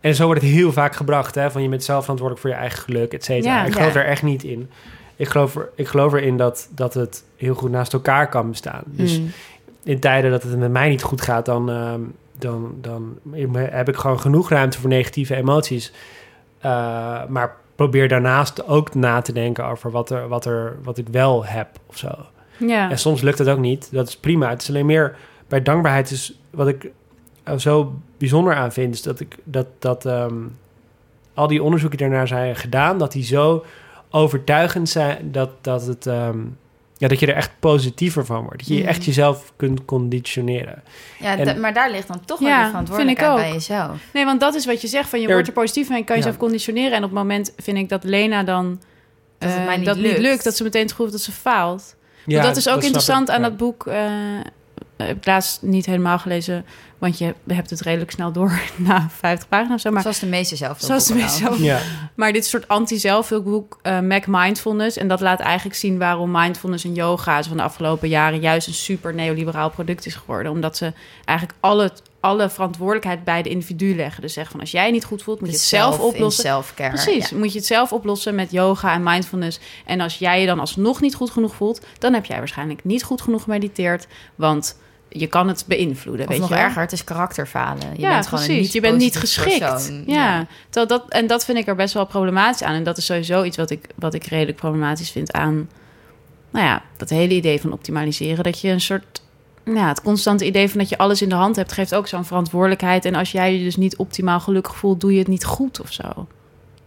En 0.00 0.14
zo 0.14 0.26
wordt 0.26 0.40
het 0.42 0.50
heel 0.50 0.72
vaak 0.72 0.94
gebracht, 0.96 1.34
hè? 1.34 1.50
Van 1.50 1.62
je 1.62 1.68
bent 1.68 1.84
zelf 1.84 2.00
verantwoordelijk 2.00 2.46
voor 2.46 2.56
je 2.56 2.62
eigen 2.62 2.82
geluk, 2.82 3.12
et 3.12 3.24
cetera. 3.24 3.54
Ja. 3.60 3.64
ik 3.64 3.72
geloof 3.72 3.94
Ja. 3.94 4.00
er 4.00 4.06
echt 4.06 4.22
niet 4.22 4.42
in. 4.44 4.70
Ik 5.16 5.28
geloof, 5.28 5.56
er, 5.56 5.68
ik 5.74 5.88
geloof 5.88 6.12
erin 6.12 6.36
dat, 6.36 6.68
dat 6.74 6.94
het 6.94 7.24
heel 7.36 7.54
goed 7.54 7.70
naast 7.70 7.92
elkaar 7.92 8.28
kan 8.28 8.50
bestaan. 8.50 8.82
Dus 8.86 9.18
Mm. 9.18 9.30
in 9.82 10.00
tijden 10.00 10.30
dat 10.30 10.42
het 10.42 10.58
met 10.58 10.70
mij 10.70 10.88
niet 10.88 11.02
goed 11.02 11.20
gaat, 11.20 11.44
dan, 11.44 11.70
ehm, 11.70 12.00
dan, 12.38 12.74
dan 12.80 13.18
heb 13.54 13.88
ik 13.88 13.96
gewoon 13.96 14.20
genoeg 14.20 14.48
ruimte 14.50 14.80
voor 14.80 14.88
negatieve 14.88 15.34
emoties. 15.36 15.92
Uh, 16.64 17.24
maar 17.28 17.56
probeer 17.80 18.08
daarnaast 18.08 18.66
ook 18.66 18.94
na 18.94 19.20
te 19.20 19.32
denken 19.32 19.64
over 19.64 19.90
wat, 19.90 20.10
er, 20.10 20.28
wat, 20.28 20.44
er, 20.44 20.78
wat 20.82 20.98
ik 20.98 21.08
wel 21.08 21.44
heb 21.44 21.68
of 21.86 21.96
zo. 21.96 22.08
Ja. 22.56 22.90
En 22.90 22.98
soms 22.98 23.20
lukt 23.20 23.38
het 23.38 23.48
ook 23.48 23.58
niet. 23.58 23.88
Dat 23.92 24.08
is 24.08 24.16
prima. 24.16 24.48
Het 24.48 24.62
is 24.62 24.68
alleen 24.68 24.86
meer 24.86 25.16
bij 25.48 25.62
dankbaarheid 25.62 26.10
is 26.10 26.38
wat 26.50 26.68
ik 26.68 26.90
er 27.42 27.60
zo 27.60 27.94
bijzonder 28.18 28.54
aan 28.54 28.72
vind, 28.72 28.94
is 28.94 29.02
dat 29.02 29.20
ik 29.20 29.36
dat, 29.44 29.66
dat 29.78 30.06
ehm, 30.06 30.34
al 31.34 31.46
die 31.46 31.62
onderzoeken 31.62 31.98
daarnaar 31.98 32.28
zijn 32.28 32.56
gedaan, 32.56 32.98
dat 32.98 33.12
die 33.12 33.24
zo 33.24 33.64
overtuigend 34.10 34.88
zijn 34.88 35.32
dat, 35.32 35.50
dat 35.60 35.86
het 35.86 36.06
ehm, 36.06 36.38
ja, 37.00 37.08
dat 37.08 37.20
je 37.20 37.26
er 37.26 37.34
echt 37.34 37.50
positiever 37.60 38.26
van 38.26 38.40
wordt. 38.42 38.58
Dat 38.58 38.66
je 38.68 38.78
Mhm. 38.78 38.88
echt 38.88 39.04
jezelf 39.04 39.52
kunt 39.56 39.84
conditioneren. 39.84 40.82
Ja, 41.18 41.36
En- 41.38 41.60
maar 41.60 41.72
daar 41.74 41.90
ligt 41.90 42.08
dan 42.08 42.24
toch 42.24 42.38
wel 42.38 42.48
Ja, 42.48 42.54
de 42.56 42.60
vind 42.60 42.70
verantwoordelijkheid 42.70 43.30
ik 43.32 43.36
ook. 43.38 43.42
bij 43.44 43.52
jezelf. 43.52 43.96
Nee, 44.12 44.24
want 44.24 44.40
dat 44.40 44.54
is 44.54 44.66
wat 44.66 44.80
je 44.80 44.88
zegt. 44.88 45.08
Van 45.08 45.20
je 45.20 45.26
Ja, 45.26 45.32
wordt 45.32 45.48
er 45.48 45.54
positief 45.54 45.86
van, 45.86 45.96
je 45.96 46.04
kan 46.04 46.16
ja. 46.16 46.22
jezelf 46.22 46.38
conditioneren. 46.40 46.90
En 46.92 47.04
op 47.04 47.10
het 47.10 47.18
moment 47.18 47.52
vind 47.56 47.76
ik 47.76 47.88
dat 47.88 48.04
Lena 48.04 48.42
dan 48.42 48.80
Dat 49.38 49.52
het 49.52 49.64
mij 49.64 49.76
niet 49.76 49.86
dat 49.86 49.96
lukt. 49.96 50.12
niet 50.18 50.22
lukt. 50.26 50.44
Dat 50.44 50.56
ze 50.56 50.62
meteen 50.62 50.82
het 50.82 50.90
gevoel 50.90 51.10
dat 51.10 51.20
ze 51.20 51.32
faalt. 51.32 51.96
Ja, 52.26 52.42
dat 52.42 52.56
is 52.56 52.68
ook 52.68 52.82
interessant 52.82 53.28
ik, 53.28 53.34
aan 53.34 53.40
ja. 53.42 53.48
dat 53.48 53.56
boek. 53.56 53.86
eh, 53.86 54.10
heb 55.06 55.16
ik 55.16 55.26
laatst 55.26 55.62
niet 55.62 55.86
helemaal 55.86 56.18
gelezen, 56.18 56.64
want 57.00 57.18
je 57.18 57.34
hebt 57.46 57.70
het 57.70 57.80
redelijk 57.80 58.10
snel 58.10 58.32
door 58.32 58.60
na 58.76 59.08
50 59.10 59.48
pagina's 59.48 59.74
of 59.74 59.80
zo. 59.80 59.90
Maar, 59.90 60.02
Zoals 60.02 60.18
de 60.18 60.26
meeste 60.26 60.56
zelf. 60.56 60.80
zoals 60.80 61.06
de 61.06 61.14
meeste 61.14 61.38
zelf. 61.38 61.58
Ja, 61.58 61.80
Maar 62.14 62.32
dit 62.32 62.46
soort 62.46 62.68
anti-zelfhulpboek, 62.68 63.78
eh 63.82 64.00
Mac 64.00 64.26
Mindfulness. 64.26 64.96
En 64.96 65.08
dat 65.08 65.20
laat 65.20 65.40
eigenlijk 65.40 65.76
zien 65.76 65.98
waarom 65.98 66.30
mindfulness 66.30 66.84
en 66.84 66.94
yoga 66.94 67.42
zo 67.42 67.48
van 67.48 67.56
de 67.56 67.62
afgelopen 67.62 68.08
jaren 68.08 68.40
juist 68.40 68.66
een 68.66 68.74
super 68.74 69.14
neoliberaal 69.14 69.70
product 69.70 70.06
is 70.06 70.14
geworden. 70.14 70.52
Omdat 70.52 70.76
ze 70.76 70.92
eigenlijk 71.24 71.58
alle, 71.60 71.90
alle 72.20 72.50
verantwoordelijkheid 72.50 73.24
bij 73.24 73.42
de 73.42 73.48
individu 73.48 73.94
leggen. 73.96 74.22
Dus 74.22 74.32
zeggen 74.32 74.52
van 74.52 74.60
als 74.60 74.70
jij 74.70 74.86
je 74.86 74.92
niet 74.92 75.04
goed 75.04 75.22
voelt, 75.22 75.40
moet 75.40 75.48
je 75.48 75.54
het 75.54 75.64
zelf 75.64 75.98
oplossen. 75.98 76.44
Self-care. 76.44 76.90
Precies, 76.90 77.28
ja. 77.28 77.36
moet 77.36 77.52
je 77.52 77.58
het 77.58 77.66
zelf 77.66 77.92
oplossen 77.92 78.34
met 78.34 78.50
yoga 78.50 78.92
en 78.92 79.02
mindfulness. 79.02 79.60
En 79.86 80.00
als 80.00 80.18
jij 80.18 80.40
je 80.40 80.46
dan 80.46 80.60
alsnog 80.60 81.00
niet 81.00 81.14
goed 81.14 81.30
genoeg 81.30 81.54
voelt, 81.54 81.80
dan 81.98 82.12
heb 82.12 82.24
jij 82.24 82.38
waarschijnlijk 82.38 82.84
niet 82.84 83.02
goed 83.02 83.20
genoeg 83.20 83.42
gemediteerd, 83.42 84.06
want 84.34 84.76
je 85.10 85.26
kan 85.26 85.48
het 85.48 85.64
beïnvloeden. 85.66 86.26
Of 86.26 86.32
weet 86.32 86.40
nog 86.40 86.48
je 86.48 86.54
wel? 86.54 86.64
erger, 86.64 86.82
het 86.82 86.92
is 86.92 87.04
karakterfalen. 87.04 87.94
Je 87.94 88.00
ja, 88.00 88.12
bent 88.12 88.26
gewoon 88.26 88.44
precies. 88.44 88.62
niet 88.62 88.72
je 88.72 88.80
bent 88.80 88.98
niet 88.98 89.16
geschikt. 89.16 89.58
persoon. 89.58 90.02
Ja, 90.06 90.46
dat, 90.70 91.02
en 91.08 91.26
dat 91.26 91.44
vind 91.44 91.58
ik 91.58 91.66
er 91.66 91.74
best 91.74 91.94
wel 91.94 92.06
problematisch 92.06 92.62
aan. 92.62 92.74
En 92.74 92.84
dat 92.84 92.96
is 92.96 93.06
sowieso 93.06 93.42
iets 93.42 93.56
wat 93.56 93.70
ik, 93.70 93.86
wat 93.94 94.14
ik 94.14 94.24
redelijk 94.24 94.56
problematisch 94.56 95.10
vind 95.10 95.32
aan... 95.32 95.68
Nou 96.50 96.66
ja, 96.66 96.82
dat 96.96 97.08
hele 97.08 97.34
idee 97.34 97.60
van 97.60 97.72
optimaliseren. 97.72 98.44
Dat 98.44 98.60
je 98.60 98.68
een 98.68 98.80
soort... 98.80 99.22
Ja, 99.64 99.88
het 99.88 100.02
constante 100.02 100.46
idee 100.46 100.68
van 100.68 100.78
dat 100.78 100.88
je 100.88 100.98
alles 100.98 101.22
in 101.22 101.28
de 101.28 101.34
hand 101.34 101.56
hebt... 101.56 101.72
geeft 101.72 101.94
ook 101.94 102.06
zo'n 102.06 102.24
verantwoordelijkheid. 102.24 103.04
En 103.04 103.14
als 103.14 103.32
jij 103.32 103.56
je 103.56 103.64
dus 103.64 103.76
niet 103.76 103.96
optimaal 103.96 104.40
gelukkig 104.40 104.76
voelt... 104.76 105.00
doe 105.00 105.12
je 105.12 105.18
het 105.18 105.28
niet 105.28 105.44
goed 105.44 105.80
of 105.80 105.92
zo. 105.92 106.26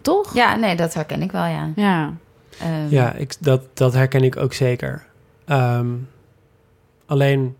Toch? 0.01 0.33
Ja, 0.33 0.55
nee, 0.55 0.75
dat 0.75 0.93
herken 0.93 1.21
ik 1.21 1.31
wel, 1.31 1.45
ja. 1.45 1.69
Ja. 1.75 2.13
Ehm, 2.59 2.89
ja 2.89 3.13
ik, 3.13 3.35
dat, 3.39 3.61
dat 3.73 3.93
herken 3.93 4.23
ik 4.23 4.37
ook 4.37 4.53
zeker. 4.53 5.05
Ehm, 5.45 5.87
alleen, 7.05 7.55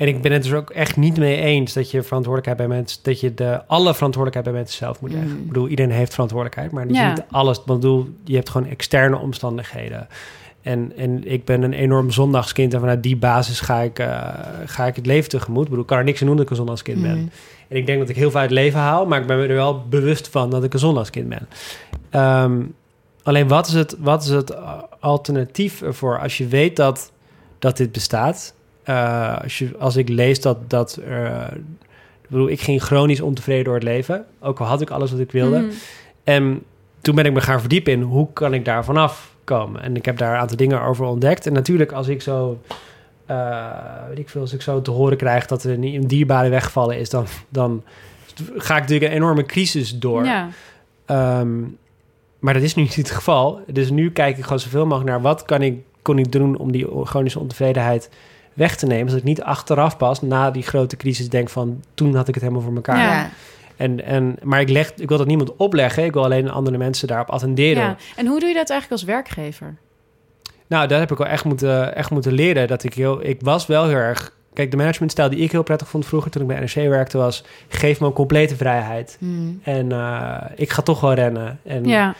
en 0.00 0.08
ik 0.08 0.22
ben 0.22 0.32
het 0.32 0.42
dus 0.42 0.52
ook 0.52 0.70
echt 0.70 0.96
niet 0.96 1.16
mee 1.18 1.36
eens 1.36 1.72
dat 1.72 1.90
je 1.90 2.02
verantwoordelijkheid 2.02 2.68
bij 2.68 2.76
mensen, 2.78 2.98
dat 3.02 3.20
je 3.20 3.34
de 3.34 3.66
alle 3.66 3.94
verantwoordelijkheid 3.94 4.44
bij 4.44 4.54
mensen 4.54 4.76
zelf 4.78 5.00
moet 5.00 5.12
leggen. 5.12 5.30
Mm. 5.30 5.38
Ik 5.38 5.46
bedoel, 5.46 5.68
iedereen 5.68 5.92
heeft 5.92 6.12
verantwoordelijkheid, 6.12 6.72
maar 6.72 6.82
dat 6.86 6.92
is 6.96 6.98
Ja. 7.02 7.08
niet 7.12 7.24
alles. 7.30 7.58
Ik 7.58 7.64
bedoel, 7.64 8.08
je 8.24 8.34
hebt 8.34 8.48
gewoon 8.50 8.68
externe 8.68 9.18
omstandigheden. 9.18 10.06
En, 10.62 10.92
en 10.96 11.30
ik 11.32 11.44
ben 11.44 11.62
een 11.62 11.72
enorm 11.72 12.10
zondagskind 12.10 12.74
en 12.74 12.80
vanuit 12.80 13.02
die 13.02 13.16
basis 13.16 13.60
ga 13.60 13.80
ik, 13.80 13.98
eh, 13.98 14.28
ga 14.66 14.86
ik 14.86 14.96
het 14.96 15.06
leven 15.06 15.28
tegemoet. 15.30 15.62
Ik 15.62 15.68
bedoel, 15.68 15.82
ik 15.82 15.88
kan 15.88 15.98
er 15.98 16.04
niks 16.04 16.20
aan 16.20 16.26
doen 16.26 16.36
dat 16.36 16.44
ik 16.44 16.50
een 16.50 16.56
zondagskind 16.56 17.02
ben. 17.02 17.16
mm. 17.18 17.30
En 17.68 17.76
ik 17.76 17.86
denk 17.86 17.98
dat 17.98 18.08
ik 18.08 18.16
heel 18.16 18.30
veel 18.30 18.40
uit 18.40 18.50
het 18.50 18.58
leven 18.58 18.80
haal, 18.80 19.06
maar 19.06 19.20
ik 19.20 19.26
ben 19.26 19.38
me 19.38 19.46
er 19.46 19.54
wel 19.54 19.84
bewust 19.88 20.28
van 20.28 20.50
dat 20.50 20.64
ik 20.64 20.72
een 20.72 20.78
zondagskind 20.78 21.28
ben. 21.28 21.48
Ehm, 22.10 22.62
alleen 23.22 23.48
wat 23.48 23.66
is 23.66 23.72
het, 23.72 23.96
wat 23.98 24.22
is 24.22 24.28
het 24.28 24.50
uh, 24.50 24.72
alternatief 25.00 25.82
ervoor 25.82 26.18
als 26.20 26.38
je 26.38 26.46
weet 26.46 26.76
dat, 26.76 27.12
dat 27.58 27.76
dit 27.76 27.92
bestaat? 27.92 28.54
Eh, 28.90 29.42
als, 29.42 29.58
je, 29.58 29.70
als 29.78 29.96
ik 29.96 30.08
lees 30.08 30.40
dat, 30.40 30.70
dat 30.70 31.00
ik 32.22 32.28
bedoel, 32.28 32.48
ik 32.48 32.60
ging 32.60 32.82
chronisch 32.82 33.20
ontevreden 33.20 33.64
door 33.64 33.74
het 33.74 33.82
leven, 33.82 34.26
ook 34.40 34.60
al 34.60 34.66
had 34.66 34.80
ik 34.80 34.90
alles 34.90 35.10
wat 35.10 35.20
ik 35.20 35.32
wilde. 35.32 35.58
Mhm. 35.58 35.70
En 36.24 36.62
toen 37.00 37.14
ben 37.14 37.24
ik 37.24 37.32
me 37.32 37.40
gaan 37.40 37.60
verdiepen 37.60 37.92
in 37.92 38.02
hoe 38.02 38.32
kan 38.32 38.54
ik 38.54 38.64
daar 38.64 38.84
vanaf 38.84 39.34
komen. 39.44 39.82
En 39.82 39.96
ik 39.96 40.04
heb 40.04 40.16
daar 40.16 40.34
een 40.34 40.40
aantal 40.40 40.56
dingen 40.56 40.82
over 40.82 41.06
ontdekt. 41.06 41.46
En 41.46 41.52
natuurlijk 41.52 41.92
als 41.92 42.08
ik 42.08 42.22
zo, 42.22 42.60
eh, 43.26 43.66
weet 44.08 44.18
ik 44.18 44.28
veel, 44.28 44.40
als 44.40 44.52
ik 44.52 44.62
zo 44.62 44.82
te 44.82 44.90
horen 44.90 45.16
krijg 45.16 45.46
dat 45.46 45.64
er 45.64 45.72
een, 45.72 45.84
een 45.84 46.06
dierbare 46.06 46.48
wegvallen 46.48 46.98
is, 46.98 47.10
dan, 47.10 47.26
dan 47.48 47.82
ga 48.56 48.74
ik 48.74 48.80
natuurlijk 48.80 49.10
een 49.10 49.16
enorme 49.16 49.46
crisis 49.46 49.98
door. 49.98 50.24
Ja. 50.24 50.48
Ehm, 51.06 51.60
maar 52.38 52.54
dat 52.54 52.62
is 52.62 52.74
nu 52.74 52.82
niet 52.82 52.96
het 52.96 53.10
geval. 53.10 53.60
Dus 53.66 53.90
nu 53.90 54.10
kijk 54.10 54.36
ik 54.36 54.42
gewoon 54.42 54.60
zoveel 54.60 54.86
mogelijk 54.86 55.10
naar 55.10 55.20
wat 55.20 55.44
kan 55.44 55.62
ik, 55.62 55.78
kon 56.02 56.18
ik 56.18 56.32
doen 56.32 56.56
om 56.56 56.72
die 56.72 56.86
chronische 57.04 57.38
ontevredenheid 57.38 58.10
weg 58.52 58.76
te 58.76 58.86
nemen. 58.86 59.04
Zodat 59.08 59.18
ik 59.18 59.28
niet 59.28 59.42
achteraf 59.42 59.96
pas 59.96 60.22
na 60.22 60.50
die 60.50 60.62
grote 60.62 60.96
crisis 60.96 61.28
denk 61.28 61.48
van 61.48 61.82
toen 61.94 62.14
had 62.14 62.28
ik 62.28 62.34
het 62.34 62.42
helemaal 62.42 62.64
voor 62.64 62.74
elkaar. 62.74 62.98
Ja. 62.98 63.30
En, 63.76 64.04
en, 64.04 64.36
maar 64.42 64.60
ik, 64.60 64.68
leg, 64.68 64.92
ik 64.96 65.08
wil 65.08 65.18
dat 65.18 65.26
niemand 65.26 65.56
opleggen. 65.56 66.04
Ik 66.04 66.12
wil 66.12 66.24
alleen 66.24 66.50
andere 66.50 66.78
mensen 66.78 67.08
daarop 67.08 67.30
attenderen. 67.30 67.82
ja. 67.82 67.96
En 68.16 68.26
hoe 68.26 68.40
doe 68.40 68.48
je 68.48 68.54
dat 68.54 68.70
eigenlijk 68.70 69.00
als 69.02 69.10
werkgever? 69.10 69.76
Nou, 70.66 70.86
daar 70.88 70.98
heb 71.00 71.10
ik 71.10 71.18
wel 71.18 71.26
echt 71.26 71.44
moeten, 71.44 71.94
echt 71.96 72.10
moeten 72.10 72.32
leren. 72.32 72.68
Dat 72.68 72.84
ik 72.84 72.94
heel, 72.94 73.24
ik 73.26 73.40
was 73.40 73.66
wel 73.66 73.86
heel 73.86 73.96
erg. 73.96 74.32
Kijk, 74.52 74.70
de 74.70 74.76
managementstijl 74.76 75.28
die 75.30 75.38
ik 75.38 75.52
heel 75.52 75.62
prettig 75.62 75.88
vond 75.88 76.06
vroeger 76.06 76.30
toen 76.30 76.42
ik 76.42 76.48
bij 76.48 76.58
NRC 76.60 76.74
werkte 76.74 77.18
was: 77.18 77.44
geef 77.68 78.00
me 78.00 78.06
een 78.06 78.12
complete 78.12 78.56
vrijheid. 78.56 79.16
Mm. 79.20 79.60
En 79.62 79.92
eh, 79.92 80.36
ik 80.54 80.70
ga 80.70 80.82
toch 80.82 81.00
wel 81.00 81.12
rennen. 81.14 81.60
En, 81.64 81.84
Ja. 81.84 82.14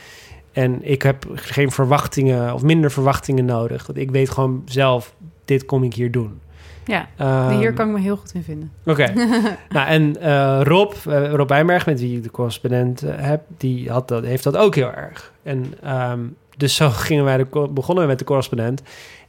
en 0.51 0.79
ik 0.81 1.01
heb 1.01 1.25
geen 1.33 1.71
verwachtingen 1.71 2.53
of 2.53 2.61
minder 2.61 2.91
verwachtingen 2.91 3.45
nodig. 3.45 3.85
Want 3.87 3.97
ik 3.99 4.11
weet 4.11 4.29
gewoon 4.29 4.61
zelf: 4.65 5.13
dit 5.51 5.65
kom 5.65 5.83
ik 5.83 5.93
hier 5.93 6.11
doen. 6.11 6.39
Ja, 6.85 7.07
Ehm, 7.17 7.57
hier 7.57 7.73
kan 7.73 7.87
ik 7.87 7.93
me 7.93 7.99
heel 7.99 8.17
goed 8.17 8.33
in 8.33 8.43
vinden. 8.43 8.71
Oké. 8.85 9.13
nou, 9.75 9.87
en 9.87 10.21
eh, 10.21 10.61
Rob, 10.63 10.93
eh, 11.07 11.33
Rob 11.33 11.49
Wijnberg, 11.49 11.85
met 11.85 11.99
wie 11.99 12.17
ik 12.17 12.23
de 12.23 12.31
correspondent 12.31 13.03
eh, 13.03 13.13
heb, 13.17 13.41
die 13.57 13.89
had 13.89 14.07
dat, 14.07 14.23
heeft 14.23 14.43
dat 14.43 14.57
ook 14.57 14.75
heel 14.75 14.91
erg. 14.91 15.31
En 15.43 15.73
ehm, 15.83 16.19
dus 16.57 16.75
zo 16.75 16.89
gingen 17.07 17.23
wij 17.23 17.37
de, 17.37 17.67
begonnen 17.71 18.03
we 18.03 18.09
met 18.09 18.19
de 18.19 18.25
correspondent. 18.25 18.81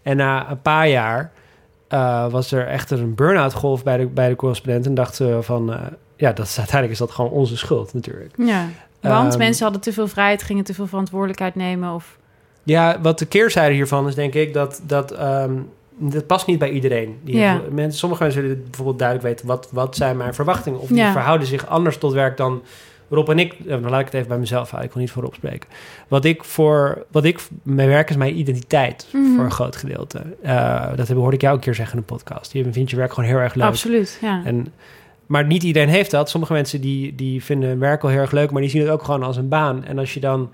En 0.03 0.16
na 0.16 0.51
een 0.51 0.62
paar 0.62 0.89
jaar 0.89 1.33
was 2.31 2.53
er 2.53 2.66
echt 2.66 2.91
een 2.91 3.14
burn-out 3.14 3.53
golf 3.53 3.83
bij 3.83 3.97
de, 3.97 4.07
bij 4.07 4.29
de 4.29 4.37
correspondent. 4.37 4.87
En 4.87 4.95
dachten 4.95 5.37
we 5.37 5.43
van, 5.43 5.77
ja, 6.16 6.33
dat 6.33 6.47
is, 6.47 6.59
uiteindelijk 6.59 6.93
is 7.01 7.07
dat 7.07 7.11
gewoon 7.11 7.31
onze 7.31 7.57
schuld 7.57 7.95
natuurlijk. 7.95 8.35
Ja, 8.37 8.68
want 9.01 9.31
Ehm, 9.33 9.39
mensen 9.39 9.62
hadden 9.62 9.83
te 9.83 9.93
veel 9.93 10.09
vrijheid, 10.09 10.43
gingen 10.43 10.64
te 10.64 10.75
veel 10.75 10.87
verantwoordelijkheid 10.87 11.55
nemen. 11.55 11.95
Of... 11.95 12.18
Ja, 12.62 13.01
wat 13.01 13.18
de 13.18 13.27
keerzijde 13.27 13.75
hiervan 13.75 14.09
is, 14.09 14.14
denk 14.14 14.35
ik, 14.35 14.55
dat 14.55 14.81
dat, 14.87 15.14
dat 16.11 16.26
past 16.26 16.46
niet 16.46 16.59
bij 16.59 16.70
iedereen. 16.70 17.18
Die 17.24 17.36
Ja. 17.36 17.61
mensen, 17.70 17.98
sommige 17.98 18.22
mensen 18.22 18.42
willen 18.42 18.62
bijvoorbeeld 18.64 18.98
duidelijk 18.98 19.28
weten, 19.28 19.46
wat, 19.46 19.68
wat 19.72 19.96
zijn 19.96 20.16
mijn 20.16 20.34
verwachtingen? 20.34 20.80
Of 20.80 20.88
die 20.88 20.96
Ja. 20.96 21.12
verhouden 21.12 21.46
zich 21.46 21.66
anders 21.66 21.98
tot 21.98 22.12
werk 22.12 22.36
dan 22.36 22.62
Rob 23.11 23.28
en 23.28 23.38
ik. 23.38 23.55
Dan 23.68 23.90
laat 23.90 23.98
ik 24.00 24.05
het 24.07 24.14
even 24.14 24.28
bij 24.28 24.38
mezelf 24.38 24.68
houden, 24.70 24.88
ik 24.88 24.92
wil 24.94 25.03
niet 25.03 25.12
voor 25.12 25.22
Rob 25.22 25.34
spreken. 25.34 25.68
Wat 26.09 26.24
ik 26.24 26.44
voor, 26.44 27.05
wat 27.11 27.24
ik, 27.24 27.40
mijn 27.62 27.88
werk 27.88 28.11
is 28.11 28.16
mijn 28.16 28.38
identiteit 28.38 29.07
Mhm. 29.12 29.34
voor 29.34 29.44
een 29.44 29.50
groot 29.50 29.76
gedeelte. 29.76 30.22
Eh, 30.42 30.96
dat 30.96 31.09
heb, 31.09 31.16
hoorde 31.16 31.36
ik 31.36 31.42
jou 31.42 31.55
een 31.55 31.61
keer 31.61 31.74
zeggen 31.74 31.94
in 31.94 31.98
een 32.00 32.16
podcast. 32.16 32.53
Je 32.53 32.72
vindt 32.72 32.90
je 32.90 32.96
werk 32.96 33.12
gewoon 33.12 33.28
heel 33.30 33.38
erg 33.38 33.55
leuk. 33.55 33.66
Absoluut, 33.66 34.18
ja. 34.20 34.42
En, 34.44 34.72
maar 35.26 35.46
niet 35.46 35.62
iedereen 35.62 35.88
heeft 35.88 36.11
dat. 36.11 36.30
Sommige 36.30 36.53
mensen 36.53 36.80
die, 36.80 37.14
die 37.14 37.44
vinden 37.44 37.68
hun 37.68 37.78
werk 37.78 38.03
wel 38.03 38.11
heel 38.11 38.20
erg 38.20 38.30
leuk, 38.32 38.50
maar 38.50 38.61
die 38.61 38.70
zien 38.70 38.80
het 38.82 38.90
ook 38.90 39.03
gewoon 39.05 39.22
als 39.22 39.36
een 39.36 39.48
baan. 39.48 39.84
En 39.84 39.98
als 39.98 40.14
je 40.14 40.20
dan 40.20 40.50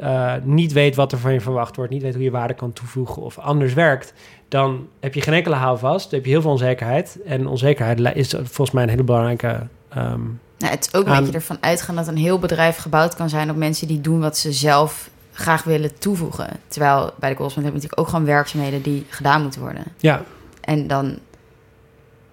eh, 0.00 0.34
niet 0.42 0.72
weet 0.72 0.94
wat 0.96 1.12
er 1.12 1.18
van 1.18 1.32
je 1.32 1.40
verwacht 1.40 1.76
wordt, 1.76 1.92
niet 1.92 2.02
weet 2.02 2.14
hoe 2.14 2.22
je 2.22 2.30
waarde 2.30 2.54
kan 2.54 2.72
toevoegen 2.72 3.22
of 3.22 3.38
anders 3.38 3.74
werkt, 3.74 4.12
dan 4.48 4.86
heb 5.00 5.14
je 5.14 5.20
geen 5.20 5.34
enkele 5.34 5.54
houvast. 5.54 6.04
Dan 6.10 6.14
heb 6.18 6.24
je 6.24 6.30
heel 6.32 6.42
veel 6.42 6.50
onzekerheid. 6.50 7.18
En 7.24 7.46
onzekerheid 7.46 8.16
is 8.16 8.30
volgens 8.30 8.70
mij 8.70 8.82
een 8.82 8.88
hele 8.88 9.02
belangrijke. 9.02 9.66
ehm, 9.88 10.20
Nou, 10.58 10.72
het 10.72 10.86
is 10.92 10.94
ook 10.98 11.06
een 11.06 11.12
Aan- 11.12 11.18
beetje 11.20 11.34
ervan 11.34 11.56
uitgaan 11.60 11.96
dat 11.96 12.08
een 12.08 12.16
heel 12.16 12.38
bedrijf 12.38 12.76
gebouwd 12.76 13.14
kan 13.14 13.28
zijn 13.28 13.50
op 13.50 13.56
mensen 13.56 13.88
die 13.88 14.00
doen 14.00 14.20
wat 14.20 14.38
ze 14.38 14.52
zelf 14.52 15.10
graag 15.32 15.62
willen 15.64 15.98
toevoegen. 15.98 16.48
Terwijl 16.68 17.12
bij 17.18 17.28
de 17.28 17.34
Correspondent 17.36 17.56
heb 17.56 17.64
je 17.64 17.72
natuurlijk 17.72 18.00
ook 18.00 18.08
gewoon 18.08 18.24
werkzaamheden 18.24 18.82
die 18.82 19.06
gedaan 19.08 19.42
moeten 19.42 19.60
worden. 19.60 19.82
ja, 19.96 20.22
En 20.60 20.86
dan 20.86 21.18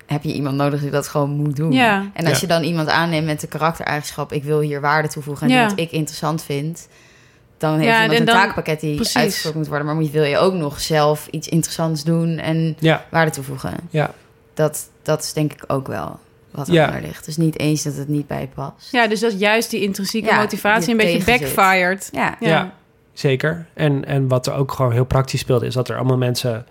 heb 0.05 0.23
je 0.23 0.33
iemand 0.33 0.55
nodig 0.55 0.81
die 0.81 0.89
dat 0.89 1.07
gewoon 1.07 1.29
moet 1.29 1.55
doen. 1.55 1.71
Ja. 1.71 2.05
En 2.13 2.25
als 2.25 2.33
Ja. 2.33 2.41
je 2.41 2.47
dan 2.47 2.63
iemand 2.63 2.89
aanneemt 2.89 3.25
met 3.25 3.39
de 3.41 3.47
karaktereigenschap... 3.47 4.31
ik 4.31 4.43
wil 4.43 4.59
hier 4.59 4.81
waarde 4.81 5.07
toevoegen 5.07 5.47
en 5.47 5.53
Ja. 5.53 5.67
wat 5.67 5.79
ik 5.79 5.91
interessant 5.91 6.43
vind... 6.43 6.87
dan 7.57 7.73
heeft 7.73 7.85
Ja, 7.91 8.01
iemand 8.01 8.19
een 8.19 8.25
dan- 8.25 8.35
taakpakket 8.35 8.79
die 8.79 8.95
precies. 8.95 9.15
uitgevoerd 9.17 9.55
moet 9.55 9.67
worden. 9.67 9.85
Maar 9.85 9.95
moet, 9.95 10.11
wil 10.11 10.23
je 10.23 10.37
ook 10.37 10.53
nog 10.53 10.79
zelf 10.79 11.27
iets 11.31 11.47
interessants 11.47 12.03
doen 12.03 12.37
en 12.37 12.75
ja, 12.79 13.05
waarde 13.11 13.31
toevoegen. 13.31 13.73
ja. 13.89 14.13
Dat, 14.53 14.89
dat 15.01 15.23
is 15.23 15.33
denk 15.33 15.53
ik 15.53 15.63
ook 15.67 15.87
wel 15.87 16.19
wat 16.51 16.67
Ja. 16.67 16.83
eronder 16.87 17.07
ligt. 17.07 17.25
Dus 17.25 17.37
niet 17.37 17.59
eens 17.59 17.83
dat 17.83 17.95
het 17.95 18.07
niet 18.07 18.27
bij 18.27 18.41
je 18.41 18.47
past. 18.47 18.91
Ja, 18.91 19.07
dus 19.07 19.19
dat 19.19 19.31
is 19.33 19.39
juist 19.39 19.69
die 19.69 19.81
intrinsieke 19.81 20.27
Ja, 20.29 20.37
motivatie 20.39 20.91
een 20.91 20.97
beetje 20.97 21.23
backfired. 21.23 22.09
Ja, 22.11 22.35
Ja. 22.39 22.47
Ja. 22.49 22.73
Zeker. 23.13 23.65
En, 23.73 24.05
en 24.05 24.27
wat 24.27 24.47
er 24.47 24.53
ook 24.53 24.71
gewoon 24.71 24.91
heel 24.91 25.05
praktisch 25.05 25.39
speelde, 25.39 25.65
is 25.65 25.73
dat 25.73 25.89
er 25.89 25.95
allemaal 25.97 26.17
mensen 26.17 26.65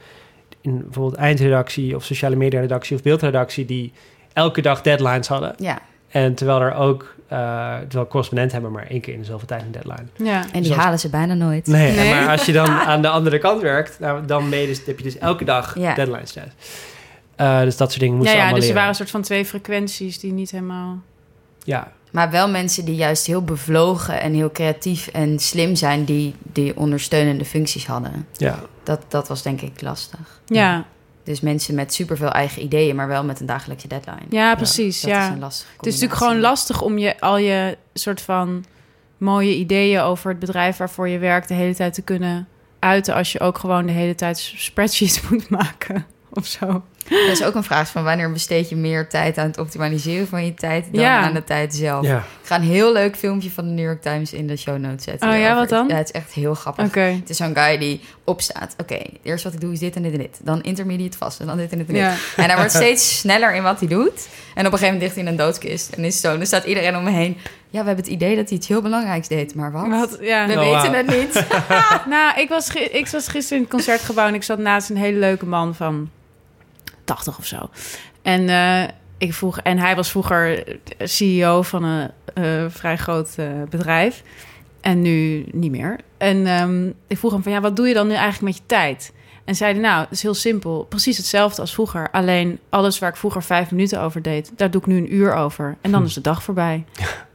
in 0.61 0.79
bijvoorbeeld 0.85 1.15
eindredactie 1.21 1.97
of 1.97 2.05
sociale 2.05 2.37
media 2.37 2.61
redactie 2.61 2.97
of 2.97 3.03
beeldredactie 3.03 3.65
die 3.65 3.93
elke 4.33 4.61
dag 4.63 4.83
deadlines 4.83 5.29
hadden. 5.29 5.55
ja. 5.59 5.79
En 6.09 6.35
terwijl 6.35 6.61
er 6.61 6.75
ook, 6.75 7.15
eh 7.29 7.75
terwijl 7.79 8.07
correspondenten 8.07 8.53
hebben 8.55 8.73
maar 8.73 8.87
één 8.87 9.01
keer 9.01 9.13
in 9.15 9.19
dezelfde 9.21 9.47
tijd 9.47 9.63
een 9.63 9.71
deadline. 9.73 10.07
Ja. 10.31 10.41
En 10.41 10.47
die 10.53 10.65
Zoals- 10.65 10.83
halen 10.83 10.99
ze 10.99 11.09
bijna 11.09 11.35
nooit. 11.35 11.67
Nee, 11.67 11.97
Nee. 11.97 12.11
maar 12.15 12.29
als 12.29 12.47
je 12.47 12.53
dan 12.53 12.69
aan 12.93 13.03
de 13.03 13.09
andere 13.09 13.39
kant 13.39 13.63
werkt, 13.63 13.99
nou, 14.01 14.25
dan 14.27 14.51
dus, 14.51 14.85
heb 14.87 14.99
je 14.99 15.05
dus 15.05 15.19
elke 15.19 15.45
dag 15.45 15.79
Ja. 15.79 15.95
deadlines 15.95 16.33
thuis. 16.33 16.51
Eh, 17.37 17.61
dus 17.61 17.77
dat 17.77 17.89
soort 17.89 18.01
dingen 18.01 18.15
Ja, 18.15 18.21
moesten 18.21 18.37
ja, 18.37 18.43
allemaal 18.43 18.61
dus 18.61 18.69
er 18.69 18.75
leren. 18.75 18.75
waren 18.75 18.89
een 18.89 18.95
soort 18.97 19.11
van 19.11 19.23
twee 19.23 19.45
frequenties 19.45 20.19
die 20.21 20.33
niet 20.33 20.51
helemaal... 20.51 20.99
Ja, 21.65 21.93
Maar 22.13 22.31
wel 22.31 22.49
mensen 22.51 22.85
die 22.85 22.95
juist 22.95 23.27
heel 23.27 23.43
bevlogen 23.45 24.21
en 24.21 24.35
heel 24.35 24.51
creatief 24.53 25.07
en 25.07 25.39
slim 25.39 25.75
zijn... 25.75 26.05
die, 26.05 26.35
die 26.43 26.77
ondersteunende 26.77 27.45
functies 27.45 27.87
hadden. 27.87 28.27
ja, 28.33 28.59
Dat, 28.83 29.01
dat 29.09 29.29
was 29.29 29.43
denk 29.43 29.61
ik 29.61 29.81
lastig. 29.83 30.41
Ja, 30.47 30.85
Dus 31.27 31.41
mensen 31.41 31.75
met 31.75 31.95
superveel 31.95 32.31
eigen 32.31 32.63
ideeën, 32.63 32.97
maar 32.97 33.09
wel 33.09 33.25
met 33.25 33.41
een 33.41 33.47
dagelijkse 33.47 33.89
deadline. 33.89 34.27
ja, 34.29 34.55
precies. 34.55 35.01
dat 35.01 35.11
ja. 35.11 35.27
is 35.27 35.33
een 35.33 35.39
lastige 35.39 35.73
Het 35.77 35.87
is 35.87 35.93
natuurlijk 35.93 36.21
gewoon 36.21 36.41
lastig 36.41 36.83
om 36.83 36.99
je 36.99 37.21
al 37.21 37.39
je 37.39 37.79
soort 37.95 38.21
van 38.21 38.65
mooie 39.19 39.57
ideeën 39.57 40.01
over 40.01 40.31
het 40.31 40.39
bedrijf 40.39 40.77
waarvoor 40.77 41.09
je 41.09 41.19
werkt 41.19 41.49
de 41.49 41.55
hele 41.55 41.75
tijd 41.75 41.95
te 41.95 42.03
kunnen 42.03 42.49
uiten 42.79 43.15
als 43.15 43.33
je 43.33 43.41
ook 43.41 43.59
gewoon 43.59 43.87
de 43.87 43.93
hele 43.93 44.15
tijd 44.15 44.39
spreadsheets 44.39 45.21
moet 45.31 45.49
maken 45.49 46.07
of 46.31 46.47
zo. 46.47 46.83
Dat 47.09 47.29
is 47.31 47.43
ook 47.45 47.55
een 47.55 47.63
vraag 47.65 47.89
van 47.89 48.05
wanneer 48.05 48.33
besteed 48.33 48.69
je 48.69 48.77
meer 48.77 49.09
tijd 49.09 49.39
aan 49.39 49.47
het 49.47 49.59
optimaliseren 49.59 50.29
van 50.29 50.45
je 50.45 50.55
tijd 50.55 50.87
dan 50.93 51.01
Ja. 51.03 51.19
aan 51.21 51.35
de 51.35 51.45
tijd 51.45 51.75
zelf. 51.75 52.07
ja. 52.07 52.17
Ik 52.17 52.53
ga 52.53 52.57
een 52.57 52.63
heel 52.63 52.93
leuk 52.93 53.17
filmpje 53.17 53.51
van 53.51 53.65
de 53.65 53.71
New 53.71 53.85
York 53.85 54.03
Times 54.03 54.33
in 54.33 54.47
de 54.47 54.57
show 54.57 54.79
notes 54.79 55.05
zetten. 55.05 55.29
Oh 55.31 55.39
ja, 55.39 55.55
wat 55.55 55.69
dan? 55.69 55.89
Ja, 55.89 55.95
het 55.97 56.07
is 56.09 56.13
echt 56.21 56.33
heel 56.33 56.55
grappig. 56.55 56.95
Het 56.95 57.31
is 57.31 57.37
zo'n 57.37 57.55
guy 57.57 57.79
die 57.79 58.01
opstaat. 58.25 58.75
Oké, 58.81 58.99
eerst 59.23 59.45
wat 59.45 59.53
ik 59.53 59.61
doe 59.61 59.73
is 59.73 59.79
dit 59.79 59.97
en 59.97 60.03
dit 60.03 60.13
en 60.13 60.19
dit. 60.19 60.41
Dan 60.43 60.63
intermediate 60.63 61.17
vast 61.19 61.41
en 61.41 61.47
dan 61.47 61.57
dit 61.57 61.73
en 61.73 61.79
dit 61.79 61.87
en 61.87 61.93
dit. 61.95 62.03
Ja. 62.03 62.15
En 62.37 62.45
hij 62.45 62.57
wordt 62.57 62.73
steeds 62.83 63.19
sneller 63.19 63.55
in 63.55 63.63
wat 63.63 63.79
hij 63.79 63.89
doet. 63.89 64.29
En 64.55 64.67
op 64.67 64.73
een 64.73 64.79
gegeven 64.79 64.85
moment 64.85 65.03
ligt 65.03 65.15
hij 65.15 65.25
in 65.25 65.31
een 65.31 65.37
doodskist. 65.37 65.93
En 65.93 66.05
is 66.05 66.21
zo, 66.21 66.37
dan 66.37 66.47
staat 66.47 66.65
iedereen 66.65 66.97
om 66.97 67.05
me 67.05 67.11
heen. 67.11 67.37
Ja, 67.71 67.81
we 67.83 67.87
hebben 67.87 68.05
het 68.05 68.15
idee 68.15 68.37
dat 68.37 68.49
hij 68.49 68.59
iets 68.59 68.69
heel 68.69 68.83
belangrijks 68.83 69.29
deed. 69.29 69.55
Maar 69.55 69.73
wat? 69.73 69.89
Wat, 69.89 70.19
ja. 70.21 70.47
We 70.47 70.53
Oh, 70.53 70.83
weten 70.83 70.93
het 70.95 71.07
niet. 71.07 71.45
Nou, 72.09 72.41
ik 72.41 72.49
was, 72.49 72.69
ik 72.75 73.07
was 73.07 73.29
gisteren 73.29 73.57
in 73.59 73.63
het 73.63 73.71
concertgebouw 73.73 74.27
en 74.27 74.35
ik 74.35 74.43
zat 74.43 74.59
naast 74.59 74.91
een 74.91 74.97
hele 74.97 75.19
leuke 75.19 75.47
man 75.47 75.75
van 75.75 76.11
80 77.07 77.39
of 77.39 77.47
zo. 77.47 77.71
En, 78.23 78.49
eh, 78.49 78.83
ik 79.19 79.35
vroeg, 79.35 79.59
en 79.61 79.79
hij 79.79 79.97
was 79.97 80.11
vroeger 80.11 80.65
CEO 80.99 81.63
van 81.63 81.85
een 81.85 82.11
eh, 82.35 82.65
vrij 82.69 82.97
groot 82.97 83.35
eh, 83.37 83.47
bedrijf. 83.71 84.23
En 84.81 85.03
nu 85.03 85.47
niet 85.53 85.71
meer. 85.71 85.97
En 86.19 86.47
ehm, 86.47 86.87
ik 87.07 87.19
vroeg 87.19 87.33
hem 87.33 87.43
van, 87.43 87.53
ja, 87.53 87.61
wat 87.61 87.77
doe 87.77 87.89
je 87.89 87.95
dan 87.95 88.07
nu 88.07 88.15
eigenlijk 88.15 88.43
met 88.43 88.57
je 88.57 88.63
tijd? 88.67 89.13
En 89.45 89.55
zeiden, 89.55 89.83
nou, 89.83 90.01
het 90.01 90.11
is 90.11 90.23
heel 90.23 90.35
simpel. 90.35 90.87
Precies 90.89 91.17
hetzelfde 91.17 91.61
als 91.61 91.75
vroeger. 91.75 92.11
Alleen 92.11 92.59
alles 92.71 92.99
waar 92.99 93.11
ik 93.11 93.17
vroeger 93.17 93.43
vijf 93.43 93.71
minuten 93.71 94.01
over 94.01 94.23
deed... 94.23 94.53
daar 94.57 94.71
doe 94.71 94.81
ik 94.81 94.87
nu 94.87 94.97
een 94.97 95.15
uur 95.15 95.35
over. 95.35 95.77
En 95.81 95.91
dan 95.91 96.01
Hm. 96.01 96.07
is 96.07 96.15
de 96.15 96.21
dag 96.21 96.43
voorbij. 96.43 96.85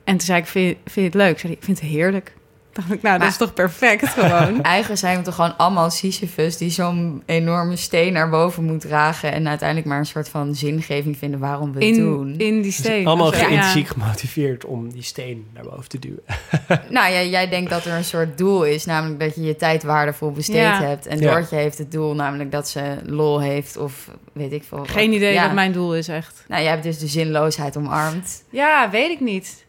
En 0.04 0.18
toen 0.18 0.26
zei 0.26 0.40
ik, 0.40 0.46
vind, 0.46 0.78
vind 0.84 0.96
je 0.96 1.02
het 1.02 1.14
leuk? 1.14 1.40
Zei 1.40 1.54
ik 1.54 1.64
vind 1.64 1.80
het 1.80 1.90
heerlijk. 1.90 2.34
Dacht 2.74 2.92
ik, 2.92 3.02
nou, 3.02 3.20
dat 3.20 3.28
is 3.28 3.38
toch 3.38 3.54
perfect 3.54 4.08
gewoon. 4.10 4.62
Eigenlijk 4.64 5.00
zijn 5.00 5.18
we 5.18 5.24
toch 5.24 5.36
gewoon 5.36 5.58
allemaal 5.58 5.90
Sisyphus... 5.90 6.58
die 6.58 6.70
zo'n 6.70 7.24
enorme 7.26 7.76
steen 7.76 8.14
naar 8.14 8.30
boven 8.30 8.64
moet 8.64 8.80
dragen... 8.82 9.32
en 9.32 9.48
uiteindelijk 9.48 9.88
maar 9.88 9.98
een 10.00 10.06
soort 10.06 10.30
van 10.30 10.56
zingeving 10.56 11.18
vinden 11.18 11.40
waarom 11.40 11.74
we 11.74 11.86
het 11.86 11.98
in, 11.98 12.04
doen. 12.04 12.30
in 12.30 12.38
die 12.54 12.62
Dus 12.62 12.76
steen. 12.76 13.08
allemaal 13.08 13.34
intrinsiek 13.34 13.88
gemotiveerd 13.88 14.66
om 14.66 14.92
die 14.94 15.04
steen 15.04 15.48
naar 15.54 15.64
boven 15.64 15.90
te 15.90 16.00
duwen. 16.00 16.24
Nou 16.90 17.12
ja, 17.12 17.22
jij 17.22 17.50
denkt 17.50 17.70
dat 17.70 17.86
er 17.86 17.94
een 17.94 18.04
soort 18.04 18.38
doel 18.38 18.64
is... 18.66 18.86
namelijk 18.86 19.20
dat 19.20 19.36
je 19.36 19.42
je 19.42 19.56
tijd 19.56 19.84
waardevol 19.84 20.32
besteed 20.32 20.56
Ja. 20.56 20.82
hebt. 20.84 21.08
En 21.08 21.20
Ja. 21.20 21.32
Doortje 21.32 21.56
heeft 21.56 21.78
het 21.78 21.92
doel 21.92 22.16
namelijk 22.16 22.52
dat 22.52 22.70
ze 22.70 22.98
lol 23.06 23.42
heeft... 23.42 23.78
of 23.78 24.10
weet 24.34 24.52
ik 24.52 24.64
veel. 24.64 24.86
Geen 24.86 25.14
idee 25.14 25.34
Ja. 25.34 25.44
wat 25.44 25.54
mijn 25.54 25.72
doel 25.72 25.96
is, 25.96 26.08
echt. 26.08 26.44
Nou, 26.48 26.62
jij 26.62 26.72
hebt 26.72 26.84
dus 26.84 27.00
de 27.00 27.08
zinloosheid 27.08 27.78
omarmd. 27.78 28.44
Ja, 28.50 28.90
weet 28.90 29.10
ik 29.12 29.20
niet. 29.20 29.66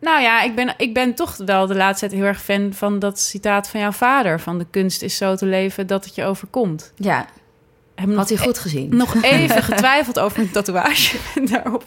Nou 0.00 0.22
ja, 0.22 0.42
ik 0.42 0.54
ben, 0.54 0.74
ik 0.76 0.94
ben 0.94 1.14
toch 1.14 1.36
wel 1.36 1.66
de 1.66 1.74
laatste 1.74 2.06
tijd 2.08 2.20
heel 2.20 2.28
erg 2.28 2.42
fan 2.42 2.72
van 2.72 2.98
dat 2.98 3.20
citaat 3.20 3.68
van 3.68 3.80
jouw 3.80 3.92
vader. 3.92 4.40
Van 4.40 4.58
de 4.58 4.66
kunst 4.70 5.02
is 5.02 5.16
zo 5.16 5.34
te 5.34 5.46
leven 5.46 5.86
dat 5.86 6.04
het 6.04 6.14
je 6.14 6.24
overkomt. 6.24 6.92
Ja, 6.96 7.26
Heb 7.94 8.14
had 8.14 8.28
hij 8.28 8.38
goed 8.38 8.58
gezien. 8.58 8.96
nog 8.96 9.22
even 9.22 9.62
getwijfeld 9.62 10.18
over 10.18 10.38
een 10.38 10.50
tatoeage. 10.50 11.16
Daarop 11.52 11.84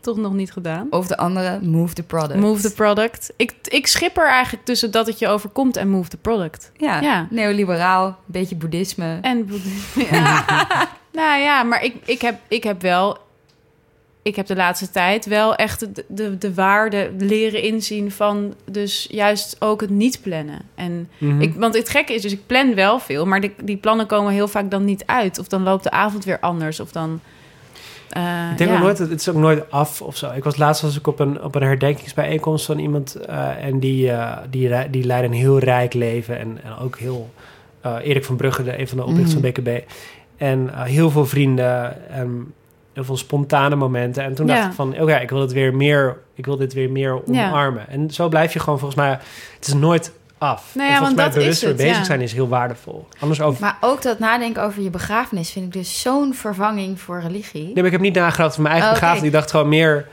toch 0.00 0.16
nog 0.16 0.32
niet 0.32 0.52
gedaan. 0.52 0.86
Of 0.90 1.06
de 1.06 1.16
andere, 1.16 1.58
move 1.62 1.94
the 1.94 2.02
product. 2.02 2.40
Move 2.40 2.62
the 2.62 2.74
product. 2.74 3.32
Ik, 3.36 3.54
ik 3.62 3.86
schip 3.86 4.16
er 4.16 4.28
eigenlijk 4.28 4.64
tussen 4.64 4.90
dat 4.90 5.06
het 5.06 5.18
je 5.18 5.28
overkomt 5.28 5.76
en 5.76 5.88
move 5.88 6.08
the 6.08 6.16
product. 6.16 6.72
Ja, 6.76 7.00
Ja. 7.00 7.26
neoliberaal, 7.30 8.18
beetje 8.26 8.56
boeddhisme. 8.56 9.18
En 9.22 9.46
boeddhisme. 9.46 10.04
Ja. 10.16 10.44
nou 11.12 11.40
ja, 11.40 11.62
maar 11.62 11.82
ik, 11.84 11.94
ik, 12.04 12.20
heb, 12.20 12.40
ik 12.48 12.62
heb 12.64 12.82
wel... 12.82 13.18
Ik 14.22 14.36
heb 14.36 14.46
de 14.46 14.56
laatste 14.56 14.90
tijd 14.90 15.26
wel 15.26 15.54
echt 15.54 15.94
de, 15.94 16.04
de, 16.08 16.38
de 16.38 16.54
waarde 16.54 17.10
leren 17.18 17.62
inzien 17.62 18.10
van 18.12 18.54
dus 18.70 19.06
juist 19.10 19.56
ook 19.58 19.80
het 19.80 19.90
niet 19.90 20.20
plannen. 20.22 20.58
En 20.74 21.08
Mhm. 21.18 21.40
ik, 21.40 21.54
want 21.54 21.74
het 21.74 21.88
gekke 21.88 22.14
is 22.14 22.22
dus, 22.22 22.32
ik 22.32 22.46
plan 22.46 22.74
wel 22.74 22.98
veel, 22.98 23.26
maar 23.26 23.40
die, 23.40 23.52
die 23.64 23.76
plannen 23.76 24.06
komen 24.06 24.32
heel 24.32 24.48
vaak 24.48 24.70
dan 24.70 24.84
niet 24.84 25.02
uit. 25.06 25.38
Of 25.38 25.48
dan 25.48 25.62
loopt 25.62 25.82
de 25.84 25.90
avond 25.90 26.24
weer 26.24 26.40
anders. 26.40 26.80
Of 26.80 26.92
dan. 26.92 27.20
eh, 28.10 28.48
Ik 28.52 28.58
denk 28.58 28.70
ja. 28.70 28.76
ook 28.76 28.82
nooit, 28.82 28.98
het 28.98 29.10
is 29.20 29.28
ook 29.28 29.36
nooit 29.36 29.70
af 29.70 30.02
of 30.02 30.16
zo. 30.16 30.30
Ik 30.30 30.44
was 30.44 30.56
laatst 30.56 30.82
was 30.82 30.96
ik 30.96 31.06
op 31.06 31.18
een, 31.20 31.42
op 31.42 31.54
een 31.54 31.62
herdenkingsbijeenkomst 31.62 32.66
van 32.66 32.78
iemand 32.78 33.14
eh, 33.14 33.64
en 33.64 33.78
die, 33.80 34.10
eh, 34.10 34.36
die, 34.50 34.90
die 34.90 35.04
leidde 35.04 35.28
een 35.28 35.34
heel 35.40 35.58
rijk 35.58 35.94
leven 35.94 36.38
en, 36.38 36.58
en 36.64 36.76
ook 36.78 36.98
heel 36.98 37.30
Erik 37.82 38.24
van 38.24 38.36
Brugge, 38.36 38.62
de, 38.64 38.78
een 38.78 38.88
van 38.88 38.96
de 38.96 39.04
oprichters 39.04 39.34
Mhm. 39.34 39.42
van 39.42 39.62
BKB. 39.64 39.82
En 40.36 40.70
heel 40.84 41.10
veel 41.10 41.26
vrienden 41.26 42.10
en 42.10 42.52
heel 42.92 43.04
veel 43.04 43.16
spontane 43.16 43.76
momenten. 43.76 44.24
En 44.24 44.34
toen 44.34 44.46
Ja. 44.46 44.54
dacht 44.54 44.66
ik 44.66 44.72
van, 44.72 45.00
oké, 45.00 45.14
ik 45.16 45.30
wil 45.30 45.40
het 45.40 45.52
weer 45.52 45.74
meer, 45.74 46.18
ik 46.34 46.46
wil 46.46 46.56
dit 46.56 46.72
weer 46.72 46.90
meer 46.90 47.26
omarmen. 47.26 47.88
En 47.88 48.10
zo 48.10 48.28
blijf 48.28 48.52
je 48.52 48.58
gewoon 48.58 48.78
volgens 48.78 49.00
mij, 49.00 49.18
het 49.56 49.66
is 49.66 49.74
nooit 49.74 50.12
af. 50.38 50.70
Nou 50.74 50.86
ja, 50.88 50.92
en 50.92 50.98
volgens 50.98 51.16
want 51.18 51.32
mij 51.32 51.42
bewuster 51.42 51.68
het, 51.68 51.76
bezig 51.76 52.04
zijn 52.04 52.20
is 52.20 52.32
heel 52.32 52.48
waardevol. 52.48 53.08
Anders 53.18 53.40
over... 53.40 53.60
Maar 53.60 53.76
ook 53.80 54.02
dat 54.02 54.18
nadenken 54.18 54.62
over 54.62 54.82
je 54.82 54.90
begrafenis 54.90 55.50
vind 55.50 55.66
ik 55.66 55.72
dus 55.72 56.00
zo'n 56.00 56.34
vervanging 56.34 57.00
voor 57.00 57.20
religie. 57.20 57.64
Nee, 57.64 57.74
maar 57.74 57.84
ik 57.84 57.92
heb 57.92 58.00
niet 58.00 58.14
nagedacht 58.14 58.50
over 58.50 58.62
mijn 58.62 58.74
eigen 58.74 58.92
Oh, 58.92 58.98
begrafenis. 58.98 59.26
Ik 59.26 59.32
dacht 59.32 59.50
gewoon 59.50 59.68
meer... 59.68 60.06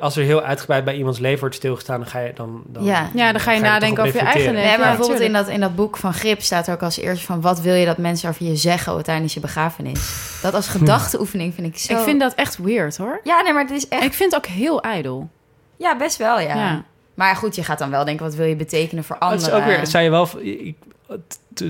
Als 0.00 0.16
er 0.16 0.24
heel 0.24 0.42
uitgebreid 0.42 0.84
bij 0.84 0.96
iemands 0.96 1.18
leven 1.18 1.40
wordt 1.40 1.54
stilgestaan... 1.54 2.00
dan 2.00 2.08
ga 2.08 2.18
je, 2.18 2.32
dan, 2.34 2.62
dan, 2.66 2.84
Ja. 2.84 3.10
Ja, 3.14 3.32
dan 3.32 3.40
ga 3.40 3.52
je 3.52 3.60
nadenken 3.60 4.04
over 4.04 4.20
je 4.20 4.26
eigen 4.26 4.52
leven. 4.52 4.68
Nee, 4.68 4.78
maar 4.78 4.86
Ja, 4.86 4.96
bijvoorbeeld 4.96 5.20
in 5.20 5.32
dat, 5.32 5.48
in 5.48 5.60
dat 5.60 5.74
boek 5.74 5.96
van 5.96 6.14
Grip 6.14 6.42
staat 6.42 6.66
er 6.66 6.74
ook 6.74 6.82
als 6.82 6.98
eerste 6.98 7.26
van... 7.26 7.40
wat 7.40 7.60
wil 7.60 7.74
je 7.74 7.86
dat 7.86 7.98
mensen 7.98 8.28
over 8.28 8.46
je 8.46 8.56
zeggen 8.56 9.02
tijdens 9.02 9.34
je 9.34 9.40
begrafenis? 9.40 10.00
Dat 10.42 10.54
als 10.54 10.68
gedachteoefening 10.68 11.54
vind 11.54 11.66
ik 11.66 11.78
zo... 11.78 11.92
Ik 11.92 11.98
vind 11.98 12.20
dat 12.20 12.34
echt 12.34 12.58
weird, 12.58 12.96
hoor. 12.96 13.20
Ja, 13.24 13.40
nee, 13.42 13.52
maar 13.52 13.62
het 13.62 13.70
is 13.70 13.88
echt... 13.88 14.02
Ik 14.02 14.12
vind 14.12 14.32
het 14.32 14.44
ook 14.44 14.50
heel 14.50 14.82
ijdel. 14.82 15.28
Ja, 15.76 15.96
best 15.96 16.16
wel, 16.16 16.40
ja. 16.40 16.54
Ja. 16.54 16.84
Maar 17.14 17.36
goed, 17.36 17.54
je 17.54 17.64
gaat 17.64 17.78
dan 17.78 17.90
wel 17.90 18.04
denken... 18.04 18.24
wat 18.26 18.34
wil 18.34 18.46
je 18.46 18.56
betekenen 18.56 19.04
voor 19.04 19.18
anderen? 19.18 19.46
is 19.46 19.52
ook 19.52 19.64
weer, 19.64 19.86
zei 19.86 20.04
je 20.04 20.10
wel, 20.10 20.28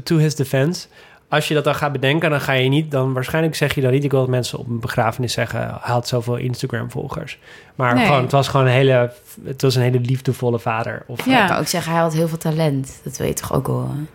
to 0.03 0.17
his 0.17 0.35
defense... 0.35 0.87
Als 1.31 1.49
je 1.49 1.55
dat 1.55 1.65
dan 1.65 1.75
gaat 1.75 1.93
bedenken, 1.93 2.31
dan 2.31 2.41
ga 2.41 2.53
je 2.53 2.69
niet... 2.69 2.91
dan 2.91 3.13
waarschijnlijk 3.13 3.55
zeg 3.55 3.75
je 3.75 3.81
dan 3.81 3.91
niet... 3.91 4.05
ik 4.05 4.11
wil 4.11 4.21
dat 4.21 4.29
mensen 4.29 4.59
op 4.59 4.67
een 4.67 4.81
begrafenis 4.81 5.33
zeggen... 5.33 5.61
hij 5.61 5.93
had 5.93 6.09
zoveel 6.09 6.37
Instagram-volgers. 6.37 7.39
Maar 7.75 7.95
Nee. 7.95 8.07
gewoon, 8.07 8.23
het 8.23 8.33
was 8.33 8.49
gewoon 8.49 8.67
een 8.67 8.73
hele... 8.73 9.13
het 9.45 9.63
was 9.63 9.75
een 9.75 9.83
hele 9.83 10.01
liefdevolle 10.01 10.59
vader. 10.59 11.03
Of, 11.07 11.25
Ja. 11.27 11.43
Ik 11.43 11.49
kan 11.49 11.59
ook 11.59 11.67
zeggen, 11.67 11.93
hij 11.93 12.01
had 12.01 12.13
heel 12.13 12.29
veel 12.29 12.39
talent. 12.39 13.01
Dat 13.05 13.17
wil 13.17 13.27
je 13.27 13.33
toch 13.33 13.53
ook 13.53 13.67
horen? 13.67 14.09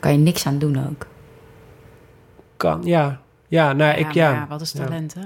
kan 0.00 0.12
je 0.12 0.18
niks 0.18 0.46
aan 0.46 0.58
doen 0.58 0.86
ook. 0.88 1.06
kan, 2.56 2.80
ja. 2.84 3.20
Ja, 3.48 3.72
nou, 3.72 3.96
ik, 3.96 4.04
maar 4.04 4.14
ja. 4.14 4.46
wat 4.48 4.60
is 4.60 4.72
Ja. 4.72 4.84
talent, 4.84 5.14
hè? 5.14 5.20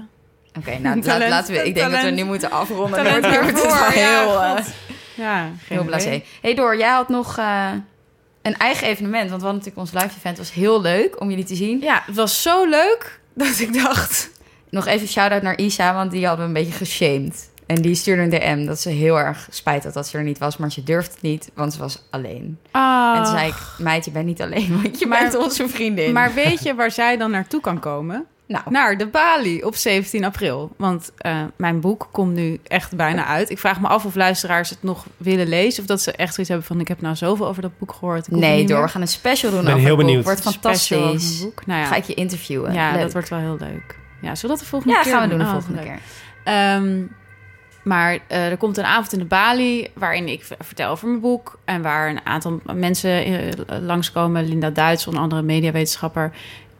Oké, 0.58 0.78
nou 0.78 1.00
Talent, 1.00 1.30
laten 1.30 1.54
we... 1.54 1.64
Ik 1.64 1.74
denk 1.74 1.90
dat 1.90 2.02
we 2.02 2.10
nu 2.10 2.24
moeten 2.24 2.50
afronden. 2.50 3.04
Talent 3.04 3.26
het 3.46 3.62
ja, 3.62 3.88
heel, 3.88 4.42
eh, 4.42 4.50
God. 4.50 4.72
Ja, 5.14 5.42
geen 5.42 5.54
heel 5.78 5.84
blasé. 5.84 6.06
idee. 6.06 6.24
hey 6.40 6.54
Door, 6.54 6.76
jij 6.76 6.90
had 6.90 7.08
nog 7.08 7.38
eh, 7.38 7.68
een 8.42 8.56
eigen 8.56 8.86
evenement. 8.86 9.30
Want 9.30 9.40
we 9.42 9.46
hadden 9.48 9.64
natuurlijk 9.64 9.92
ons 9.94 10.02
live 10.02 10.16
event. 10.18 10.38
was 10.38 10.52
heel 10.52 10.80
leuk 10.80 11.20
om 11.20 11.28
jullie 11.30 11.44
te 11.44 11.54
zien. 11.54 11.80
Ja, 11.80 12.02
het 12.06 12.14
was 12.16 12.42
zo 12.42 12.64
leuk 12.68 13.20
dat 13.34 13.58
ik 13.58 13.72
dacht... 13.82 14.30
Nog 14.70 14.86
even 14.86 15.08
shout-out 15.08 15.42
naar 15.42 15.58
Isa, 15.58 15.94
want 15.94 16.10
die 16.10 16.26
hadden 16.26 16.44
we 16.52 16.58
een 16.58 16.64
beetje 16.64 16.78
geshamed. 16.84 17.50
En 17.66 17.82
die 17.82 17.94
stuurde 17.94 18.22
een 18.22 18.30
DM 18.30 18.66
dat 18.66 18.80
ze 18.80 18.88
heel 18.88 19.18
erg 19.18 19.48
spijt 19.50 19.84
had 19.84 19.92
dat 19.92 20.06
ze 20.08 20.18
er 20.18 20.24
niet 20.24 20.38
was. 20.38 20.56
Maar 20.56 20.72
ze 20.72 20.82
durfde 20.82 21.12
het 21.12 21.22
niet, 21.22 21.50
want 21.54 21.72
ze 21.72 21.78
was 21.78 22.02
alleen. 22.10 22.58
Ah, 22.70 23.16
En 23.16 23.22
toen 23.24 23.32
zei 23.32 23.48
ik, 23.48 23.54
meid, 23.78 24.04
je 24.04 24.10
bent 24.10 24.26
niet 24.26 24.42
alleen, 24.42 24.82
want 24.82 24.98
je 24.98 25.06
Maar- 25.06 25.20
bent 25.22 25.36
onze 25.36 25.68
vriendin. 25.68 26.12
Maar 26.12 26.34
weet 26.34 26.62
je 26.62 26.74
waar 26.74 26.90
zij 26.90 27.16
dan 27.16 27.30
naartoe 27.30 27.60
kan 27.60 27.78
komen? 27.80 28.26
Nou, 28.50 28.64
Naar 28.68 28.96
de 28.98 29.06
Bali 29.06 29.62
op 29.62 29.74
17 29.74 30.24
april. 30.24 30.70
Want 30.76 31.12
eh, 31.16 31.42
mijn 31.56 31.80
boek 31.80 32.08
komt 32.12 32.34
nu 32.34 32.58
echt 32.66 32.96
bijna 32.96 33.24
uit. 33.26 33.50
Ik 33.50 33.58
vraag 33.58 33.80
me 33.80 33.88
af 33.88 34.04
of 34.04 34.14
luisteraars 34.14 34.70
het 34.70 34.82
nog 34.82 35.06
willen 35.16 35.48
lezen. 35.48 35.80
Of 35.82 35.88
dat 35.88 36.00
ze 36.00 36.12
echt 36.12 36.28
zoiets 36.34 36.48
hebben 36.48 36.66
van... 36.68 36.80
ik 36.80 36.88
heb 36.88 37.00
nou 37.00 37.16
zoveel 37.16 37.46
over 37.46 37.62
dat 37.62 37.78
boek 37.78 37.92
gehoord. 37.92 38.26
ik 38.26 38.32
nee, 38.32 38.66
door. 38.66 38.76
meer. 38.76 38.84
We 38.86 38.92
gaan 38.92 39.00
een 39.00 39.08
special 39.08 39.50
doen 39.50 39.60
ben 39.64 39.68
over 39.74 39.80
heel 39.86 39.88
het 39.88 39.96
boek. 39.98 40.06
benieuwd. 40.06 40.24
Wordt 40.24 40.40
fantastisch. 40.40 41.40
boek. 41.42 41.66
Nou 41.66 41.80
ja, 41.80 41.86
Ga 41.86 41.94
ik 41.96 42.04
je 42.04 42.14
interviewen. 42.14 42.72
ja 42.72 42.92
Leuk. 42.92 43.00
dat 43.00 43.12
wordt 43.12 43.28
wel 43.28 43.38
heel 43.38 43.56
leuk. 43.60 43.98
Ja, 44.20 44.34
zullen 44.34 44.40
we 44.40 44.48
dat 44.48 44.58
de 44.58 44.64
volgende 44.66 44.94
Ja, 44.94 45.02
keer 45.02 45.12
gaan 45.12 45.22
we 45.22 45.28
doen 45.28 45.38
de 45.38 45.44
Oh, 45.44 45.50
volgende 45.50 45.82
keer. 45.82 45.98
Ehm, 46.44 47.02
maar 47.84 48.18
eh, 48.28 48.50
er 48.50 48.56
komt 48.56 48.76
een 48.76 48.84
avond 48.84 49.12
in 49.12 49.18
de 49.18 49.24
Bali 49.24 49.88
waarin 49.94 50.28
ik 50.28 50.46
vertel 50.58 50.90
over 50.90 51.08
mijn 51.08 51.20
boek. 51.20 51.58
En 51.64 51.82
waar 51.82 52.08
een 52.10 52.26
aantal 52.26 52.60
mensen 52.74 53.10
eh, 53.24 53.52
langskomen. 53.80 54.48
Linda 54.48 54.70
Duits, 54.70 55.06
een 55.06 55.16
andere 55.16 55.42
mediawetenschapper. 55.42 56.32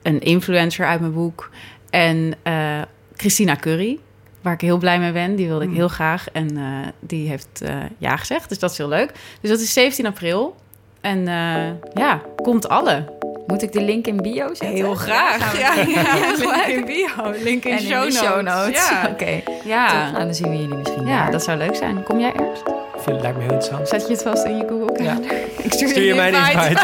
Een 0.02 0.20
influencer 0.20 0.86
uit 0.86 1.01
mijn 1.01 1.12
boek. 1.12 1.51
En 1.90 2.35
eh, 2.43 2.81
Christina 3.16 3.56
Curry, 3.56 3.98
waar 4.40 4.52
ik 4.52 4.60
heel 4.60 4.78
blij 4.78 4.98
mee 4.98 5.12
ben. 5.12 5.35
Die 5.36 5.47
wilde 5.47 5.64
ik 5.64 5.70
Mm. 5.70 5.77
heel 5.77 5.89
graag. 5.89 6.31
En 6.32 6.56
eh, 6.56 6.64
die 7.01 7.28
heeft 7.28 7.60
eh, 7.62 7.74
ja 7.98 8.16
gezegd. 8.16 8.48
Dus 8.48 8.59
dat 8.59 8.70
is 8.70 8.78
heel 8.78 8.89
leuk. 8.89 9.12
Dus 9.40 9.51
dat 9.51 9.60
is 9.60 9.72
17 9.72 10.06
april. 10.06 10.56
En 11.01 11.18
eh, 11.28 11.70
ja, 11.94 12.20
komt 12.36 12.68
alle. 12.68 13.18
Moet 13.51 13.62
ik 13.62 13.72
de 13.72 13.81
link 13.82 14.06
in 14.06 14.16
bio 14.16 14.47
zetten? 14.47 14.68
Heel 14.68 14.94
graag. 14.94 15.59
Ja, 15.59 15.74
ja, 15.74 16.02
link 16.39 16.66
in 16.66 16.85
bio. 16.85 17.32
Link 17.43 17.64
in, 17.64 17.72
En 17.72 17.81
show, 17.81 18.02
in 18.05 18.10
de 18.10 18.16
show 18.16 18.43
notes. 18.43 18.89
Ja, 18.89 19.06
Oké. 19.12 19.40
ja. 19.64 19.86
Top. 20.05 20.12
Nou, 20.12 20.24
dan 20.24 20.35
zien 20.35 20.51
we 20.51 20.56
jullie 20.56 20.77
misschien 20.77 21.06
ja 21.06 21.22
daar. 21.22 21.31
dat 21.31 21.43
zou 21.43 21.59
leuk 21.59 21.74
zijn. 21.77 22.02
Kom 22.02 22.20
jij 22.20 22.32
eerst? 22.32 22.62
Ik 22.94 23.06
vind 23.06 23.16
het 23.16 23.20
lijkt 23.24 23.36
me 23.36 23.43
heel 23.43 23.52
interessant. 23.52 23.89
Zet 23.89 24.06
je 24.06 24.12
het 24.12 24.22
vast 24.22 24.44
in 24.44 24.56
je 24.56 24.66
Google 24.68 25.02
Ja. 25.05 25.12
Calendar? 25.14 25.36
Ik 25.64 25.72
stuur, 25.72 25.89
Stuur 25.89 26.05
je 26.05 26.14
mij 26.14 26.28
een 26.28 26.35
invite? 26.35 26.81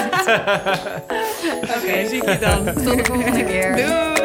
Oké, 1.62 2.06
zie 2.08 2.22
ik 2.22 2.28
je 2.28 2.38
dan. 2.40 2.64
Tot 2.64 2.96
de 2.96 3.04
volgende 3.04 3.44
keer. 3.44 3.76
Doei! 3.76 4.15